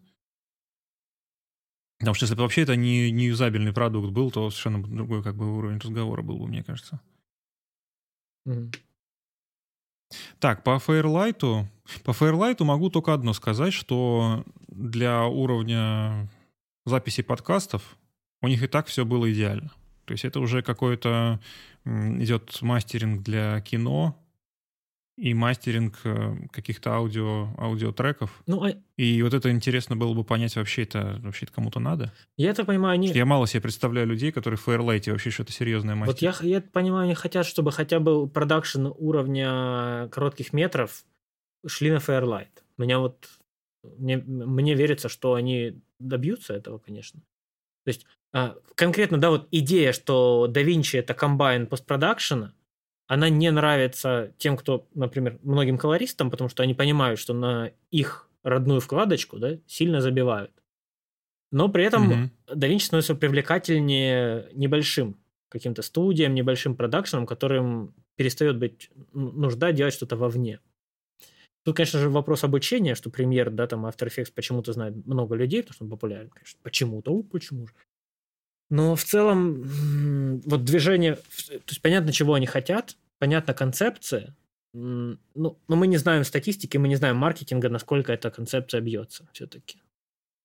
Потому 1.99 2.13
что 2.13 2.25
если 2.25 2.35
бы 2.35 2.43
вообще 2.43 2.61
это 2.61 2.75
не, 2.75 3.11
не 3.11 3.25
юзабельный 3.25 3.73
продукт 3.73 4.11
был, 4.11 4.31
то 4.31 4.49
совершенно 4.49 4.83
другой 4.83 5.23
как 5.23 5.35
бы 5.35 5.57
уровень 5.57 5.79
разговора 5.79 6.21
был 6.21 6.37
бы, 6.37 6.47
мне 6.47 6.63
кажется. 6.63 7.01
Mm-hmm. 8.47 8.75
Так, 10.39 10.63
по 10.63 10.77
Fairlight, 10.77 11.65
по 12.03 12.11
Fairlight 12.11 12.63
могу 12.63 12.89
только 12.89 13.13
одно 13.13 13.33
сказать, 13.33 13.73
что 13.73 14.45
для 14.67 15.25
уровня 15.25 16.29
записи 16.85 17.23
подкастов 17.23 17.97
у 18.41 18.47
них 18.47 18.63
и 18.63 18.67
так 18.67 18.87
все 18.87 19.03
было 19.05 19.31
идеально. 19.31 19.71
То 20.07 20.13
есть 20.13 20.23
это 20.23 20.39
уже 20.39 20.61
какой-то 20.63 21.41
идет 21.85 22.61
мастеринг 22.61 23.23
для 23.23 23.59
кино 23.59 24.17
и 25.17 25.33
мастеринг 25.33 25.99
э, 26.03 26.35
каких-то 26.51 26.93
аудио, 26.93 27.49
аудиотреков. 27.57 28.41
Ну, 28.45 28.63
а... 28.63 28.73
И 28.97 29.21
вот 29.23 29.33
это 29.33 29.51
интересно 29.51 29.95
было 29.95 30.13
бы 30.13 30.23
понять, 30.23 30.55
вообще 30.55 30.83
это, 30.83 31.19
вообще 31.23 31.45
это 31.45 31.53
кому-то 31.53 31.79
надо. 31.79 32.13
Я 32.37 32.53
так 32.53 32.67
понимаю, 32.67 32.93
они... 32.93 33.07
Я 33.07 33.25
мало 33.25 33.47
себе 33.47 33.61
представляю 33.61 34.07
людей, 34.07 34.31
которые 34.31 34.57
в 34.57 34.67
Fairlight 34.67 35.11
вообще 35.11 35.29
что-то 35.29 35.51
серьезное 35.51 35.95
мастерят. 35.95 36.35
Вот 36.39 36.43
я, 36.43 36.57
я 36.57 36.61
понимаю, 36.61 37.05
они 37.05 37.15
хотят, 37.15 37.45
чтобы 37.45 37.71
хотя 37.71 37.99
бы 37.99 38.29
продакшн 38.29 38.87
уровня 38.95 40.07
коротких 40.09 40.53
метров 40.53 41.03
шли 41.65 41.91
на 41.91 41.97
Fairlight. 41.97 42.63
Меня 42.77 42.99
вот... 42.99 43.27
Мне, 43.83 44.17
мне 44.17 44.75
верится, 44.75 45.09
что 45.09 45.33
они 45.33 45.81
добьются 45.99 46.53
этого, 46.53 46.77
конечно. 46.77 47.21
То 47.85 47.89
есть 47.89 48.05
конкретно, 48.75 49.17
да, 49.17 49.29
вот 49.29 49.47
идея, 49.51 49.91
что 49.91 50.47
DaVinci 50.49 50.99
это 50.99 51.13
комбайн 51.13 51.67
постпродакшена, 51.67 52.53
она 53.07 53.29
не 53.29 53.49
нравится 53.51 54.33
тем, 54.37 54.57
кто, 54.57 54.87
например, 54.93 55.39
многим 55.41 55.77
колористам, 55.77 56.29
потому 56.29 56.49
что 56.49 56.63
они 56.63 56.73
понимают, 56.73 57.19
что 57.19 57.33
на 57.33 57.71
их 57.89 58.29
родную 58.43 58.81
вкладочку 58.81 59.39
да, 59.39 59.57
сильно 59.65 60.01
забивают. 60.01 60.51
Но 61.51 61.69
при 61.69 61.85
этом 61.85 62.11
mm-hmm. 62.11 62.55
DaVinci 62.55 62.79
становится 62.79 63.15
привлекательнее 63.15 64.49
небольшим 64.53 65.17
каким-то 65.49 65.81
студиям, 65.81 66.35
небольшим 66.35 66.75
продакшенам, 66.75 67.25
которым 67.25 67.93
перестает 68.15 68.57
быть 68.57 68.91
нужда 69.13 69.71
делать 69.71 69.93
что-то 69.93 70.17
вовне. 70.17 70.59
Тут, 71.63 71.75
конечно 71.77 71.99
же, 71.99 72.09
вопрос 72.09 72.43
обучения, 72.43 72.95
что 72.95 73.09
премьер, 73.09 73.49
да, 73.49 73.67
там 73.67 73.85
After 73.85 74.07
Effects 74.07 74.31
почему-то 74.33 74.73
знает 74.73 75.05
много 75.05 75.35
людей, 75.35 75.61
потому 75.61 75.73
что 75.73 75.83
он 75.85 75.89
популярен, 75.89 76.29
конечно. 76.29 76.59
Почему-то, 76.63 77.11
у, 77.11 77.23
почему 77.23 77.67
же. 77.67 77.73
Но 78.69 78.95
в 78.95 79.03
целом, 79.03 80.41
вот 80.45 80.63
движение, 80.65 81.15
то 81.15 81.69
есть 81.69 81.81
понятно, 81.81 82.11
чего 82.11 82.33
они 82.33 82.45
хотят, 82.45 82.97
понятна 83.17 83.53
концепция, 83.53 84.35
ну, 84.73 85.17
но 85.33 85.75
мы 85.75 85.87
не 85.87 85.97
знаем 85.97 86.23
статистики, 86.23 86.77
мы 86.77 86.87
не 86.87 86.95
знаем 86.95 87.15
маркетинга, 87.15 87.69
насколько 87.69 88.11
эта 88.11 88.29
концепция 88.29 88.81
бьется 88.81 89.27
все-таки. 89.31 89.77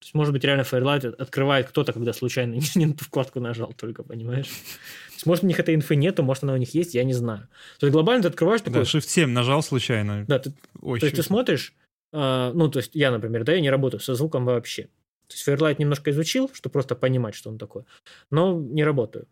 То 0.02 0.06
есть, 0.06 0.14
может 0.14 0.32
быть, 0.32 0.42
реально 0.42 0.62
Fairlight 0.62 1.14
открывает 1.14 1.68
кто-то, 1.68 1.92
когда 1.92 2.12
случайно 2.12 2.54
не, 2.74 2.86
на 2.86 2.94
ту 2.94 3.04
вкладку 3.04 3.38
нажал 3.40 3.72
только, 3.72 4.02
понимаешь? 4.02 4.46
То 4.46 5.14
есть, 5.14 5.26
может, 5.26 5.44
у 5.44 5.46
них 5.46 5.60
этой 5.60 5.74
инфы 5.74 5.94
нету, 5.94 6.24
может, 6.24 6.42
она 6.42 6.54
у 6.54 6.56
них 6.56 6.74
есть, 6.74 6.94
я 6.94 7.04
не 7.04 7.12
знаю. 7.12 7.48
То 7.78 7.86
есть, 7.86 7.92
глобально 7.92 8.22
ты 8.22 8.28
открываешь 8.28 8.62
такой... 8.62 8.80
Да, 8.80 8.82
Shift 8.82 9.06
7 9.06 9.30
нажал 9.30 9.62
случайно. 9.62 10.24
Да, 10.26 10.38
ты, 10.38 10.52
Ой, 10.80 10.98
то 10.98 11.06
есть, 11.06 11.16
ты 11.16 11.22
смотришь, 11.22 11.72
э, 12.12 12.52
ну, 12.52 12.68
то 12.68 12.80
есть, 12.80 12.94
я, 12.94 13.10
например, 13.10 13.44
да, 13.44 13.52
я 13.52 13.60
не 13.60 13.70
работаю 13.70 14.00
со 14.00 14.14
звуком 14.14 14.44
вообще. 14.44 14.88
То 15.32 15.36
есть, 15.36 15.48
Fairlight 15.48 15.76
немножко 15.78 16.10
изучил, 16.10 16.50
чтобы 16.52 16.72
просто 16.72 16.94
понимать, 16.94 17.34
что 17.34 17.50
он 17.50 17.58
такой, 17.58 17.84
но 18.30 18.60
не 18.60 18.84
работаю. 18.84 19.26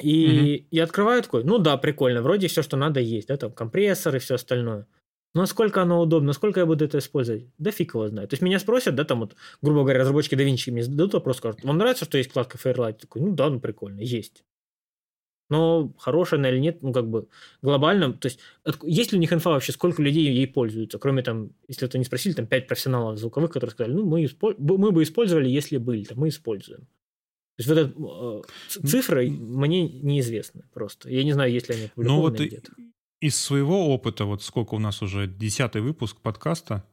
И 0.00 0.58
угу. 0.62 0.66
я 0.70 0.84
открываю 0.84 1.22
такой, 1.22 1.44
ну 1.44 1.58
да, 1.58 1.76
прикольно, 1.76 2.22
вроде 2.22 2.48
все, 2.48 2.62
что 2.62 2.76
надо 2.76 3.00
есть, 3.00 3.28
да, 3.28 3.36
там 3.36 3.52
компрессор 3.52 4.16
и 4.16 4.18
все 4.18 4.34
остальное. 4.34 4.86
Но 5.34 5.40
насколько 5.40 5.82
оно 5.82 6.00
удобно, 6.00 6.28
насколько 6.28 6.60
я 6.60 6.66
буду 6.66 6.84
это 6.84 6.98
использовать? 6.98 7.46
Да 7.58 7.70
фиг 7.70 7.94
его 7.94 8.06
знает. 8.08 8.30
То 8.30 8.34
есть 8.34 8.42
меня 8.42 8.58
спросят, 8.60 8.94
да, 8.94 9.04
там 9.04 9.20
вот, 9.20 9.34
грубо 9.62 9.82
говоря, 9.82 10.00
разработчики 10.00 10.34
DaVinci 10.34 10.70
мне 10.70 10.82
зададут 10.82 11.14
вопрос, 11.14 11.38
скажут, 11.38 11.64
вам 11.64 11.78
нравится, 11.78 12.04
что 12.04 12.18
есть 12.18 12.30
вкладка 12.30 12.56
Fairlight? 12.56 13.00
Такой, 13.00 13.22
ну 13.22 13.34
да, 13.34 13.50
ну 13.50 13.60
прикольно, 13.60 14.00
есть. 14.00 14.44
Но 15.50 15.92
хорошая 15.98 16.40
она 16.40 16.50
или 16.50 16.58
нет, 16.58 16.82
ну 16.82 16.92
как 16.92 17.08
бы 17.08 17.28
глобально, 17.60 18.12
то 18.14 18.26
есть 18.26 18.40
есть 18.82 19.12
ли 19.12 19.18
у 19.18 19.20
них 19.20 19.32
инфа 19.32 19.50
вообще, 19.50 19.72
сколько 19.72 20.02
людей 20.02 20.32
ей 20.32 20.46
пользуются, 20.46 20.98
кроме 20.98 21.22
там, 21.22 21.50
если 21.68 21.86
это 21.86 21.98
не 21.98 22.04
спросили, 22.04 22.32
там 22.32 22.46
пять 22.46 22.66
профессионалов 22.66 23.18
звуковых, 23.18 23.52
которые 23.52 23.72
сказали, 23.72 23.94
ну 23.94 24.06
мы, 24.06 24.24
исполь... 24.24 24.54
мы 24.58 24.90
бы 24.90 25.02
использовали, 25.02 25.48
если 25.48 25.76
были, 25.76 26.04
там 26.04 26.18
мы 26.18 26.28
используем. 26.28 26.80
То 27.56 27.60
есть 27.60 27.68
вот 27.68 27.78
эта 27.78 28.82
э, 28.82 28.86
цифры 28.88 29.30
мне 29.30 29.88
неизвестны 29.88 30.64
просто. 30.72 31.10
Я 31.10 31.22
не 31.22 31.32
знаю, 31.32 31.52
есть 31.52 31.68
ли 31.68 31.76
они 31.76 31.84
опубликованы 31.86 32.16
ну, 32.16 32.22
вот 32.22 32.40
где-то 32.40 32.72
из 33.24 33.40
своего 33.40 33.88
опыта, 33.94 34.26
вот 34.26 34.42
сколько 34.42 34.74
у 34.74 34.78
нас 34.78 35.00
уже, 35.00 35.26
десятый 35.26 35.80
выпуск 35.80 36.20
подкаста 36.20 36.84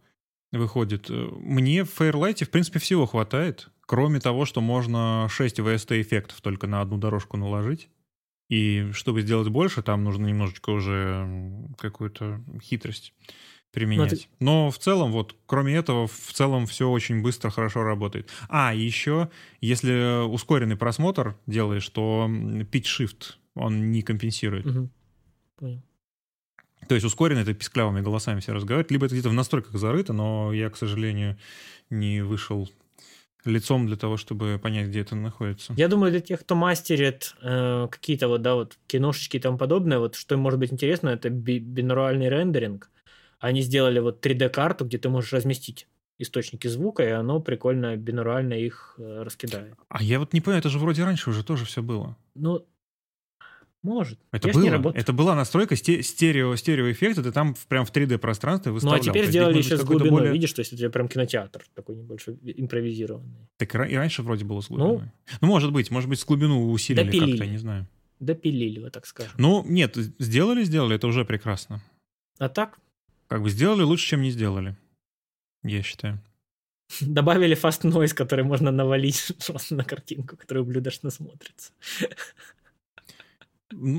выходит, 0.53 1.09
э, 1.09 1.13
мне 1.13 1.83
в 1.83 1.99
Fairlight, 1.99 2.45
в 2.45 2.49
принципе, 2.49 2.79
всего 2.79 3.05
хватает, 3.05 3.67
кроме 3.81 4.21
того, 4.21 4.45
что 4.45 4.61
можно 4.61 5.27
6 5.29 5.59
VST-эффектов 5.59 6.39
только 6.39 6.67
на 6.67 6.79
одну 6.79 6.97
дорожку 6.97 7.35
наложить. 7.35 7.89
И 8.51 8.89
чтобы 8.91 9.21
сделать 9.21 9.47
больше, 9.47 9.81
там 9.81 10.03
нужно 10.03 10.27
немножечко 10.27 10.71
уже 10.71 11.25
какую-то 11.77 12.41
хитрость 12.61 13.13
применять. 13.71 14.11
Но, 14.11 14.17
ты... 14.17 14.25
Но 14.39 14.71
в 14.71 14.77
целом, 14.77 15.13
вот, 15.13 15.37
кроме 15.45 15.73
этого, 15.73 16.07
в 16.07 16.33
целом 16.33 16.65
все 16.65 16.89
очень 16.89 17.21
быстро, 17.21 17.49
хорошо 17.49 17.83
работает. 17.83 18.29
А, 18.49 18.73
еще, 18.75 19.29
если 19.61 20.25
ускоренный 20.25 20.75
просмотр 20.75 21.37
делаешь, 21.47 21.87
то 21.87 22.27
pitch 22.29 22.87
shift 22.99 23.35
он 23.55 23.89
не 23.93 24.01
компенсирует. 24.01 24.65
Угу. 24.65 24.89
Понял. 25.55 25.81
То 26.89 26.95
есть 26.95 27.05
ускоренно 27.05 27.39
это 27.39 27.53
писклявыми 27.53 28.01
голосами 28.01 28.41
все 28.41 28.51
разговаривают, 28.51 28.91
либо 28.91 29.05
это 29.05 29.15
где-то 29.15 29.29
в 29.29 29.33
настройках 29.33 29.77
зарыто, 29.77 30.11
но 30.11 30.51
я, 30.51 30.69
к 30.69 30.75
сожалению, 30.75 31.37
не 31.89 32.21
вышел 32.21 32.69
лицом 33.45 33.87
для 33.87 33.95
того, 33.97 34.17
чтобы 34.17 34.59
понять, 34.61 34.87
где 34.87 35.01
это 35.01 35.15
находится. 35.15 35.73
Я 35.77 35.87
думаю, 35.87 36.11
для 36.11 36.21
тех, 36.21 36.41
кто 36.41 36.55
мастерит 36.55 37.35
э, 37.41 37.87
какие-то 37.89 38.27
вот, 38.27 38.41
да, 38.41 38.55
вот 38.55 38.77
киношечки 38.87 39.37
и 39.37 39.39
тому 39.39 39.57
подобное, 39.57 39.99
вот 39.99 40.15
что 40.15 40.37
может 40.37 40.59
быть 40.59 40.71
интересно, 40.71 41.09
это 41.09 41.29
би- 41.29 41.59
бинуральный 41.59 42.29
рендеринг. 42.29 42.89
Они 43.39 43.61
сделали 43.61 43.99
вот 43.99 44.25
3D-карту, 44.25 44.85
где 44.85 44.97
ты 44.97 45.09
можешь 45.09 45.33
разместить 45.33 45.87
источники 46.19 46.67
звука, 46.67 47.03
и 47.03 47.09
оно 47.09 47.39
прикольно 47.39 47.97
бинурально 47.97 48.53
их 48.53 48.95
э, 48.97 49.23
раскидает. 49.23 49.73
А 49.89 50.03
я 50.03 50.19
вот 50.19 50.33
не 50.33 50.41
понимаю, 50.41 50.59
это 50.59 50.69
же 50.69 50.77
вроде 50.77 51.03
раньше 51.03 51.31
уже 51.31 51.43
тоже 51.43 51.65
все 51.65 51.81
было. 51.81 52.15
Ну, 52.35 52.65
может. 53.83 54.19
Это, 54.31 54.49
Я 54.49 54.77
было, 54.77 54.91
это 54.91 55.13
была 55.13 55.35
настройка 55.35 55.75
стерео, 55.75 56.55
стереоэффекта, 56.55 57.23
ты 57.23 57.31
там 57.31 57.55
прям 57.67 57.85
в 57.85 57.91
3D-пространстве 57.91 58.71
выставлял. 58.71 58.97
Ну, 58.97 59.01
а 59.01 59.03
теперь 59.03 59.25
сделали 59.27 59.57
еще 59.57 59.77
с 59.77 59.83
глубиной, 59.83 60.09
более... 60.11 60.33
видишь, 60.33 60.53
то 60.53 60.59
есть 60.61 60.73
это 60.73 60.89
прям 60.89 61.07
кинотеатр 61.07 61.63
такой 61.73 61.95
небольшой, 61.95 62.37
импровизированный. 62.43 63.47
Так 63.57 63.73
и 63.75 63.95
раньше 63.95 64.21
вроде 64.21 64.45
было 64.45 64.61
с 64.61 64.67
глубиной. 64.67 64.97
Ну, 64.97 65.11
ну 65.41 65.47
может 65.47 65.71
быть, 65.71 65.91
может 65.91 66.09
быть, 66.09 66.19
с 66.19 66.25
глубину 66.25 66.71
усилили 66.71 67.05
допилили. 67.05 67.37
как-то, 67.37 67.45
не 67.47 67.57
знаю. 67.57 67.87
Допилили, 68.19 68.79
вот 68.79 68.91
так 68.91 69.05
скажем. 69.05 69.33
Ну, 69.37 69.65
нет, 69.67 69.95
сделали, 69.95 70.63
сделали, 70.63 70.95
это 70.95 71.07
уже 71.07 71.25
прекрасно. 71.25 71.81
А 72.37 72.49
так? 72.49 72.79
Как 73.27 73.41
бы 73.41 73.49
сделали 73.49 73.81
лучше, 73.81 74.07
чем 74.07 74.21
не 74.21 74.31
сделали, 74.31 74.75
я 75.63 75.81
считаю. 75.81 76.19
Добавили 77.01 77.55
fast 77.55 77.83
noise, 77.83 78.13
который 78.13 78.43
можно 78.43 78.71
навалить 78.71 79.33
просто 79.45 79.75
на 79.75 79.83
картинку, 79.83 80.37
которая 80.37 80.63
ублюдочно 80.63 81.09
смотрится. 81.09 81.71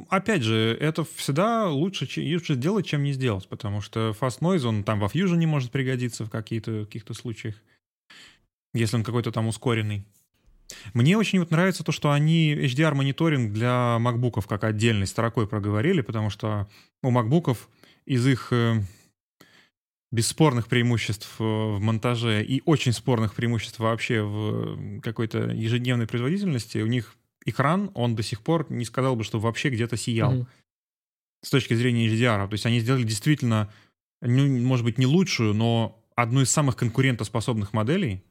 Опять 0.08 0.42
же, 0.42 0.76
это 0.80 1.04
всегда 1.04 1.68
лучше, 1.68 2.06
лучше 2.32 2.54
сделать, 2.54 2.86
чем 2.86 3.02
не 3.02 3.12
сделать, 3.12 3.48
потому 3.48 3.80
что 3.80 4.14
fast 4.20 4.40
noise, 4.40 4.64
он 4.66 4.84
там 4.84 5.00
во 5.00 5.06
Fusion 5.06 5.36
не 5.36 5.46
может 5.46 5.70
пригодиться 5.70 6.24
в 6.24 6.30
каких-то 6.30 6.84
каких 6.84 7.04
случаях, 7.16 7.56
если 8.74 8.96
он 8.96 9.04
какой-то 9.04 9.32
там 9.32 9.46
ускоренный. 9.46 10.04
Мне 10.94 11.16
очень 11.16 11.38
вот 11.38 11.50
нравится 11.50 11.84
то, 11.84 11.92
что 11.92 12.12
они 12.12 12.54
HDR-мониторинг 12.54 13.52
для 13.52 13.98
макбуков 13.98 14.46
как 14.46 14.64
отдельной 14.64 15.06
строкой 15.06 15.46
проговорили, 15.46 16.00
потому 16.00 16.30
что 16.30 16.68
у 17.02 17.10
макбуков 17.10 17.68
из 18.06 18.26
их 18.26 18.48
э, 18.52 18.80
бесспорных 20.10 20.68
преимуществ 20.68 21.28
э, 21.38 21.42
в 21.44 21.80
монтаже 21.80 22.44
и 22.44 22.62
очень 22.64 22.92
спорных 22.92 23.34
преимуществ 23.34 23.78
вообще 23.78 24.22
в 24.22 25.00
какой-то 25.00 25.50
ежедневной 25.50 26.06
производительности, 26.06 26.78
у 26.78 26.86
них 26.86 27.16
экран, 27.44 27.90
он 27.94 28.14
до 28.14 28.22
сих 28.22 28.42
пор 28.42 28.66
не 28.70 28.84
сказал 28.84 29.16
бы, 29.16 29.24
что 29.24 29.38
вообще 29.38 29.70
где-то 29.70 29.96
сиял. 29.96 30.34
Mm-hmm. 30.34 30.46
С 31.42 31.50
точки 31.50 31.74
зрения 31.74 32.08
HDR. 32.08 32.46
То 32.48 32.52
есть 32.52 32.66
они 32.66 32.80
сделали 32.80 33.02
действительно, 33.02 33.72
ну, 34.20 34.46
может 34.60 34.84
быть, 34.84 34.98
не 34.98 35.06
лучшую, 35.06 35.54
но 35.54 36.00
одну 36.14 36.42
из 36.42 36.50
самых 36.50 36.76
конкурентоспособных 36.76 37.72
моделей. 37.72 38.22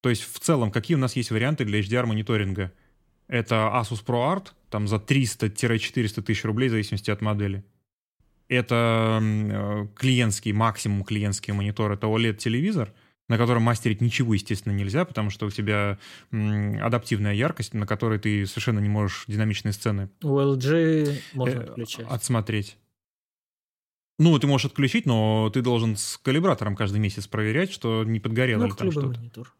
То 0.00 0.10
есть 0.10 0.22
в 0.22 0.38
целом, 0.38 0.70
какие 0.70 0.96
у 0.96 1.00
нас 1.00 1.16
есть 1.16 1.30
варианты 1.30 1.64
для 1.64 1.80
HDR-мониторинга? 1.80 2.72
Это 3.28 3.70
Asus 3.74 4.04
ProArt, 4.04 4.52
там 4.70 4.86
за 4.86 4.96
300-400 4.96 6.22
тысяч 6.22 6.44
рублей, 6.44 6.68
в 6.68 6.72
зависимости 6.72 7.10
от 7.10 7.20
модели. 7.20 7.64
Это 8.48 9.18
э, 9.22 9.86
клиентский, 9.96 10.52
максимум 10.52 11.04
клиентский 11.04 11.52
монитор, 11.52 11.92
это 11.92 12.06
OLED-телевизор— 12.06 12.92
на 13.28 13.38
котором 13.38 13.62
мастерить 13.62 14.00
ничего, 14.00 14.34
естественно, 14.34 14.72
нельзя, 14.72 15.04
потому 15.04 15.30
что 15.30 15.46
у 15.46 15.50
тебя 15.50 15.98
адаптивная 16.30 17.34
яркость, 17.34 17.74
на 17.74 17.86
которой 17.86 18.18
ты 18.18 18.46
совершенно 18.46 18.80
не 18.80 18.88
можешь 18.88 19.24
динамичные 19.26 19.72
сцены 19.72 20.10
у 20.22 20.38
LG 20.38 21.20
можно 21.34 21.60
э, 21.60 21.62
отключать. 21.62 22.06
отсмотреть. 22.08 22.76
Ну, 24.18 24.38
ты 24.38 24.46
можешь 24.46 24.66
отключить, 24.66 25.06
но 25.06 25.50
ты 25.50 25.62
должен 25.62 25.96
с 25.96 26.18
калибратором 26.22 26.76
каждый 26.76 27.00
месяц 27.00 27.26
проверять, 27.26 27.72
что 27.72 28.04
не 28.04 28.20
подгорело 28.20 28.60
ну, 28.60 28.66
ли 28.66 28.72
там 28.74 28.90
что-то. 28.92 29.06
Монитор. 29.08 29.54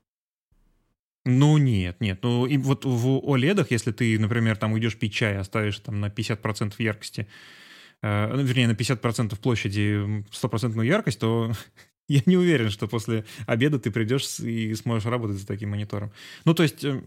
Ну, 1.25 1.57
нет, 1.57 2.01
нет. 2.01 2.19
Ну, 2.23 2.47
и 2.47 2.57
вот 2.59 2.85
в 2.85 3.07
OLED, 3.07 3.67
если 3.71 3.93
ты, 3.93 4.19
например, 4.19 4.57
там 4.57 4.73
уйдешь 4.73 4.99
пить 4.99 5.15
чай, 5.15 5.37
оставишь 5.37 5.79
там 5.79 6.01
на 6.01 6.07
50% 6.07 6.75
яркости, 6.79 7.29
э, 8.03 8.43
вернее, 8.43 8.67
на 8.67 8.73
50% 8.73 9.39
площади 9.39 10.25
стопроцентную 10.33 10.87
яркость, 10.87 11.21
то 11.21 11.53
Я 12.13 12.21
не 12.27 12.37
уверен, 12.37 12.69
что 12.69 12.89
после 12.89 13.25
обеда 13.47 13.79
ты 13.79 13.91
придешь 13.91 14.39
и 14.41 14.75
сможешь 14.75 15.07
работать 15.07 15.39
за 15.39 15.47
таким 15.47 15.71
монитором. 15.71 16.13
Ну, 16.45 16.53
то 16.53 16.63
есть, 16.63 16.85
эм, 16.85 17.05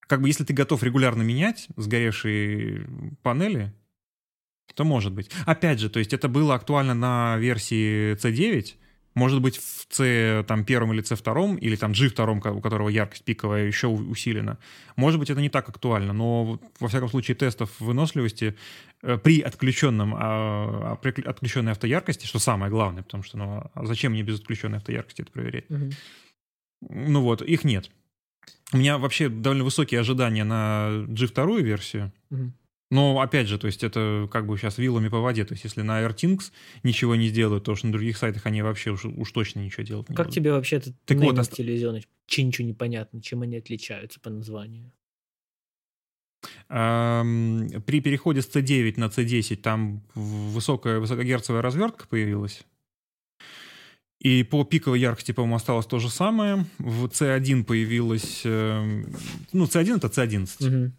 как 0.00 0.20
бы 0.20 0.28
если 0.28 0.44
ты 0.44 0.52
готов 0.52 0.82
регулярно 0.82 1.22
менять 1.22 1.68
сгоревшие 1.76 2.86
панели, 3.22 3.72
то 4.74 4.84
может 4.84 5.14
быть. 5.14 5.30
Опять 5.46 5.80
же, 5.80 5.88
то 5.88 6.00
есть 6.00 6.12
это 6.12 6.28
было 6.28 6.54
актуально 6.54 6.92
на 6.92 7.38
версии 7.38 8.14
C9, 8.16 8.74
может 9.14 9.40
быть, 9.40 9.56
в 9.58 9.86
C 9.90 10.44
там, 10.46 10.64
первом 10.64 10.92
или 10.92 11.00
C 11.02 11.14
втором, 11.14 11.56
или 11.56 11.76
там 11.76 11.92
G 11.92 12.08
втором, 12.08 12.38
у 12.38 12.60
которого 12.60 12.88
яркость 12.88 13.24
пиковая 13.24 13.66
еще 13.66 13.86
усилена. 13.86 14.58
Может 14.96 15.20
быть, 15.20 15.30
это 15.30 15.40
не 15.40 15.48
так 15.48 15.68
актуально, 15.68 16.12
но 16.12 16.60
во 16.80 16.88
всяком 16.88 17.08
случае 17.08 17.36
тестов 17.36 17.70
выносливости 17.78 18.56
э, 19.02 19.16
при 19.18 19.40
отключенном, 19.40 20.14
а, 20.14 20.18
а, 20.92 20.96
при 20.96 21.22
отключенной 21.22 21.72
автояркости, 21.72 22.26
что 22.26 22.40
самое 22.40 22.70
главное, 22.70 23.04
потому 23.04 23.22
что 23.22 23.38
ну, 23.38 23.70
а 23.72 23.86
зачем 23.86 24.12
мне 24.12 24.22
без 24.22 24.40
отключенной 24.40 24.78
автояркости 24.78 25.22
это 25.22 25.30
проверять? 25.30 25.70
Угу. 25.70 25.90
Ну 26.90 27.22
вот, 27.22 27.40
их 27.42 27.64
нет. 27.64 27.90
У 28.72 28.78
меня 28.78 28.98
вообще 28.98 29.28
довольно 29.28 29.64
высокие 29.64 30.00
ожидания 30.00 30.44
на 30.44 31.04
G 31.06 31.26
вторую 31.26 31.64
версию. 31.64 32.12
Угу. 32.30 32.52
Но, 32.90 33.20
опять 33.20 33.48
же, 33.48 33.58
то 33.58 33.66
есть 33.66 33.82
это 33.82 34.28
как 34.30 34.46
бы 34.46 34.56
сейчас 34.56 34.78
вилами 34.78 35.08
по 35.08 35.20
воде. 35.20 35.44
То 35.44 35.54
есть 35.54 35.64
если 35.64 35.82
на 35.82 36.02
Airtinks 36.02 36.52
ничего 36.82 37.16
не 37.16 37.28
сделают, 37.28 37.64
то 37.64 37.74
что 37.74 37.86
на 37.86 37.92
других 37.92 38.16
сайтах 38.16 38.46
они 38.46 38.62
вообще 38.62 38.90
уж, 38.90 39.04
уж 39.04 39.32
точно 39.32 39.60
ничего 39.60 39.82
делать 39.82 40.08
не 40.08 40.14
Как 40.14 40.26
будут. 40.26 40.34
тебе 40.34 40.52
вообще 40.52 40.76
этот 40.76 40.94
так 41.04 41.18
вот, 41.18 41.38
ост... 41.38 41.52
телевизионный? 41.52 42.06
Че 42.26 42.44
ничего 42.44 42.68
непонятно, 42.68 43.20
чем 43.20 43.42
они 43.42 43.56
отличаются 43.56 44.20
по 44.20 44.30
названию? 44.30 44.92
При 46.68 48.00
переходе 48.00 48.42
с 48.42 48.48
C9 48.48 48.94
на 49.00 49.06
C10 49.06 49.56
там 49.56 50.02
высокая 50.14 51.00
высокогерцовая 51.00 51.62
развертка 51.62 52.06
появилась. 52.06 52.64
И 54.20 54.42
по 54.42 54.64
пиковой 54.64 55.00
яркости, 55.00 55.32
по-моему, 55.32 55.56
осталось 55.56 55.86
то 55.86 55.98
же 55.98 56.08
самое. 56.08 56.64
В 56.78 57.06
C1 57.06 57.64
появилась... 57.64 58.42
Эм, 58.44 59.14
ну, 59.52 59.64
C1— 59.64 59.96
это 60.02 60.06
C11. 60.06 60.66
Угу. 60.66 60.92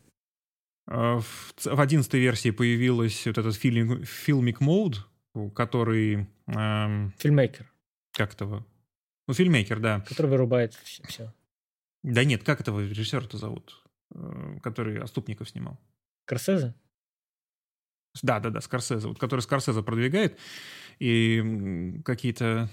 А, 0.88 1.20
в 1.20 1.82
11 1.82 2.14
версии 2.14 2.52
появилась 2.52 3.26
вот 3.26 3.38
этот 3.38 3.56
фильм, 3.56 4.03
фильмик 4.03 4.60
мод, 4.60 5.07
который... 5.56 6.28
Эм, 6.48 7.14
Фильмейкер. 7.18 7.72
Как 8.12 8.34
это? 8.34 8.64
Ну, 9.28 9.34
фильмейкер, 9.34 9.80
да. 9.80 10.02
Который 10.02 10.28
вырубает 10.28 10.74
все. 10.84 11.34
Да 12.03 12.24
нет, 12.24 12.44
как 12.44 12.62
этого 12.62 12.82
режиссера-то 12.82 13.38
зовут? 13.38 13.84
Э, 14.14 14.60
который 14.62 14.99
Оступников 14.99 15.49
снимал. 15.49 15.80
Скорсезе? 16.26 16.76
Да, 18.22 18.40
да, 18.40 18.49
да, 18.49 18.62
Скорсезе. 18.62 19.07
Вот 19.07 19.20
который 19.20 19.41
Скорсезе 19.41 19.82
продвигает, 19.82 20.38
и 20.99 21.99
какие-то 22.06 22.70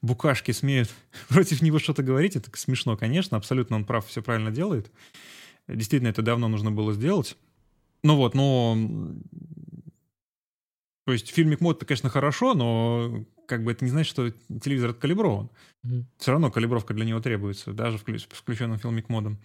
букашки 0.00 0.52
смеют 0.52 0.90
против 1.28 1.60
него 1.60 1.78
что-то 1.78 2.02
говорить. 2.02 2.36
Это 2.36 2.56
смешно, 2.56 2.96
конечно. 2.96 3.36
Абсолютно 3.36 3.76
он 3.76 3.84
прав, 3.84 4.06
все 4.06 4.22
правильно 4.22 4.50
делает. 4.50 4.90
Действительно, 5.66 6.08
это 6.08 6.22
давно 6.22 6.48
нужно 6.48 6.70
было 6.70 6.92
сделать. 6.94 7.36
Ну 8.02 8.16
вот, 8.16 8.34
но... 8.34 8.76
То 11.06 11.12
есть 11.12 11.30
фильмик 11.30 11.60
мод, 11.60 11.78
это, 11.78 11.86
конечно, 11.86 12.10
хорошо, 12.10 12.54
но 12.54 13.24
как 13.46 13.64
бы 13.64 13.72
это 13.72 13.84
не 13.84 13.90
значит, 13.90 14.10
что 14.10 14.30
телевизор 14.30 14.90
откалиброван. 14.90 15.48
Mm-hmm. 15.84 16.04
Все 16.18 16.32
равно 16.32 16.50
калибровка 16.50 16.92
для 16.92 17.06
него 17.06 17.20
требуется, 17.20 17.72
даже 17.72 17.98
с 17.98 18.02
включенным 18.02 18.78
фильмик 18.78 19.08
модом. 19.08 19.38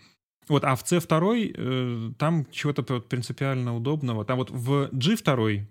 Вот, 0.50 0.66
а 0.66 0.76
в 0.76 0.84
C2 0.84 1.54
э, 1.56 2.14
там 2.18 2.46
чего-то 2.52 2.84
принципиально 3.00 3.76
удобного. 3.76 4.26
Там 4.26 4.38
вот 4.38 4.52
в 4.52 4.90
G2 4.92 5.66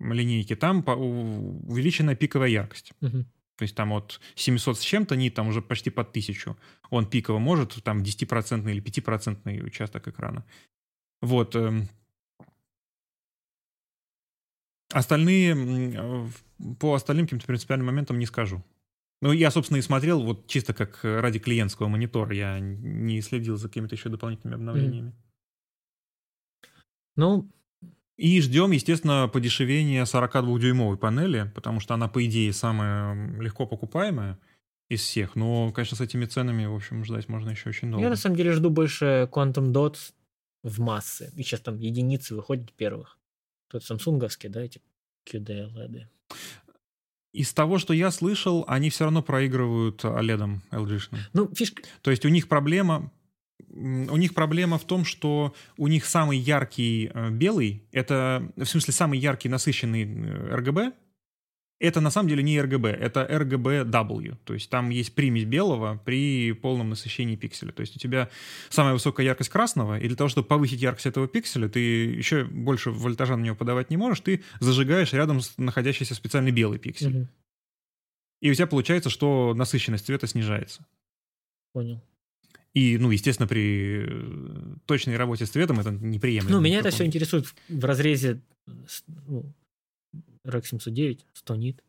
линейке 0.00 0.56
там 0.56 0.82
по, 0.82 0.92
увеличена 0.92 2.14
пиковая 2.14 2.48
яркость. 2.48 2.92
Uh-huh. 3.02 3.24
То 3.56 3.62
есть 3.62 3.74
там 3.74 3.92
от 3.92 4.20
700 4.34 4.78
с 4.78 4.80
чем-то 4.80 5.14
нит, 5.14 5.34
там 5.34 5.48
уже 5.48 5.62
почти 5.62 5.90
под 5.90 6.08
1000. 6.08 6.56
Он 6.90 7.06
пиково 7.06 7.38
может, 7.38 7.82
там 7.84 8.02
10% 8.02 8.70
или 8.70 8.82
5% 8.82 9.62
участок 9.62 10.08
экрана. 10.08 10.44
Вот. 11.20 11.54
Э, 14.94 14.98
остальные, 14.98 16.30
по 16.78 16.94
остальным 16.94 17.26
каким-то 17.26 17.46
принципиальным 17.46 17.86
моментам 17.86 18.18
не 18.18 18.26
скажу. 18.26 18.62
Ну, 19.20 19.32
я, 19.32 19.50
собственно, 19.50 19.78
и 19.78 19.82
смотрел 19.82 20.22
вот 20.22 20.46
чисто 20.46 20.74
как 20.74 21.00
ради 21.02 21.38
клиентского 21.38 21.88
монитора. 21.88 22.34
Я 22.34 22.58
не 22.60 23.20
следил 23.20 23.56
за 23.56 23.68
какими-то 23.68 23.94
еще 23.94 24.08
дополнительными 24.08 24.56
обновлениями. 24.56 25.14
Ну, 27.16 27.50
и 28.16 28.40
ждем, 28.40 28.70
естественно, 28.70 29.28
подешевения 29.32 30.04
42-дюймовой 30.04 30.96
панели, 30.96 31.50
потому 31.54 31.80
что 31.80 31.94
она, 31.94 32.08
по 32.08 32.24
идее, 32.24 32.52
самая 32.52 33.40
легко 33.40 33.66
покупаемая 33.66 34.38
из 34.88 35.00
всех. 35.00 35.36
Но, 35.36 35.72
конечно, 35.72 35.96
с 35.96 36.00
этими 36.00 36.24
ценами, 36.26 36.66
в 36.66 36.74
общем, 36.74 37.04
ждать 37.04 37.28
можно 37.28 37.50
еще 37.50 37.70
очень 37.70 37.90
долго. 37.90 38.04
Я, 38.04 38.10
на 38.10 38.16
самом 38.16 38.36
деле, 38.36 38.52
жду 38.52 38.70
больше 38.70 39.28
Quantum 39.32 39.72
Dots 39.72 40.12
в 40.62 40.80
массы. 40.80 41.32
И 41.36 41.42
сейчас 41.42 41.60
там 41.60 41.78
единицы 41.78 42.34
выходят 42.34 42.72
первых. 42.72 43.18
Тот 43.68 43.84
самсунговский, 43.84 44.48
да, 44.48 44.62
эти 44.62 44.80
QD 45.26 45.74
LED. 45.74 46.06
Из 47.32 47.52
того, 47.52 47.78
что 47.78 47.92
я 47.92 48.10
слышал, 48.10 48.64
они 48.68 48.90
все 48.90 49.04
равно 49.04 49.22
проигрывают 49.22 50.04
OLED 50.04 50.60
LG. 50.70 51.00
Ну, 51.32 51.52
фишка... 51.54 51.82
То 52.02 52.10
есть 52.10 52.24
у 52.24 52.28
них 52.28 52.48
проблема 52.48 53.10
у 53.76 54.16
них 54.16 54.34
проблема 54.34 54.78
в 54.78 54.84
том, 54.84 55.04
что 55.04 55.54
у 55.76 55.88
них 55.88 56.06
самый 56.06 56.38
яркий 56.38 57.10
э, 57.12 57.30
белый, 57.30 57.84
это, 57.92 58.48
в 58.56 58.64
смысле, 58.64 58.92
самый 58.94 59.18
яркий 59.18 59.48
насыщенный 59.48 60.04
э, 60.04 60.56
RGB, 60.56 60.92
это 61.84 62.00
на 62.00 62.10
самом 62.10 62.28
деле 62.28 62.42
не 62.42 62.56
RGB, 62.56 62.88
это 62.88 63.26
RGBW. 63.30 64.36
То 64.44 64.54
есть 64.54 64.70
там 64.70 64.90
есть 64.90 65.14
примесь 65.14 65.44
белого 65.44 66.00
при 66.04 66.52
полном 66.52 66.90
насыщении 66.90 67.36
пикселя. 67.36 67.72
То 67.72 67.80
есть 67.80 67.96
у 67.96 67.98
тебя 67.98 68.28
самая 68.68 68.94
высокая 68.94 69.26
яркость 69.26 69.50
красного, 69.50 69.98
и 69.98 70.06
для 70.06 70.16
того, 70.16 70.28
чтобы 70.28 70.46
повысить 70.46 70.80
яркость 70.80 71.06
этого 71.06 71.28
пикселя, 71.28 71.68
ты 71.68 71.80
еще 71.80 72.44
больше 72.44 72.90
вольтажа 72.90 73.36
на 73.36 73.42
него 73.42 73.56
подавать 73.56 73.90
не 73.90 73.96
можешь, 73.96 74.20
ты 74.20 74.42
зажигаешь 74.60 75.12
рядом 75.12 75.40
с 75.40 75.56
находящийся 75.58 76.14
специальный 76.14 76.52
белый 76.52 76.78
пиксель. 76.78 77.16
Угу. 77.16 77.28
И 78.40 78.50
у 78.50 78.54
тебя 78.54 78.66
получается, 78.66 79.10
что 79.10 79.54
насыщенность 79.54 80.06
цвета 80.06 80.26
снижается. 80.26 80.84
Понял. 81.72 82.02
И, 82.74 82.98
ну, 82.98 83.10
естественно, 83.10 83.46
при 83.46 84.04
э, 84.04 84.76
точной 84.86 85.16
работе 85.16 85.46
с 85.46 85.50
цветом 85.50 85.78
это 85.78 85.92
неприемлемо. 85.92 86.56
Ну, 86.56 86.60
меня 86.60 86.80
это 86.80 86.90
все 86.90 87.04
интересует 87.04 87.46
в 87.68 87.84
разрезе 87.84 88.40
REC 90.46 90.64
709, 90.66 91.26
100 91.32 91.56
нит. 91.56 91.82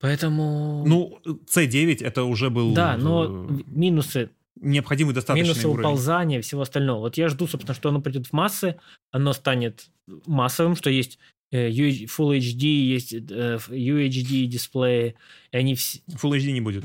Поэтому... 0.00 0.84
Ну, 0.86 1.20
C9 1.24 2.04
это 2.04 2.24
уже 2.24 2.50
был... 2.50 2.74
Да, 2.74 2.96
но 2.96 3.46
минусы... 3.66 4.30
Необходимый 4.60 5.14
достаточный 5.14 5.48
Минусы 5.48 5.66
уровень. 5.66 5.86
уползания 5.86 6.38
и 6.38 6.42
всего 6.42 6.62
остального. 6.62 7.00
Вот 7.00 7.16
я 7.16 7.28
жду, 7.28 7.46
собственно, 7.46 7.74
что 7.74 7.88
оно 7.88 8.00
придет 8.00 8.26
в 8.26 8.32
массы, 8.32 8.76
оно 9.10 9.32
станет 9.32 9.86
массовым, 10.26 10.76
что 10.76 10.90
есть 10.90 11.18
э, 11.50 11.70
Full 11.70 12.38
HD, 12.38 12.64
есть 12.64 13.12
э, 13.12 13.58
UHD 13.68 14.46
дисплеи, 14.46 15.14
и 15.52 15.56
они 15.56 15.74
все... 15.74 16.00
Full 16.10 16.36
HD 16.36 16.52
не 16.52 16.60
будет 16.60 16.84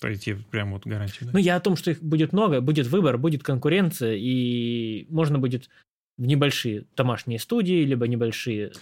пройти 0.00 0.34
прям 0.34 0.72
вот 0.72 0.86
гарантию. 0.86 1.26
Да? 1.26 1.30
Ну, 1.32 1.38
я 1.38 1.56
о 1.56 1.60
том, 1.60 1.76
что 1.76 1.90
их 1.90 2.02
будет 2.02 2.32
много, 2.32 2.60
будет 2.60 2.86
выбор, 2.86 3.18
будет 3.18 3.42
конкуренция, 3.42 4.14
и 4.16 5.06
можно 5.08 5.38
будет 5.38 5.70
в 6.18 6.26
небольшие 6.26 6.84
домашние 6.96 7.38
студии, 7.38 7.84
либо 7.84 8.06
небольшие 8.06 8.72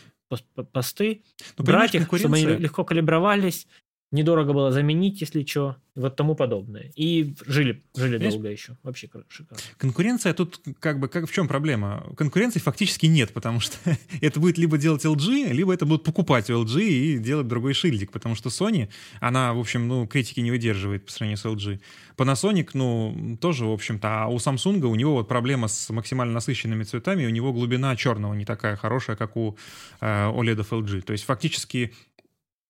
посты. 0.73 1.23
Ну, 1.59 1.65
брать 1.65 1.95
их, 1.95 2.05
чтобы 2.05 2.37
они 2.37 2.47
легко 2.47 2.85
калибровались, 2.85 3.67
недорого 4.15 4.53
было 4.53 4.71
заменить, 4.71 5.21
если 5.21 5.45
что, 5.45 5.77
вот 5.97 6.17
тому 6.17 6.35
подобное. 6.35 6.93
И 6.97 7.35
жили, 7.47 7.83
жили 7.97 8.17
Понимаешь, 8.17 8.35
долго 8.35 8.49
еще. 8.49 8.77
Вообще 8.83 9.09
шикарно. 9.29 9.63
Конкуренция 9.77 10.35
тут 10.35 10.61
как 10.81 10.99
бы, 10.99 11.09
как 11.09 11.29
в 11.29 11.33
чем 11.33 11.49
проблема? 11.49 12.05
Конкуренции 12.17 12.61
фактически 12.61 13.07
нет, 13.07 13.33
потому 13.33 13.61
что 13.61 13.77
это 14.21 14.41
будет 14.41 14.57
либо 14.57 14.79
делать 14.79 15.05
LG, 15.05 15.53
либо 15.53 15.75
это 15.75 15.85
будут 15.85 16.05
покупать 16.05 16.49
у 16.49 16.65
LG 16.65 16.83
и 16.83 17.19
делать 17.19 17.49
другой 17.49 17.75
шильдик, 17.75 18.13
потому 18.13 18.35
что 18.35 18.49
Sony, 18.49 18.89
она, 19.21 19.53
в 19.53 19.59
общем, 19.59 19.87
ну, 19.87 20.07
критики 20.07 20.41
не 20.41 20.51
выдерживает 20.51 21.05
по 21.07 21.13
сравнению 21.13 21.39
с 21.39 21.45
LG. 21.45 21.81
Panasonic, 22.17 22.71
ну, 22.75 23.37
тоже, 23.41 23.67
в 23.67 23.73
общем-то, 23.73 24.25
а 24.25 24.27
у 24.29 24.37
Samsung 24.37 24.81
у 24.85 24.95
него 24.95 25.15
вот 25.15 25.29
проблема 25.29 25.69
с 25.69 25.91
максимально 25.91 26.35
насыщенными 26.35 26.85
цветами, 26.85 27.27
у 27.27 27.31
него 27.31 27.53
глубина 27.53 27.95
черного 27.97 28.35
не 28.35 28.45
такая 28.45 28.77
хорошая, 28.77 29.17
как 29.17 29.37
у 29.37 29.57
э, 30.01 30.07
OLED 30.07 30.65
LG. 30.69 31.03
То 31.03 31.13
есть 31.13 31.25
фактически 31.25 31.93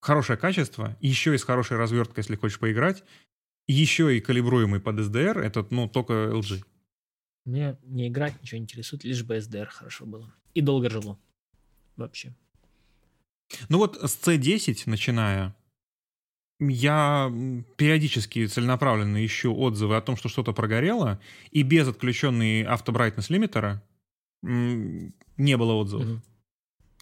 хорошее 0.05 0.39
качество, 0.39 0.97
еще 1.01 1.35
и 1.35 1.39
с 1.39 1.45
хорошей 1.45 1.79
разверткой, 1.79 2.23
если 2.23 2.37
хочешь 2.37 2.59
поиграть, 2.59 3.03
еще 3.67 4.17
и 4.17 4.21
калибруемый 4.21 4.81
под 4.81 4.99
SDR, 5.01 5.41
это, 5.41 5.67
ну, 5.71 5.89
только 5.89 6.13
LG. 6.13 6.63
Мне 7.47 7.79
не 7.85 8.09
играть 8.09 8.41
ничего 8.43 8.59
не 8.59 8.65
интересует, 8.65 9.05
лишь 9.05 9.23
бы 9.23 9.37
SDR 9.37 9.67
хорошо 9.67 10.05
было. 10.05 10.33
И 10.53 10.61
долго 10.61 10.91
жило. 10.91 11.19
Вообще. 11.97 12.35
Ну 13.69 13.79
вот 13.79 13.97
с 13.97 14.29
C10 14.29 14.83
начиная, 14.87 15.57
я 16.61 17.33
периодически 17.77 18.47
целенаправленно 18.47 19.25
ищу 19.25 19.55
отзывы 19.57 19.97
о 19.97 20.03
том, 20.03 20.17
что 20.17 20.29
что-то 20.29 20.53
прогорело, 20.53 21.19
и 21.51 21.63
без 21.63 21.89
отключенной 21.89 22.63
автобрайтнес 22.63 23.31
лимитера 23.31 23.83
не 24.43 25.57
было 25.57 25.73
отзывов. 25.73 26.09
Угу. 26.09 26.23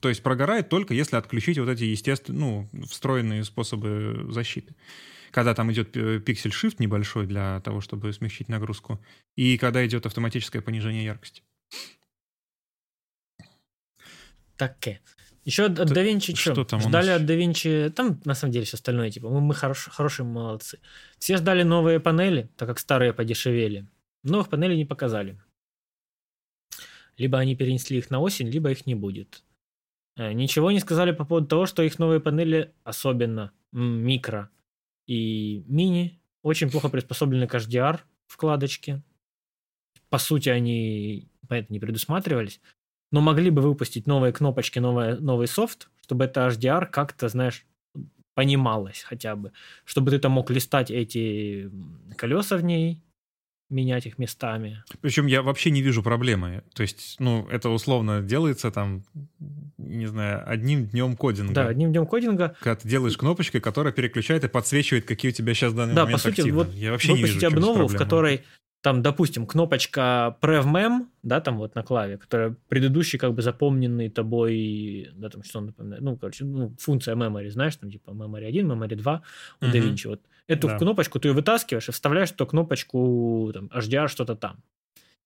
То 0.03 0.09
есть 0.09 0.23
прогорает 0.25 0.69
только 0.69 0.95
если 0.95 1.15
отключить 1.15 1.59
вот 1.59 1.69
эти 1.69 1.85
естественные, 1.85 2.69
ну, 2.73 2.87
встроенные 2.87 3.45
способы 3.45 4.27
защиты. 4.31 4.75
Когда 5.31 5.55
там 5.55 5.73
идет 5.73 5.93
пиксель 6.25 6.51
shift 6.51 6.77
небольшой 6.81 7.27
для 7.27 7.61
того, 7.61 7.81
чтобы 7.81 8.13
смягчить 8.13 8.49
нагрузку, 8.49 9.01
и 9.37 9.57
когда 9.57 9.87
идет 9.87 10.05
автоматическое 10.05 10.61
понижение 10.61 11.05
яркости. 11.05 11.45
Так, 14.57 14.77
еще 15.45 15.67
от 15.67 15.79
DaVinci 15.79 16.35
что? 16.35 16.53
что 16.53 16.65
там 16.65 16.81
ждали 16.81 17.11
от 17.11 17.23
DaVinci, 17.23 17.91
там 17.91 18.21
на 18.25 18.35
самом 18.35 18.53
деле 18.53 18.65
все 18.65 18.75
остальное, 18.77 19.13
типа, 19.13 19.29
мы, 19.29 19.41
мы 19.41 19.55
хорош, 19.55 19.89
хорошие 19.89 20.27
молодцы. 20.27 20.81
Все 21.21 21.37
ждали 21.37 21.63
новые 21.63 22.01
панели, 22.01 22.51
так 22.57 22.69
как 22.69 22.81
старые 22.81 23.13
подешевели. 23.13 23.87
Новых 24.25 24.49
панелей 24.49 24.77
не 24.77 24.85
показали. 24.85 25.41
Либо 27.19 27.39
они 27.39 27.55
перенесли 27.55 27.99
их 27.99 28.11
на 28.11 28.19
осень, 28.19 28.49
либо 28.49 28.73
их 28.73 28.85
не 28.85 28.97
будет. 28.97 29.45
Э, 30.17 30.33
ничего 30.33 30.71
не 30.71 30.81
сказали 30.81 31.13
по 31.13 31.25
поводу 31.25 31.47
того, 31.47 31.67
что 31.67 31.83
их 31.83 31.99
новые 31.99 32.21
панели, 32.21 32.75
особенно 32.85 33.53
микро 33.73 34.51
и 35.07 35.65
мини, 35.67 36.21
очень 36.43 36.71
плохо 36.71 36.89
приспособлены 36.89 37.47
к 37.47 37.55
HDR 37.55 38.01
вкладочке. 38.27 39.03
По 40.11 40.19
сути, 40.19 40.49
они 40.51 41.29
понятно, 41.49 41.73
не 41.73 41.81
предусматривались, 41.81 42.61
но 43.11 43.21
могли 43.21 43.51
бы 43.51 43.63
выпустить 43.63 44.07
новые 44.07 44.33
кнопочки, 44.33 44.79
новый, 44.79 45.19
новый 45.19 45.47
софт, 45.47 45.91
чтобы 46.03 46.25
это 46.25 46.47
HDR 46.47 46.87
как-то, 46.87 47.29
знаешь, 47.29 47.67
понималось 48.35 49.03
хотя 49.03 49.37
бы. 49.37 49.53
Чтобы 49.85 50.11
ты 50.11 50.19
там 50.19 50.33
мог 50.33 50.51
листать 50.51 50.91
эти 50.91 51.71
колеса 52.17 52.57
в 52.57 52.65
ней, 52.65 53.03
менять 53.73 54.07
их 54.07 54.19
местами. 54.19 54.85
Причем 55.01 55.27
я 55.27 55.43
вообще 55.43 55.71
не 55.71 55.83
вижу 55.83 56.03
проблемы. 56.03 56.63
То 56.75 56.83
есть, 56.83 57.17
ну, 57.19 57.47
это 57.51 57.71
условно 57.71 58.23
делается 58.23 58.71
там, 58.71 59.03
не 59.79 60.07
знаю, 60.07 60.43
одним 60.47 60.87
днем 60.87 61.17
кодинга. 61.17 61.55
Да, 61.55 61.69
одним 61.69 61.91
днем 61.91 62.07
кодинга. 62.07 62.55
Когда 62.61 62.77
ты 62.77 62.89
делаешь 62.89 63.17
кнопочкой, 63.17 63.61
которая 63.61 63.93
переключает 63.93 64.45
и 64.45 64.49
подсвечивает, 64.49 65.05
какие 65.05 65.33
у 65.33 65.35
тебя 65.35 65.55
сейчас 65.55 65.73
в 65.73 65.77
данный 65.77 65.95
да, 65.95 66.05
момент 66.05 66.23
по 66.23 66.29
сути, 66.29 66.41
активны. 66.41 66.65
Вот 66.65 66.75
я 66.75 66.93
вообще 66.93 67.15
не 67.15 67.23
вижу, 67.23 67.47
обнову, 67.47 67.89
в, 67.89 67.93
в 67.93 67.97
которой 67.97 68.43
там, 68.83 69.01
допустим, 69.01 69.47
кнопочка 69.47 70.37
PrevMem, 70.43 71.07
да, 71.23 71.41
там 71.41 71.59
вот 71.59 71.75
на 71.77 71.83
клаве, 71.83 72.19
которая 72.19 72.57
предыдущий 72.69 73.19
как 73.19 73.33
бы 73.33 73.41
запомненный 73.43 74.09
тобой, 74.11 75.11
да, 75.15 75.29
там 75.31 75.43
что 75.45 75.61
он 75.61 75.67
напоминает, 75.67 76.03
ну, 76.03 76.17
короче, 76.17 76.45
ну, 76.45 76.75
функция 76.79 77.15
memory, 77.15 77.49
знаешь, 77.51 77.77
там 77.77 77.91
типа 77.91 78.11
memory 78.11 78.45
1, 78.47 78.71
memory 78.71 78.97
2 78.97 79.23
у. 79.61 79.65
DaVinci. 79.65 80.09
Вот 80.09 80.21
эту 80.49 80.67
Да. 80.69 80.79
кнопочку 80.79 81.21
ты 81.21 81.29
ее 81.29 81.33
вытаскиваешь 81.35 81.89
и 81.89 81.93
вставляешь 81.93 82.33
эту 82.33 82.47
кнопочку 82.47 83.51
там, 83.55 83.67
HDR 83.67 84.09
что-то 84.09 84.35
там. 84.35 84.57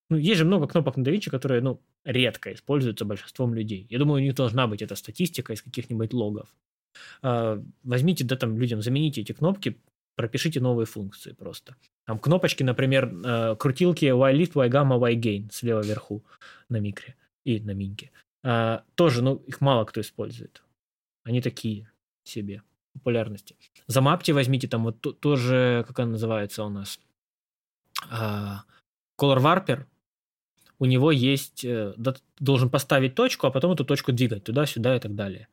Ну, 0.09 0.17
есть 0.17 0.37
же 0.37 0.45
много 0.45 0.67
кнопок 0.67 0.95
на 0.95 1.03
DaVinci, 1.03 1.29
которые, 1.31 1.61
ну, 1.61 1.81
редко 2.05 2.53
используются 2.53 3.05
большинством 3.05 3.53
людей. 3.55 3.87
Я 3.89 3.97
думаю, 3.99 4.21
у 4.21 4.23
них 4.25 4.35
должна 4.35 4.67
быть 4.67 4.81
эта 4.83 4.95
статистика 4.95 5.51
из 5.53 5.61
каких-нибудь 5.63 6.13
логов. 6.13 6.47
А, 7.21 7.61
Возьмите, 7.83 8.23
да, 8.23 8.35
там, 8.35 8.57
людям, 8.57 8.81
замените 8.81 9.21
эти 9.21 9.31
кнопки, 9.33 9.77
пропишите 10.17 10.59
новые 10.59 10.85
функции 10.85 11.31
просто. 11.31 11.75
Там 12.05 12.19
кнопочки, 12.19 12.63
например, 12.63 13.05
э, 13.23 13.55
крутилки 13.55 14.05
Y-Lift, 14.05 14.53
Y-Gamma, 14.55 14.97
Y-Gain 15.13 15.49
слева 15.51 15.81
вверху 15.81 16.23
на 16.69 16.79
микре 16.79 17.15
и 17.45 17.61
на 17.61 17.71
миньке. 17.71 18.11
А, 18.43 18.83
Тоже, 18.95 19.21
ну, 19.21 19.35
их 19.47 19.61
мало 19.61 19.85
кто 19.85 20.01
использует. 20.01 20.63
Они 21.23 21.41
такие 21.41 21.89
себе 22.23 22.63
популярности. 22.93 23.55
Замапьте, 23.87 24.33
возьмите 24.33 24.67
там 24.67 24.83
вот 24.83 24.99
то- 24.99 25.13
тоже, 25.13 25.85
как 25.87 25.99
она 25.99 26.11
называется 26.11 26.63
у 26.63 26.69
нас, 26.69 26.99
а, 28.09 28.63
Color 29.21 29.39
Warper. 29.39 29.85
У 30.79 30.85
него 30.85 31.11
есть, 31.11 31.65
э, 31.65 31.93
должен 32.39 32.69
поставить 32.69 33.15
точку, 33.15 33.47
а 33.47 33.51
потом 33.51 33.71
эту 33.71 33.83
точку 33.85 34.11
двигать 34.13 34.43
туда-сюда 34.43 34.95
и 34.95 34.99
так 34.99 35.15
далее. 35.15 35.47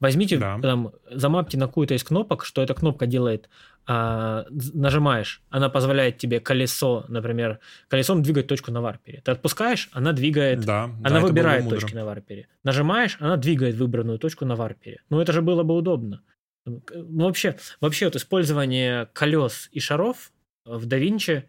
Возьмите, 0.00 0.38
Да. 0.38 0.58
там, 0.60 0.92
замапьте 1.10 1.58
на 1.58 1.66
какую-то 1.66 1.94
из 1.94 2.04
кнопок, 2.04 2.44
что 2.44 2.62
эта 2.62 2.74
кнопка 2.74 3.06
делает. 3.06 3.48
а, 3.86 4.44
нажимаешь, 4.50 5.42
она 5.48 5.68
позволяет 5.68 6.18
тебе 6.18 6.38
колесо, 6.38 7.06
например, 7.08 7.58
колесом 7.88 8.22
двигать 8.22 8.46
точку 8.46 8.70
на 8.70 8.80
варпере. 8.82 9.20
Ты 9.24 9.32
отпускаешь, 9.32 9.88
она 9.92 10.12
двигает 10.12 10.60
Да, 10.60 10.86
да, 10.86 11.08
она 11.08 11.20
было 11.20 11.28
выбирает 11.28 11.68
точки 11.68 11.94
на 11.94 12.04
варпере. 12.04 12.46
Нажимаешь, 12.62 13.16
она 13.20 13.36
двигает 13.36 13.74
выбранную 13.76 14.18
точку 14.18 14.44
на 14.44 14.54
варпере. 14.54 15.00
Ну, 15.08 15.18
это 15.20 15.32
же 15.32 15.42
было 15.42 15.64
бы 15.64 15.74
удобно. 15.74 16.22
Ну, 16.66 17.24
вообще, 17.24 17.56
вообще 17.80 18.04
вот 18.04 18.16
использование 18.16 19.06
колес 19.12 19.68
и 19.72 19.80
шаров 19.80 20.30
в 20.64 20.86
DaVinci 20.86 21.44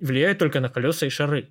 влияет 0.00 0.38
только 0.38 0.60
на 0.60 0.68
колеса 0.68 1.06
и 1.06 1.10
шары. 1.10 1.48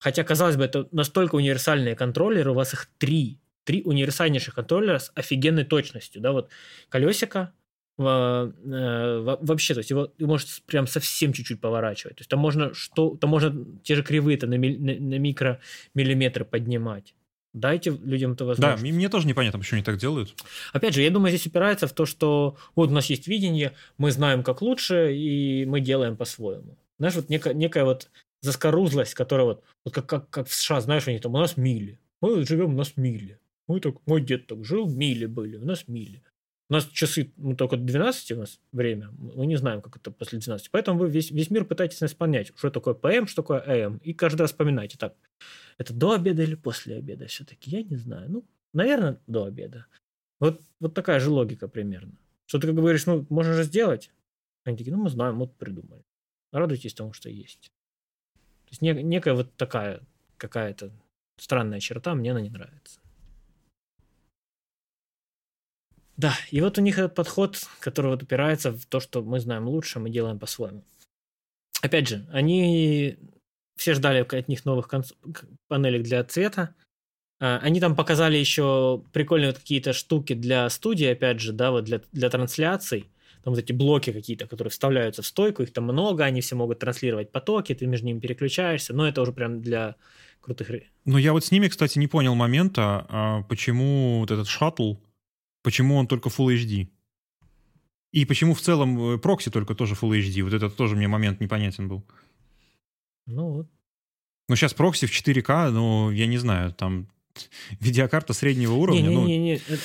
Хотя, 0.00 0.22
казалось 0.24 0.56
бы, 0.56 0.64
это 0.64 0.88
настолько 0.92 1.34
универсальные 1.34 1.96
контроллеры, 1.96 2.52
у 2.52 2.54
вас 2.54 2.72
их 2.72 2.86
три. 2.98 3.40
Три 3.68 3.82
универсальнейших 3.84 4.54
контроллера 4.54 4.98
с 4.98 5.12
офигенной 5.14 5.64
точностью. 5.64 6.22
Да, 6.22 6.32
вот 6.32 6.48
колесико, 6.88 7.52
э, 7.98 8.02
во- 8.02 9.38
вообще, 9.42 9.74
то 9.74 9.80
есть 9.80 9.90
его 9.90 10.06
ты 10.06 10.26
можешь 10.26 10.62
прям 10.62 10.86
совсем 10.86 11.34
чуть-чуть 11.34 11.60
поворачивать. 11.60 12.16
То 12.16 12.20
есть 12.22 12.30
там 12.30 12.40
можно 12.40 12.72
что, 12.72 13.16
там 13.16 13.28
можно 13.28 13.66
те 13.82 13.94
же 13.94 14.02
кривые-то 14.02 14.46
на, 14.46 14.54
миль- 14.54 14.80
на, 14.80 14.94
на 14.94 15.18
микромиллиметры 15.18 16.46
поднимать. 16.46 17.14
Дайте 17.52 17.90
людям 17.90 18.32
это 18.32 18.44
Да, 18.44 18.48
возможность. 18.48 18.82
мне 18.82 18.92
мне 18.92 19.08
тоже 19.10 19.26
непонятно, 19.26 19.58
почему 19.58 19.76
они 19.76 19.84
так 19.84 19.98
делают. 19.98 20.34
Опять 20.72 20.94
же, 20.94 21.02
я 21.02 21.10
думаю, 21.10 21.30
здесь 21.30 21.46
упирается 21.46 21.86
в 21.86 21.92
то, 21.92 22.06
что 22.06 22.56
вот 22.74 22.88
у 22.88 22.92
нас 22.94 23.10
есть 23.10 23.28
видение, 23.28 23.72
мы 23.98 24.12
знаем, 24.12 24.42
как 24.42 24.62
лучше, 24.62 25.14
и 25.14 25.66
мы 25.66 25.80
делаем 25.80 26.16
по-своему. 26.16 26.78
Знаешь, 26.98 27.16
вот 27.16 27.28
некая, 27.28 27.52
некая 27.52 27.84
вот 27.84 28.08
заскорузлость, 28.40 29.12
которая 29.12 29.46
вот, 29.46 29.64
вот 29.84 29.94
как, 29.94 30.06
как, 30.06 30.30
как 30.30 30.48
в 30.48 30.54
США, 30.54 30.80
знаешь, 30.80 31.06
они 31.06 31.18
там, 31.18 31.34
у 31.34 31.38
нас 31.38 31.58
мили. 31.58 31.98
Мы 32.22 32.46
живем, 32.46 32.74
у 32.74 32.78
нас 32.78 32.96
мили. 32.96 33.38
Мы 33.68 33.80
так, 33.80 33.94
мой 34.06 34.22
дед 34.22 34.46
так 34.46 34.64
жил, 34.64 34.88
мили 34.88 35.26
были, 35.26 35.56
у 35.56 35.64
нас 35.64 35.86
мили. 35.88 36.22
У 36.70 36.74
нас 36.74 36.86
часы, 36.86 37.32
ну, 37.36 37.56
только 37.56 37.76
12 37.76 38.32
у 38.32 38.36
нас 38.36 38.60
время, 38.72 39.10
мы 39.18 39.46
не 39.46 39.56
знаем, 39.56 39.80
как 39.80 39.96
это 39.96 40.10
после 40.10 40.38
12. 40.38 40.70
Поэтому 40.70 40.98
вы 40.98 41.08
весь, 41.08 41.30
весь 41.30 41.50
мир 41.50 41.64
пытаетесь 41.64 42.00
нас 42.00 42.12
понять, 42.12 42.52
что 42.56 42.70
такое 42.70 42.94
ПМ, 42.94 43.26
что 43.26 43.42
такое 43.42 43.60
АМ, 43.60 43.98
и 43.98 44.12
каждый 44.12 44.42
раз 44.42 44.50
вспоминайте, 44.50 44.98
так, 44.98 45.14
это 45.78 45.94
до 45.94 46.12
обеда 46.12 46.42
или 46.42 46.54
после 46.56 46.96
обеда 46.96 47.26
все-таки, 47.26 47.70
я 47.70 47.82
не 47.82 47.96
знаю. 47.96 48.30
Ну, 48.30 48.44
наверное, 48.74 49.18
до 49.26 49.44
обеда. 49.44 49.86
Вот, 50.40 50.60
вот 50.80 50.94
такая 50.94 51.20
же 51.20 51.30
логика 51.30 51.68
примерно. 51.68 52.18
Что 52.46 52.58
ты 52.58 52.66
как 52.66 52.76
говоришь, 52.76 53.06
ну, 53.06 53.26
можно 53.30 53.54
же 53.54 53.64
сделать. 53.64 54.10
Они 54.64 54.76
такие, 54.76 54.94
ну, 54.94 55.02
мы 55.02 55.10
знаем, 55.10 55.38
вот 55.38 55.56
придумали. 55.56 56.02
Радуйтесь 56.52 56.94
тому, 56.94 57.12
что 57.12 57.30
есть. 57.30 57.70
То 58.66 58.70
есть 58.70 58.82
не- 58.82 59.02
некая 59.02 59.34
вот 59.34 59.54
такая 59.56 60.02
какая-то 60.36 60.92
странная 61.38 61.80
черта, 61.80 62.14
мне 62.14 62.32
она 62.32 62.40
не 62.40 62.50
нравится. 62.50 63.00
Да, 66.18 66.34
и 66.50 66.60
вот 66.60 66.76
у 66.78 66.80
них 66.82 66.98
этот 66.98 67.14
подход, 67.14 67.56
который 67.78 68.10
вот 68.10 68.24
упирается 68.24 68.72
в 68.72 68.84
то, 68.86 68.98
что 68.98 69.22
мы 69.22 69.38
знаем 69.38 69.68
лучше, 69.68 70.00
мы 70.00 70.10
делаем 70.10 70.38
по-своему. 70.38 70.84
Опять 71.80 72.08
же, 72.08 72.26
они 72.32 73.16
все 73.76 73.94
ждали 73.94 74.20
от 74.20 74.48
них 74.48 74.64
новых 74.64 74.92
конс- 74.92 75.14
к- 75.32 75.44
панелек 75.68 76.02
для 76.02 76.24
цвета. 76.24 76.74
А, 77.40 77.60
Они 77.62 77.78
там 77.78 77.94
показали 77.94 78.36
еще 78.36 79.04
прикольные 79.12 79.50
вот 79.50 79.60
какие-то 79.60 79.92
штуки 79.92 80.32
для 80.34 80.68
студии, 80.70 81.06
опять 81.06 81.38
же, 81.40 81.52
да, 81.52 81.70
вот 81.70 81.84
для, 81.84 82.00
для 82.10 82.28
трансляций. 82.30 83.08
Там 83.44 83.54
вот 83.54 83.62
эти 83.62 83.72
блоки 83.72 84.12
какие-то, 84.12 84.48
которые 84.48 84.72
вставляются 84.72 85.22
в 85.22 85.26
стойку, 85.26 85.62
их 85.62 85.72
там 85.72 85.84
много, 85.84 86.24
они 86.24 86.40
все 86.40 86.56
могут 86.56 86.80
транслировать 86.80 87.30
потоки, 87.30 87.76
ты 87.76 87.86
между 87.86 88.08
ними 88.08 88.18
переключаешься, 88.18 88.92
но 88.92 89.06
это 89.06 89.22
уже 89.22 89.32
прям 89.32 89.62
для 89.62 89.94
крутых... 90.40 90.68
Но 91.04 91.16
я 91.16 91.32
вот 91.32 91.44
с 91.44 91.52
ними, 91.52 91.68
кстати, 91.68 92.00
не 92.00 92.08
понял 92.08 92.34
момента, 92.34 93.06
а, 93.08 93.42
почему 93.44 94.18
вот 94.18 94.32
этот 94.32 94.48
шаттл, 94.48 94.94
почему 95.68 95.96
он 95.96 96.06
только 96.06 96.30
Full 96.30 96.54
HD. 96.54 96.88
И 98.14 98.24
почему 98.24 98.54
в 98.54 98.60
целом 98.60 99.14
э, 99.14 99.18
прокси 99.18 99.50
только 99.50 99.74
тоже 99.74 99.94
Full 99.94 100.18
HD. 100.18 100.42
Вот 100.42 100.54
этот 100.54 100.76
тоже 100.76 100.96
мне 100.96 101.08
момент 101.08 101.40
непонятен 101.40 101.88
был. 101.88 102.02
Ну 103.26 103.50
вот. 103.50 103.66
Ну, 104.48 104.56
сейчас 104.56 104.72
прокси 104.72 105.06
в 105.06 105.10
4К, 105.10 105.70
ну, 105.70 106.10
я 106.10 106.26
не 106.26 106.38
знаю, 106.38 106.72
там 106.72 107.06
видеокарта 107.80 108.32
среднего 108.32 108.72
уровня, 108.76 109.10
ну, 109.10 109.26
Не-не-не, 109.26 109.56
э, 109.56 109.78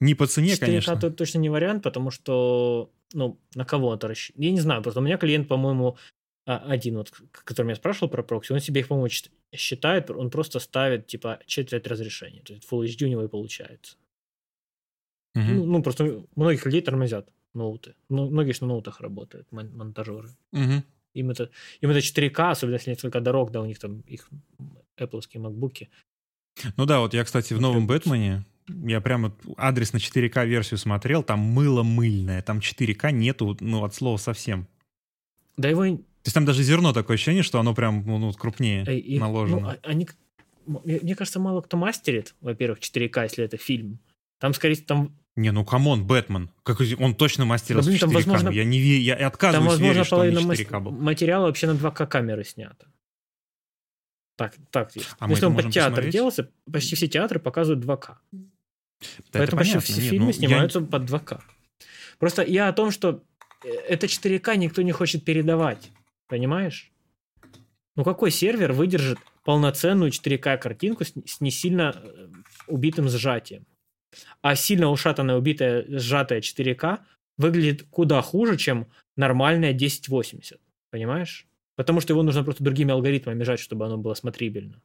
не 0.00 0.16
по 0.16 0.26
цене, 0.26 0.54
4К 0.54 0.58
конечно. 0.58 0.96
то 1.00 1.10
точно 1.10 1.38
не 1.38 1.48
вариант, 1.48 1.84
потому 1.84 2.10
что, 2.10 2.90
ну, 3.12 3.38
на 3.54 3.64
кого 3.64 3.94
это 3.94 4.08
рассчитано? 4.08 4.44
Я 4.44 4.50
не 4.50 4.60
знаю, 4.60 4.82
просто 4.82 4.98
у 4.98 5.04
меня 5.04 5.16
клиент, 5.16 5.46
по-моему, 5.46 5.96
а, 6.44 6.56
один, 6.56 6.96
вот, 6.96 7.10
к 7.10 7.44
которому 7.44 7.70
я 7.70 7.76
спрашивал 7.76 8.08
про 8.08 8.24
прокси, 8.24 8.52
он 8.52 8.58
себе 8.58 8.80
их, 8.80 8.88
по-моему, 8.88 9.08
чит- 9.08 9.30
считает, 9.54 10.10
он 10.10 10.30
просто 10.30 10.58
ставит, 10.58 11.06
типа, 11.06 11.38
четверть 11.46 11.86
разрешения. 11.86 12.42
То 12.42 12.52
есть 12.54 12.66
Full 12.68 12.84
HD 12.84 13.04
у 13.04 13.08
него 13.08 13.22
и 13.22 13.28
получается. 13.28 13.96
Мгм. 15.34 15.56
Ну, 15.56 15.64
ну, 15.66 15.82
просто 15.82 16.24
многих 16.36 16.64
людей 16.66 16.82
тормозят 16.82 17.28
ноуты. 17.54 17.94
Ну, 18.08 18.30
многие 18.30 18.52
же 18.52 18.60
на 18.62 18.68
ноутах 18.68 19.00
работают, 19.00 19.46
мон- 19.52 19.70
монтажеры. 19.76 20.30
Мгм. 20.52 20.84
Им 21.14 21.30
это, 21.30 21.50
им 21.80 21.90
это 21.90 22.00
4К, 22.00 22.50
особенно 22.50 22.74
если 22.76 22.90
несколько 22.90 23.20
дорог, 23.20 23.50
да, 23.50 23.60
у 23.60 23.66
них 23.66 23.78
там 23.78 24.00
их 24.00 24.28
Apple 24.98 25.20
макбуки. 25.38 25.88
Ну 26.76 26.84
да, 26.86 27.00
вот 27.00 27.14
я, 27.14 27.24
кстати, 27.24 27.54
в 27.54 27.60
новом 27.60 27.86
Бэтмене, 27.86 28.44
я 28.68 29.00
прямо 29.00 29.32
адрес 29.56 29.92
на 29.92 29.98
4К 29.98 30.44
версию 30.46 30.78
смотрел, 30.78 31.22
там 31.22 31.40
мыло 31.40 31.82
мыльное, 31.82 32.42
там 32.42 32.58
4К 32.60 33.10
нету, 33.12 33.56
ну, 33.60 33.84
от 33.84 33.94
слова 33.94 34.16
совсем. 34.18 34.66
Да 35.56 35.68
его... 35.68 35.84
и- 35.84 35.96
То 35.96 36.26
есть 36.26 36.34
там 36.34 36.44
даже 36.44 36.62
зерно 36.62 36.92
такое 36.92 37.14
ощущение, 37.14 37.42
что 37.42 37.58
оно 37.60 37.74
прям 37.74 38.04
ну, 38.06 38.18
ну, 38.18 38.32
крупнее 38.32 38.84
э, 38.86 38.96
их- 38.96 39.20
наложено. 39.20 39.60
ну, 39.60 39.90
они, 39.90 40.08
мне 40.66 41.14
кажется, 41.16 41.40
мало 41.40 41.60
кто 41.60 41.76
мастерит, 41.76 42.34
во-первых, 42.40 42.78
4К, 42.80 43.22
если 43.24 43.44
это 43.44 43.56
фильм. 43.56 43.98
Там, 44.38 44.54
скорее 44.54 44.76
там, 44.76 45.12
Не, 45.40 45.52
ну 45.52 45.64
камон, 45.64 46.06
Бэтмен. 46.06 46.50
Как, 46.62 46.78
он 46.98 47.14
точно 47.14 47.44
мастерил 47.46 47.80
Да, 47.80 47.86
блин, 47.86 47.98
там, 47.98 48.10
4К. 48.10 48.14
возможно, 48.14 48.48
я 48.50 48.64
не 48.64 48.78
я 48.78 49.16
там 49.16 49.26
отказываюсь 49.28 49.70
возможно, 49.70 49.92
верить, 49.92 50.06
что 50.06 50.16
он 50.16 50.26
не 50.28 50.32
половина 50.34 50.52
4К 50.52 50.70
мас- 50.72 50.82
был. 50.82 50.90
материала 50.92 51.46
вообще 51.46 51.66
на 51.66 51.76
2К 51.76 52.06
камеры 52.06 52.44
снято. 52.44 52.86
Так, 54.36 54.54
так. 54.70 54.90
А 55.18 55.26
мы 55.26 55.32
если 55.34 55.46
он 55.46 55.54
под 55.56 55.70
театр 55.70 55.90
посмотреть? 55.90 56.12
делался, 56.12 56.50
почти 56.70 56.94
все 56.96 57.08
театры 57.08 57.38
показывают 57.40 57.84
2К. 57.84 58.16
Да 58.28 58.36
это 59.06 59.16
Поэтому 59.32 59.58
почти 59.58 59.78
все 59.78 59.94
Нет, 60.00 60.10
фильмы 60.10 60.24
ну, 60.26 60.30
я- 60.30 60.36
снимаются 60.36 60.80
под 60.82 61.02
2К. 61.04 61.40
Просто 62.18 62.42
я 62.42 62.68
о 62.68 62.72
том, 62.72 62.90
что 62.90 63.22
э, 63.64 63.68
это 63.88 64.06
4К 64.06 64.56
никто 64.56 64.82
не 64.82 64.92
хочет 64.92 65.24
передавать. 65.24 65.90
Понимаешь? 66.28 66.90
Ну 67.96 68.04
какой 68.04 68.30
сервер 68.30 68.72
выдержит 68.72 69.18
полноценную 69.44 70.10
4К 70.10 70.58
картинку 70.58 71.04
с, 71.04 71.12
с 71.26 71.40
не 71.40 71.50
сильно 71.50 71.94
э, 72.02 72.28
убитым 72.66 73.08
сжатием? 73.08 73.64
А 74.42 74.54
сильно 74.56 74.88
ушатанная, 74.90 75.36
убитая, 75.36 75.84
сжатая 75.88 76.40
4К 76.40 77.00
выглядит 77.36 77.84
куда 77.90 78.20
хуже, 78.22 78.56
чем 78.56 78.86
нормальная 79.16 79.70
1080. 79.70 80.60
Понимаешь? 80.90 81.46
Потому 81.76 82.00
что 82.00 82.12
его 82.12 82.22
нужно 82.22 82.44
просто 82.44 82.64
другими 82.64 82.92
алгоритмами 82.92 83.42
жать, 83.44 83.60
чтобы 83.60 83.86
оно 83.86 83.96
было 83.96 84.14
смотрибельно. 84.14 84.82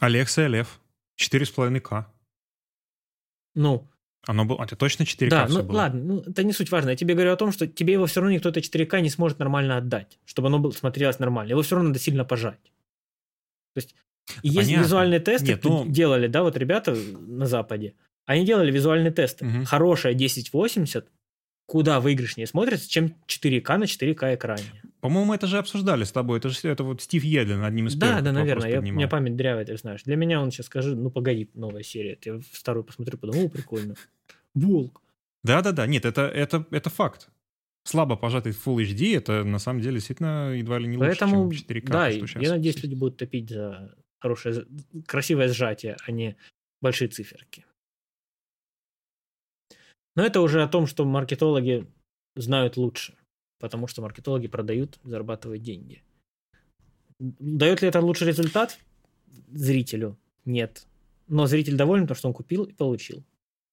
Алекса 0.00 0.46
Лев. 0.46 0.80
4,5К. 1.20 2.06
Ну, 3.54 3.88
Оно 4.26 4.44
было... 4.44 4.62
Это 4.62 4.76
точно 4.76 5.04
4К 5.04 5.28
Да, 5.28 5.46
ну 5.48 5.62
было? 5.62 5.76
ладно, 5.76 6.02
ну, 6.02 6.20
это 6.20 6.42
не 6.42 6.52
суть 6.52 6.70
важно. 6.70 6.90
Я 6.90 6.96
тебе 6.96 7.14
говорю 7.14 7.32
о 7.32 7.36
том, 7.36 7.52
что 7.52 7.66
тебе 7.66 7.92
его 7.92 8.06
все 8.06 8.20
равно 8.20 8.34
никто 8.34 8.48
это 8.48 8.60
4К 8.60 9.00
не 9.00 9.10
сможет 9.10 9.38
нормально 9.38 9.76
отдать, 9.76 10.18
чтобы 10.24 10.48
оно 10.48 10.58
было, 10.58 10.72
смотрелось 10.72 11.18
нормально. 11.18 11.50
Его 11.50 11.62
все 11.62 11.76
равно 11.76 11.88
надо 11.88 12.00
сильно 12.00 12.24
пожать. 12.24 12.72
То 13.74 13.78
есть 13.78 13.94
и 14.42 14.48
есть 14.48 14.68
Понятно. 14.68 14.84
визуальные 14.84 15.20
тесты, 15.20 15.46
Нет, 15.48 15.64
ну- 15.64 15.86
делали, 15.88 16.26
да, 16.26 16.42
вот 16.42 16.56
ребята 16.56 16.94
на 16.94 17.46
Западе. 17.46 17.94
Они 18.26 18.44
делали 18.46 18.70
визуальные 18.72 19.12
тесты. 19.12 19.44
Мгм. 19.44 19.64
Хорошая 19.64 20.14
1080 20.14 21.08
куда 21.66 22.00
выигрышнее 22.00 22.46
смотрится, 22.46 22.88
чем 22.90 23.14
4К 23.26 23.76
на 23.78 23.84
4К 23.86 24.34
экране. 24.34 24.64
По-моему, 25.00 25.32
это 25.34 25.46
же 25.46 25.58
обсуждали 25.58 26.04
с 26.04 26.12
тобой. 26.12 26.38
Это 26.38 26.50
же 26.50 26.58
это 26.64 26.84
вот 26.84 27.00
Стив 27.02 27.24
Едлин 27.24 27.62
одним 27.64 27.86
из 27.86 27.94
Да, 27.94 28.06
первых 28.06 28.24
да, 28.24 28.32
наверное. 28.32 28.70
Я, 28.70 28.78
у 28.80 28.82
меня 28.82 29.08
память 29.08 29.36
дрявая, 29.36 29.64
ты 29.64 29.76
знаешь. 29.76 30.02
Для 30.04 30.16
меня 30.16 30.40
он 30.40 30.50
сейчас 30.50 30.66
скажи, 30.66 30.94
ну 30.94 31.10
погоди, 31.10 31.50
новая 31.54 31.82
серия. 31.82 32.18
Я 32.24 32.40
старую 32.52 32.84
посмотрю, 32.84 33.18
подумал, 33.18 33.48
прикольно. 33.48 33.94
Волк. 34.54 35.02
Да-да-да, 35.42 35.86
нет, 35.86 36.04
это, 36.04 36.22
это, 36.22 36.66
это 36.70 36.90
факт. 36.90 37.28
Слабо 37.86 38.16
пожатый 38.16 38.52
Full 38.52 38.82
HD, 38.82 39.16
это 39.16 39.44
на 39.44 39.58
самом 39.58 39.80
деле 39.80 39.96
действительно 39.96 40.54
едва 40.54 40.78
ли 40.78 40.86
не 40.86 40.96
лучше, 40.96 41.10
Поэтому, 41.18 41.52
чем 41.52 41.66
4К. 41.68 41.90
да, 41.90 42.08
я 42.08 42.50
надеюсь, 42.50 42.82
люди 42.82 42.94
будут 42.94 43.18
топить 43.18 43.50
за 43.50 43.94
хорошее, 44.24 44.66
красивое 45.06 45.48
сжатие, 45.48 45.96
а 46.06 46.10
не 46.10 46.36
большие 46.80 47.08
циферки. 47.08 47.66
Но 50.16 50.24
это 50.24 50.40
уже 50.40 50.62
о 50.62 50.68
том, 50.68 50.86
что 50.86 51.04
маркетологи 51.04 51.86
знают 52.34 52.78
лучше, 52.78 53.14
потому 53.58 53.86
что 53.86 54.00
маркетологи 54.00 54.48
продают, 54.48 54.98
зарабатывают 55.04 55.62
деньги. 55.62 56.02
Дает 57.18 57.82
ли 57.82 57.88
это 57.88 58.00
лучший 58.00 58.28
результат 58.28 58.78
зрителю? 59.52 60.16
Нет. 60.46 60.86
Но 61.26 61.46
зритель 61.46 61.76
доволен, 61.76 62.04
потому 62.04 62.16
что 62.16 62.28
он 62.28 62.34
купил 62.34 62.64
и 62.64 62.72
получил. 62.72 63.22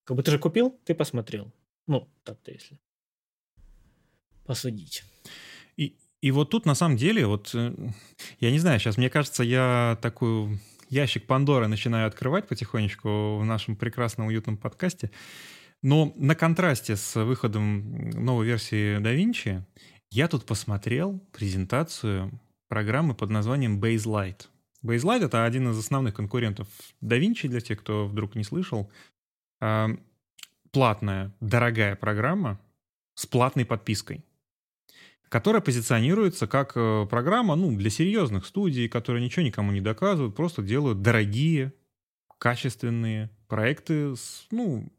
Как 0.04 0.18
бы 0.18 0.24
ты 0.24 0.32
же 0.32 0.40
купил, 0.40 0.78
ты 0.84 0.94
посмотрел. 0.94 1.54
Ну, 1.88 2.10
так-то 2.24 2.52
если 2.52 2.78
посудить. 4.46 5.04
И, 6.22 6.30
вот 6.30 6.52
тут 6.52 6.66
на 6.66 6.76
самом 6.76 6.98
деле, 6.98 7.26
вот, 7.26 7.52
э, 7.56 7.74
я 8.40 8.52
не 8.52 8.60
знаю, 8.60 8.80
сейчас 8.80 8.98
мне 8.98 9.10
кажется, 9.10 9.44
я 9.44 9.98
такой 10.02 10.60
ящик 10.90 11.26
Пандоры 11.26 11.68
начинаю 11.68 12.08
открывать 12.08 12.48
потихонечку 12.48 13.38
в 13.38 13.46
нашем 13.46 13.76
прекрасном 13.76 14.28
уютном 14.28 14.58
подкасте. 14.58 15.10
Но 15.82 16.14
на 16.16 16.36
контрасте 16.36 16.96
с 16.96 17.16
выходом 17.24 18.12
новой 18.12 18.46
версии 18.46 19.00
DaVinci 19.00 19.64
я 20.12 20.28
тут 20.28 20.46
посмотрел 20.46 21.20
презентацию 21.32 22.40
программы 22.68 23.16
под 23.16 23.32
названием 23.32 23.82
BaseLight. 23.82 24.48
BaseLight— 24.84 25.26
это 25.26 25.46
один 25.46 25.72
из 25.72 25.78
основных 25.80 26.14
конкурентов 26.14 26.68
DaVinci, 27.02 27.48
для 27.48 27.62
тех, 27.62 27.80
кто 27.80 28.06
вдруг 28.06 28.36
не 28.36 28.44
слышал. 28.44 28.92
Платная, 30.72 31.36
дорогая 31.40 31.96
программа 31.96 32.60
с 33.16 33.26
платной 33.26 33.66
подпиской 33.66 34.24
которая 35.32 35.62
позиционируется 35.62 36.46
как 36.46 36.74
э, 36.76 37.08
программа 37.10 37.56
ну, 37.56 37.74
для 37.78 37.90
серьезных 37.90 38.46
студий, 38.46 38.90
которые 38.90 39.24
ничего 39.24 39.46
никому 39.46 39.72
не 39.72 39.80
доказывают, 39.80 40.36
просто 40.36 40.62
делают 40.62 41.02
дорогие, 41.02 41.74
качественные 42.38 43.30
проекты 43.48 44.18
с, 44.18 44.46
ну, 44.52 44.92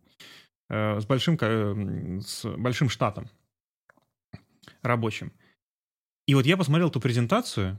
э, 0.71 1.01
с, 1.01 1.05
большим, 1.05 1.37
э, 1.39 2.21
с 2.25 2.47
большим 2.57 2.89
штатом 2.89 3.29
рабочим. 4.81 5.33
И 6.27 6.35
вот 6.35 6.47
я 6.47 6.57
посмотрел 6.57 6.89
эту 6.89 6.99
презентацию, 6.99 7.79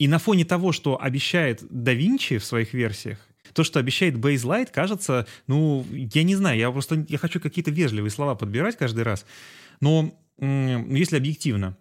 и 0.00 0.08
на 0.08 0.18
фоне 0.18 0.44
того, 0.44 0.72
что 0.72 1.00
обещает 1.00 1.62
Da 1.62 1.96
Vinci 1.96 2.38
в 2.38 2.44
своих 2.44 2.74
версиях, 2.74 3.20
то, 3.52 3.62
что 3.62 3.78
обещает 3.78 4.16
Baselight, 4.16 4.72
кажется, 4.72 5.28
ну, 5.46 5.86
я 5.92 6.24
не 6.24 6.34
знаю, 6.34 6.58
я 6.58 6.72
просто 6.72 7.06
я 7.08 7.18
хочу 7.18 7.38
какие-то 7.38 7.70
вежливые 7.70 8.10
слова 8.10 8.34
подбирать 8.34 8.76
каждый 8.76 9.04
раз. 9.04 9.24
Но 9.80 10.12
если 10.40 11.16
объективно, 11.16 11.76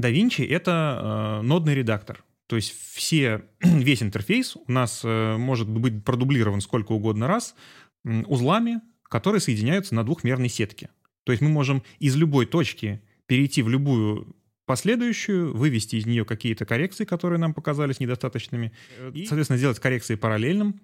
DaVinci— 0.00 0.46
это 0.48 1.40
э, 1.40 1.46
нодный 1.46 1.74
редактор. 1.74 2.24
То 2.46 2.56
есть 2.56 2.74
все, 2.92 3.44
весь 3.60 4.02
интерфейс 4.02 4.56
у 4.56 4.70
нас 4.70 5.02
э, 5.04 5.36
может 5.36 5.68
быть 5.68 6.04
продублирован 6.04 6.60
сколько 6.60 6.92
угодно 6.92 7.26
раз 7.26 7.54
узлами, 8.04 8.80
которые 9.02 9.40
соединяются 9.40 9.94
на 9.94 10.04
двухмерной 10.04 10.48
сетке. 10.48 10.90
То 11.24 11.32
есть 11.32 11.42
мы 11.42 11.48
можем 11.48 11.82
из 11.98 12.14
любой 12.14 12.46
точки 12.46 13.02
перейти 13.26 13.62
в 13.62 13.68
любую 13.68 14.36
последующую, 14.64 15.56
вывести 15.56 15.96
из 15.96 16.06
нее 16.06 16.24
какие-то 16.24 16.64
коррекции, 16.64 17.04
которые 17.04 17.40
нам 17.40 17.52
показались 17.52 17.98
недостаточными, 17.98 18.72
и, 19.12 19.26
соответственно, 19.26 19.58
сделать 19.58 19.80
коррекции 19.80 20.14
параллельным 20.14 20.80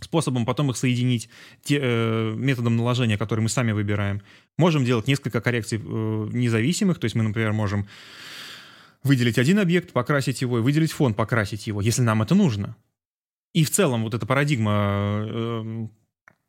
способом, 0.00 0.44
потом 0.44 0.70
их 0.70 0.76
соединить 0.76 1.28
те, 1.62 1.78
э, 1.80 2.34
методом 2.36 2.76
наложения, 2.76 3.16
который 3.16 3.40
мы 3.40 3.48
сами 3.48 3.72
выбираем. 3.72 4.22
Можем 4.58 4.84
делать 4.84 5.08
несколько 5.08 5.40
коррекций 5.40 5.78
э, 5.78 5.82
независимых, 5.82 6.98
то 6.98 7.06
есть 7.06 7.14
мы, 7.14 7.22
например, 7.22 7.52
можем 7.52 7.86
выделить 9.02 9.38
один 9.38 9.58
объект, 9.58 9.92
покрасить 9.92 10.42
его, 10.42 10.58
и 10.58 10.62
выделить 10.62 10.92
фон, 10.92 11.14
покрасить 11.14 11.66
его, 11.66 11.80
если 11.80 12.02
нам 12.02 12.22
это 12.22 12.34
нужно. 12.34 12.76
И 13.54 13.64
в 13.64 13.70
целом 13.70 14.02
вот 14.02 14.14
эта 14.14 14.26
парадигма 14.26 15.24
э, 15.26 15.86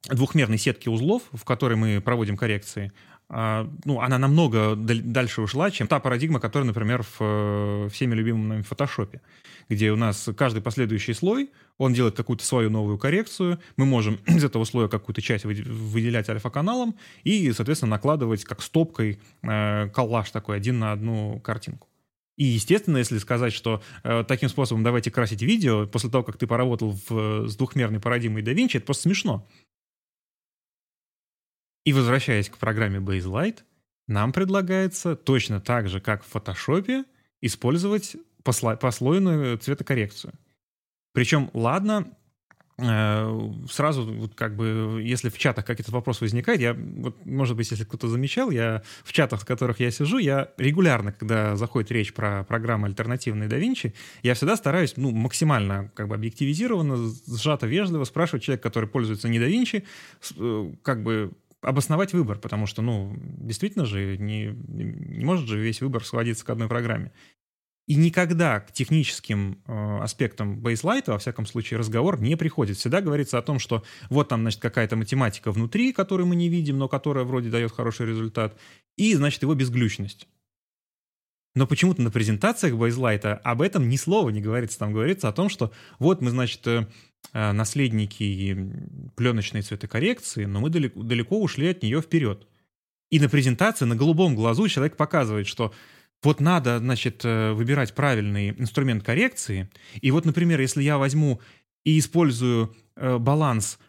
двухмерной 0.10 0.58
сетки 0.58 0.90
узлов, 0.90 1.24
в 1.32 1.44
которой 1.46 1.76
мы 1.76 2.02
проводим 2.02 2.38
коррекции, 2.38 2.92
ну, 3.30 4.00
она 4.00 4.18
намного 4.18 4.76
даль- 4.76 5.02
дальше 5.02 5.42
ушла, 5.42 5.70
чем 5.70 5.88
та 5.88 6.00
парадигма, 6.00 6.40
которая, 6.40 6.68
например, 6.68 7.04
в 7.04 7.18
э, 7.20 7.90
всеми 7.92 8.16
любимом 8.16 8.48
нами 8.48 8.62
фотошопе, 8.62 9.22
где 9.68 9.92
у 9.92 9.98
нас 9.98 10.30
каждый 10.38 10.62
последующий 10.62 11.14
слой, 11.14 11.52
он 11.78 11.94
делает 11.94 12.16
какую-то 12.16 12.46
свою 12.46 12.70
новую 12.70 12.98
коррекцию, 12.98 13.60
мы 13.76 13.86
можем 13.86 14.16
из 14.28 14.44
этого 14.44 14.64
слоя 14.64 14.88
какую-то 14.88 15.22
часть 15.22 15.44
выде- 15.44 15.70
выделять 15.70 16.30
альфа-каналом 16.30 16.96
и, 17.24 17.52
соответственно, 17.52 17.92
накладывать 17.92 18.46
как 18.46 18.62
стопкой 18.62 19.20
э, 19.44 19.90
коллаж 19.90 20.32
такой 20.32 20.56
один 20.56 20.80
на 20.80 20.94
одну 20.94 21.42
картинку. 21.42 21.88
И, 22.38 22.44
естественно, 22.46 22.98
если 22.98 23.18
сказать, 23.18 23.52
что 23.52 23.82
э, 24.04 24.24
таким 24.28 24.48
способом 24.48 24.84
давайте 24.84 25.10
красить 25.10 25.42
видео, 25.42 25.88
после 25.88 26.10
того, 26.12 26.24
как 26.24 26.38
ты 26.38 26.46
поработал 26.46 26.96
в, 27.10 27.48
с 27.48 27.56
двухмерной 27.56 28.00
парадигмой 28.00 28.44
DaVinci, 28.44 28.78
это 28.78 28.86
просто 28.86 29.04
смешно. 29.04 29.48
И 31.88 31.94
возвращаясь 31.94 32.50
к 32.50 32.58
программе 32.58 33.00
Baselight, 33.00 33.60
нам 34.10 34.34
предлагается 34.34 35.16
точно 35.16 35.62
так 35.62 35.88
же, 35.88 36.02
как 36.02 36.22
в 36.22 36.36
Photoshop, 36.36 37.06
использовать 37.40 38.18
посла- 38.44 38.76
послойную 38.76 39.58
цветокоррекцию. 39.58 40.34
Причем, 41.14 41.50
ладно, 41.54 42.10
э, 42.78 43.52
сразу, 43.72 44.30
как 44.36 44.58
бы, 44.58 45.02
если 45.02 45.30
в 45.30 45.38
чатах 45.38 45.64
какой-то 45.66 45.94
вопрос 45.94 46.20
возникает, 46.20 46.60
я, 46.60 46.74
вот, 46.74 47.26
может 47.26 47.56
быть, 47.56 47.72
если 47.72 47.86
кто-то 47.86 48.10
замечал, 48.10 48.52
я 48.52 48.84
в 49.06 49.14
чатах, 49.14 49.40
в 49.40 49.46
которых 49.46 49.80
я 49.80 49.90
сижу, 49.90 50.18
я 50.18 50.52
регулярно, 50.58 51.14
когда 51.14 51.56
заходит 51.56 51.90
речь 51.92 52.14
про 52.14 52.44
программы 52.44 52.88
альтернативные 52.90 53.48
DaVinci, 53.48 53.94
я 54.24 54.34
всегда 54.34 54.58
стараюсь, 54.58 54.98
ну, 54.98 55.12
максимально, 55.12 55.90
как 55.96 56.10
бы, 56.10 56.16
объективизированно, 56.16 57.14
сжато, 57.28 57.66
вежливо 57.66 58.04
спрашивать 58.04 58.44
человека, 58.44 58.64
который 58.64 58.90
пользуется 58.90 59.30
не 59.30 59.40
DaVinci, 59.40 59.86
с- 60.20 60.34
э, 60.38 60.74
как 60.84 61.02
бы, 61.02 61.32
обосновать 61.68 62.14
выбор, 62.14 62.40
потому 62.40 62.66
что, 62.66 62.82
ну, 62.82 63.14
действительно 63.18 63.86
же, 63.86 64.18
не, 64.18 64.46
не 64.68 65.26
может 65.26 65.48
же 65.48 65.60
весь 65.60 65.82
выбор 65.82 66.06
сводиться 66.06 66.46
к 66.46 66.50
одной 66.50 66.70
программе. 66.70 67.12
И 67.88 67.96
никогда 67.96 68.60
к 68.62 68.72
техническим 68.72 69.62
э, 69.66 70.00
аспектам 70.02 70.60
бейслайта, 70.60 71.14
во 71.14 71.20
всяком 71.20 71.46
случае, 71.46 71.80
разговор 71.80 72.22
не 72.22 72.36
приходит. 72.36 72.78
Всегда 72.78 73.02
говорится 73.02 73.38
о 73.38 73.42
том, 73.42 73.60
что 73.60 73.84
вот 74.10 74.30
там, 74.30 74.42
значит, 74.42 74.62
какая-то 74.62 74.96
математика 74.96 75.52
внутри, 75.52 75.94
которую 75.94 76.28
мы 76.28 76.36
не 76.36 76.50
видим, 76.50 76.78
но 76.78 76.88
которая 76.88 77.24
вроде 77.26 77.50
дает 77.50 77.72
хороший 77.72 78.06
результат, 78.08 78.58
и, 78.98 79.14
значит, 79.16 79.42
его 79.42 79.54
безглючность. 79.54 80.28
Но 81.56 81.66
почему-то 81.66 82.02
на 82.02 82.12
презентациях 82.12 82.76
Бейзлайта 82.76 83.36
об 83.36 83.62
этом 83.62 83.90
ни 83.90 83.96
слова 83.96 84.30
не 84.30 84.42
говорится. 84.42 84.80
Там 84.80 84.94
говорится 84.94 85.28
о 85.28 85.34
том, 85.34 85.50
что 85.50 85.72
вот 85.98 86.22
мы, 86.22 86.30
значит, 86.30 86.66
э, 86.68 86.88
наследники 87.34 88.58
пленочной 89.16 89.62
цветокоррекции, 89.62 90.46
но 90.46 90.60
мы 90.60 90.70
далеко, 90.70 91.04
далеко 91.04 91.42
ушли 91.42 91.68
от 91.68 91.84
нее 91.84 92.02
вперед. 92.02 92.48
И 93.10 93.20
на 93.20 93.30
презентации 93.30 93.86
на 93.86 93.96
голубом 93.96 94.36
глазу 94.36 94.68
человек 94.68 94.98
показывает, 94.98 95.48
что 95.48 95.74
вот 96.24 96.42
надо, 96.42 96.80
значит, 96.80 97.24
э, 97.24 97.54
выбирать 97.54 97.94
правильный 97.94 98.50
инструмент 98.50 99.04
коррекции. 99.04 99.70
И 100.02 100.12
вот, 100.12 100.26
например, 100.26 100.60
если 100.60 100.84
я 100.84 100.98
возьму 100.98 101.40
и 101.84 102.00
использую 102.00 102.76
э, 102.96 103.18
баланс 103.18 103.80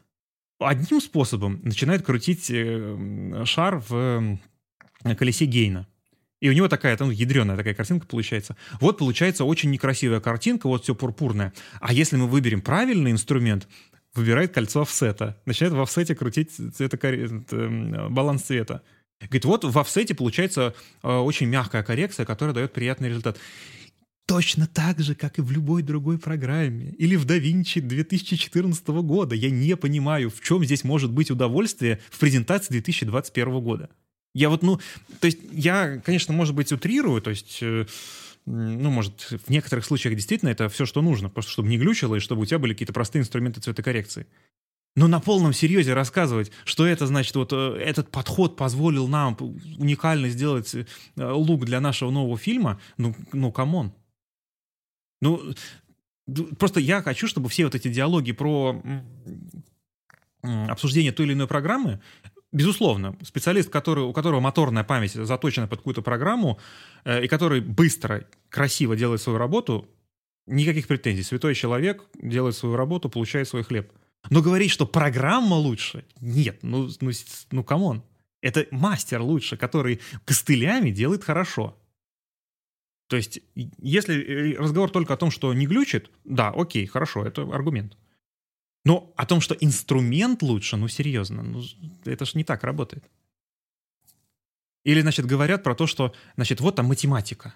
одним 0.59 1.01
способом, 1.01 1.61
начинает 1.63 2.05
крутить 2.05 2.51
э, 2.51 3.45
шар 3.45 3.83
в 3.89 4.39
э, 5.05 5.15
колесе 5.15 5.47
Гейна. 5.47 5.89
И 6.41 6.49
у 6.49 6.53
него 6.53 6.69
такая, 6.69 6.97
там, 6.97 7.11
ядреная 7.11 7.57
такая 7.57 7.75
картинка 7.75 8.07
получается. 8.07 8.57
Вот 8.81 8.99
получается 8.99 9.45
очень 9.45 9.71
некрасивая 9.71 10.21
картинка, 10.21 10.69
вот 10.69 10.85
все 10.85 10.95
пурпурное. 10.95 11.53
А 11.81 11.93
если 11.93 12.17
мы 12.17 12.29
выберем 12.29 12.61
правильный 12.61 13.11
инструмент, 13.11 13.67
выбирает 14.15 14.53
кольцо 14.53 14.83
офсета. 14.83 15.41
Начинает 15.47 15.75
в 15.75 15.81
офсете 15.81 16.15
крутить 16.15 16.51
цветокорре- 16.59 17.45
э, 17.51 18.09
баланс 18.09 18.43
цвета. 18.43 18.83
Говорит, 19.21 19.45
вот 19.45 19.65
в 19.65 19.79
офсете 19.79 20.15
получается 20.15 20.75
э, 21.03 21.09
очень 21.09 21.47
мягкая 21.47 21.83
коррекция, 21.83 22.25
которая 22.25 22.55
дает 22.55 22.73
приятный 22.73 23.09
результат. 23.09 23.39
Точно 24.27 24.67
так 24.67 25.01
же, 25.01 25.15
как 25.15 25.39
и 25.39 25.43
в 25.43 25.51
любой 25.51 25.83
другой 25.83 26.19
программе. 26.19 26.91
Или 26.99 27.17
в 27.17 27.27
DaVinci 27.27 27.81
2014 27.81 28.87
года. 28.89 29.35
Я 29.35 29.51
не 29.51 29.75
понимаю, 29.77 30.31
в 30.31 30.41
чем 30.43 30.65
здесь 30.65 30.85
может 30.85 31.11
быть 31.11 31.31
удовольствие 31.31 32.01
в 32.11 32.19
презентации 32.19 32.73
2021 32.73 33.61
года. 33.61 33.89
Я 34.39 34.51
вот, 34.51 34.63
ну, 34.63 34.79
то 35.19 35.27
есть 35.27 35.39
я, 35.51 35.99
конечно, 35.99 36.33
может 36.33 36.55
быть, 36.55 36.71
утрирую, 36.71 37.21
то 37.21 37.31
есть, 37.31 37.59
э, 37.61 37.87
ну, 38.47 38.89
может, 38.89 39.33
в 39.45 39.51
некоторых 39.51 39.85
случаях 39.85 40.15
действительно 40.15 40.51
это 40.51 40.69
все, 40.69 40.87
что 40.87 41.03
нужно, 41.03 41.29
просто 41.29 41.51
чтобы 41.51 41.69
не 41.69 41.77
глючило 41.77 42.15
и 42.15 42.21
чтобы 42.21 42.43
у 42.43 42.45
тебя 42.45 42.61
были 42.61 42.73
какие-то 42.73 42.93
простые 42.93 43.23
инструменты 43.23 43.61
цветокоррекции. 43.61 44.29
Но 44.95 45.09
на 45.09 45.19
полном 45.19 45.53
серьезе 45.53 45.93
рассказывать, 45.93 46.53
что 46.65 46.87
это 46.87 47.09
значит, 47.09 47.35
вот 47.35 47.53
э, 47.53 47.83
этот 47.85 48.13
подход 48.13 48.55
позволил 48.55 49.09
нам 49.09 49.37
уникально 49.77 50.29
сделать 50.29 50.73
э, 50.73 50.85
look 51.17 51.65
для 51.65 51.81
нашего 51.81 52.13
нового 52.13 52.39
фильма, 52.39 52.81
ну, 52.97 53.17
ну, 53.33 53.51
come 53.51 53.75
on. 53.75 53.93
Ну, 55.21 55.53
просто 56.61 56.79
я 56.79 57.03
хочу, 57.03 57.27
чтобы 57.27 57.49
все 57.49 57.65
вот 57.65 57.75
эти 57.75 57.89
диалоги 57.89 58.31
про 58.31 58.81
обсуждение 60.43 61.11
той 61.11 61.27
или 61.27 61.33
иной 61.33 61.49
программы, 61.49 62.01
безусловно, 62.53 63.17
специалист, 63.23 63.71
который, 63.71 64.05
у 64.05 64.13
которого 64.13 64.41
моторная 64.41 64.85
память 64.85 65.13
заточена 65.13 65.67
под 65.67 65.81
какую-то 65.81 66.03
программу, 66.03 66.59
э, 67.05 67.25
и 67.25 67.29
который 67.29 67.61
быстро, 67.61 68.27
красиво 68.49 68.97
делает 68.97 69.21
свою 69.21 69.39
работу, 69.39 69.89
никаких 70.47 70.87
претензий. 70.87 71.23
Святой 71.23 71.55
человек 71.55 72.05
делает 72.15 72.57
свою 72.57 72.77
работу, 72.77 73.09
получает 73.09 73.49
свой 73.49 73.63
хлеб. 73.63 73.93
Но 74.31 74.43
говорить, 74.43 74.71
что 74.71 74.87
программа 74.87 75.55
лучше, 75.55 76.05
нет, 76.21 76.59
ну, 76.63 76.89
ну, 77.01 77.11
ну 77.51 77.65
come 77.65 77.87
on. 77.87 78.03
Это 78.41 78.67
мастер 78.71 79.21
лучше, 79.21 79.57
который 79.57 80.01
костылями 80.25 80.91
делает 80.91 81.25
хорошо. 81.25 81.77
То 83.09 83.17
есть, 83.17 83.41
если 83.55 84.55
разговор 84.55 84.91
только 84.91 85.15
о 85.15 85.17
том, 85.17 85.31
что 85.31 85.53
не 85.55 85.67
глючит, 85.67 86.11
да, 86.25 86.51
окей, 86.51 86.87
хорошо, 86.87 87.25
это 87.25 87.43
аргумент. 87.43 87.97
Но 88.89 89.13
о 89.17 89.27
том, 89.27 89.43
что 89.43 89.55
инструмент 89.55 90.43
лучше, 90.43 90.79
ну 90.79 90.89
серьезно, 90.89 91.43
ну, 91.43 91.63
это 92.07 92.25
же 92.25 92.33
не 92.37 92.43
так 92.43 92.65
работает. 92.65 93.05
Или, 94.83 95.03
значит, 95.03 95.27
говорят 95.27 95.63
про 95.63 95.75
то, 95.75 95.87
что, 95.87 96.15
значит, 96.37 96.63
вот 96.63 96.77
там 96.77 96.87
математика. 96.87 97.55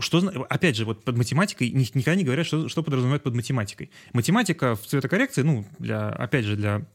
Что, 0.00 0.18
опять 0.50 0.76
же, 0.76 0.84
вот 0.84 1.02
под 1.02 1.16
математикой 1.16 1.70
никогда 1.70 2.14
не 2.14 2.24
говорят, 2.24 2.46
что, 2.46 2.68
что 2.68 2.82
подразумевают 2.82 3.22
под 3.22 3.34
математикой. 3.34 3.90
Математика 4.12 4.76
в 4.76 4.82
цветокоррекции, 4.82 5.40
ну, 5.40 5.64
для, 5.78 6.10
опять 6.10 6.44
же, 6.44 6.56
для 6.56 6.86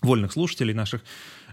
вольных 0.00 0.32
слушателей 0.32 0.72
наших, 0.72 1.02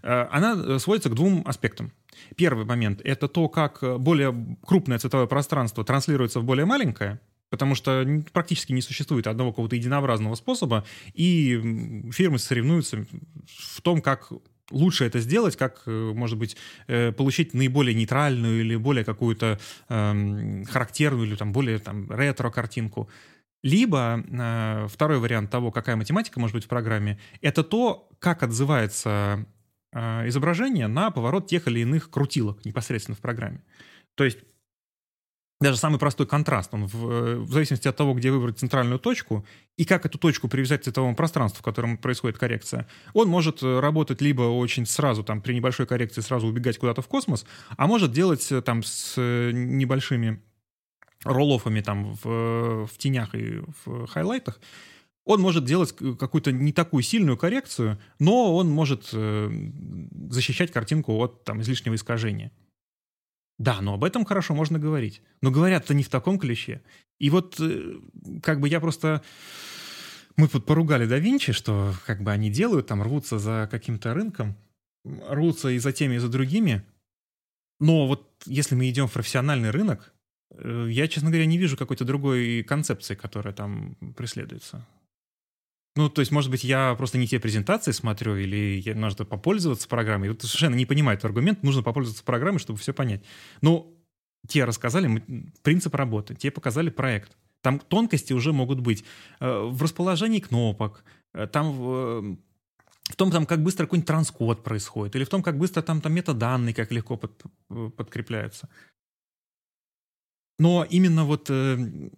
э, 0.03 0.27
она 0.31 0.55
э, 0.55 0.79
сводится 0.79 1.09
к 1.09 1.15
двум 1.15 1.43
аспектам. 1.45 1.91
Первый 2.37 2.63
момент— 2.63 3.01
это 3.03 3.27
то, 3.27 3.49
как 3.49 3.83
более 3.99 4.57
крупное 4.65 4.99
цветовое 4.99 5.27
пространство 5.27 5.83
транслируется 5.83 6.39
в 6.39 6.45
более 6.45 6.65
маленькое, 6.65 7.19
потому 7.49 7.75
что 7.75 8.23
практически 8.33 8.73
не 8.73 8.81
существует 8.81 9.27
одного 9.27 9.51
какого-то 9.51 9.75
единообразного 9.75 10.35
способа, 10.35 10.85
и 11.13 12.09
фирмы 12.11 12.39
соревнуются 12.39 13.05
в 13.47 13.81
том, 13.81 14.01
как 14.01 14.31
лучше 14.71 15.05
это 15.05 15.19
сделать, 15.19 15.55
как, 15.55 15.83
э, 15.85 16.11
может 16.13 16.37
быть, 16.37 16.57
э, 16.87 17.11
получить 17.11 17.53
наиболее 17.53 17.93
нейтральную 17.93 18.61
или 18.61 18.75
более 18.75 19.03
какую-то 19.03 19.59
эм, 19.89 20.65
характерную 20.65 21.27
или 21.27 21.35
там 21.35 21.51
более 21.51 21.79
там 21.79 22.09
ретро-картинку. 22.11 23.09
Либо 23.63 24.23
э, 24.27 24.87
второй 24.89 25.19
вариант 25.19 25.51
того, 25.51 25.71
какая 25.71 25.95
математика 25.95 26.39
может 26.39 26.55
быть 26.55 26.65
в 26.65 26.67
программе, 26.67 27.19
это 27.41 27.63
то, 27.63 28.09
как 28.19 28.43
отзывается 28.43 29.45
э, 29.91 30.27
изображение 30.27 30.87
на 30.87 31.11
поворот 31.11 31.47
тех 31.47 31.67
или 31.67 31.79
иных 31.79 32.09
крутилок 32.09 32.63
непосредственно 32.65 33.15
в 33.15 33.21
программе. 33.21 33.63
То 34.15 34.23
есть 34.23 34.39
даже 35.61 35.77
самый 35.77 35.99
простой 35.99 36.27
контраст, 36.27 36.73
он 36.73 36.85
в, 36.85 37.09
э, 37.09 37.35
в 37.37 37.51
зависимости 37.51 37.87
от 37.87 37.95
того, 37.95 38.13
где 38.13 38.29
выбрать 38.29 38.59
центральную 38.59 38.99
точку 38.99 39.45
и 39.77 39.85
как 39.85 40.05
эту 40.05 40.17
точку 40.17 40.49
привязать 40.49 40.81
к 40.81 40.83
цветовому 40.83 41.15
пространству, 41.15 41.61
в 41.61 41.63
котором 41.63 41.97
происходит 41.97 42.37
коррекция, 42.37 42.87
он 43.13 43.29
может 43.29 43.63
э, 43.63 43.79
работать 43.79 44.21
либо 44.21 44.43
очень 44.43 44.85
сразу, 44.85 45.23
там, 45.23 45.41
при 45.41 45.53
небольшой 45.53 45.87
коррекции 45.87 46.21
сразу 46.21 46.47
убегать 46.47 46.77
куда-то 46.77 47.01
в 47.01 47.07
космос, 47.07 47.45
а 47.77 47.87
может 47.87 48.11
делать 48.11 48.51
э, 48.51 48.61
там 48.61 48.83
с 48.83 49.15
небольшими 49.17 50.41
роллофами 51.23 51.79
там 51.79 52.17
в, 52.21 52.85
в 52.85 52.97
тенях 52.97 53.33
и 53.33 53.61
в 53.85 54.07
хайлайтах, 54.07 54.59
он 55.23 55.41
может 55.41 55.63
делать 55.63 55.95
какую-то 55.95 56.51
не 56.51 56.73
такую 56.73 57.01
сильную 57.01 57.37
коррекцию, 57.37 57.97
но 58.19 58.55
он 58.55 58.69
может 58.69 59.09
защищать 60.29 60.71
картинку 60.71 61.17
от 61.17 61.43
там, 61.43 61.61
излишнего 61.61 61.95
искажения. 61.95 62.51
Да, 63.57 63.81
но 63.81 63.93
об 63.93 64.03
этом 64.03 64.25
хорошо 64.25 64.53
можно 64.53 64.79
говорить. 64.79 65.21
Но 65.41 65.51
говорят-то 65.51 65.93
не 65.93 66.03
в 66.03 66.09
таком 66.09 66.37
ключе. 66.39 66.81
И 67.19 67.29
вот 67.29 67.59
э, 67.59 67.99
как 68.43 68.59
бы 68.59 68.67
я 68.67 68.79
просто... 68.79 69.21
Мы 70.35 70.49
тут 70.49 70.65
поругали 70.65 71.05
да 71.05 71.17
Винчи, 71.17 71.53
что 71.53 71.93
как 72.05 72.21
бы 72.21 72.31
они 72.31 72.49
делают, 72.49 72.87
там 72.87 73.01
рвутся 73.01 73.39
за 73.39 73.69
каким-то 73.71 74.13
рынком, 74.13 74.57
рвутся 75.05 75.69
и 75.69 75.77
за 75.77 75.93
теми, 75.93 76.15
и 76.15 76.19
за 76.19 76.27
другими. 76.27 76.83
Но 77.79 78.07
вот 78.07 78.29
если 78.45 78.75
мы 78.75 78.89
идем 78.89 79.07
в 79.07 79.13
профессиональный 79.13 79.69
рынок, 79.69 80.13
э, 80.51 80.87
я, 80.89 81.07
честно 81.07 81.29
говоря, 81.29 81.45
не 81.45 81.57
вижу 81.57 81.77
какой-то 81.77 82.03
другой 82.03 82.63
концепции, 82.63 83.15
которая 83.15 83.53
там 83.53 83.95
преследуется. 84.17 84.85
Ну, 85.97 86.09
то 86.09 86.19
есть, 86.19 86.31
может 86.31 86.51
быть, 86.51 86.65
я 86.65 86.93
просто 86.95 87.17
не 87.17 87.27
те 87.27 87.39
презентации 87.39 87.91
смотрю, 87.91 88.35
или 88.35 88.91
нужно 88.93 89.23
попользоваться 89.23 89.87
программой. 89.87 90.29
Вот 90.29 90.41
совершенно 90.41 90.75
не 90.75 90.85
понимаю 90.85 91.17
этот 91.17 91.25
аргумент, 91.25 91.63
нужно 91.63 91.83
попользоваться 91.83 92.23
программой, 92.23 92.59
чтобы 92.59 92.79
все 92.79 92.93
понять. 92.93 93.23
Ну, 93.61 93.95
те 94.47 94.65
рассказали 94.65 95.23
принцип 95.61 95.95
работы, 95.95 96.35
те 96.35 96.51
показали 96.51 96.89
проект. 96.89 97.37
Там 97.61 97.79
тонкости 97.79 98.33
уже 98.33 98.51
могут 98.51 98.81
быть 98.81 99.05
э, 99.39 99.59
в 99.59 99.81
расположении 99.81 100.39
кнопок, 100.39 101.03
э, 101.33 101.47
там 101.47 101.71
в, 101.71 102.37
в 103.09 103.15
том, 103.15 103.31
там, 103.31 103.45
как 103.45 103.63
быстро 103.63 103.85
какой-нибудь 103.85 104.07
транскод 104.07 104.63
происходит, 104.63 105.15
или 105.15 105.23
в 105.23 105.29
том, 105.29 105.41
как 105.41 105.57
быстро 105.57 105.81
там, 105.81 106.01
там 106.01 106.13
метаданные, 106.13 106.75
как 106.75 106.91
легко 106.91 107.17
под, 107.17 107.41
подкрепляются. 107.95 108.69
Но 110.59 110.85
именно 110.87 111.25
вот 111.25 111.49
э, 111.49 112.09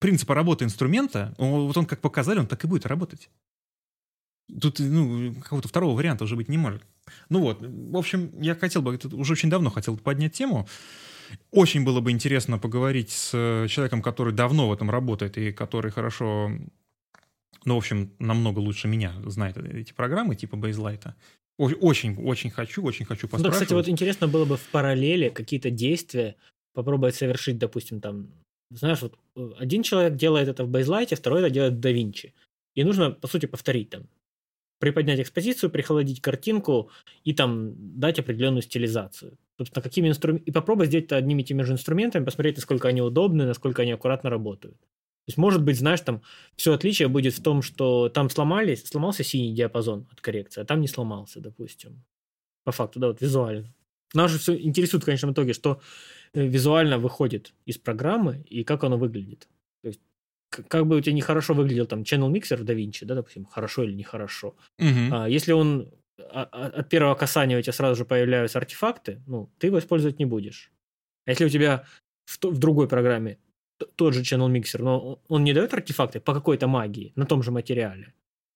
принципа 0.00 0.34
работы 0.34 0.64
инструмента, 0.64 1.34
вот 1.38 1.76
он 1.76 1.86
как 1.86 2.00
показали, 2.00 2.40
он 2.40 2.46
так 2.46 2.64
и 2.64 2.66
будет 2.66 2.86
работать. 2.86 3.30
Тут 4.60 4.80
ну, 4.80 5.34
какого-то 5.34 5.68
второго 5.68 5.96
варианта 5.96 6.24
уже 6.24 6.34
быть 6.34 6.48
не 6.48 6.58
может. 6.58 6.82
Ну 7.28 7.40
вот, 7.40 7.58
в 7.60 7.96
общем, 7.96 8.32
я 8.40 8.56
хотел 8.56 8.82
бы, 8.82 8.98
уже 9.12 9.32
очень 9.32 9.50
давно 9.50 9.70
хотел 9.70 9.96
поднять 9.96 10.32
тему. 10.32 10.66
Очень 11.52 11.84
было 11.84 12.00
бы 12.00 12.10
интересно 12.10 12.58
поговорить 12.58 13.10
с 13.10 13.30
человеком, 13.68 14.02
который 14.02 14.32
давно 14.32 14.68
в 14.68 14.72
этом 14.72 14.90
работает 14.90 15.38
и 15.38 15.52
который 15.52 15.92
хорошо, 15.92 16.50
ну, 17.64 17.74
в 17.74 17.78
общем, 17.78 18.10
намного 18.18 18.58
лучше 18.58 18.88
меня 18.88 19.14
знает 19.26 19.56
эти 19.58 19.92
программы 19.92 20.34
типа 20.34 20.56
Бейзлайта. 20.56 21.14
Очень, 21.56 22.16
очень 22.16 22.50
хочу, 22.50 22.82
очень 22.82 23.04
хочу 23.04 23.28
поспрашивать. 23.28 23.44
Ну, 23.44 23.50
да, 23.50 23.52
кстати, 23.52 23.72
вот 23.74 23.88
интересно 23.88 24.26
было 24.26 24.46
бы 24.46 24.56
в 24.56 24.66
параллели 24.70 25.28
какие-то 25.28 25.70
действия 25.70 26.36
попробовать 26.72 27.14
совершить, 27.14 27.58
допустим, 27.58 28.00
там 28.00 28.30
знаешь, 28.70 29.02
вот 29.02 29.18
э, 29.36 29.50
один 29.58 29.82
человек 29.82 30.16
делает 30.16 30.48
это 30.48 30.64
в 30.64 30.68
бейзлайте, 30.68 31.16
второй 31.16 31.40
это 31.40 31.50
делает 31.50 31.74
в 31.74 31.80
DaVinci. 31.80 32.32
И 32.74 32.84
нужно, 32.84 33.10
по 33.10 33.26
сути, 33.26 33.46
повторить 33.46 33.90
там. 33.90 34.08
Приподнять 34.78 35.20
экспозицию, 35.20 35.70
прихолодить 35.70 36.22
картинку 36.22 36.90
и 37.24 37.34
там 37.34 37.74
дать 38.00 38.18
определенную 38.18 38.62
стилизацию. 38.62 39.36
Собственно, 39.58 39.82
какими 39.82 40.08
инструментами... 40.08 40.48
И 40.48 40.52
попробовать 40.52 40.88
сделать 40.88 41.06
это 41.06 41.16
одними 41.16 41.42
и 41.42 41.44
теми 41.44 41.62
же 41.62 41.72
инструментами, 41.72 42.24
посмотреть, 42.24 42.56
насколько 42.56 42.88
они 42.88 43.02
удобны, 43.02 43.44
насколько 43.44 43.82
они 43.82 43.92
аккуратно 43.92 44.30
работают. 44.30 44.78
То 44.78 45.32
есть, 45.32 45.38
может 45.38 45.62
быть, 45.62 45.78
знаешь, 45.78 46.00
там 46.00 46.22
все 46.56 46.72
отличие 46.72 47.08
будет 47.08 47.34
в 47.34 47.42
том, 47.42 47.60
что 47.60 48.08
там 48.08 48.30
сломались, 48.30 48.86
сломался 48.86 49.22
синий 49.22 49.54
диапазон 49.54 50.08
от 50.10 50.20
коррекции, 50.22 50.62
а 50.62 50.64
там 50.64 50.80
не 50.80 50.88
сломался, 50.88 51.40
допустим. 51.40 52.02
По 52.64 52.72
факту, 52.72 53.00
да, 53.00 53.08
вот 53.08 53.20
визуально. 53.20 53.72
Нас 54.14 54.30
же 54.30 54.38
все 54.38 54.56
интересует 54.56 55.02
в 55.02 55.06
конечном 55.06 55.32
итоге, 55.32 55.52
что 55.52 55.80
визуально 56.34 56.98
выходит 56.98 57.54
из 57.66 57.78
программы 57.78 58.44
и 58.48 58.64
как 58.64 58.84
оно 58.84 58.96
выглядит. 58.96 59.48
То 59.82 59.88
есть, 59.88 60.00
как 60.50 60.86
бы 60.86 60.96
у 60.96 61.00
тебя 61.00 61.14
нехорошо 61.14 61.54
выглядел 61.54 61.86
там 61.86 62.02
channel 62.02 62.30
mixer 62.30 62.56
в 62.56 62.64
DaVinci, 62.64 63.04
да, 63.04 63.14
допустим, 63.14 63.44
хорошо 63.44 63.84
или 63.84 63.92
нехорошо. 63.92 64.54
Угу. 64.78 65.12
А, 65.12 65.28
если 65.28 65.52
он 65.52 65.92
а, 66.18 66.48
а, 66.50 66.66
от 66.66 66.88
первого 66.88 67.14
касания 67.14 67.58
у 67.58 67.62
тебя 67.62 67.72
сразу 67.72 67.96
же 67.96 68.04
появляются 68.04 68.58
артефакты, 68.58 69.22
ну, 69.26 69.50
ты 69.58 69.68
его 69.68 69.78
использовать 69.78 70.18
не 70.18 70.24
будешь. 70.24 70.72
А 71.26 71.30
если 71.30 71.44
у 71.44 71.48
тебя 71.48 71.84
в, 72.24 72.38
в 72.42 72.58
другой 72.58 72.88
программе 72.88 73.38
тот 73.96 74.14
же 74.14 74.22
channel 74.22 74.50
mixer, 74.50 74.82
но 74.82 75.22
он 75.28 75.44
не 75.44 75.54
дает 75.54 75.72
артефакты 75.72 76.20
по 76.20 76.34
какой-то 76.34 76.66
магии 76.66 77.12
на 77.16 77.26
том 77.26 77.42
же 77.42 77.50
материале, 77.50 78.14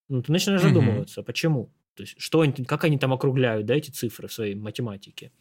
ну, 0.09 0.23
ты 0.23 0.33
начинаешь 0.33 0.63
угу. 0.63 0.69
задумываться, 0.69 1.23
почему? 1.23 1.73
То 1.95 2.03
есть, 2.03 2.21
что 2.21 2.41
они, 2.41 2.53
как 2.53 2.85
они 2.85 2.99
там 2.99 3.13
округляют, 3.13 3.67
да, 3.67 3.75
эти 3.75 3.91
цифры 3.91 4.29
в 4.29 4.33
своей 4.33 4.55
математике. 4.55 5.33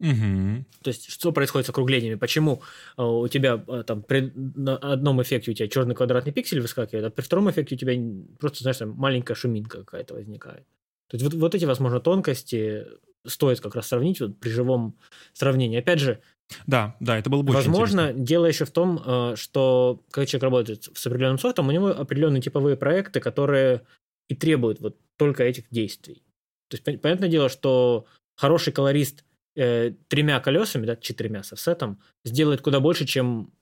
Угу. 0.00 0.64
То 0.82 0.88
есть, 0.88 1.10
что 1.10 1.32
происходит 1.32 1.66
с 1.66 1.70
округлениями? 1.70 2.14
Почему 2.14 2.62
э, 2.96 3.02
у 3.02 3.26
тебя 3.26 3.62
э, 3.66 3.82
там 3.84 4.02
при 4.02 4.32
на 4.34 4.76
одном 4.76 5.20
эффекте 5.22 5.50
у 5.50 5.54
тебя 5.54 5.68
черный 5.68 5.94
квадратный 5.94 6.32
пиксель 6.32 6.60
выскакивает, 6.60 7.06
а 7.06 7.10
при 7.10 7.22
втором 7.22 7.50
эффекте 7.50 7.74
у 7.74 7.78
тебя 7.78 7.94
просто, 8.38 8.62
знаешь, 8.62 8.76
там 8.76 8.90
маленькая 8.90 9.34
шуминка 9.34 9.78
какая-то 9.78 10.14
возникает. 10.14 10.64
То 11.08 11.16
есть, 11.16 11.24
вот, 11.24 11.34
вот 11.34 11.54
эти, 11.54 11.64
возможно, 11.64 11.98
тонкости 12.00 12.86
стоит 13.26 13.60
как 13.60 13.74
раз 13.74 13.88
сравнить 13.88 14.20
вот 14.20 14.38
при 14.38 14.50
живом 14.50 14.96
сравнении. 15.32 15.78
Опять 15.78 15.98
же, 15.98 16.20
да, 16.66 16.96
да, 17.00 17.18
это 17.18 17.28
было 17.28 17.42
бы 17.42 17.52
Возможно, 17.52 18.02
интересно. 18.02 18.24
дело 18.24 18.46
еще 18.46 18.64
в 18.64 18.70
том, 18.70 19.02
э, 19.04 19.34
что 19.36 20.02
когда 20.10 20.26
человек 20.26 20.44
работает 20.44 20.88
с 20.94 21.06
определенным 21.06 21.38
софтом, 21.38 21.68
у 21.68 21.72
него 21.72 21.88
определенные 21.88 22.40
типовые 22.40 22.76
проекты, 22.76 23.20
которые 23.20 23.82
и 24.28 24.34
требуют 24.34 24.80
вот 24.80 24.96
только 25.16 25.42
этих 25.42 25.64
действий. 25.70 26.22
То 26.68 26.76
есть, 26.76 27.02
понятное 27.02 27.28
дело, 27.28 27.48
что 27.48 28.06
хороший 28.36 28.72
колорист 28.72 29.24
э, 29.58 29.92
тремя 30.08 30.40
колесами, 30.40 30.86
да, 30.86 30.96
четырьмя 30.96 31.42
с 31.42 31.52
офсетом, 31.52 32.00
сделает 32.24 32.60
куда 32.62 32.80
больше, 32.80 33.06
чем 33.06 33.52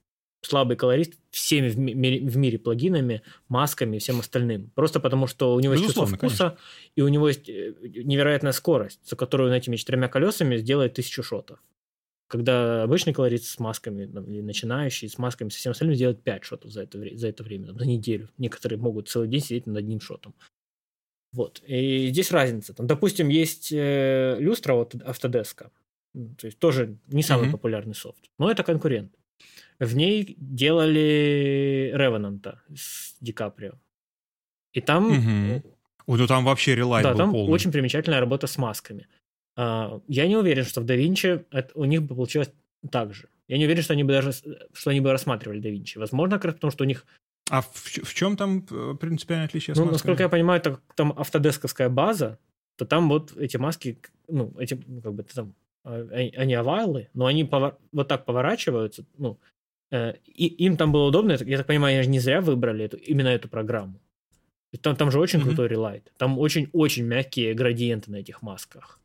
слабый 0.41 0.77
колорист 0.77 1.13
всеми 1.31 1.69
в 1.69 1.77
мире, 1.77 2.25
в 2.25 2.37
мире 2.37 2.59
плагинами, 2.59 3.23
масками 3.49 3.97
и 3.97 3.99
всем 3.99 4.19
остальным. 4.19 4.71
Просто 4.75 4.99
потому, 4.99 5.27
что 5.27 5.55
у 5.55 5.59
него 5.59 5.73
есть 5.73 5.85
чувство 5.85 6.05
вкуса, 6.05 6.19
конечно. 6.19 6.57
и 6.95 7.01
у 7.01 7.07
него 7.07 7.27
есть 7.27 7.49
э, 7.49 7.73
невероятная 7.81 8.51
скорость, 8.51 8.99
за 9.03 9.15
которую 9.15 9.49
он 9.49 9.55
этими 9.55 9.75
четырьмя 9.75 10.07
колесами 10.07 10.57
сделает 10.57 10.93
тысячу 10.93 11.23
шотов. 11.23 11.59
Когда 12.27 12.83
обычный 12.83 13.13
колорист 13.13 13.45
с 13.45 13.57
масками, 13.57 14.03
или 14.03 14.41
начинающий 14.41 15.07
с 15.07 15.17
масками, 15.17 15.49
со 15.49 15.57
всем 15.59 15.71
остальным 15.71 15.95
делает 15.95 16.21
5 16.23 16.43
шотов 16.43 16.71
за 16.71 16.83
это, 16.83 16.99
за 17.17 17.27
это 17.29 17.43
время, 17.43 17.67
там, 17.67 17.79
за 17.79 17.85
неделю. 17.85 18.29
Некоторые 18.37 18.77
могут 18.77 19.07
целый 19.07 19.29
день 19.29 19.39
сидеть 19.39 19.65
над 19.65 19.77
одним 19.77 20.01
шотом. 20.01 20.35
Вот. 21.31 21.61
И 21.65 22.07
здесь 22.07 22.31
разница. 22.31 22.73
Там, 22.73 22.85
допустим, 22.85 23.29
есть 23.29 23.71
э, 23.71 24.37
люстра 24.39 24.73
от 24.73 24.95
Autodesk. 24.95 25.69
То 26.37 26.47
есть 26.47 26.59
тоже 26.59 26.97
не 27.07 27.23
самый 27.23 27.47
mm-hmm. 27.47 27.51
популярный 27.51 27.95
софт. 27.95 28.29
Но 28.39 28.49
это 28.49 28.63
конкурент. 28.63 29.11
В 29.79 29.95
ней 29.95 30.35
делали 30.39 31.91
Ревенанта 31.93 32.61
с 32.75 33.15
Ди 33.21 33.31
Каприо. 33.31 33.73
И 34.73 34.81
там... 34.81 35.05
Угу. 35.05 35.73
Вот 36.07 36.19
ну 36.19 36.27
там 36.27 36.45
вообще 36.45 36.75
релайт 36.75 37.03
Да, 37.03 37.11
был 37.11 37.17
там 37.17 37.31
полный. 37.31 37.53
очень 37.53 37.71
примечательная 37.71 38.19
работа 38.19 38.47
с 38.47 38.57
масками. 38.57 39.07
А, 39.55 40.01
я 40.07 40.27
не 40.27 40.35
уверен, 40.35 40.63
что 40.63 40.81
в 40.81 40.85
DaVinci 40.85 41.45
это, 41.51 41.71
у 41.75 41.85
них 41.85 42.03
бы 42.03 42.15
получилось 42.15 42.51
так 42.91 43.13
же. 43.13 43.27
Я 43.47 43.57
не 43.57 43.65
уверен, 43.65 43.83
что 43.83 43.93
они 43.93 44.03
бы 44.03 44.13
даже 44.13 44.31
что 44.73 44.89
они 44.89 45.01
бы 45.01 45.11
рассматривали 45.11 45.61
DaVinci. 45.61 45.99
Возможно, 45.99 46.37
как 46.37 46.45
раз 46.45 46.53
потому, 46.55 46.71
что 46.71 46.83
у 46.83 46.87
них 46.87 47.05
а 47.49 47.61
в, 47.61 47.73
в 47.73 48.13
чем 48.13 48.35
там 48.35 48.65
э, 48.69 48.95
принципиальное 48.99 49.47
отличие 49.47 49.75
с 49.75 49.79
Ну, 49.79 49.85
насколько 49.85 50.23
я 50.23 50.29
понимаю, 50.29 50.59
это 50.59 50.79
там 50.95 51.13
автодесковская 51.17 51.89
база, 51.89 52.39
то 52.75 52.85
там 52.85 53.09
вот 53.09 53.35
эти 53.37 53.57
маски, 53.57 53.99
ну, 54.27 54.53
эти, 54.59 54.81
ну, 54.85 55.01
как 55.01 55.13
бы, 55.13 55.23
там, 55.23 55.53
они 55.87 56.53
овалы, 56.53 57.09
но 57.13 57.25
они 57.25 57.43
повор... 57.43 57.77
вот 57.91 58.07
так 58.07 58.25
поворачиваются, 58.25 59.05
ну, 59.17 59.39
Э, 59.91 60.13
и 60.25 60.47
им 60.65 60.77
там 60.77 60.91
было 60.91 61.07
удобно, 61.07 61.37
я 61.39 61.57
так 61.57 61.67
понимаю, 61.67 61.99
они 61.99 62.07
не 62.07 62.19
зря 62.19 62.41
выбрали 62.41 62.85
эту, 62.85 62.97
именно 62.97 63.29
эту 63.29 63.47
программу. 63.47 64.01
Там, 64.81 64.95
там 64.95 65.11
же 65.11 65.19
очень 65.19 65.39
mm-hmm. 65.39 65.43
крутой 65.43 65.67
релайт. 65.69 66.11
Там 66.17 66.37
очень-очень 66.37 67.05
мягкие 67.05 67.53
градиенты 67.53 68.11
на 68.11 68.17
этих 68.17 68.41
масках. 68.41 68.99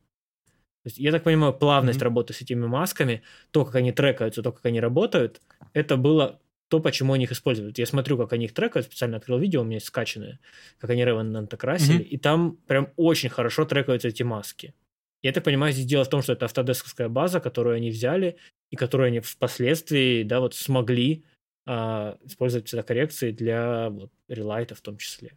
То 0.82 0.88
есть, 0.88 0.98
я 0.98 1.12
так 1.12 1.22
понимаю, 1.22 1.52
плавность 1.52 2.00
mm-hmm. 2.00 2.04
работы 2.04 2.34
с 2.34 2.42
этими 2.42 2.66
масками, 2.66 3.22
то, 3.52 3.64
как 3.64 3.76
они 3.76 3.92
трекаются, 3.92 4.42
то, 4.42 4.50
как 4.50 4.66
они 4.66 4.80
работают, 4.80 5.40
это 5.72 5.96
было 5.96 6.40
то, 6.68 6.80
почему 6.80 7.12
они 7.12 7.24
их 7.24 7.32
используют. 7.32 7.78
Я 7.78 7.86
смотрю, 7.86 8.18
как 8.18 8.32
они 8.32 8.46
их 8.46 8.54
трекают, 8.54 8.86
специально 8.86 9.18
открыл 9.18 9.38
видео, 9.38 9.60
у 9.60 9.64
меня 9.64 9.76
есть 9.76 9.86
скачанное, 9.86 10.40
как 10.78 10.90
они 10.90 11.02
Revenant 11.02 11.56
красили, 11.56 12.00
mm-hmm. 12.00 12.09
и 12.09 12.18
там 12.18 12.56
прям 12.66 12.88
очень 12.96 13.28
хорошо 13.28 13.64
трекаются 13.64 14.09
эти 14.09 14.24
маски. 14.24 14.74
Я 15.22 15.32
так 15.32 15.44
понимаю, 15.44 15.72
здесь 15.72 15.86
дело 15.86 16.04
в 16.04 16.08
том, 16.08 16.20
что 16.22 16.32
это 16.32 16.46
автодесковская 16.46 17.08
база, 17.08 17.40
которую 17.40 17.76
они 17.76 17.90
взяли, 17.90 18.36
и 18.70 18.76
которые 18.76 19.08
они 19.08 19.20
впоследствии, 19.20 20.24
да, 20.24 20.40
вот 20.40 20.54
смогли 20.54 21.24
а, 21.64 22.18
использовать 22.24 22.68
цветокоррекции 22.68 23.30
для 23.30 23.90
вот, 23.90 24.10
релайта 24.28 24.74
в 24.74 24.80
том 24.80 24.96
числе. 24.96 25.36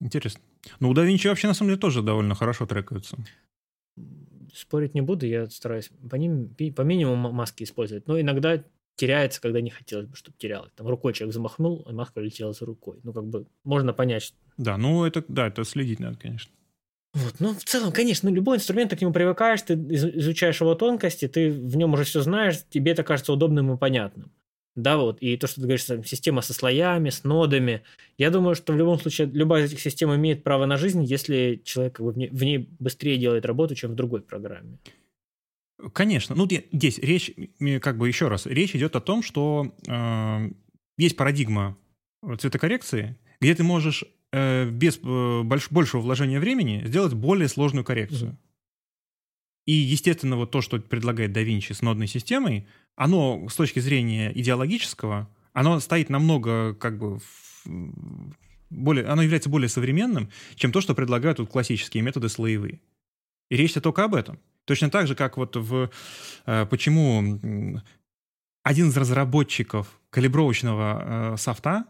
Интересно. 0.00 0.40
Ну, 0.80 0.90
у 0.90 0.94
DaVinci 0.94 1.28
вообще, 1.28 1.46
на 1.46 1.54
самом 1.54 1.70
деле, 1.70 1.80
тоже 1.80 2.02
довольно 2.02 2.34
хорошо 2.34 2.66
трекаются. 2.66 3.16
Спорить 4.52 4.94
не 4.94 5.00
буду, 5.00 5.26
я 5.26 5.48
стараюсь 5.48 5.90
по 6.10 6.16
ним 6.16 6.54
по 6.74 6.82
минимуму 6.82 7.30
маски 7.30 7.62
использовать. 7.62 8.08
Но 8.08 8.20
иногда 8.20 8.64
теряется, 8.96 9.40
когда 9.40 9.60
не 9.60 9.70
хотелось 9.70 10.06
бы, 10.06 10.16
чтобы 10.16 10.36
терялось. 10.38 10.72
Там 10.74 10.88
рукой 10.88 11.12
человек 11.12 11.34
замахнул, 11.34 11.84
а 11.86 11.92
маска 11.92 12.20
летела 12.20 12.52
за 12.52 12.64
рукой. 12.66 12.98
Ну, 13.04 13.12
как 13.12 13.26
бы 13.26 13.46
можно 13.62 13.92
понять. 13.92 14.24
Что... 14.24 14.36
Да, 14.56 14.76
ну 14.76 15.04
это, 15.04 15.24
да, 15.28 15.46
это 15.46 15.62
следить 15.64 16.00
надо, 16.00 16.18
конечно. 16.18 16.52
Вот. 17.14 17.34
Ну, 17.40 17.54
в 17.54 17.64
целом, 17.64 17.92
конечно, 17.92 18.28
любой 18.28 18.58
инструмент, 18.58 18.90
ты 18.90 18.96
к 18.96 19.00
нему 19.00 19.12
привыкаешь, 19.12 19.62
ты 19.62 19.74
изучаешь 19.74 20.60
его 20.60 20.74
тонкости, 20.74 21.26
ты 21.26 21.50
в 21.50 21.76
нем 21.76 21.94
уже 21.94 22.04
все 22.04 22.20
знаешь, 22.20 22.60
тебе 22.68 22.92
это 22.92 23.02
кажется 23.02 23.32
удобным 23.32 23.72
и 23.72 23.78
понятным. 23.78 24.30
Да, 24.76 24.96
вот. 24.96 25.20
И 25.20 25.36
то, 25.36 25.48
что 25.48 25.56
ты 25.56 25.62
говоришь, 25.62 25.84
там, 25.84 26.04
система 26.04 26.40
со 26.40 26.54
слоями, 26.54 27.10
с 27.10 27.24
нодами. 27.24 27.82
Я 28.16 28.30
думаю, 28.30 28.54
что 28.54 28.72
в 28.72 28.76
любом 28.76 29.00
случае 29.00 29.26
любая 29.26 29.64
из 29.64 29.72
этих 29.72 29.80
систем 29.80 30.14
имеет 30.14 30.44
право 30.44 30.66
на 30.66 30.76
жизнь, 30.76 31.02
если 31.02 31.60
человек 31.64 31.96
как 31.96 32.06
бы, 32.06 32.12
в, 32.12 32.44
ней, 32.44 32.68
быстрее 32.78 33.16
делает 33.16 33.44
работу, 33.44 33.74
чем 33.74 33.90
в 33.92 33.94
другой 33.96 34.20
программе. 34.20 34.78
Конечно. 35.92 36.36
Ну, 36.36 36.46
здесь 36.46 36.98
речь, 36.98 37.32
как 37.80 37.98
бы 37.98 38.06
еще 38.06 38.28
раз, 38.28 38.46
речь 38.46 38.76
идет 38.76 38.94
о 38.94 39.00
том, 39.00 39.22
что 39.22 39.74
э, 39.88 40.50
есть 40.96 41.16
парадигма 41.16 41.76
цветокоррекции, 42.38 43.16
где 43.40 43.54
ты 43.54 43.64
можешь 43.64 44.04
без 44.32 44.98
э, 45.02 45.42
больш, 45.42 45.70
большего 45.70 46.00
вложения 46.00 46.40
времени 46.40 46.82
сделать 46.86 47.14
более 47.14 47.48
сложную 47.48 47.84
коррекцию. 47.84 48.38
И, 49.66 49.72
естественно, 49.72 50.36
вот 50.36 50.50
то, 50.50 50.60
что 50.60 50.78
предлагает 50.80 51.36
Da 51.36 51.44
Vinci 51.44 51.74
с 51.74 51.82
нодной 51.82 52.06
системой, 52.06 52.66
оно 52.96 53.48
с 53.48 53.54
точки 53.56 53.80
зрения 53.80 54.32
идеологического, 54.34 55.28
оно 55.52 55.78
стоит 55.80 56.08
намного 56.08 56.74
как 56.74 56.98
бы 56.98 57.20
более, 58.70 59.06
оно 59.06 59.22
является 59.22 59.48
более 59.48 59.68
современным, 59.68 60.30
чем 60.54 60.72
то, 60.72 60.80
что 60.80 60.94
предлагают 60.94 61.38
вот 61.38 61.50
классические 61.50 62.02
методы 62.02 62.28
слоевые. 62.28 62.80
И 63.50 63.56
речь-то 63.56 63.80
только 63.80 64.04
об 64.04 64.14
этом. 64.14 64.38
Точно 64.64 64.90
так 64.90 65.06
же, 65.06 65.14
как 65.14 65.36
вот 65.36 65.56
в... 65.56 65.90
Э, 66.44 66.66
почему 66.66 67.80
один 68.62 68.88
из 68.88 68.96
разработчиков 68.96 70.00
калибровочного 70.10 71.34
э, 71.34 71.36
софта 71.38 71.86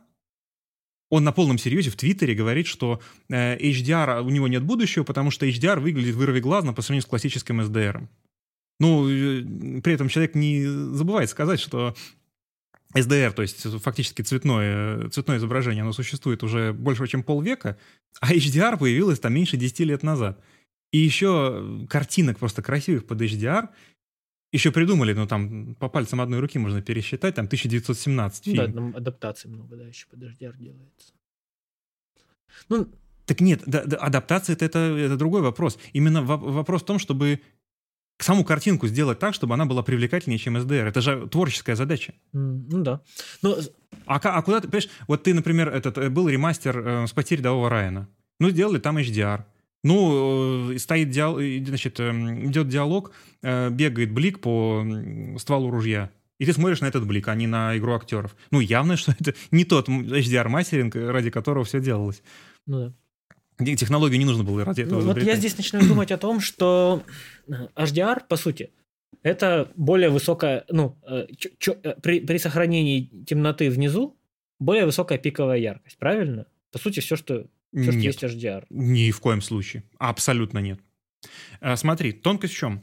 он 1.10 1.24
на 1.24 1.32
полном 1.32 1.58
серьезе 1.58 1.90
в 1.90 1.96
Твиттере 1.96 2.34
говорит, 2.34 2.66
что 2.66 3.00
э, 3.28 3.56
HDR 3.58 4.22
у 4.22 4.30
него 4.30 4.48
нет 4.48 4.62
будущего, 4.62 5.04
потому 5.04 5.30
что 5.30 5.46
HDR 5.46 5.80
выглядит 5.80 6.14
вырви 6.14 6.40
глазно 6.40 6.72
по 6.72 6.82
сравнению 6.82 7.02
с 7.02 7.06
классическим 7.06 7.60
SDR. 7.60 8.06
Ну, 8.78 9.08
э, 9.08 9.80
при 9.80 9.94
этом 9.94 10.08
человек 10.08 10.34
не 10.34 10.64
забывает 10.66 11.30
сказать, 11.30 11.60
что 11.60 11.94
SDR, 12.94 13.32
то 13.32 13.42
есть 13.42 13.62
фактически 13.82 14.22
цветное, 14.22 15.08
цветное 15.08 15.38
изображение, 15.38 15.82
оно 15.82 15.92
существует 15.92 16.42
уже 16.42 16.72
больше, 16.72 17.06
чем 17.06 17.22
полвека, 17.22 17.78
а 18.20 18.32
HDR 18.32 18.78
появилось 18.78 19.20
там 19.20 19.34
меньше 19.34 19.56
10 19.56 19.80
лет 19.80 20.02
назад. 20.02 20.42
И 20.90 20.98
еще 20.98 21.86
картинок 21.88 22.38
просто 22.38 22.62
красивых 22.62 23.06
под 23.06 23.20
HDR 23.20 23.68
еще 24.52 24.72
придумали, 24.72 25.12
ну 25.12 25.26
там 25.26 25.74
по 25.74 25.88
пальцам 25.88 26.20
одной 26.20 26.40
руки 26.40 26.58
можно 26.58 26.80
пересчитать, 26.80 27.34
там 27.34 27.46
1917 27.46 28.44
фильм. 28.44 28.56
Да, 28.56 28.72
там 28.72 28.96
адаптации 28.96 29.48
много, 29.48 29.76
да, 29.76 29.86
еще 29.86 30.06
под 30.06 30.20
HDR 30.22 30.56
делается. 30.56 31.12
Ну, 32.68 32.88
так 33.26 33.40
нет, 33.40 33.62
да, 33.66 33.84
да, 33.84 33.96
адаптация 33.98 34.54
это, 34.54 34.64
это, 34.64 34.78
это 34.78 35.16
другой 35.16 35.42
вопрос. 35.42 35.78
Именно 35.92 36.22
вопрос 36.22 36.82
в 36.82 36.86
том, 36.86 36.98
чтобы 36.98 37.40
саму 38.18 38.44
картинку 38.44 38.88
сделать 38.88 39.18
так, 39.18 39.34
чтобы 39.34 39.54
она 39.54 39.64
была 39.64 39.82
привлекательнее, 39.82 40.38
чем 40.38 40.56
SDR. 40.56 40.88
Это 40.88 41.00
же 41.00 41.28
творческая 41.28 41.76
задача. 41.76 42.14
Mm, 42.34 42.64
ну 42.70 42.82
да. 42.82 43.00
Но... 43.42 43.56
А, 44.06 44.16
а 44.16 44.42
куда 44.42 44.60
ты, 44.60 44.68
понимаешь, 44.68 44.90
вот 45.06 45.22
ты, 45.22 45.34
например, 45.34 45.68
этот, 45.68 45.98
э, 45.98 46.10
был 46.10 46.28
ремастер 46.28 46.78
э, 46.78 47.06
с 47.06 47.12
потерь 47.12 47.38
рядового 47.38 47.70
Райана. 47.70 48.08
Ну, 48.40 48.50
сделали 48.50 48.78
там 48.78 48.98
HDR. 48.98 49.44
Ну, 49.84 50.72
э, 50.72 50.78
стоит 50.78 51.10
диалог, 51.10 51.40
значит, 51.66 52.00
эм, 52.00 52.50
идет 52.50 52.68
диалог, 52.68 53.12
э, 53.42 53.70
бегает 53.70 54.12
блик 54.12 54.40
по 54.40 54.84
стволу 55.38 55.70
ружья. 55.70 56.10
И 56.38 56.46
ты 56.46 56.52
смотришь 56.52 56.80
на 56.80 56.86
этот 56.86 57.06
блик, 57.06 57.28
а 57.28 57.34
не 57.34 57.46
на 57.46 57.76
игру 57.76 57.94
актеров. 57.94 58.36
Ну, 58.50 58.60
явно, 58.60 58.96
что 58.96 59.12
это 59.18 59.34
не 59.50 59.64
тот 59.64 59.88
HDR-мастеринг, 59.88 60.94
ради 60.94 61.30
которого 61.30 61.64
все 61.64 61.80
делалось. 61.80 62.22
Ну 62.66 62.92
да. 63.58 63.74
Технологию 63.74 64.20
не 64.20 64.24
нужно 64.24 64.44
было 64.44 64.64
ради 64.64 64.82
этого 64.82 65.00
ну, 65.00 65.06
Вот 65.06 65.20
я 65.20 65.34
здесь 65.34 65.56
начинаю 65.56 65.88
думать 65.88 66.12
о 66.12 66.18
том, 66.18 66.38
что 66.38 67.02
HDR, 67.48 68.22
по 68.28 68.36
сути, 68.36 68.70
это 69.24 69.72
более 69.74 70.10
высокая, 70.10 70.64
ну, 70.68 70.96
чё, 71.36 71.48
чё, 71.58 71.74
при, 72.00 72.20
при 72.20 72.38
сохранении 72.38 73.10
темноты 73.26 73.68
внизу, 73.68 74.16
более 74.60 74.86
высокая 74.86 75.18
пиковая 75.18 75.58
яркость, 75.58 75.98
правильно? 75.98 76.46
По 76.70 76.78
сути, 76.78 77.00
все, 77.00 77.16
что 77.16 77.46
все, 77.72 77.92
нет, 77.92 78.02
есть 78.02 78.24
HDR. 78.24 78.66
Ни 78.70 79.10
в 79.10 79.20
коем 79.20 79.42
случае. 79.42 79.84
Абсолютно 79.98 80.58
нет. 80.58 80.80
А, 81.60 81.76
смотри, 81.76 82.12
тонкость 82.12 82.54
в 82.54 82.56
чем? 82.56 82.82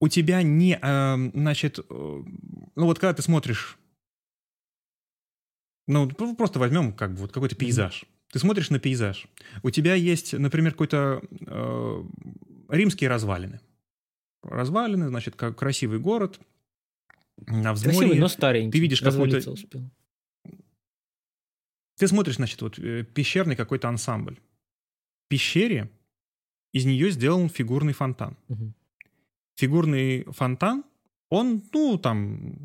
У 0.00 0.08
тебя 0.08 0.42
не, 0.42 0.78
а, 0.82 1.16
значит, 1.32 1.78
э, 1.78 1.82
ну 1.88 2.84
вот 2.86 2.98
когда 2.98 3.14
ты 3.14 3.22
смотришь, 3.22 3.78
ну 5.86 6.08
просто 6.08 6.58
возьмем 6.58 6.92
как 6.92 7.14
бы 7.14 7.20
вот 7.20 7.32
какой-то 7.32 7.56
пейзаж. 7.56 8.04
Ты 8.32 8.38
смотришь 8.38 8.70
на 8.70 8.78
пейзаж. 8.78 9.26
У 9.62 9.70
тебя 9.70 9.94
есть, 9.94 10.32
например, 10.32 10.72
какой-то 10.72 11.22
э, 11.46 12.04
римские 12.70 13.10
развалины. 13.10 13.60
Развалины, 14.42 15.08
значит, 15.08 15.36
как 15.36 15.56
красивый 15.56 15.98
город. 15.98 16.40
На 17.46 17.74
взморье. 17.74 17.98
Красивый, 17.98 18.18
но 18.18 18.28
старенький. 18.28 18.72
Ты 18.72 18.78
видишь 18.78 19.02
какой-то... 19.02 19.50
Успел. 19.50 19.90
Ты 22.02 22.08
смотришь, 22.08 22.34
значит, 22.34 22.60
вот 22.62 22.80
э, 22.80 23.04
пещерный 23.04 23.54
какой-то 23.54 23.88
ансамбль. 23.88 24.34
В 24.34 25.28
пещере 25.28 25.88
из 26.72 26.84
нее 26.84 27.12
сделан 27.12 27.48
фигурный 27.48 27.92
фонтан. 27.92 28.36
Угу. 28.48 28.74
Фигурный 29.54 30.24
фонтан, 30.24 30.82
он, 31.28 31.62
ну, 31.72 31.98
там, 31.98 32.56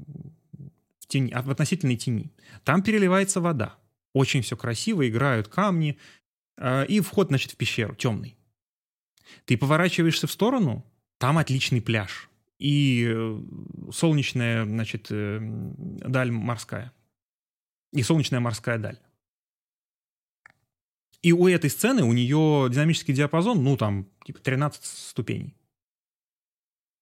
в, 0.99 1.05
тени, 1.05 1.31
в 1.31 1.51
относительной 1.51 1.97
тени. 1.97 2.31
Там 2.64 2.81
переливается 2.81 3.39
вода. 3.39 3.77
Очень 4.11 4.41
все 4.41 4.57
красиво, 4.57 5.07
играют 5.07 5.49
камни. 5.49 5.99
Э, 6.57 6.88
и 6.88 6.99
вход, 6.99 7.27
значит, 7.27 7.51
в 7.51 7.57
пещеру 7.57 7.93
темный. 7.93 8.35
Ты 9.45 9.55
поворачиваешься 9.55 10.26
в 10.26 10.31
сторону, 10.31 10.84
там 11.19 11.38
отличный 11.38 11.84
пляж. 11.84 12.27
и 12.57 13.05
э, 13.07 13.41
солнечная, 13.91 14.65
значит, 14.65 15.09
даль 15.11 16.31
морская. 16.31 16.91
И 17.93 18.01
солнечная 18.01 18.39
морская 18.39 18.80
даль. 18.80 18.97
И 21.28 21.34
у 21.34 21.45
этой 21.49 21.70
сцены 21.70 22.06
у 22.06 22.14
нее 22.14 22.70
динамический 22.72 23.14
диапазон, 23.14 23.62
ну, 23.62 23.76
там, 23.76 24.08
типа 24.24 24.40
13 24.40 24.82
ступеней. 24.82 25.58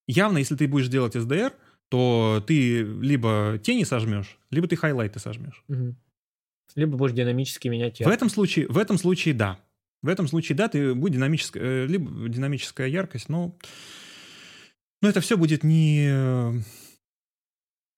Явно, 0.08 0.40
если 0.40 0.56
ты 0.56 0.68
будешь 0.68 0.88
делать 0.88 1.16
SDR, 1.16 1.54
то 1.90 2.44
ты 2.48 2.82
либо 2.82 3.60
тени 3.62 3.84
сожмешь, 3.84 4.40
либо 4.50 4.68
ты 4.68 4.78
хайлайты 4.78 5.20
сожмешь. 5.20 5.64
Угу. 5.68 5.96
Либо 6.74 6.98
будешь 6.98 7.14
динамически 7.14 7.68
менять 7.68 8.00
яркость. 8.00 8.08
В 8.08 8.18
этом 8.18 8.30
случае, 8.30 8.68
в 8.68 8.80
этом 8.80 8.98
случае 8.98 9.36
да. 9.36 9.60
В 10.02 10.08
этом 10.08 10.28
случае 10.28 10.56
да, 10.56 10.70
ты 10.70 10.96
будет 10.96 11.14
динамическая, 11.14 11.62
э, 11.62 11.86
либо 11.86 12.28
динамическая 12.28 12.88
яркость, 12.88 13.30
но, 13.30 13.56
но 15.04 15.10
это 15.10 15.22
все 15.22 15.38
будет 15.38 15.64
не, 15.64 16.64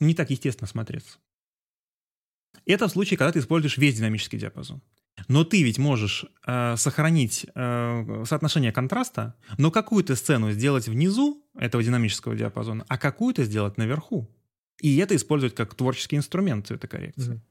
не 0.01 0.13
так 0.13 0.29
естественно 0.29 0.67
смотреться. 0.67 1.19
Это 2.65 2.89
в 2.89 2.91
случае, 2.91 3.17
когда 3.17 3.31
ты 3.31 3.39
используешь 3.39 3.77
весь 3.77 3.95
динамический 3.95 4.37
диапазон. 4.37 4.81
Но 5.27 5.43
ты 5.43 5.63
ведь 5.63 5.79
можешь 5.79 6.25
э, 6.45 6.75
сохранить 6.77 7.45
э, 7.53 8.23
соотношение 8.25 8.71
контраста, 8.71 9.35
но 9.57 9.71
какую-то 9.71 10.15
сцену 10.15 10.51
сделать 10.51 10.87
внизу 10.87 11.43
этого 11.55 11.83
динамического 11.83 12.35
диапазона, 12.35 12.85
а 12.87 12.97
какую-то 12.97 13.43
сделать 13.43 13.77
наверху. 13.77 14.29
И 14.79 14.97
это 14.97 15.15
использовать 15.15 15.55
как 15.55 15.73
творческий 15.73 16.17
инструмент 16.17 16.67
цветокоррекции. 16.67 17.35
Mm-hmm. 17.35 17.41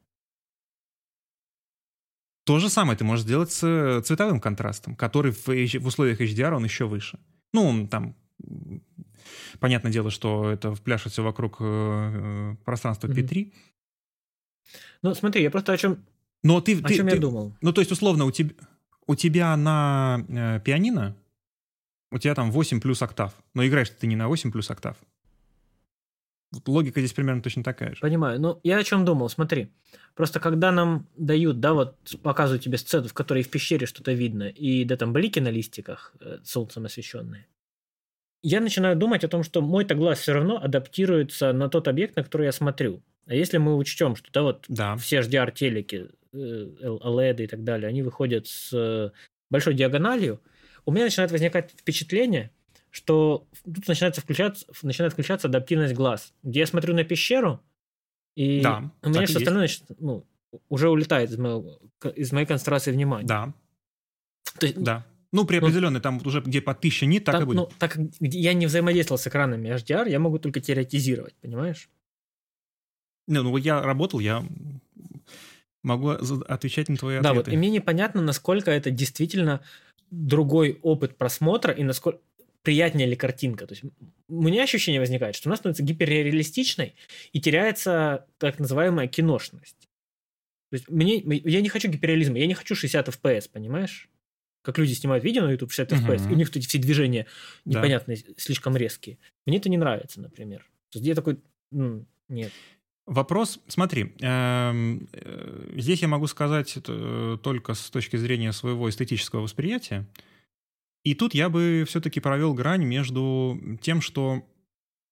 То 2.44 2.60
же 2.60 2.70
самое 2.70 2.96
ты 2.96 3.04
можешь 3.04 3.24
сделать 3.24 3.50
с 3.50 4.02
цветовым 4.02 4.40
контрастом, 4.40 4.94
который 4.94 5.32
в, 5.32 5.46
в 5.46 5.86
условиях 5.86 6.20
HDR 6.20 6.52
он 6.54 6.64
еще 6.64 6.86
выше. 6.86 7.18
Ну, 7.52 7.88
там, 7.88 8.14
понятное 9.58 9.90
дело, 9.90 10.12
что 10.12 10.52
это 10.52 10.70
пляшет 10.76 11.12
все 11.12 11.24
вокруг 11.24 11.56
э, 11.60 11.64
э 11.64 12.56
пространства 12.64 13.08
mm-hmm. 13.08 13.28
P3. 13.28 13.52
Ну, 15.02 15.14
смотри, 15.14 15.42
я 15.42 15.50
просто 15.50 15.72
о 15.72 15.76
чем 15.76 16.04
но 16.46 16.60
ты, 16.60 16.78
О 16.78 16.82
ты, 16.82 16.94
чем 16.96 17.08
ты, 17.08 17.14
я 17.14 17.20
думал? 17.20 17.56
Ну, 17.60 17.72
то 17.72 17.80
есть, 17.80 17.92
условно, 17.92 18.24
у 18.24 18.30
тебя, 18.30 18.54
у 19.06 19.14
тебя 19.14 19.56
на 19.56 20.24
э, 20.28 20.60
пианино 20.64 21.16
у 22.10 22.18
тебя 22.18 22.34
там 22.34 22.50
8 22.50 22.80
плюс 22.80 23.02
октав, 23.02 23.34
но 23.54 23.66
играешь 23.66 23.90
ты 23.90 24.06
не 24.06 24.16
на 24.16 24.28
8 24.28 24.52
плюс 24.52 24.70
октав. 24.70 24.96
Вот 26.52 26.68
логика 26.68 27.00
здесь 27.00 27.12
примерно 27.12 27.42
точно 27.42 27.64
такая 27.64 27.94
же. 27.94 28.00
Понимаю. 28.00 28.40
Ну, 28.40 28.60
я 28.62 28.78
о 28.78 28.84
чем 28.84 29.04
думал, 29.04 29.28
смотри. 29.28 29.68
Просто 30.14 30.40
когда 30.40 30.70
нам 30.70 31.06
дают, 31.16 31.60
да, 31.60 31.74
вот 31.74 31.96
показывают 32.22 32.62
тебе 32.62 32.78
сцену, 32.78 33.08
в 33.08 33.14
которой 33.14 33.42
в 33.42 33.50
пещере 33.50 33.86
что-то 33.86 34.12
видно, 34.12 34.44
и 34.44 34.84
да, 34.84 34.96
там 34.96 35.12
блики 35.12 35.40
на 35.40 35.48
листиках, 35.48 36.14
э, 36.20 36.38
солнцем 36.44 36.86
освещенные, 36.86 37.46
я 38.42 38.60
начинаю 38.60 38.96
думать 38.96 39.24
о 39.24 39.28
том, 39.28 39.42
что 39.42 39.60
мой-то 39.60 39.94
глаз 39.94 40.20
все 40.20 40.32
равно 40.32 40.56
адаптируется 40.62 41.52
на 41.52 41.68
тот 41.68 41.88
объект, 41.88 42.16
на 42.16 42.22
который 42.22 42.46
я 42.46 42.52
смотрю. 42.52 43.02
А 43.26 43.34
если 43.34 43.58
мы 43.58 43.76
учтем, 43.76 44.16
что 44.16 44.30
да, 44.32 44.42
вот 44.42 44.64
да. 44.68 44.96
все 44.96 45.20
HDR-телеки, 45.20 46.08
OLED 46.32 47.40
э, 47.40 47.44
и 47.44 47.46
так 47.46 47.64
далее, 47.64 47.88
они 47.88 48.02
выходят 48.02 48.46
с 48.46 48.70
э, 48.72 49.10
большой 49.50 49.74
диагональю, 49.74 50.40
у 50.84 50.92
меня 50.92 51.04
начинает 51.04 51.32
возникать 51.32 51.72
впечатление, 51.76 52.50
что 52.90 53.46
тут 53.64 53.88
начинается 53.88 54.20
включаться, 54.20 54.66
начинает 54.82 55.12
включаться 55.12 55.48
адаптивность 55.48 55.94
глаз, 55.94 56.32
где 56.42 56.60
я 56.60 56.66
смотрю 56.66 56.94
на 56.94 57.04
пещеру, 57.04 57.60
и 58.36 58.60
да, 58.60 58.90
у 59.02 59.08
меня 59.08 59.26
все 59.26 59.38
остальное 59.38 59.66
значит, 59.66 59.84
ну, 59.98 60.24
уже 60.68 60.88
улетает 60.88 61.30
из, 61.30 61.38
моего, 61.38 61.80
из 62.14 62.32
моей 62.32 62.46
концентрации 62.46 62.92
внимания. 62.92 63.26
Да. 63.26 63.52
То 64.58 64.66
есть, 64.66 64.80
да. 64.80 65.04
Ну, 65.32 65.44
при 65.44 65.56
определенной, 65.56 65.98
ну, 65.98 66.00
там 66.00 66.20
уже 66.24 66.40
где 66.40 66.60
по 66.60 66.74
тысяче 66.74 67.06
нит, 67.06 67.24
так 67.24 67.34
там, 67.34 67.42
и 67.42 67.46
будет. 67.46 67.56
Ну, 67.56 67.68
так 67.78 67.92
как 67.92 68.02
я 68.20 68.52
не 68.52 68.66
взаимодействовал 68.66 69.18
с 69.18 69.26
экранами 69.26 69.68
HDR, 69.68 70.08
я 70.08 70.18
могу 70.18 70.38
только 70.38 70.60
теоретизировать, 70.60 71.34
понимаешь? 71.40 71.90
Не, 73.26 73.42
ну 73.42 73.56
я 73.56 73.82
работал, 73.82 74.20
я 74.20 74.44
могу 75.82 76.10
отвечать 76.10 76.88
на 76.88 76.96
твои 76.96 77.20
да, 77.20 77.30
ответы. 77.30 77.44
Да, 77.44 77.50
вот 77.50 77.54
и 77.54 77.56
мне 77.56 77.70
непонятно, 77.70 78.20
насколько 78.20 78.70
это 78.70 78.90
действительно 78.90 79.62
другой 80.10 80.78
опыт 80.82 81.16
просмотра 81.16 81.72
и 81.72 81.82
насколько 81.82 82.20
приятнее 82.62 83.06
ли 83.06 83.14
картинка. 83.14 83.66
То 83.66 83.74
есть 83.74 83.84
у 84.28 84.42
меня 84.42 84.64
ощущение 84.64 85.00
возникает, 85.00 85.36
что 85.36 85.48
она 85.48 85.56
становится 85.56 85.84
гиперреалистичной 85.84 86.96
и 87.32 87.40
теряется 87.40 88.26
так 88.38 88.58
называемая 88.58 89.06
киношность. 89.06 89.88
То 90.70 90.74
есть 90.74 90.88
мне, 90.88 91.18
я 91.18 91.60
не 91.60 91.68
хочу 91.68 91.88
гиперреализма, 91.88 92.38
я 92.38 92.46
не 92.48 92.54
хочу 92.54 92.74
60 92.74 93.08
FPS, 93.08 93.48
понимаешь? 93.52 94.08
Как 94.62 94.78
люди 94.78 94.94
снимают 94.94 95.22
видео 95.22 95.44
на 95.44 95.52
YouTube 95.52 95.70
60 95.70 95.92
FPS, 95.92 96.28
и 96.28 96.32
у 96.32 96.36
них 96.36 96.50
эти 96.50 96.66
все 96.66 96.78
движения 96.78 97.26
непонятные, 97.64 98.18
да. 98.26 98.34
слишком 98.36 98.76
резкие. 98.76 99.18
Мне 99.46 99.58
это 99.58 99.68
не 99.68 99.76
нравится, 99.76 100.20
например. 100.20 100.68
То 100.90 100.98
есть 100.98 101.06
я 101.06 101.14
такой, 101.14 101.38
нет. 101.70 102.50
Вопрос, 103.06 103.60
смотри, 103.68 104.14
эм, 104.18 105.08
э, 105.12 105.74
здесь 105.76 106.02
я 106.02 106.08
могу 106.08 106.26
сказать 106.26 106.76
это 106.76 107.38
только 107.40 107.74
с 107.74 107.88
точки 107.88 108.16
зрения 108.16 108.52
своего 108.52 108.90
эстетического 108.90 109.42
восприятия. 109.42 110.04
И 111.04 111.14
тут 111.14 111.32
я 111.32 111.48
бы 111.48 111.84
все-таки 111.86 112.18
провел 112.18 112.52
грань 112.52 112.84
между 112.84 113.60
тем, 113.80 114.00
что 114.00 114.44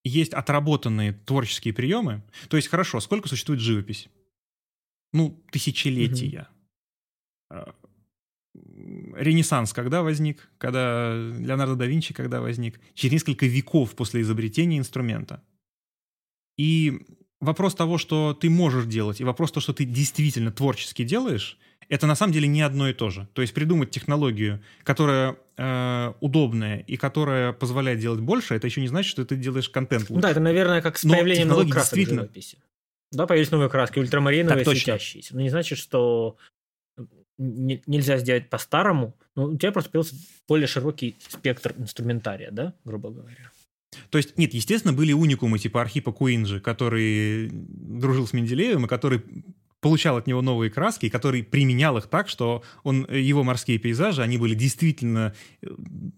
есть 0.02 0.34
отработанные 0.34 1.12
творческие 1.12 1.72
приемы. 1.72 2.22
То 2.48 2.56
есть, 2.56 2.68
хорошо, 2.68 2.98
сколько 2.98 3.28
существует 3.28 3.60
живопись? 3.60 4.08
Ну, 5.12 5.40
тысячелетия. 5.52 6.48
Угу. 7.50 7.74
Ренессанс 9.16 9.72
когда 9.72 10.02
возник? 10.02 10.50
Когда 10.58 11.14
Леонардо 11.14 11.76
да 11.76 11.86
Винчи 11.86 12.12
когда 12.12 12.40
возник? 12.40 12.80
Через 12.94 13.12
несколько 13.12 13.46
веков 13.46 13.94
после 13.94 14.22
изобретения 14.22 14.78
инструмента. 14.78 15.42
И 16.56 17.06
вопрос 17.44 17.74
того, 17.74 17.98
что 17.98 18.34
ты 18.34 18.50
можешь 18.50 18.86
делать, 18.86 19.20
и 19.20 19.24
вопрос 19.24 19.52
того, 19.52 19.62
что 19.62 19.72
ты 19.72 19.84
действительно 19.84 20.50
творчески 20.50 21.04
делаешь, 21.04 21.58
это 21.88 22.06
на 22.06 22.14
самом 22.14 22.32
деле 22.32 22.48
не 22.48 22.62
одно 22.62 22.88
и 22.88 22.92
то 22.92 23.10
же. 23.10 23.28
То 23.34 23.42
есть 23.42 23.54
придумать 23.54 23.90
технологию, 23.90 24.62
которая 24.82 25.36
э, 25.56 26.12
удобная 26.20 26.78
и 26.78 26.96
которая 26.96 27.52
позволяет 27.52 28.00
делать 28.00 28.20
больше, 28.20 28.54
это 28.54 28.66
еще 28.66 28.80
не 28.80 28.88
значит, 28.88 29.10
что 29.10 29.24
ты 29.24 29.36
делаешь 29.36 29.68
контент 29.68 30.10
лучше. 30.10 30.22
Да, 30.22 30.30
это, 30.30 30.40
наверное, 30.40 30.82
как 30.82 30.98
с 30.98 31.02
появлением 31.02 31.48
новых 31.48 31.70
красок 31.70 31.94
действительно... 31.94 32.22
в 32.22 32.24
живописи. 32.24 32.58
Да, 33.12 33.26
появились 33.26 33.50
новые 33.50 33.70
краски, 33.70 33.98
ультрамариновые, 34.00 34.64
так, 34.64 34.74
светящиеся. 34.74 35.34
Но 35.34 35.40
не 35.40 35.50
значит, 35.50 35.78
что 35.78 36.36
не, 37.38 37.82
нельзя 37.86 38.18
сделать 38.18 38.48
по-старому. 38.48 39.14
Ну, 39.36 39.44
у 39.44 39.56
тебя 39.56 39.72
просто 39.72 39.90
появился 39.90 40.16
более 40.48 40.66
широкий 40.66 41.16
спектр 41.28 41.74
инструментария, 41.78 42.50
да, 42.50 42.74
грубо 42.84 43.10
говоря. 43.10 43.50
То 44.10 44.18
есть, 44.18 44.36
нет, 44.38 44.54
естественно, 44.54 44.92
были 44.92 45.12
уникумы 45.12 45.58
типа 45.58 45.80
Архипа 45.80 46.12
Куинджи, 46.12 46.60
который 46.60 47.50
дружил 47.52 48.26
с 48.26 48.32
Менделеевым 48.32 48.86
и 48.86 48.88
который 48.88 49.22
получал 49.84 50.16
от 50.16 50.26
него 50.26 50.40
новые 50.40 50.70
краски, 50.70 51.06
и 51.06 51.10
который 51.10 51.42
применял 51.42 51.98
их 51.98 52.06
так, 52.06 52.28
что 52.28 52.62
он, 52.84 53.06
его 53.10 53.44
морские 53.44 53.78
пейзажи, 53.78 54.22
они 54.22 54.38
были 54.38 54.54
действительно 54.54 55.34
э, 55.60 55.66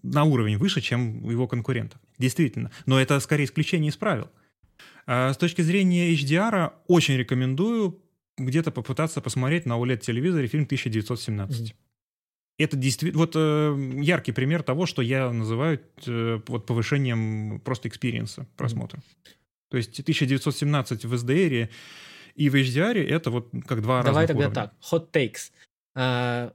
на 0.03 0.23
уровень 0.23 0.57
выше, 0.57 0.79
чем 0.79 1.29
его 1.29 1.47
конкурентов. 1.47 1.99
Действительно. 2.17 2.71
Но 2.85 2.97
это 2.97 3.19
скорее 3.19 3.43
исключение 3.43 3.89
из 3.89 3.97
правил. 3.97 4.29
А 5.05 5.33
с 5.33 5.37
точки 5.37 5.61
зрения 5.61 6.13
HDR, 6.13 6.71
очень 6.87 7.17
рекомендую 7.17 8.01
где-то 8.37 8.71
попытаться 8.71 9.19
посмотреть 9.19 9.65
на 9.65 9.73
OLED-телевизоре 9.73 10.47
фильм 10.47 10.63
1917. 10.63 11.75
Это 12.57 12.75
действительно 12.75 13.19
вот 13.19 13.33
э, 13.35 13.99
яркий 14.01 14.31
пример 14.31 14.63
того, 14.63 14.85
что 14.85 15.01
я 15.01 15.31
называю 15.31 15.79
э, 16.07 16.39
вот 16.47 16.65
повышением 16.65 17.61
просто 17.63 17.87
experience 17.87 18.41
а 18.41 18.47
просмотра. 18.55 18.97
Mm-hmm. 18.97 19.29
То 19.69 19.77
есть 19.77 19.99
1917 19.99 21.05
в 21.05 21.13
SDR 21.13 21.69
и 22.35 22.49
в 22.49 22.55
HDR 22.55 23.05
это 23.05 23.29
вот 23.29 23.49
как 23.67 23.81
два 23.81 24.01
Давай 24.03 24.25
разных 24.25 24.27
тогда 24.27 24.49
так. 24.49 24.73
Hot 24.91 25.11
takes. 25.11 25.51
А, 25.95 26.53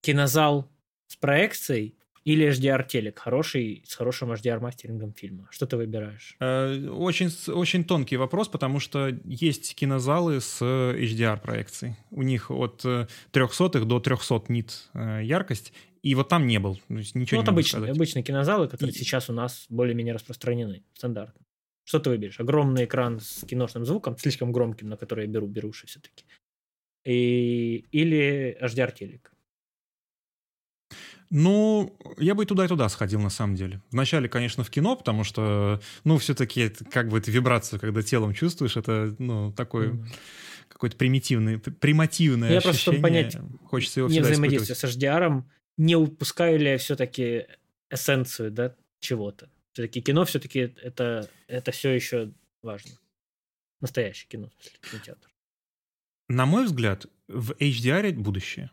кинозал 0.00 0.70
с 1.08 1.16
проекцией 1.16 1.95
или 2.26 2.48
HDR-телек, 2.48 3.20
хороший, 3.20 3.84
с 3.86 3.94
хорошим 3.94 4.32
HDR-мастерингом 4.32 5.12
фильма? 5.12 5.46
Что 5.52 5.64
ты 5.64 5.76
выбираешь? 5.76 6.34
Э, 6.40 6.88
очень, 6.88 7.30
очень 7.52 7.84
тонкий 7.84 8.16
вопрос, 8.16 8.48
потому 8.48 8.80
что 8.80 9.16
есть 9.24 9.76
кинозалы 9.76 10.40
с 10.40 10.60
HDR-проекцией. 10.60 11.94
У 12.10 12.22
них 12.22 12.50
от 12.50 12.84
300 13.30 13.78
э, 13.78 13.84
до 13.84 14.00
300 14.00 14.42
нит 14.48 14.88
э, 14.94 15.20
яркость, 15.22 15.72
и 16.02 16.16
вот 16.16 16.28
там 16.28 16.48
не 16.48 16.58
был. 16.58 16.80
То 16.88 16.94
есть 16.94 17.14
ничего 17.14 17.42
ну, 17.42 17.44
вот 17.44 17.50
не 17.52 17.54
обычные, 17.54 17.80
сказать. 17.82 17.96
обычные 17.96 18.22
кинозалы, 18.24 18.66
которые 18.66 18.92
и... 18.92 18.98
сейчас 18.98 19.30
у 19.30 19.32
нас 19.32 19.66
более-менее 19.68 20.14
распространены, 20.14 20.82
стандартно. 20.94 21.46
Что 21.84 22.00
ты 22.00 22.10
выберешь? 22.10 22.40
Огромный 22.40 22.86
экран 22.86 23.20
с 23.20 23.46
киношным 23.46 23.86
звуком, 23.86 24.18
слишком 24.18 24.50
громким, 24.50 24.88
на 24.88 24.96
который 24.96 25.26
я 25.26 25.30
беру, 25.30 25.46
беруши 25.46 25.86
все-таки. 25.86 26.24
И... 27.04 27.84
Или 27.92 28.58
HDR-телек. 28.60 29.30
Ну, 31.30 31.96
я 32.18 32.34
бы 32.34 32.44
и 32.44 32.46
туда, 32.46 32.64
и 32.64 32.68
туда 32.68 32.88
сходил, 32.88 33.20
на 33.20 33.30
самом 33.30 33.56
деле. 33.56 33.82
Вначале, 33.90 34.28
конечно, 34.28 34.64
в 34.64 34.70
кино, 34.70 34.96
потому 34.96 35.24
что, 35.24 35.80
ну, 36.04 36.18
все-таки, 36.18 36.68
как 36.90 37.08
бы, 37.08 37.18
эту 37.18 37.30
вибрацию, 37.30 37.80
когда 37.80 38.02
телом 38.02 38.32
чувствуешь, 38.32 38.76
это, 38.76 39.14
ну, 39.18 39.52
такой 39.52 39.88
mm. 39.88 40.06
какой-то 40.68 40.96
примитивный, 40.96 41.58
примативное 41.58 42.52
я 42.52 42.58
ощущение. 42.58 42.84
Просто, 42.84 43.02
понять, 43.02 43.36
Хочется 43.64 44.00
его 44.00 44.08
не 44.08 44.20
взаимодействие 44.20 44.76
с 44.76 44.84
HDR, 44.84 45.42
не 45.76 45.96
упускаю 45.96 46.58
ли 46.58 46.70
я 46.70 46.78
все-таки 46.78 47.46
эссенцию, 47.90 48.50
да, 48.50 48.74
чего-то. 49.00 49.50
Все-таки 49.72 50.00
кино 50.00 50.24
все-таки 50.24 50.74
это, 50.82 51.28
это 51.48 51.70
все 51.70 51.90
еще 51.90 52.32
важно. 52.62 52.92
Настоящее 53.80 54.28
кино, 54.28 54.48
в 54.48 54.62
смысле, 54.62 54.78
кинотеатр. 54.90 55.28
На 56.28 56.46
мой 56.46 56.64
взгляд, 56.64 57.06
в 57.28 57.52
HDR 57.52 58.12
будущее. 58.14 58.70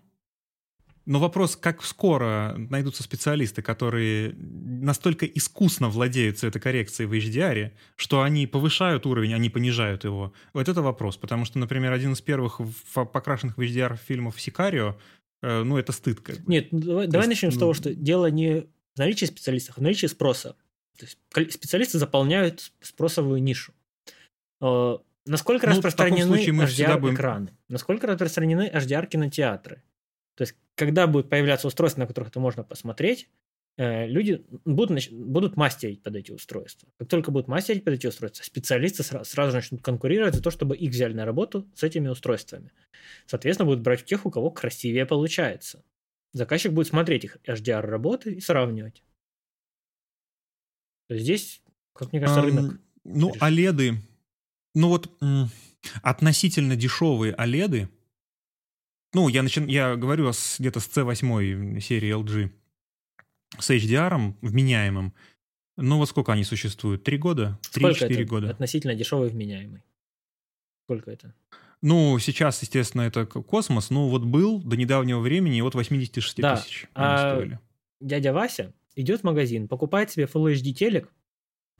Но 1.06 1.20
вопрос, 1.20 1.58
как 1.58 1.84
скоро 1.84 2.56
найдутся 2.58 3.04
специалисты, 3.04 3.62
которые 3.62 4.34
настолько 4.38 5.26
искусно 5.26 5.90
владеют 5.90 6.40
цветокоррекцией 6.40 7.08
в 7.08 7.14
HDR, 7.14 7.72
что 7.98 8.22
они 8.22 8.48
повышают 8.48 9.06
уровень, 9.06 9.36
не 9.38 9.50
понижают 9.50 10.06
его. 10.06 10.34
Вот 10.54 10.70
это 10.70 10.82
вопрос. 10.82 11.18
Потому 11.18 11.44
что, 11.44 11.60
например, 11.60 11.92
один 11.92 12.14
из 12.14 12.22
первых 12.22 12.62
покрашенных 12.94 13.58
в 13.58 13.62
HDR 13.62 13.98
фильмов 13.98 14.40
«Сикарио», 14.40 14.98
э, 15.42 15.64
ну, 15.64 15.78
это 15.78 15.92
стыд. 15.92 16.22
Как 16.22 16.38
бы. 16.40 16.52
Нет, 16.52 16.70
ну, 16.72 16.80
давай, 16.80 17.08
давай 17.08 17.28
есть, 17.28 17.42
начнем 17.42 17.52
с 17.52 17.56
ну- 17.56 17.60
того, 17.60 17.74
что 17.74 17.94
дело 17.94 18.28
не 18.28 18.62
в 18.96 18.98
наличии 18.98 19.26
специалистов, 19.26 19.78
а 19.78 19.82
в 19.82 19.84
наличии 19.84 20.08
спроса. 20.08 20.56
То 20.98 21.06
есть 21.06 21.54
специалисты 21.54 21.98
заполняют 21.98 22.72
спросовую 22.82 23.44
нишу. 23.44 23.74
Э, 24.62 24.98
Насколько 25.26 25.68
Ну, 25.68 25.74
распространены 25.74 26.38
всегда 26.68 26.98
будем- 26.98 27.16
HDR-экраны? 27.16 27.50
Насколько 27.70 28.08
распространены 28.08 28.70
HDR-кинотеатры? 28.74 29.82
То 30.36 30.42
есть, 30.42 30.56
когда 30.76 31.08
будут 31.08 31.30
появляться 31.30 31.68
устройства, 31.68 32.02
на 32.02 32.08
которых 32.08 32.30
это 32.30 32.40
можно 32.40 32.64
посмотреть, 32.64 33.30
э, 33.78 34.08
люди 34.08 34.46
будут, 34.66 35.12
будут 35.12 35.56
мастерить 35.56 36.02
под 36.02 36.16
эти 36.16 36.32
устройства. 36.32 36.90
Как 36.98 37.08
только 37.08 37.32
будут 37.32 37.48
мастерить 37.48 37.84
под 37.84 37.96
эти 37.96 38.08
устройства, 38.08 38.44
специалисты 38.44 39.04
сра- 39.04 39.24
сразу 39.24 39.56
начнут 39.56 39.82
конкурировать 39.82 40.36
за 40.36 40.42
то, 40.42 40.52
чтобы 40.52 40.76
их 40.76 40.92
взяли 40.92 41.14
на 41.14 41.26
работу 41.26 41.68
с 41.76 41.84
этими 41.84 42.08
устройствами. 42.08 42.72
Соответственно, 43.26 43.68
будут 43.68 43.84
брать 43.84 44.04
у 44.04 44.06
тех, 44.06 44.26
у 44.26 44.32
кого 44.32 44.52
красивее 44.52 45.06
получается. 45.06 45.84
Заказчик 46.34 46.72
будет 46.72 46.88
смотреть 46.88 47.26
их 47.26 47.38
HDR-работы 47.46 48.34
и 48.34 48.40
сравнивать. 48.40 49.04
То 51.08 51.14
есть 51.14 51.26
здесь, 51.26 51.62
как 51.94 52.12
мне 52.12 52.22
кажется, 52.22 52.42
рынок. 52.42 52.80
Ну, 53.04 53.30
решит. 53.30 53.44
оледы. 53.44 53.94
Ну 54.74 54.88
вот 54.90 55.12
относительно 56.02 56.76
дешевые 56.76 57.34
оледы. 57.34 57.90
Ну, 59.14 59.28
я, 59.28 59.42
начи- 59.44 59.70
я 59.70 59.96
говорю 59.96 60.32
где-то 60.60 60.80
с 60.80 60.88
C8 60.88 61.80
серии 61.80 62.16
LG. 62.16 62.52
С 63.60 63.70
HDR 63.70 64.34
вменяемым. 64.42 65.14
Ну 65.78 65.98
вот 65.98 66.10
сколько 66.10 66.34
они 66.34 66.44
существуют? 66.44 67.04
Три 67.04 67.18
года? 67.18 67.60
Три-четыре 67.72 68.26
года. 68.26 68.50
относительно 68.50 68.96
дешевый 68.96 69.30
вменяемый? 69.30 69.82
Сколько 70.86 71.12
это? 71.12 71.34
Ну, 71.82 72.18
сейчас, 72.20 72.62
естественно, 72.62 73.02
это 73.02 73.26
космос. 73.26 73.90
Ну, 73.90 74.08
вот 74.08 74.24
был 74.24 74.62
до 74.62 74.78
недавнего 74.78 75.20
времени, 75.20 75.58
и 75.58 75.62
вот 75.62 75.76
86 75.76 76.38
Да, 76.42 76.56
тысяч 76.56 76.88
а 76.94 77.36
стоили. 77.36 77.60
Дядя 78.00 78.34
Вася 78.34 78.74
идет 78.96 79.22
в 79.22 79.24
магазин, 79.24 79.68
покупает 79.68 80.10
себе 80.10 80.26
Full 80.26 80.54
HD 80.54 80.72
телек 80.72 81.12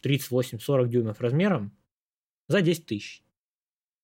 38-40 0.04 0.88
дюймов 0.88 1.22
размером 1.22 1.72
за 2.48 2.62
10 2.62 2.86
тысяч. 2.86 3.23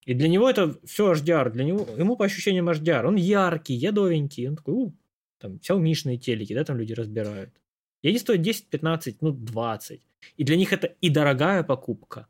И 0.05 0.13
для 0.13 0.27
него 0.27 0.49
это 0.49 0.79
все 0.85 1.13
HDR, 1.13 1.51
для 1.51 1.63
него, 1.63 1.87
ему 1.97 2.15
по 2.15 2.25
ощущениям 2.25 2.69
HDR. 2.69 3.05
Он 3.05 3.15
яркий, 3.15 3.73
ядовенький, 3.73 4.47
он 4.47 4.55
такой, 4.55 4.73
у, 4.73 4.93
там, 5.39 5.57
Xiaomi-шные 5.57 6.17
телеки, 6.17 6.53
да, 6.53 6.63
там 6.63 6.77
люди 6.77 6.93
разбирают. 6.93 7.51
И 8.01 8.09
они 8.09 8.17
стоят 8.17 8.41
10, 8.41 8.69
15, 8.69 9.21
ну, 9.21 9.31
20. 9.31 10.01
И 10.37 10.43
для 10.43 10.55
них 10.55 10.73
это 10.73 10.87
и 10.87 11.09
дорогая 11.09 11.63
покупка, 11.63 12.27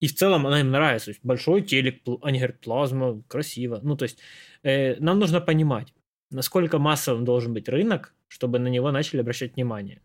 и 0.00 0.06
в 0.06 0.14
целом 0.14 0.46
она 0.46 0.60
им 0.60 0.70
нравится. 0.70 1.06
То 1.06 1.10
есть 1.10 1.20
большой 1.22 1.62
телек, 1.62 2.02
они 2.22 2.38
говорят, 2.38 2.60
плазма, 2.60 3.22
красиво. 3.28 3.80
Ну, 3.82 3.96
то 3.96 4.04
есть 4.04 4.18
э, 4.62 4.96
нам 4.96 5.18
нужно 5.18 5.40
понимать, 5.40 5.92
насколько 6.30 6.78
массовым 6.78 7.24
должен 7.24 7.52
быть 7.52 7.68
рынок, 7.68 8.14
чтобы 8.28 8.58
на 8.58 8.68
него 8.68 8.90
начали 8.90 9.20
обращать 9.20 9.56
внимание. 9.56 10.00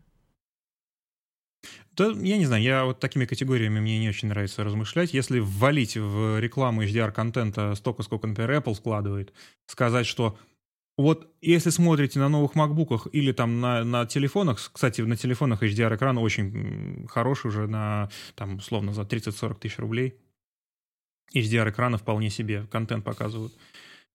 Да, 1.92 2.08
я 2.10 2.36
не 2.36 2.44
знаю, 2.44 2.62
я 2.62 2.84
вот 2.84 3.00
такими 3.00 3.24
категориями 3.24 3.80
мне 3.80 3.98
не 3.98 4.08
очень 4.08 4.28
нравится 4.28 4.64
размышлять. 4.64 5.14
Если 5.14 5.38
ввалить 5.38 5.96
в 5.96 6.38
рекламу 6.38 6.84
HDR-контента 6.84 7.74
столько, 7.74 8.02
сколько, 8.02 8.26
например, 8.26 8.50
Apple 8.52 8.74
складывает, 8.74 9.32
сказать, 9.66 10.06
что 10.06 10.38
вот 10.98 11.30
если 11.42 11.70
смотрите 11.70 12.18
на 12.18 12.28
новых 12.28 12.54
макбуках 12.54 13.06
или 13.12 13.32
там 13.32 13.60
на, 13.60 13.84
на 13.84 14.06
телефонах, 14.06 14.70
кстати, 14.72 15.02
на 15.02 15.16
телефонах 15.16 15.62
HDR-экран 15.62 16.16
очень 16.18 17.06
хороший 17.08 17.48
уже 17.48 17.66
на, 17.66 18.10
там, 18.34 18.56
условно, 18.56 18.94
за 18.94 19.02
30-40 19.02 19.58
тысяч 19.58 19.78
рублей. 19.78 20.14
HDR-экраны 21.34 21.98
вполне 21.98 22.30
себе 22.30 22.66
контент 22.70 23.04
показывают. 23.04 23.52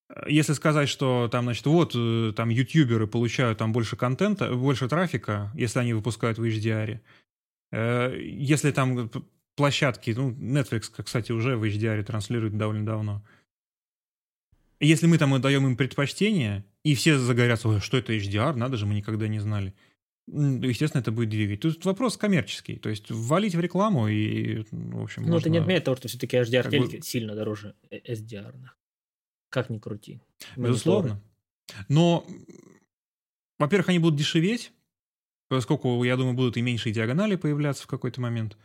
Э, 0.10 0.24
Если 0.28 0.54
сказать, 0.54 0.90
что 0.90 1.30
там, 1.32 1.46
значит, 1.46 1.66
вот 1.68 1.94
э, 1.96 2.34
там 2.36 2.50
ютуберы 2.50 3.06
получают 3.06 3.60
там 3.60 3.74
больше 3.74 3.96
контента, 3.96 4.54
больше 4.54 4.88
трафика, 4.88 5.52
если 5.54 5.80
они 5.80 5.94
выпускают 5.94 6.40
в 6.40 6.44
HDR, 6.44 7.00
Если 7.72 8.72
там 8.72 9.10
площадки, 9.56 10.12
ну, 10.12 10.32
Netflix, 10.32 10.92
кстати, 11.04 11.32
уже 11.32 11.56
в 11.56 11.64
HDR 11.64 12.04
транслирует 12.04 12.58
довольно 12.58 12.86
давно. 12.86 13.24
Если 14.80 15.06
мы 15.06 15.18
там 15.18 15.40
даем 15.40 15.66
им 15.68 15.78
предпочтение, 15.78 16.66
и 16.84 16.96
все 16.96 17.18
загорятся, 17.20 17.70
«Ой, 17.70 17.80
что 17.80 17.98
это 17.98 18.14
HDR, 18.14 18.54
надо 18.56 18.78
же, 18.78 18.86
мы 18.86 18.96
никогда 18.96 19.28
не 19.28 19.40
знали. 19.40 19.74
Естественно, 20.28 21.02
это 21.02 21.12
будет 21.12 21.30
двигать. 21.30 21.60
Тут 21.60 21.84
вопрос 21.86 22.18
коммерческий. 22.18 22.78
То 22.78 22.90
есть 22.90 23.12
ввалить 23.12 23.54
в 23.56 23.60
рекламу 23.60 24.08
и, 24.08 24.64
ну, 24.72 25.00
в 25.00 25.04
общем, 25.04 25.24
Но 25.24 25.38
это 25.38 25.50
не 25.50 25.54
можно- 25.54 25.62
отменяет 25.64 25.84
того, 25.84 25.98
что 25.98 26.08
все-таки 26.08 26.38
HDR 26.38 26.64
как 26.64 26.72
бы- 26.80 27.02
сильно 27.02 27.36
дороже 27.36 27.76
э, 27.90 28.00
SDR. 28.14 28.54
-ных. 28.56 28.70
Как 29.50 29.70
ни 29.70 29.78
крути. 29.78 30.22
Безусловно. 30.56 31.22
Но, 31.90 32.26
во-первых, 33.60 33.90
они 33.90 34.00
будут 34.00 34.18
дешеветь, 34.18 34.72
поскольку, 35.56 36.02
я 36.06 36.16
думаю, 36.16 36.34
будут 36.34 36.56
и 36.56 36.62
меньшие 36.62 36.94
диагонали 36.94 37.36
появляться 37.36 37.84
в 37.84 37.88
какой-то 37.88 38.22
момент. 38.22 38.58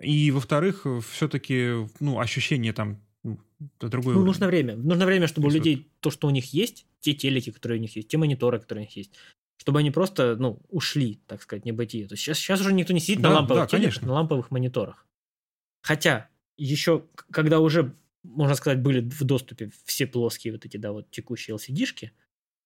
И, 0.00 0.30
во-вторых, 0.30 0.86
все-таки, 1.04 1.88
ну, 1.98 2.20
ощущение 2.20 2.72
там 2.72 3.00
ну, 3.24 3.40
это 3.78 3.88
другой 3.88 4.14
Ну, 4.14 4.20
уровень. 4.20 4.26
нужно 4.26 4.46
время. 4.46 4.76
Нужно 4.76 5.04
время, 5.04 5.26
чтобы 5.26 5.48
у 5.48 5.50
Есть 5.50 5.56
людей 5.64 5.90
то, 5.98 6.12
что 6.12 6.28
у 6.28 6.30
них 6.30 6.52
есть, 6.52 6.86
те 7.00 7.12
телеки, 7.12 7.50
которые 7.50 7.78
у 7.78 7.82
них 7.82 7.96
есть, 7.96 8.06
те 8.06 8.18
мониторы, 8.18 8.60
которые 8.60 8.84
у 8.84 8.86
них 8.86 8.96
есть, 8.96 9.14
чтобы 9.56 9.80
они 9.80 9.90
просто, 9.90 10.36
ну, 10.36 10.60
ушли, 10.68 11.18
так 11.26 11.42
сказать, 11.42 11.64
не 11.64 11.72
бытие. 11.72 12.06
То 12.06 12.12
есть 12.14 12.22
сейчас, 12.22 12.38
сейчас 12.38 12.60
уже 12.60 12.72
никто 12.72 12.92
не 12.92 13.00
сидит 13.00 13.20
Да, 13.20 13.30
на 13.30 13.34
ламповых 13.36 13.62
да, 13.64 13.66
телеках, 13.66 13.94
конечно. 13.94 14.06
на 14.06 14.12
ламповых 14.14 14.52
мониторах. 14.52 15.06
Хотя 15.82 16.28
еще, 16.56 17.04
когда 17.32 17.58
уже, 17.58 17.96
можно 18.22 18.54
сказать, 18.54 18.80
были 18.80 19.00
в 19.00 19.24
доступе 19.24 19.72
все 19.84 20.06
плоские 20.06 20.52
вот 20.52 20.64
эти, 20.66 20.76
да, 20.76 20.92
вот 20.92 21.10
текущие 21.10 21.56
LCD-шки, 21.56 22.10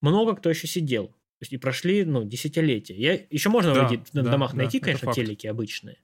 много 0.02 0.36
кто 0.36 0.50
еще 0.50 0.66
сидел. 0.66 1.14
То 1.40 1.44
есть 1.44 1.52
и 1.54 1.56
прошли, 1.56 2.04
ну, 2.04 2.22
десятилетия. 2.22 2.94
Я, 2.94 3.18
еще 3.30 3.48
можно 3.48 3.72
Да, 4.12 4.20
на 4.20 4.22
да, 4.22 4.30
домах 4.30 4.52
да, 4.52 4.58
найти, 4.58 4.76
это 4.76 4.86
конечно, 4.86 5.12
телеки 5.14 5.46
обычные, 5.46 5.96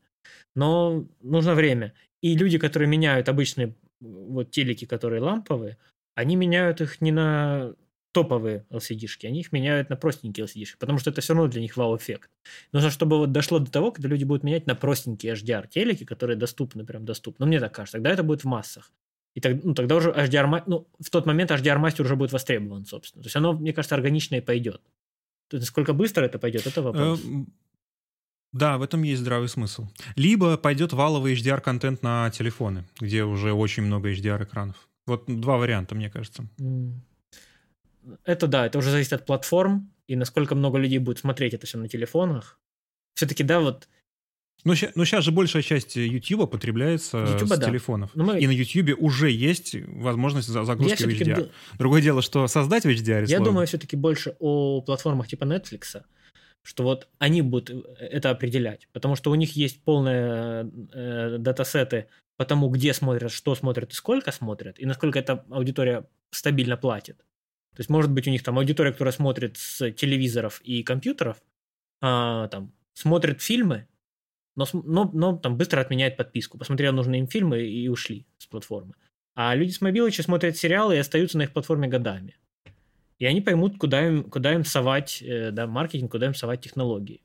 но 0.54 1.06
нужно 1.20 1.54
время. 1.54 1.92
И 2.22 2.36
люди, 2.36 2.56
которые 2.56 2.88
меняют 2.88 3.28
обычные 3.28 3.74
вот 4.00 4.50
телеки, 4.50 4.86
которые 4.86 5.20
ламповые, 5.20 5.76
они 6.14 6.36
меняют 6.36 6.80
их 6.80 7.02
не 7.02 7.12
на 7.12 7.74
топовые 8.12 8.64
LCD-шки, 8.70 9.26
они 9.26 9.40
их 9.40 9.52
меняют 9.52 9.90
на 9.90 9.96
простенькие 9.96 10.46
LCD-шки, 10.46 10.76
потому 10.78 10.98
что 10.98 11.10
это 11.10 11.20
все 11.20 11.34
равно 11.34 11.50
для 11.50 11.60
них 11.60 11.76
вау-эффект. 11.76 12.30
Нужно, 12.72 12.90
чтобы 12.90 13.18
вот 13.18 13.30
дошло 13.30 13.58
до 13.58 13.70
того, 13.70 13.92
когда 13.92 14.08
люди 14.08 14.24
будут 14.24 14.42
менять 14.42 14.66
на 14.66 14.74
простенькие 14.74 15.34
HDR 15.34 15.68
телеки, 15.68 16.06
которые 16.06 16.36
доступны, 16.38 16.86
прям 16.86 17.04
доступны. 17.04 17.44
Ну, 17.44 17.48
мне 17.48 17.60
так 17.60 17.74
кажется, 17.74 17.98
тогда 17.98 18.10
это 18.10 18.22
будет 18.22 18.42
в 18.42 18.46
массах. 18.46 18.90
И 19.34 19.40
так, 19.40 19.62
ну, 19.62 19.74
тогда 19.74 19.96
уже 19.96 20.12
HDR, 20.12 20.62
ну, 20.66 20.88
в 20.98 21.10
тот 21.10 21.26
момент 21.26 21.50
HDR 21.50 21.76
мастер 21.76 22.06
уже 22.06 22.16
будет 22.16 22.32
востребован, 22.32 22.86
собственно. 22.86 23.22
То 23.22 23.26
есть 23.26 23.36
оно, 23.36 23.52
мне 23.52 23.74
кажется, 23.74 23.94
органично 23.94 24.36
и 24.36 24.40
пойдет. 24.40 24.80
То 25.48 25.56
есть 25.56 25.68
насколько 25.68 25.92
быстро 25.92 26.24
это 26.24 26.38
пойдет, 26.38 26.66
это 26.66 26.82
вопрос. 26.82 27.20
Э, 27.20 27.26
м, 27.26 27.46
Да, 28.52 28.78
в 28.78 28.82
этом 28.82 29.02
есть 29.02 29.20
здравый 29.20 29.48
смысл. 29.48 29.86
Либо 30.16 30.56
пойдет 30.56 30.92
валовый 30.92 31.34
HDR-контент 31.34 32.02
на 32.02 32.30
телефоны, 32.30 32.84
где 33.00 33.24
уже 33.24 33.52
очень 33.52 33.82
много 33.84 34.10
HDR-экранов. 34.10 34.76
Вот 35.06 35.24
два 35.26 35.56
варианта, 35.56 35.94
мне 35.94 36.10
кажется. 36.10 36.46
Это 38.24 38.46
да, 38.46 38.66
это 38.66 38.78
уже 38.78 38.90
зависит 38.90 39.12
от 39.12 39.26
платформ 39.26 39.90
и 40.06 40.16
насколько 40.16 40.54
много 40.54 40.78
людей 40.78 40.98
будет 40.98 41.18
смотреть 41.18 41.54
это 41.54 41.66
все 41.66 41.78
на 41.78 41.88
телефонах. 41.88 42.58
Все-таки, 43.14 43.42
да, 43.42 43.60
вот 43.60 43.88
Но, 44.66 45.04
сейчас 45.04 45.24
же 45.24 45.30
большая 45.32 45.62
часть 45.62 45.96
YouTube 45.96 46.50
потребляется 46.50 47.18
Ютуба, 47.18 47.54
с 47.54 47.58
да. 47.58 47.66
телефонов. 47.66 48.10
Ну, 48.14 48.24
мы- 48.24 48.40
И 48.40 48.46
на 48.46 48.50
YouTube 48.50 48.98
уже 49.00 49.30
есть 49.30 49.76
возможность 49.86 50.48
за- 50.48 50.58
я 50.58 50.64
загрузки 50.64 50.94
в 51.04 51.08
все-таки 51.08 51.24
HDR. 51.30 51.50
Другое 51.78 52.02
дело, 52.02 52.20
что 52.22 52.46
создать 52.48 52.84
в 52.84 52.88
HDR 52.88 53.20
Я 53.22 53.26
сложно. 53.28 53.44
думаю 53.44 53.66
все-таки 53.66 53.96
больше 53.96 54.34
о 54.40 54.80
платформах 54.82 55.28
типа 55.28 55.44
Netflix, 55.44 56.02
что 56.62 56.82
вот 56.82 57.08
они 57.18 57.42
будут 57.42 57.86
это 58.00 58.30
определять, 58.30 58.88
потому 58.92 59.14
что 59.16 59.30
у 59.30 59.34
них 59.36 59.54
есть 59.56 59.82
полные 59.84 60.68
э, 60.92 61.36
датасеты 61.38 62.08
по 62.36 62.44
тому, 62.44 62.68
где 62.68 62.92
смотрят, 62.92 63.30
что 63.30 63.54
смотрят 63.54 63.92
и 63.92 63.94
сколько 63.94 64.32
смотрят, 64.32 64.78
и 64.80 64.84
насколько 64.84 65.18
эта 65.18 65.44
аудитория 65.50 66.06
стабильно 66.32 66.76
платит. 66.76 67.18
То 67.76 67.80
есть, 67.80 67.90
может 67.90 68.10
быть, 68.10 68.26
у 68.26 68.30
них 68.30 68.42
там 68.42 68.58
аудитория, 68.58 68.90
которая 68.92 69.12
смотрит 69.12 69.56
с 69.58 69.92
телевизоров 69.92 70.60
и 70.64 70.82
компьютеров, 70.82 71.36
а, 72.02 72.48
там, 72.48 72.72
смотрит 72.94 73.40
фильмы, 73.42 73.86
но, 74.56 74.66
но, 74.72 75.10
но 75.12 75.36
там 75.36 75.56
быстро 75.56 75.80
отменяет 75.80 76.16
подписку. 76.16 76.58
Посмотрел 76.58 76.92
нужные 76.92 77.20
им 77.20 77.28
фильмы 77.28 77.62
и 77.62 77.88
ушли 77.88 78.26
с 78.38 78.46
платформы. 78.46 78.94
А 79.34 79.54
люди 79.54 79.70
с 79.70 79.80
мобилочи 79.80 80.22
смотрят 80.22 80.56
сериалы 80.56 80.96
и 80.96 80.98
остаются 80.98 81.38
на 81.38 81.42
их 81.42 81.52
платформе 81.52 81.88
годами. 81.88 82.36
И 83.18 83.26
они 83.26 83.40
поймут, 83.40 83.78
куда 83.78 84.06
им, 84.06 84.24
куда 84.24 84.54
им 84.54 84.64
совать 84.64 85.22
э, 85.22 85.50
да, 85.50 85.66
маркетинг, 85.66 86.10
куда 86.10 86.26
им 86.26 86.34
совать 86.34 86.62
технологии. 86.62 87.22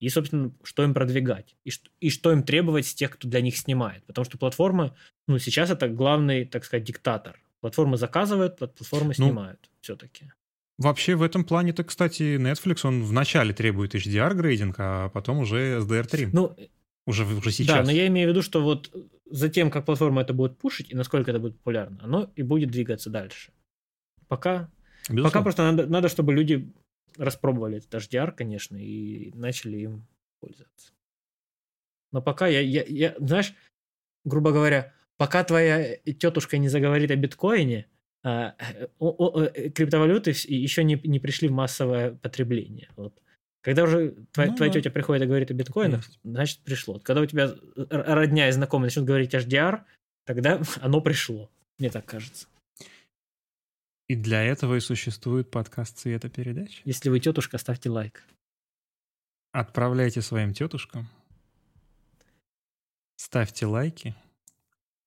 И, 0.00 0.08
собственно, 0.08 0.52
что 0.62 0.82
им 0.82 0.94
продвигать, 0.94 1.56
и 1.64 1.70
что, 1.70 1.90
и 2.00 2.10
что 2.10 2.32
им 2.32 2.42
требовать 2.42 2.86
с 2.86 2.94
тех, 2.94 3.12
кто 3.12 3.28
для 3.28 3.40
них 3.40 3.56
снимает. 3.56 4.04
Потому 4.04 4.24
что 4.24 4.36
платформы, 4.36 4.92
ну, 5.26 5.38
сейчас 5.38 5.70
это 5.70 5.88
главный, 5.88 6.44
так 6.44 6.64
сказать, 6.64 6.84
диктатор. 6.84 7.40
Платформы 7.60 7.96
заказывают, 7.96 8.58
платформы 8.58 9.14
ну, 9.16 9.26
снимают 9.26 9.70
все-таки. 9.80 10.32
Вообще 10.78 11.14
в 11.14 11.22
этом 11.22 11.44
плане-то, 11.44 11.84
кстати, 11.84 12.36
Netflix, 12.36 12.80
он 12.84 13.04
вначале 13.04 13.54
требует 13.54 13.94
HDR-грейдинг, 13.94 14.74
а 14.78 15.08
потом 15.10 15.38
уже 15.38 15.78
SDR3. 15.78 16.30
Ну, 16.32 16.56
уже, 17.06 17.24
уже 17.24 17.52
сейчас. 17.52 17.76
Да, 17.76 17.84
но 17.84 17.92
я 17.92 18.06
имею 18.08 18.28
в 18.28 18.30
виду, 18.32 18.42
что 18.42 18.62
вот 18.62 18.92
за 19.30 19.48
тем, 19.48 19.70
как 19.70 19.84
платформа 19.84 20.22
это 20.22 20.32
будет 20.32 20.58
пушить 20.58 20.90
и 20.90 20.96
насколько 20.96 21.30
это 21.30 21.38
будет 21.38 21.56
популярно, 21.58 22.00
оно 22.02 22.30
и 22.34 22.42
будет 22.42 22.70
двигаться 22.70 23.08
дальше. 23.08 23.52
Пока, 24.26 24.70
пока 25.08 25.42
просто 25.42 25.62
надо, 25.62 25.86
надо, 25.86 26.08
чтобы 26.08 26.32
люди 26.32 26.72
распробовали 27.16 27.78
этот 27.78 27.94
HDR, 27.94 28.32
конечно, 28.32 28.76
и 28.76 29.30
начали 29.34 29.78
им 29.78 30.06
пользоваться. 30.40 30.92
Но 32.10 32.22
пока 32.22 32.46
я, 32.46 32.60
я, 32.60 32.84
я 32.86 33.14
знаешь, 33.18 33.54
грубо 34.24 34.52
говоря, 34.52 34.92
пока 35.16 35.44
твоя 35.44 35.96
тетушка 35.96 36.58
не 36.58 36.68
заговорит 36.68 37.10
о 37.10 37.16
биткоине, 37.16 37.86
криптовалюты 38.24 40.30
еще 40.30 40.82
не, 40.82 40.98
не 41.04 41.20
пришли 41.20 41.48
в 41.48 41.52
массовое 41.52 42.12
потребление. 42.12 42.88
Вот. 42.96 43.20
Когда 43.60 43.84
уже 43.84 44.12
твоя, 44.32 44.50
ну, 44.50 44.56
твоя 44.56 44.72
тетя 44.72 44.90
приходит 44.90 45.24
и 45.24 45.26
говорит 45.26 45.50
о 45.50 45.54
биткоинах, 45.54 46.06
есть. 46.06 46.18
значит 46.22 46.60
пришло. 46.60 46.98
Когда 47.00 47.22
у 47.22 47.26
тебя 47.26 47.54
родня 47.90 48.48
и 48.48 48.52
знакомые 48.52 48.86
начнут 48.86 49.04
говорить 49.04 49.34
HDR, 49.34 49.82
тогда 50.24 50.60
оно 50.80 51.00
пришло. 51.00 51.50
Мне 51.78 51.90
так 51.90 52.06
кажется. 52.06 52.46
И 54.08 54.16
для 54.16 54.42
этого 54.42 54.76
и 54.76 54.80
существует 54.80 55.50
подкаст 55.50 55.98
«Цвета 55.98 56.28
передач». 56.28 56.82
Если 56.84 57.08
вы 57.08 57.20
тетушка, 57.20 57.58
ставьте 57.58 57.88
лайк. 57.88 58.22
Отправляйте 59.52 60.20
своим 60.20 60.52
тетушкам. 60.52 61.08
Ставьте 63.16 63.66
лайки. 63.66 64.14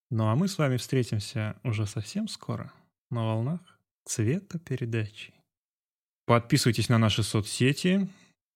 Ну 0.10 0.30
а 0.30 0.36
мы 0.36 0.48
с 0.48 0.58
вами 0.58 0.78
встретимся 0.78 1.60
уже 1.64 1.86
совсем 1.86 2.28
скоро 2.28 2.72
на 3.10 3.24
волнах 3.24 3.62
«Цвета 4.06 4.60
передачи». 4.60 5.34
Подписывайтесь 6.26 6.90
на 6.90 6.98
наши 6.98 7.24
соцсети. 7.24 8.10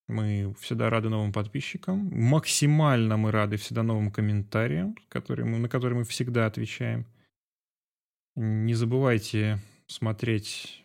Мы 0.08 0.54
всегда 0.60 0.90
рады 0.90 1.08
новым 1.08 1.32
подписчикам. 1.32 2.10
Максимально 2.12 3.16
мы 3.16 3.30
рады 3.30 3.56
всегда 3.56 3.82
новым 3.82 4.10
комментариям, 4.10 4.96
которые 5.08 5.46
мы, 5.46 5.58
на 5.58 5.68
которые 5.68 6.00
мы 6.00 6.04
всегда 6.04 6.46
отвечаем. 6.46 7.06
Не 8.36 8.74
забывайте 8.74 9.58
смотреть 9.86 10.84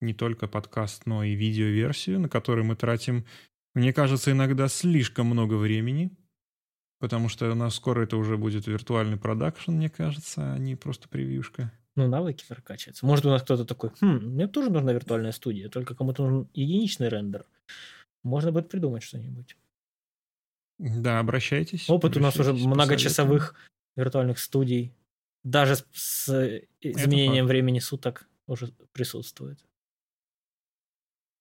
не 0.00 0.12
только 0.12 0.48
подкаст, 0.48 1.06
но 1.06 1.24
и 1.24 1.34
видеоверсию, 1.34 2.20
на 2.20 2.28
которую 2.28 2.64
мы 2.64 2.76
тратим, 2.76 3.24
мне 3.74 3.92
кажется, 3.92 4.32
иногда 4.32 4.68
слишком 4.68 5.26
много 5.26 5.54
времени, 5.54 6.10
потому 6.98 7.28
что 7.28 7.50
у 7.50 7.54
нас 7.54 7.74
скоро 7.74 8.02
это 8.02 8.16
уже 8.16 8.36
будет 8.36 8.66
виртуальный 8.66 9.18
продакшн, 9.18 9.72
мне 9.72 9.90
кажется, 9.90 10.54
а 10.54 10.58
не 10.58 10.76
просто 10.76 11.08
превьюшка. 11.08 11.72
Ну, 11.96 12.08
навыки 12.08 12.44
прокачиваются. 12.46 13.06
Может, 13.06 13.24
у 13.24 13.30
нас 13.30 13.42
кто-то 13.42 13.64
такой, 13.64 13.90
хм, 14.00 14.34
мне 14.34 14.46
тоже 14.46 14.70
нужна 14.70 14.92
виртуальная 14.92 15.32
студия, 15.32 15.68
только 15.68 15.94
кому-то 15.94 16.22
нужен 16.22 16.48
единичный 16.52 17.08
рендер. 17.08 17.46
Можно 18.22 18.52
будет 18.52 18.68
придумать 18.68 19.02
что-нибудь. 19.02 19.56
Да, 20.78 21.18
обращайтесь. 21.18 21.88
Опыт 21.88 22.16
обращайтесь, 22.16 22.40
у 22.40 22.42
нас 22.42 22.56
уже 22.56 22.66
многочасовых 22.66 23.54
виртуальных 23.96 24.38
студий 24.38 24.94
даже 25.46 25.76
с 25.92 26.28
э, 26.28 26.66
изменением 26.80 27.46
времени 27.46 27.78
суток 27.78 28.28
уже 28.46 28.72
присутствует. 28.92 29.64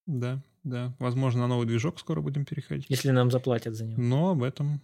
Да, 0.06 0.44
да. 0.64 0.96
Возможно, 1.00 1.42
на 1.42 1.48
новый 1.48 1.66
движок 1.66 2.00
скоро 2.00 2.22
будем 2.22 2.46
переходить. 2.46 2.86
Если 2.88 3.10
нам 3.10 3.32
заплатят 3.32 3.74
за 3.74 3.86
него. 3.86 4.02
Но 4.02 4.30
об 4.30 4.44
этом... 4.44 4.80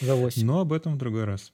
За 0.00 0.14
8. 0.14 0.46
Но 0.46 0.60
об 0.60 0.72
этом 0.72 0.94
в 0.94 0.98
другой 0.98 1.24
раз. 1.24 1.52